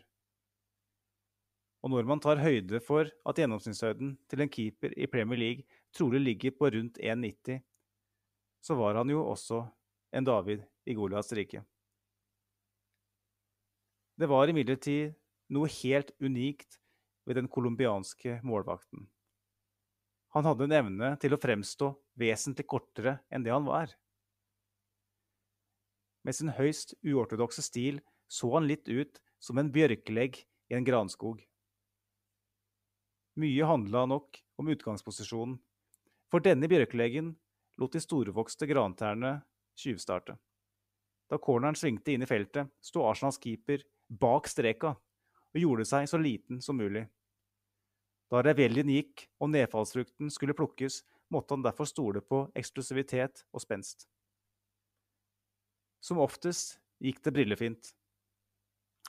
Og 1.82 1.90
når 1.90 2.06
man 2.06 2.20
tar 2.23 2.39
høyde 2.39 2.78
for 2.85 3.09
at 3.27 3.39
gjennomsnittshøyden 3.40 4.14
til 4.31 4.44
en 4.44 4.52
keeper 4.52 4.94
i 4.94 5.09
Premier 5.10 5.40
League 5.40 5.81
trolig 5.94 6.20
ligger 6.23 6.55
på 6.55 6.70
rundt 6.70 7.01
1,90, 7.02 7.59
så 8.62 8.77
var 8.78 9.01
han 9.01 9.10
jo 9.10 9.24
også 9.27 9.64
en 10.14 10.28
David 10.28 10.62
i 10.86 10.94
Goliats 10.94 11.32
rike. 11.35 11.64
Det 14.14 14.28
var 14.31 14.47
imidlertid 14.47 15.16
noe 15.51 15.66
helt 15.82 16.12
unikt 16.23 16.78
ved 17.27 17.39
den 17.39 17.49
colombianske 17.49 18.40
målvakten. 18.47 19.07
Han 20.32 20.47
hadde 20.49 20.65
en 20.65 20.77
evne 20.78 21.11
til 21.20 21.35
å 21.35 21.40
fremstå 21.40 21.90
vesentlig 22.19 22.65
kortere 22.70 23.19
enn 23.28 23.44
det 23.44 23.53
han 23.53 23.66
var. 23.69 23.93
Med 26.24 26.39
sin 26.39 26.53
høyst 26.57 26.94
uortodokse 27.05 27.65
stil 27.65 28.01
så 28.32 28.49
han 28.55 28.69
litt 28.69 28.89
ut 28.89 29.20
som 29.43 29.59
en 29.61 29.73
bjørkelegg 29.74 30.39
i 30.70 30.78
en 30.78 30.86
granskog. 30.86 31.43
Mye 33.43 33.69
handla 33.69 34.07
nok 34.09 34.39
om 34.61 34.70
utgangsposisjonen, 34.73 35.59
for 36.32 36.44
denne 36.44 36.69
bjørkeleggen 36.69 37.35
lot 37.81 37.93
de 37.93 38.01
storvokste 38.01 38.69
grantærne 38.70 39.39
tjuvstarte. 39.77 40.39
Da 41.28 41.39
corneren 41.40 41.77
svingte 41.77 42.12
inn 42.12 42.24
i 42.24 42.28
feltet, 42.28 42.69
sto 42.85 43.05
Arsenals 43.09 43.40
keeper 43.40 43.85
bak 44.09 44.49
streka 44.49 44.94
og 45.53 45.61
gjorde 45.61 45.87
seg 45.89 46.09
så 46.09 46.20
liten 46.20 46.61
som 46.65 46.79
mulig. 46.81 47.05
Da 48.33 48.41
reveljen 48.45 48.89
gikk 48.89 49.27
og 49.43 49.53
nedfallsfrukten 49.53 50.33
skulle 50.33 50.57
plukkes, 50.57 51.03
måtte 51.33 51.57
han 51.57 51.65
derfor 51.65 51.89
stole 51.89 52.23
på 52.24 52.47
eksklusivitet 52.57 53.45
og 53.53 53.65
spenst. 53.65 54.07
Som 56.03 56.20
oftest 56.20 56.79
gikk 57.03 57.20
det 57.24 57.35
brillefint. 57.37 57.93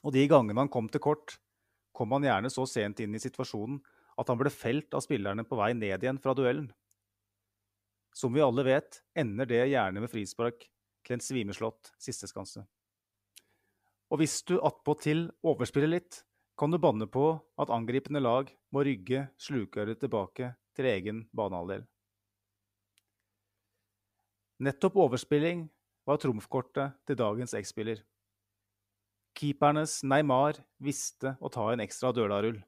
Og 0.04 0.12
de 0.16 0.28
gangene 0.28 0.60
han 0.60 0.72
kom 0.72 0.90
til 0.92 1.04
kort, 1.04 1.38
kom 1.96 2.12
han 2.16 2.28
gjerne 2.28 2.52
så 2.52 2.66
sent 2.68 3.00
inn 3.04 3.16
i 3.16 3.22
situasjonen 3.22 3.80
at 4.20 4.30
han 4.30 4.40
ble 4.40 4.52
felt 4.54 4.94
av 4.94 5.04
spillerne 5.06 5.46
på 5.48 5.58
vei 5.58 5.72
ned 5.78 6.04
igjen 6.04 6.20
fra 6.22 6.36
duellen. 6.38 6.70
Som 8.14 8.36
vi 8.36 8.44
alle 8.46 8.66
vet, 8.68 9.00
ender 9.18 9.50
det 9.50 9.64
gjerne 9.72 10.04
med 10.04 10.12
frispark 10.12 10.68
til 11.04 11.16
en 11.16 11.24
svimeslått 11.24 11.94
sisteskanse. 12.02 12.62
Og 14.14 14.22
hvis 14.22 14.44
du 14.46 14.60
attpåtil 14.62 15.26
overspiller 15.42 15.90
litt, 15.96 16.22
kan 16.60 16.72
du 16.72 16.78
banne 16.78 17.08
på 17.10 17.26
at 17.60 17.72
angripende 17.74 18.22
lag 18.22 18.52
må 18.74 18.84
rygge 18.86 19.26
slukøret 19.42 20.00
tilbake 20.02 20.54
til 20.78 20.90
egen 20.90 21.24
banehalvdel. 21.34 21.86
Nettopp 24.64 24.98
overspilling 25.02 25.66
var 26.08 26.20
trumfkortet 26.22 26.94
til 27.08 27.18
dagens 27.20 27.56
X-spiller. 27.58 28.04
Keepernes 29.34 30.04
Neymar 30.06 30.60
visste 30.84 31.34
å 31.42 31.50
ta 31.52 31.66
en 31.72 31.82
ekstra 31.84 32.14
dølarull. 32.14 32.60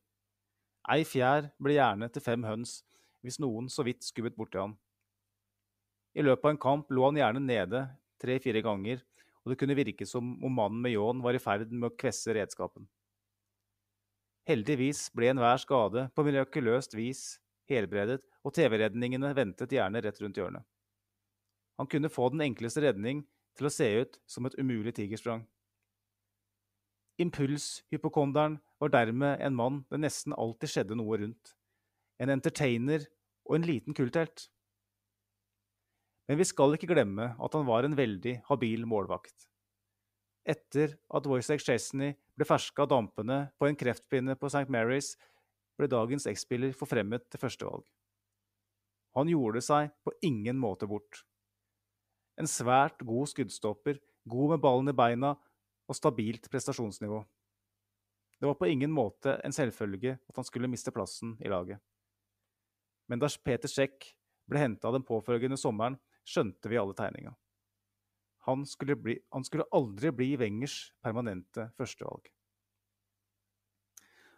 Ei 0.90 1.06
fjær 1.06 1.52
ble 1.62 1.78
gjerne 1.78 2.10
til 2.14 2.26
fem 2.26 2.46
høns 2.46 2.80
hvis 3.26 3.38
noen 3.42 3.70
så 3.72 3.86
vidt 3.86 4.06
skubbet 4.06 4.36
borti 4.38 4.60
han. 4.62 4.76
I 6.16 6.26
løpet 6.26 6.46
av 6.46 6.54
en 6.54 6.62
kamp 6.62 6.92
lå 6.94 7.06
han 7.08 7.18
gjerne 7.20 7.42
nede 7.44 7.86
tre-fire 8.22 8.62
ganger, 8.66 9.02
og 9.44 9.52
det 9.52 9.60
kunne 9.62 9.78
virke 9.78 10.08
som 10.10 10.36
om 10.42 10.54
mannen 10.58 10.82
med 10.82 10.96
ljåen 10.96 11.22
var 11.26 11.38
i 11.38 11.42
ferd 11.42 11.70
med 11.74 11.92
å 11.92 11.96
kvesse 11.98 12.34
redskapen. 12.34 12.88
Heldigvis 14.46 15.08
ble 15.18 15.32
enhver 15.32 15.58
skade 15.58 16.06
på 16.14 16.24
mirakuløst 16.28 16.94
vis 16.94 17.40
helbredet, 17.70 18.22
og 18.46 18.54
TV-redningene 18.54 19.32
ventet 19.34 19.74
gjerne 19.74 20.02
rett 20.06 20.20
rundt 20.22 20.38
hjørnet. 20.38 20.62
Han 21.82 21.90
kunne 21.90 22.12
få 22.14 22.30
den 22.30 22.44
enkleste 22.46 22.84
redning 22.86 23.24
til 23.58 23.68
å 23.68 23.74
se 23.74 23.88
ut 24.04 24.20
som 24.30 24.46
et 24.46 24.58
umulig 24.62 24.94
tigersprang. 25.00 25.42
Impulshypokonderen 27.22 28.60
var 28.84 28.92
dermed 28.94 29.42
en 29.42 29.56
mann 29.56 29.82
det 29.90 30.02
nesten 30.04 30.36
alltid 30.36 30.72
skjedde 30.72 31.00
noe 31.00 31.18
rundt. 31.24 31.56
En 32.22 32.32
entertainer 32.32 33.08
og 33.48 33.58
en 33.58 33.68
liten 33.68 33.98
kulthelt. 33.98 34.50
Men 36.30 36.40
vi 36.40 36.48
skal 36.48 36.76
ikke 36.76 36.90
glemme 36.92 37.32
at 37.34 37.58
han 37.58 37.68
var 37.68 37.86
en 37.88 37.98
veldig 37.98 38.40
habil 38.50 38.86
målvakt. 38.90 39.50
Etter 40.46 40.94
at 41.10 41.26
Wojciech 41.26 41.66
Chesney 41.66 42.14
ble 42.38 42.46
ferska 42.46 42.86
av 42.86 42.92
dampene 42.92 43.40
på 43.58 43.68
en 43.68 43.78
kreftpinne 43.78 44.36
på 44.38 44.50
St. 44.52 44.70
Mary's, 44.70 45.16
ble 45.76 45.90
dagens 45.92 46.28
X-spiller 46.30 46.76
forfremmet 46.78 47.26
til 47.32 47.42
førstevalg. 47.42 47.86
Han 49.16 49.32
gjorde 49.32 49.64
seg 49.64 49.90
på 50.06 50.14
ingen 50.28 50.60
måte 50.60 50.88
bort. 50.92 51.24
En 52.40 52.50
svært 52.52 53.02
god 53.08 53.32
skuddstopper, 53.32 53.98
god 54.28 54.54
med 54.54 54.64
ballen 54.64 54.92
i 54.92 54.96
beina 54.96 55.34
og 55.86 55.98
stabilt 55.98 56.50
prestasjonsnivå. 56.52 57.22
Det 58.40 58.50
var 58.50 58.58
på 58.60 58.68
ingen 58.68 58.92
måte 58.92 59.38
en 59.48 59.56
selvfølge 59.56 60.18
at 60.20 60.38
han 60.38 60.48
skulle 60.48 60.70
miste 60.70 60.92
plassen 60.92 61.38
i 61.40 61.52
laget. 61.52 61.80
Men 63.08 63.22
da 63.22 63.30
Peter 63.42 63.72
Sjekk 63.72 64.10
ble 64.50 64.62
henta 64.62 64.92
den 64.94 65.06
påfølgende 65.08 65.58
sommeren, 65.58 65.98
skjønte 66.26 66.70
vi 66.70 66.78
alle 66.82 66.96
tegninga. 66.98 67.34
Han 68.46 68.66
skulle, 68.70 68.96
bli, 68.96 69.18
han 69.34 69.44
skulle 69.44 69.66
aldri 69.74 70.12
bli 70.14 70.36
Wengers 70.38 70.92
permanente 71.02 71.70
førstevalg. 71.80 72.28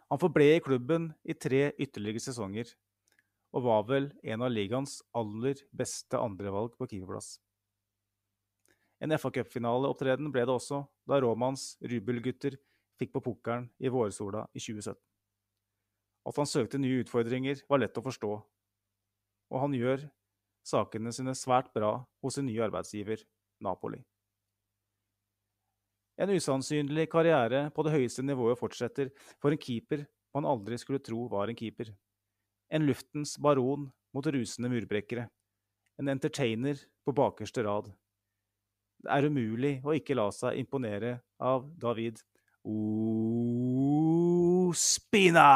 Han 0.08 0.20
forble 0.20 0.46
i 0.54 0.62
klubben 0.64 1.10
i 1.28 1.36
tre 1.36 1.66
ytterligere 1.76 2.22
sesonger, 2.24 2.70
og 3.52 3.64
var 3.66 3.84
vel 3.88 4.08
en 4.24 4.44
av 4.44 4.52
ligaens 4.52 4.98
aller 5.16 5.60
beste 5.76 6.16
andrevalg 6.16 6.72
på 6.80 6.88
keeperplass. 6.88 7.36
En 9.04 9.12
FA 9.20 9.30
Cup-finaleopptreden 9.36 10.32
ble 10.32 10.46
det 10.48 10.54
også 10.56 10.82
da 11.08 11.20
Romans 11.22 11.74
Rubel-gutter 11.84 12.56
fikk 12.98 13.12
på 13.14 13.22
pukkelen 13.28 13.68
i 13.78 13.92
vårsola 13.92 14.46
i 14.56 14.60
2017. 14.60 14.98
At 16.28 16.40
han 16.40 16.48
søkte 16.48 16.80
nye 16.80 17.04
utfordringer, 17.04 17.60
var 17.68 17.80
lett 17.80 18.00
å 18.00 18.04
forstå, 18.04 18.32
og 19.48 19.62
han 19.62 19.76
gjør 19.76 20.08
sakene 20.66 21.12
sine 21.14 21.36
svært 21.38 21.70
bra 21.76 21.92
hos 22.24 22.36
sin 22.36 22.48
nye 22.48 22.64
arbeidsgiver, 22.66 23.22
Napoli. 23.64 24.00
En 26.18 26.30
usannsynlig 26.34 27.06
karriere 27.10 27.68
på 27.74 27.84
det 27.86 27.94
høyeste 27.94 28.24
nivået 28.26 28.58
fortsetter 28.58 29.12
for 29.38 29.54
en 29.54 29.60
keeper 29.62 30.02
man 30.34 30.46
aldri 30.46 30.76
skulle 30.78 31.02
tro 31.02 31.26
var 31.30 31.48
en 31.48 31.56
keeper. 31.56 31.88
En 32.70 32.86
luftens 32.86 33.38
baron 33.40 33.92
mot 34.14 34.26
rusende 34.26 34.68
murbrekkere. 34.70 35.28
En 35.98 36.08
entertainer 36.12 36.76
på 37.06 37.12
bakerste 37.16 37.62
rad. 37.66 37.86
Det 39.02 39.10
er 39.14 39.26
umulig 39.30 39.80
å 39.86 39.94
ikke 39.96 40.14
la 40.18 40.30
seg 40.34 40.58
imponere 40.60 41.20
av 41.38 41.70
David 41.80 42.18
Ospina! 44.68 45.48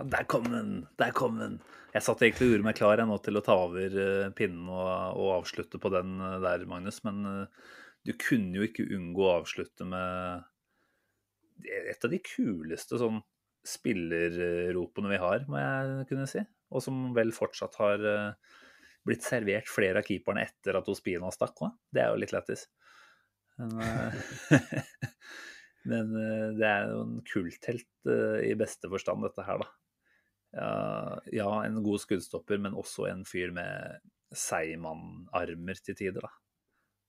Der 0.00 0.24
kom 0.28 0.44
den! 0.50 0.88
Der 0.98 1.12
kom 1.14 1.38
den! 1.38 1.60
Jeg 1.94 2.02
satt 2.02 2.24
egentlig 2.26 2.48
og 2.48 2.52
gjorde 2.56 2.66
meg 2.66 2.78
klar 2.78 2.98
jeg 2.98 3.06
nå 3.06 3.16
til 3.22 3.38
å 3.38 3.42
ta 3.46 3.54
over 3.68 3.96
eh, 4.02 4.32
pinnen 4.34 4.66
og, 4.66 4.88
og 5.20 5.28
avslutte 5.36 5.78
på 5.78 5.92
den 5.94 6.16
eh, 6.18 6.40
der, 6.42 6.64
Magnus. 6.66 6.98
Men 7.06 7.20
eh, 7.30 7.68
du 8.02 8.10
kunne 8.18 8.58
jo 8.58 8.66
ikke 8.66 8.88
unngå 8.96 9.28
å 9.28 9.36
avslutte 9.36 9.86
med 9.86 10.42
et 11.70 12.02
av 12.02 12.10
de 12.10 12.18
kuleste 12.18 12.98
sånn 12.98 13.20
spillerropene 13.64 15.12
vi 15.12 15.20
har, 15.22 15.46
må 15.48 15.60
jeg 15.60 16.08
kunne 16.10 16.26
si. 16.28 16.42
Og 16.74 16.82
som 16.82 16.98
vel 17.16 17.30
fortsatt 17.32 17.78
har 17.78 18.02
blitt 19.06 19.22
servert 19.24 19.70
flere 19.70 20.02
av 20.02 20.08
keeperne 20.08 20.42
etter 20.42 20.76
at 20.76 20.90
Ospina 20.90 21.30
stakk 21.32 21.62
òg. 21.62 21.78
Det 21.94 22.02
er 22.02 22.10
jo 22.10 22.18
litt 22.20 22.34
lættis. 22.34 22.66
Men, 23.62 23.78
men 25.94 26.12
det 26.58 26.68
er 26.68 26.90
jo 26.90 27.06
en 27.06 27.16
kulthelt 27.30 28.12
i 28.42 28.52
beste 28.58 28.90
forstand, 28.90 29.24
dette 29.24 29.46
her, 29.46 29.62
da. 29.62 29.70
Ja, 30.54 31.48
en 31.64 31.80
god 31.82 32.02
skuddstopper, 32.02 32.60
men 32.62 32.76
også 32.78 33.08
en 33.10 33.24
fyr 33.26 33.50
med 33.54 33.98
seigmannarmer 34.34 35.80
til 35.82 35.96
tider, 35.98 36.22
da. 36.22 36.30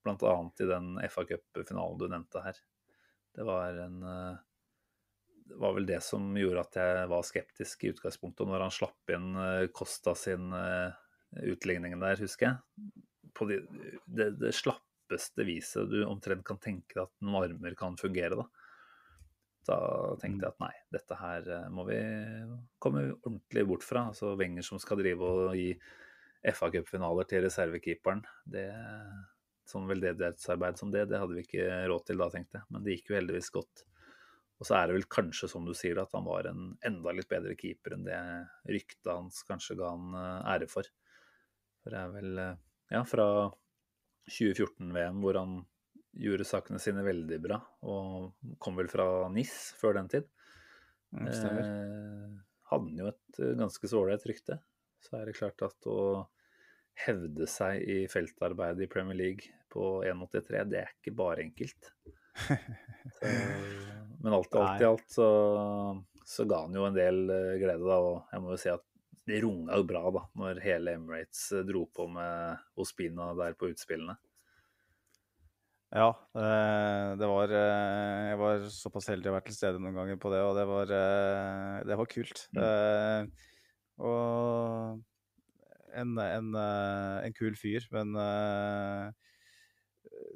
Blant 0.05 0.25
annet 0.25 0.61
i 0.61 0.67
den 0.69 0.89
FA 1.09 1.25
Cup-finalen 1.29 2.01
du 2.01 2.07
nevnte 2.09 2.41
her. 2.45 2.57
Det 3.35 3.45
var 3.45 3.77
en 3.85 3.99
Det 5.45 5.57
var 5.61 5.73
vel 5.77 5.85
det 5.85 6.01
som 6.01 6.31
gjorde 6.37 6.61
at 6.65 6.77
jeg 6.81 7.07
var 7.11 7.25
skeptisk 7.25 7.83
i 7.85 7.91
utgangspunktet. 7.93 8.47
Når 8.49 8.65
han 8.65 8.73
slapp 8.73 9.13
inn 9.13 9.33
Costa 9.77 10.15
sin 10.17 10.49
utligning 11.45 11.99
der, 12.01 12.17
husker 12.21 12.47
jeg. 12.47 12.93
På 13.35 13.45
det, 13.49 13.59
det, 14.05 14.31
det 14.41 14.53
slappeste 14.57 15.45
viset 15.45 15.89
du 15.91 15.99
omtrent 16.05 16.45
kan 16.47 16.57
tenke 16.61 16.95
deg 16.97 17.03
at 17.05 17.13
noen 17.21 17.43
armer 17.49 17.77
kan 17.77 17.97
fungere, 17.99 18.39
da. 18.41 18.64
Da 19.65 19.77
tenkte 20.21 20.45
jeg 20.45 20.53
at 20.53 20.61
nei, 20.61 20.73
dette 20.93 21.17
her 21.17 21.47
må 21.73 21.87
vi 21.87 21.99
komme 22.81 23.07
ordentlig 23.15 23.63
bort 23.69 23.85
fra. 23.85 24.07
Altså 24.11 24.35
Wenger 24.37 24.65
som 24.65 24.81
skal 24.81 25.01
drive 25.01 25.25
og 25.25 25.55
gi 25.57 25.71
FA 26.53 26.69
Cup-finaler 26.73 27.25
til 27.29 27.41
reservekeeperen. 27.47 28.21
Det, 28.53 28.67
sånn 29.65 29.89
veldedighetsarbeid 29.89 30.77
som 30.77 30.93
det, 30.93 31.07
det 31.09 31.19
hadde 31.21 31.37
vi 31.37 31.45
ikke 31.47 31.65
råd 31.89 32.05
til 32.05 32.21
da, 32.21 32.29
tenkte 32.33 32.61
jeg. 32.61 32.69
Men 32.69 32.85
det 32.85 32.97
gikk 32.97 33.11
jo 33.11 33.17
heldigvis 33.17 33.51
godt. 33.55 33.85
Og 34.55 34.69
så 34.69 34.77
er 34.77 34.87
det 34.87 34.99
vel 34.99 35.09
kanskje, 35.11 35.49
som 35.51 35.65
du 35.67 35.73
sier, 35.75 35.99
at 35.99 36.13
han 36.15 36.27
var 36.27 36.47
en 36.47 36.67
enda 36.85 37.11
litt 37.15 37.31
bedre 37.31 37.57
keeper 37.59 37.97
enn 37.97 38.05
det 38.05 38.19
ryktet 38.71 39.11
hans 39.11 39.41
kanskje 39.47 39.75
ga 39.81 39.91
han 39.91 40.15
ære 40.53 40.69
for. 40.71 40.87
For 41.83 41.91
det 41.91 42.03
er 42.03 42.13
vel, 42.13 42.43
ja, 42.93 43.01
fra 43.09 43.27
2014-VM 44.31 45.19
hvor 45.25 45.41
han 45.41 45.57
gjorde 46.15 46.47
sakene 46.47 46.79
sine 46.81 47.03
veldig 47.05 47.39
bra, 47.43 47.59
og 47.87 48.55
kom 48.61 48.77
vel 48.79 48.89
fra 48.91 49.07
NIS 49.33 49.55
før 49.79 49.99
den 49.99 50.11
tid. 50.11 50.29
Eh, 51.15 52.31
hadde 52.71 52.89
han 52.89 52.99
jo 52.99 53.11
et 53.11 53.41
ganske 53.59 53.89
så 53.89 54.01
ålreit 54.01 54.25
rykte. 54.27 54.59
Så 55.03 55.19
er 55.19 55.29
det 55.29 55.37
klart 55.37 55.61
at 55.65 55.89
å 55.89 56.25
hevde 57.05 57.47
seg 57.51 57.83
i 57.83 57.97
feltarbeidet 58.11 58.85
i 58.85 58.91
Premier 58.91 59.17
League 59.19 59.51
på 59.71 59.99
1,83, 60.07 60.63
det 60.71 60.81
er 60.81 60.93
ikke 60.95 61.15
bare 61.15 61.43
enkelt. 61.43 61.91
Så, 63.15 63.29
men 64.23 64.33
alt, 64.33 64.55
alt 64.57 64.81
i 64.81 64.85
alt 64.87 65.11
så, 65.13 65.25
så, 66.25 66.45
ga 66.49 66.63
han 66.63 66.73
jo 66.73 66.87
en 66.87 66.95
del 66.95 67.19
glede, 67.61 67.85
da. 67.85 67.99
Og 68.01 68.31
jeg 68.33 68.41
må 68.41 68.49
jo 68.55 68.57
si 68.59 68.71
at 68.73 68.81
det 69.29 69.37
runga 69.43 69.77
jo 69.77 69.85
bra 69.87 70.01
da, 70.13 70.23
når 70.41 70.61
hele 70.63 70.95
Emirates 70.97 71.43
dro 71.67 71.83
på 71.93 72.07
med 72.09 72.65
Ospina 72.81 73.29
der 73.37 73.53
på 73.57 73.69
utspillene. 73.69 74.17
Ja, 75.95 76.09
det 77.15 77.27
var 77.31 77.51
Jeg 77.55 78.39
var 78.41 78.65
såpass 78.67 79.07
heldig 79.13 79.29
å 79.31 79.35
være 79.37 79.47
til 79.47 79.55
stede 79.55 79.79
noen 79.79 79.95
ganger 79.95 80.17
på 80.19 80.31
det, 80.33 80.41
og 80.43 80.57
det 80.57 80.65
var, 80.67 80.91
det 81.87 81.97
var 82.01 82.09
kult. 82.11 82.41
Mm. 82.57 83.29
Og 84.03 84.99
en, 85.95 86.11
en, 86.19 86.49
en, 86.59 87.35
kul 87.37 87.55
fyr, 87.55 87.87
men 87.95 88.11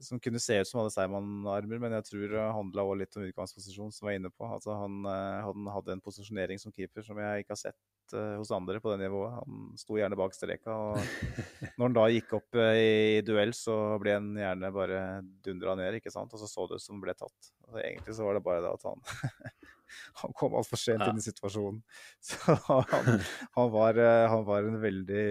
som 0.06 0.20
kunne 0.24 0.42
se 0.42 0.58
ut 0.60 0.70
som 0.70 0.82
hadde 0.82 0.94
Seigmann-armer, 0.96 1.82
men 1.82 1.96
jeg 1.98 2.08
tror 2.10 2.26
det 2.34 2.48
handla 2.58 2.86
òg 2.88 3.00
litt 3.02 3.18
om 3.20 3.28
utgangsposisjon, 3.28 3.94
som 3.96 4.08
jeg 4.08 4.10
var 4.10 4.20
inne 4.20 4.34
på. 4.34 4.48
Altså, 4.48 4.76
han, 4.80 5.00
han 5.46 5.72
hadde 5.76 5.96
en 5.96 6.04
posisjonering 6.04 6.62
som 6.62 6.74
keeper 6.76 7.06
som 7.06 7.20
jeg 7.22 7.44
ikke 7.46 7.56
har 7.56 7.64
sett 7.68 8.16
hos 8.40 8.52
andre 8.56 8.80
på 8.82 8.92
det 8.94 9.04
nivået. 9.04 9.36
Han 9.38 9.74
sto 9.78 9.98
gjerne 10.00 10.18
bak 10.20 10.34
streka. 10.34 10.74
og 10.74 10.98
Når 11.78 11.84
han 11.86 11.98
da 11.98 12.06
gikk 12.10 12.36
opp 12.40 12.60
i 12.60 13.22
duell, 13.26 13.54
så 13.58 13.76
ble 14.02 14.18
han 14.18 14.32
gjerne 14.40 14.72
bare 14.74 15.02
dundra 15.46 15.76
ned, 15.80 16.00
ikke 16.00 16.14
sant? 16.14 16.34
og 16.34 16.42
så 16.42 16.50
så 16.50 16.66
det 16.70 16.80
ut 16.80 16.86
som 16.86 16.98
han 16.98 17.06
ble 17.06 17.18
tatt. 17.18 17.52
Altså, 17.68 17.82
egentlig 17.84 18.18
så 18.18 18.26
var 18.26 18.40
det 18.40 18.46
bare 18.46 18.66
det 18.66 18.74
at 18.74 18.88
han 18.90 19.06
han 20.22 20.34
kom 20.38 20.56
altfor 20.58 20.80
sent 20.80 21.02
ja. 21.02 21.10
inn 21.10 21.22
i 21.22 21.26
situasjonen. 21.26 21.80
Så 22.30 22.58
han, 22.68 23.24
han, 23.56 23.72
var, 23.74 23.98
han 24.30 24.44
var, 24.46 24.68
en 24.68 24.82
veldig 24.82 25.24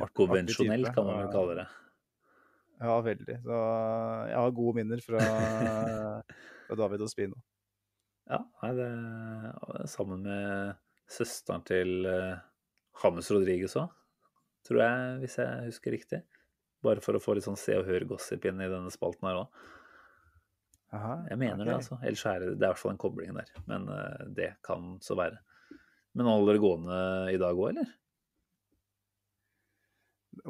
Ukonvensjonell, 0.00 0.88
kan 0.94 1.06
man 1.06 1.22
vel 1.22 1.30
kalle 1.34 1.60
det. 1.60 1.68
Ja, 2.80 2.96
veldig. 3.04 3.36
Så 3.44 3.60
jeg 4.30 4.40
har 4.40 4.56
gode 4.56 4.80
minner 4.80 5.02
fra, 5.04 5.20
fra 6.66 6.78
David 6.80 7.04
og 7.04 7.12
Spino. 7.12 7.40
Ja, 8.30 8.40
det, 8.76 8.88
sammen 9.90 10.22
med 10.24 10.78
søsteren 11.10 11.64
til 11.66 12.06
James 12.06 13.30
Rodriguez 13.34 13.74
òg, 13.80 13.90
tror 14.68 14.84
jeg, 14.84 15.16
hvis 15.24 15.36
jeg 15.40 15.66
husker 15.66 15.96
riktig. 15.96 16.20
Bare 16.84 17.02
for 17.04 17.16
å 17.16 17.20
få 17.20 17.34
litt 17.36 17.44
sånn 17.44 17.58
se 17.60 17.74
og 17.76 17.88
hør-gossip 17.88 18.46
inn 18.48 18.62
i 18.62 18.70
denne 18.70 18.92
spalten 18.94 19.28
her 19.28 19.42
òg. 19.42 19.60
Jeg 20.90 21.38
mener 21.38 21.60
okay. 21.60 21.68
det, 21.68 21.76
altså. 21.76 21.98
Ellers 22.02 22.24
er 22.26 22.42
det, 22.42 22.46
det 22.56 22.64
er 22.64 22.70
i 22.70 22.72
hvert 22.72 22.82
fall 22.82 22.94
en 22.94 23.00
kobling 23.00 23.34
der. 23.36 23.50
Men 23.70 23.86
uh, 23.92 24.22
det 24.34 24.54
kan 24.66 24.96
så 25.04 25.14
være. 25.18 25.38
Men 26.18 26.26
holder 26.26 26.56
det 26.56 26.62
gående 26.64 27.00
i 27.30 27.38
dag 27.38 27.54
òg, 27.54 27.68
eller? 27.70 27.92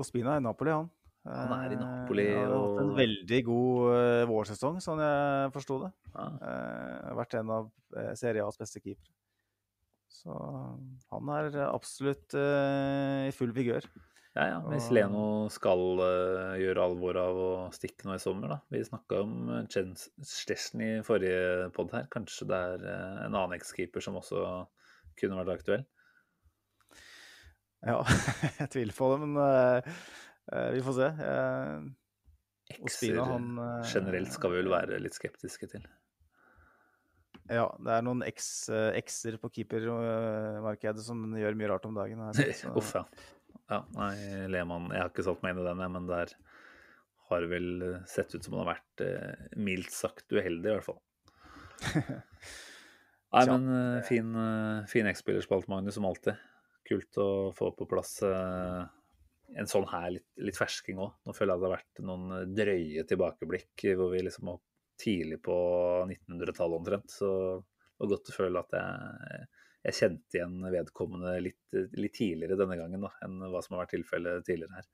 Ospina 0.00 0.38
er 0.38 0.44
Napoli, 0.44 0.72
han. 0.72 0.88
Han 1.28 1.50
er 1.52 1.74
i 1.74 1.76
Napoli 1.76 2.26
og 2.32 2.38
har 2.40 2.52
hatt 2.54 2.78
en 2.80 2.92
veldig 2.96 3.40
god 3.44 3.80
uh, 3.92 4.26
vårsesong, 4.30 4.78
sånn 4.80 5.02
jeg 5.04 5.50
forsto 5.52 5.80
det. 5.82 5.90
Ja. 6.14 6.28
Har 6.40 7.18
vært 7.18 7.36
en 7.40 7.50
av 7.58 7.72
Serie 8.16 8.44
A's 8.46 8.60
beste 8.60 8.80
keepere. 8.80 9.12
Så 10.10 10.34
han 11.12 11.28
er 11.32 11.58
absolutt 11.66 12.34
i 12.34 13.30
full 13.36 13.52
vigør. 13.56 13.84
Ja, 14.36 14.46
ja. 14.46 14.58
Hvis 14.70 14.88
Leno 14.94 15.48
skal 15.50 16.00
gjøre 16.60 16.82
alvor 16.84 17.18
av 17.18 17.38
å 17.40 17.52
stikke 17.74 18.08
nå 18.08 18.16
i 18.16 18.22
sommer, 18.22 18.52
da. 18.52 18.58
Vi 18.72 18.82
snakka 18.86 19.22
om 19.24 19.52
Stesny 19.70 20.90
i 20.98 21.04
forrige 21.06 21.70
pod 21.76 21.94
her. 21.96 22.08
Kanskje 22.12 22.48
det 22.50 22.60
er 22.74 22.84
en 22.90 23.34
annen 23.34 23.56
ekskeeper 23.56 24.04
som 24.04 24.18
også 24.20 24.44
kunne 25.20 25.40
vært 25.40 25.60
aktuell? 25.60 25.86
Ja, 27.86 28.02
jeg 28.60 28.72
tviler 28.74 28.96
på 28.96 29.12
det, 29.14 29.22
men 29.24 29.40
vi 30.50 30.82
får 30.84 30.96
se. 30.96 31.08
Ekser 32.70 33.18
generelt 33.90 34.32
skal 34.34 34.52
vi 34.54 34.60
vel 34.62 34.70
være 34.70 35.00
litt 35.02 35.16
skeptiske 35.16 35.68
til. 35.72 35.84
Ja, 37.50 37.66
det 37.82 37.96
er 37.96 38.04
noen 38.06 38.22
X-er 38.28 39.38
på 39.42 39.50
keepermarkedet 39.56 41.02
som 41.02 41.32
gjør 41.34 41.58
mye 41.58 41.70
rart 41.72 41.86
om 41.88 41.96
dagen. 41.98 42.22
Uff, 42.78 42.94
ja. 42.94 43.04
Ja, 43.70 43.80
nei, 43.94 44.14
Lehmann 44.50 44.88
Jeg 44.90 45.02
har 45.02 45.10
ikke 45.12 45.24
satt 45.26 45.42
meg 45.42 45.54
inn 45.54 45.62
i 45.62 45.66
den, 45.66 45.82
men 45.94 46.06
der 46.10 46.32
har 47.30 47.46
vel 47.50 47.84
sett 48.10 48.34
ut 48.34 48.42
som 48.42 48.56
han 48.56 48.64
har 48.64 48.72
vært 48.72 49.02
eh, 49.06 49.42
mildt 49.58 49.94
sagt 49.94 50.32
uheldig, 50.34 50.66
i 50.66 50.74
hvert 50.74 50.86
fall. 50.86 50.98
nei, 53.34 53.44
men 53.50 53.68
eh, 53.74 53.98
fin, 54.06 54.32
eh, 54.34 54.88
fin 54.90 55.10
X-spillerspalte, 55.10 55.70
Magnus, 55.70 55.94
som 55.98 56.08
alltid. 56.10 56.38
Kult 56.90 57.20
å 57.22 57.28
få 57.54 57.70
på 57.78 57.86
plass 57.90 58.16
eh, 58.26 58.82
en 59.58 59.70
sånn 59.70 59.88
her 59.90 60.10
litt, 60.14 60.28
litt 60.38 60.58
fersking 60.58 61.00
òg. 61.02 61.14
Nå 61.26 61.34
føler 61.36 61.54
jeg 61.54 61.62
det 61.62 61.68
har 61.68 61.76
vært 61.78 62.02
noen 62.06 62.54
drøye 62.56 63.06
tilbakeblikk 63.08 63.86
hvor 63.98 64.12
vi 64.14 64.22
liksom 64.26 64.52
var 64.52 64.60
tidlig 65.00 65.40
på 65.42 65.56
1900-tallet 66.06 66.78
omtrent. 66.78 67.14
Så 67.14 67.30
det 67.58 68.04
var 68.04 68.12
godt 68.14 68.30
å 68.30 68.36
føle 68.36 68.62
at 68.62 68.78
jeg 68.78 69.48
jeg 69.86 69.96
kjente 69.96 70.36
igjen 70.36 70.58
vedkommende 70.72 71.36
litt, 71.40 71.60
litt, 71.72 72.12
tidligere 72.16 72.58
denne 72.60 72.76
gangen 72.76 73.06
da, 73.06 73.10
enn 73.24 73.38
hva 73.48 73.62
som 73.64 73.76
har 73.76 73.86
vært 73.86 73.94
tilfellet 73.96 74.44
tidligere 74.44 74.80
her. 74.82 74.88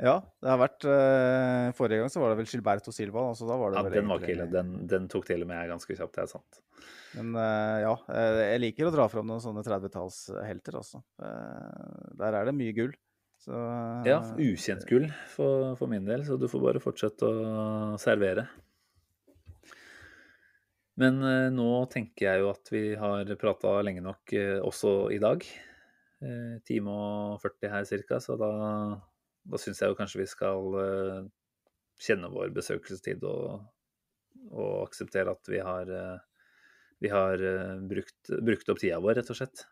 Ja, 0.00 0.14
det 0.40 0.48
har 0.48 0.60
vært 0.62 0.84
uh, 0.88 1.70
Forrige 1.76 2.00
gang 2.00 2.12
så 2.12 2.22
var 2.22 2.32
det 2.32 2.38
vel 2.40 2.48
Gilberto 2.48 2.92
Silva. 2.94 3.26
Altså 3.32 3.48
da 3.48 3.58
var 3.60 3.74
det 3.74 3.82
ja, 3.82 3.92
den 3.98 4.08
var 4.08 4.22
ikke 4.22 4.32
ille. 4.32 4.46
Den, 4.52 4.72
den, 4.88 5.08
tok 5.12 5.26
til 5.28 5.44
og 5.44 5.50
med 5.50 5.68
ganske 5.68 5.96
kjapt, 5.96 6.14
det 6.16 6.22
er 6.24 6.30
sant. 6.30 6.60
Men 7.18 7.34
uh, 7.36 7.76
ja, 7.82 7.92
eh, 8.14 8.40
jeg 8.54 8.62
liker 8.64 8.88
å 8.88 8.94
dra 8.94 9.06
fram 9.12 9.28
noen 9.28 9.42
sånne 9.44 9.64
30-tallshelter, 9.66 10.78
altså. 10.80 11.02
Uh, 11.20 12.14
der 12.20 12.38
er 12.38 12.48
det 12.48 12.56
mye 12.56 12.76
gull. 12.76 12.94
Så, 13.40 13.56
ja, 14.04 14.18
ukjent 14.36 14.84
gull 14.88 15.06
for, 15.32 15.74
for 15.80 15.88
min 15.88 16.08
del, 16.08 16.24
så 16.28 16.36
du 16.36 16.44
får 16.48 16.64
bare 16.64 16.82
fortsette 16.84 17.28
å 17.28 17.96
servere. 18.00 18.46
Men 21.00 21.16
nå 21.56 21.68
tenker 21.88 22.26
jeg 22.26 22.42
jo 22.42 22.50
at 22.50 22.68
vi 22.68 22.82
har 23.00 23.30
prata 23.40 23.78
lenge 23.80 24.02
nok 24.04 24.34
også 24.68 24.92
i 25.16 25.16
dag. 25.22 25.46
Time 26.68 26.92
og 26.92 27.40
40 27.40 27.72
her 27.72 27.88
cirka, 27.88 28.18
så 28.20 28.36
da, 28.36 28.50
da 29.50 29.58
syns 29.58 29.82
jeg 29.82 29.90
jo 29.90 29.98
kanskje 29.98 30.22
vi 30.22 30.30
skal 30.30 30.78
eh, 30.80 31.20
kjenne 32.00 32.30
vår 32.32 32.52
besøkelsestid 32.54 33.24
og, 33.28 33.64
og 34.50 34.74
akseptere 34.86 35.34
at 35.34 35.50
vi 35.50 35.62
har, 35.64 35.90
eh, 35.90 36.18
vi 37.02 37.10
har 37.12 37.42
eh, 37.46 37.76
brukt, 37.90 38.30
brukt, 38.30 38.70
opp 38.70 38.82
tida 38.82 39.00
vår, 39.02 39.18
rett 39.18 39.32
og 39.32 39.40
slett. 39.40 39.64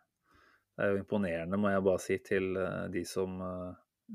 Det 0.74 0.86
er 0.86 0.94
jo 0.94 1.02
imponerende, 1.02 1.58
må 1.60 1.70
jeg 1.72 1.86
bare 1.86 2.02
si, 2.02 2.18
til 2.22 2.52
de 2.94 3.00
som, 3.02 3.32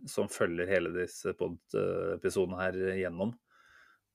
som 0.07 0.29
følger 0.31 0.69
hele 0.69 0.93
disse 0.95 1.33
pod-episodene 1.35 2.59
her 2.61 2.77
gjennom. 3.01 3.33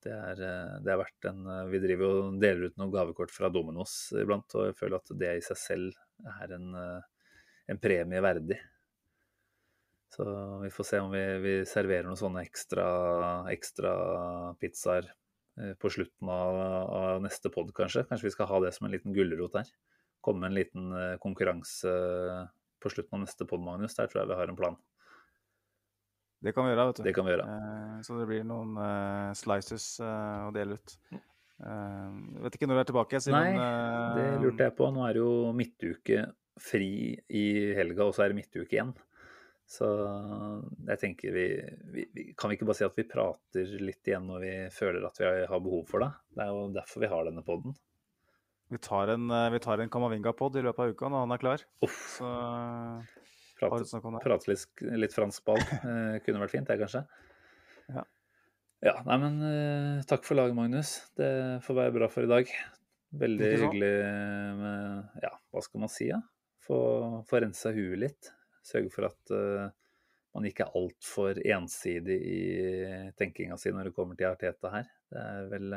Det 0.01 0.15
er, 0.15 0.41
det 0.81 0.93
er 0.95 1.01
verdt 1.01 1.27
en 1.29 1.43
Vi 1.69 1.81
driver 1.83 2.15
og 2.23 2.39
deler 2.41 2.71
ut 2.71 2.81
noen 2.81 2.95
gavekort 2.95 3.35
fra 3.35 3.51
Dominos 3.53 3.99
iblant, 4.17 4.49
og 4.57 4.71
jeg 4.71 4.79
føler 4.81 4.97
at 4.97 5.13
det 5.21 5.35
i 5.37 5.45
seg 5.45 5.61
selv 5.61 6.33
er 6.41 6.57
en, 6.57 6.73
en 7.69 7.83
premie 7.85 8.25
verdig. 8.25 8.57
Så 10.15 10.25
vi 10.63 10.71
får 10.73 10.87
se 10.89 11.01
om 11.05 11.11
vi, 11.13 11.23
vi 11.45 11.55
serverer 11.69 12.07
noen 12.09 12.19
sånne 12.19 12.43
ekstra, 12.47 12.87
ekstra 13.53 13.93
pizzaer 14.61 15.11
på 15.79 15.91
slutten 15.91 16.31
av, 16.33 16.57
av 16.95 17.23
neste 17.25 17.51
pod, 17.53 17.71
kanskje. 17.77 18.07
Kanskje 18.09 18.29
vi 18.29 18.35
skal 18.35 18.49
ha 18.49 18.61
det 18.65 18.73
som 18.77 18.87
en 18.89 18.95
liten 18.95 19.13
gulrot 19.13 19.59
her. 19.59 19.69
Komme 20.25 20.47
med 20.47 20.53
en 20.53 20.59
liten 20.59 21.19
konkurranse 21.23 21.93
på 22.81 22.93
slutten 22.95 23.19
av 23.19 23.27
neste 23.27 23.47
pod, 23.49 23.63
Magnus. 23.67 23.97
Der 23.99 24.09
tror 24.09 24.23
jeg 24.23 24.31
vi 24.31 24.39
har 24.39 24.53
en 24.53 24.59
plan. 24.59 24.79
Det 26.39 26.55
kan 26.55 26.65
vi 26.65 26.71
gjøre, 26.73 26.87
vet 26.89 27.01
du. 27.01 27.05
Det 27.09 27.15
kan 27.17 27.27
vi 27.27 27.35
gjøre. 27.35 27.47
Eh, 27.51 27.95
så 28.07 28.19
det 28.21 28.29
blir 28.31 28.45
noen 28.47 28.77
slices 29.39 29.89
å 30.05 30.53
dele 30.55 30.79
ut. 30.79 30.99
Jeg 31.59 32.45
vet 32.45 32.55
ikke 32.55 32.69
når 32.71 32.79
du 32.79 32.83
er 32.85 32.91
tilbake, 32.93 33.21
Siden, 33.25 33.59
Nei, 33.59 33.71
det 34.15 34.27
lurte 34.45 34.69
jeg 34.69 34.77
på. 34.79 34.91
Nå 34.95 35.03
er 35.09 35.17
det 35.17 35.25
jo 35.25 35.33
midtuke 35.59 36.29
fri 36.63 36.93
i 37.35 37.47
helga, 37.75 38.07
og 38.07 38.15
så 38.15 38.25
er 38.25 38.33
det 38.33 38.39
midtuke 38.39 38.71
igjen. 38.77 38.95
Så 39.69 39.87
jeg 40.89 41.01
tenker 41.03 41.35
vi, 41.35 41.45
vi, 41.93 42.07
vi, 42.15 42.23
Kan 42.33 42.49
vi 42.49 42.57
ikke 42.57 42.71
bare 42.71 42.79
si 42.79 42.87
at 42.87 42.97
vi 42.97 43.05
prater 43.05 43.75
litt 43.85 44.09
igjen 44.09 44.25
når 44.25 44.41
vi 44.47 44.53
føler 44.73 45.05
at 45.05 45.21
vi 45.21 45.29
har 45.51 45.61
behov 45.61 45.85
for 45.91 46.05
det? 46.05 46.09
Det 46.33 46.47
er 46.47 46.55
jo 46.57 46.63
derfor 46.73 47.05
vi 47.05 47.11
har 47.13 47.29
denne 47.29 47.45
poden. 47.45 47.77
Vi 48.73 48.81
tar 48.85 49.13
en, 49.13 49.29
vi 49.53 49.61
tar 49.65 49.81
en 49.81 49.93
Kamavinga-pod 49.93 50.57
i 50.61 50.65
løpet 50.65 50.85
av 50.85 50.97
uka 50.97 51.13
når 51.13 51.25
han 51.25 51.37
er 51.37 51.43
klar. 51.45 51.65
Uff. 51.85 52.01
Så 52.17 52.33
Prate, 53.59 53.99
prate 54.23 54.51
litt, 54.53 54.83
litt, 55.03 55.15
fransk 55.15 55.45
ball. 55.49 55.61
Eh, 55.89 56.19
kunne 56.23 56.43
vært 56.43 56.55
fint, 56.55 56.69
det, 56.69 56.79
kanskje. 56.79 57.03
Ja. 57.91 58.05
ja. 58.87 58.95
Nei, 59.09 59.19
men 59.25 59.39
eh, 59.49 60.03
takk 60.09 60.27
for 60.27 60.39
laget, 60.39 60.57
Magnus. 60.59 60.95
Det 61.19 61.31
får 61.67 61.81
være 61.81 61.95
bra 61.97 62.11
for 62.13 62.27
i 62.27 62.31
dag. 62.31 62.53
Veldig 63.19 63.53
hyggelig 63.65 63.93
med 64.61 65.23
Ja, 65.25 65.33
hva 65.51 65.63
skal 65.65 65.83
man 65.83 65.93
si, 65.93 66.11
da? 66.13 66.21
Ja? 66.21 66.25
Få, 66.69 66.79
få 67.27 67.41
rensa 67.41 67.73
huet 67.73 67.99
litt. 68.03 68.31
Sørge 68.69 68.93
for 68.93 69.09
at 69.09 69.35
uh, 69.35 69.69
man 70.37 70.47
ikke 70.49 70.67
er 70.67 70.77
altfor 70.79 71.41
ensidig 71.41 72.19
i 72.21 72.41
tenkinga 73.19 73.57
si 73.59 73.73
når 73.75 73.89
det 73.89 73.97
kommer 73.97 74.19
til 74.19 74.29
Arteta 74.29 74.73
her. 74.75 74.89
Det 75.09 75.23
er 75.25 75.53
vel, 75.53 75.77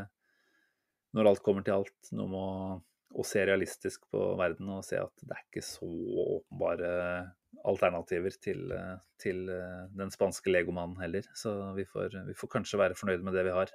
når 1.15 1.31
alt 1.31 1.43
kommer 1.45 1.65
til 1.65 1.79
alt, 1.79 2.11
noe 2.11 2.31
med 2.31 2.87
å 3.11 3.25
se 3.27 3.43
realistisk 3.47 4.05
på 4.11 4.19
verden 4.39 4.69
og 4.71 4.85
se 4.87 4.99
at 5.01 5.23
det 5.23 5.35
er 5.35 5.45
ikke 5.47 5.63
så 5.65 5.87
åpenbare 5.87 6.91
alternativer 7.67 8.35
til, 8.41 8.71
eh, 8.71 8.99
til 9.21 9.49
eh, 9.51 9.81
den 9.97 10.11
spanske 10.13 10.51
legomannen 10.51 10.99
heller. 11.01 11.27
Så 11.37 11.53
vi 11.77 11.85
får, 11.87 12.15
vi 12.29 12.37
får, 12.37 12.53
kanskje 12.55 12.79
være 12.81 12.97
fornøyd 12.97 13.25
med 13.25 13.35
det 13.37 13.45
vi 13.49 13.55
har, 13.55 13.73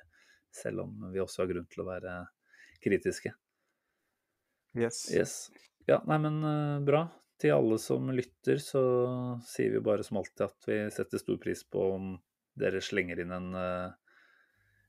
selv 0.55 0.87
om 0.87 1.11
vi 1.13 1.23
også 1.23 1.45
har 1.45 1.53
grunn 1.53 1.69
til 1.73 1.85
å 1.85 1.91
være 1.91 2.17
kritiske. 2.85 3.35
Yes. 4.77 5.07
yes. 5.13 5.37
Ja, 5.89 6.03
nei, 6.09 6.19
men 6.25 6.41
eh, 6.45 6.81
bra. 6.87 7.07
Til 7.41 7.53
alle 7.53 7.77
som 7.83 8.09
lytter, 8.17 8.61
så 8.63 8.83
sier 9.45 9.75
vi 9.75 9.85
bare 9.85 10.05
som 10.07 10.23
alltid 10.23 10.47
at 10.47 10.69
vi 10.69 10.79
setter 10.95 11.21
stor 11.21 11.39
pris 11.43 11.63
på 11.69 11.83
om 11.99 12.15
dere 12.57 12.81
slenger 12.81 13.21
inn 13.21 13.35
en 13.37 13.51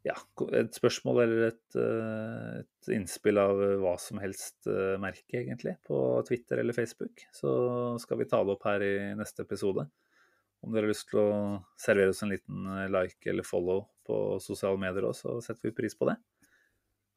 ja, 0.07 0.15
et 0.55 0.77
spørsmål 0.77 1.21
eller 1.23 1.45
et, 1.49 1.77
eh, 1.79 2.59
et, 2.61 2.89
innspill 2.95 3.39
av 3.41 3.59
hva 3.81 3.95
som 4.01 4.21
helst 4.21 4.69
eh, 4.69 4.95
merke, 5.01 5.41
egentlig, 5.41 5.75
på 5.87 5.97
Twitter 6.27 6.61
eller 6.61 6.75
Facebook, 6.75 7.25
så 7.35 7.51
skal 8.01 8.21
vi 8.21 8.29
ta 8.29 8.43
det 8.43 8.55
opp 8.55 8.67
her 8.69 8.85
i 8.85 8.95
neste 9.19 9.43
episode. 9.43 9.87
Om 10.63 10.73
dere 10.73 10.87
har 10.87 10.93
lyst 10.93 11.09
til 11.11 11.21
å 11.21 11.31
servere 11.79 12.13
oss 12.13 12.23
en 12.25 12.33
liten 12.33 12.69
eh, 12.75 12.87
like 12.93 13.31
eller 13.31 13.47
follow 13.47 13.85
på 14.07 14.37
sosiale 14.43 14.79
medier 14.81 15.09
òg, 15.09 15.17
så 15.17 15.37
setter 15.43 15.69
vi 15.69 15.77
pris 15.81 15.97
på 15.97 16.09
det. 16.09 16.17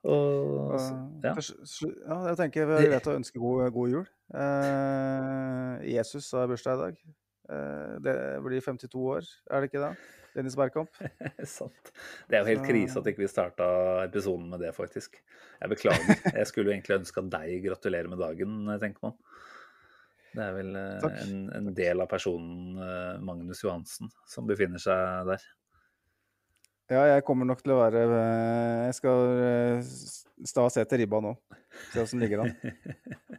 Og, 0.09 0.79
ja. 1.21 1.35
ja. 1.35 2.19
jeg 2.31 2.37
tenker 2.39 2.69
vi 2.71 2.87
vet 2.89 3.09
å 3.11 3.17
ønske 3.19 3.41
god, 3.43 3.67
god 3.75 3.91
jul. 3.93 4.07
Eh, 4.33 5.75
Jesus 5.93 6.31
har 6.37 6.49
bursdag 6.49 6.79
i 6.79 6.81
dag. 6.87 7.03
Eh, 7.51 7.93
det 8.07 8.15
blir 8.47 8.65
52 8.65 9.05
år, 9.17 9.29
er 9.51 9.61
det 9.61 9.71
ikke 9.71 9.85
det? 9.85 9.93
Dennis 10.37 10.57
Bergkamp. 10.57 10.95
Sant. 11.59 11.93
Det 12.31 12.39
er 12.39 12.45
jo 12.45 12.53
helt 12.53 12.67
krise 12.69 13.01
at 13.01 13.09
ikke 13.11 13.25
vi 13.25 13.27
ikke 13.27 13.35
starta 13.35 13.69
episoden 14.07 14.49
med 14.53 14.63
det, 14.63 14.73
faktisk. 14.77 15.19
Jeg 15.61 15.73
beklager. 15.75 16.21
Jeg 16.39 16.49
skulle 16.49 16.71
jo 16.71 16.77
egentlig 16.77 17.01
ønska 17.01 17.25
deg 17.35 17.65
gratulerer 17.67 18.11
med 18.13 18.23
dagen, 18.23 18.61
tenker 18.83 19.11
man. 19.11 19.19
Det 20.31 20.45
er 20.45 20.53
vel 20.55 20.77
eh, 20.79 21.07
en, 21.25 21.39
en, 21.59 21.71
del 21.75 22.03
av 22.05 22.11
personen 22.11 22.79
eh, 22.79 23.17
Magnus 23.27 23.65
Johansen 23.65 24.13
som 24.31 24.47
befinner 24.47 24.79
seg 24.83 25.27
der. 25.27 25.47
Ja, 26.91 27.05
jeg 27.07 27.23
kommer 27.27 27.47
nok 27.47 27.63
til 27.63 27.77
å 27.77 27.79
være 27.85 28.03
eh, 28.03 28.81
Jeg 28.89 28.97
skal 28.99 29.85
sta 30.51 30.65
og 30.67 30.73
se 30.75 30.83
til 30.91 31.05
ribba 31.05 31.21
nå. 31.23 31.37
Se 31.93 32.03
åssen 32.03 32.23
ligger 32.23 32.43
an. 32.43 32.51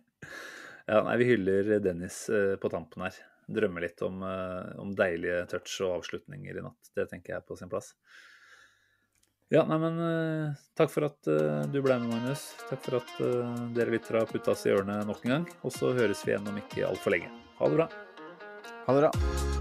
ja, 0.91 1.01
nei, 1.03 1.17
vi 1.19 1.27
hyller 1.33 1.73
Dennis 1.83 2.23
på 2.31 2.71
tampen 2.71 3.03
her 3.07 3.17
Drømmer 3.51 3.83
litt 3.83 3.99
om, 4.07 4.21
eh, 4.23 4.71
om, 4.79 4.93
deilige 4.95 5.43
touch 5.51 5.81
og 5.83 5.97
avslutninger 5.97 6.61
i 6.61 6.63
natt. 6.63 6.93
Det 6.95 7.09
tenker 7.11 7.33
jeg 7.33 7.41
er 7.41 7.47
på 7.47 7.57
sin 7.59 7.71
plass. 7.71 7.91
Ja, 9.51 9.65
nei, 9.67 9.75
men 9.83 9.97
takk 10.79 10.93
for 10.93 11.09
at 11.09 11.27
du 11.27 11.81
ble 11.83 11.97
med, 11.99 12.07
Magnus. 12.07 12.45
Takk 12.69 12.85
for 12.85 13.01
at 13.01 13.11
dere 13.75 13.91
lyttere 13.91 14.21
har 14.23 14.31
putta 14.31 14.53
oss 14.53 14.63
i 14.63 14.71
ørene 14.71 15.01
nok 15.09 15.25
en 15.27 15.35
gang. 15.35 15.49
Og 15.67 15.75
så 15.75 15.91
høres 15.97 16.23
vi 16.23 16.31
igjen 16.31 16.47
om 16.47 16.61
ikke 16.63 16.87
altfor 16.87 17.17
lenge. 17.17 17.33
Ha 17.59 17.67
det 17.67 17.81
bra. 17.81 17.89
Ha 18.87 18.95
det 18.95 19.03
bra. 19.03 19.60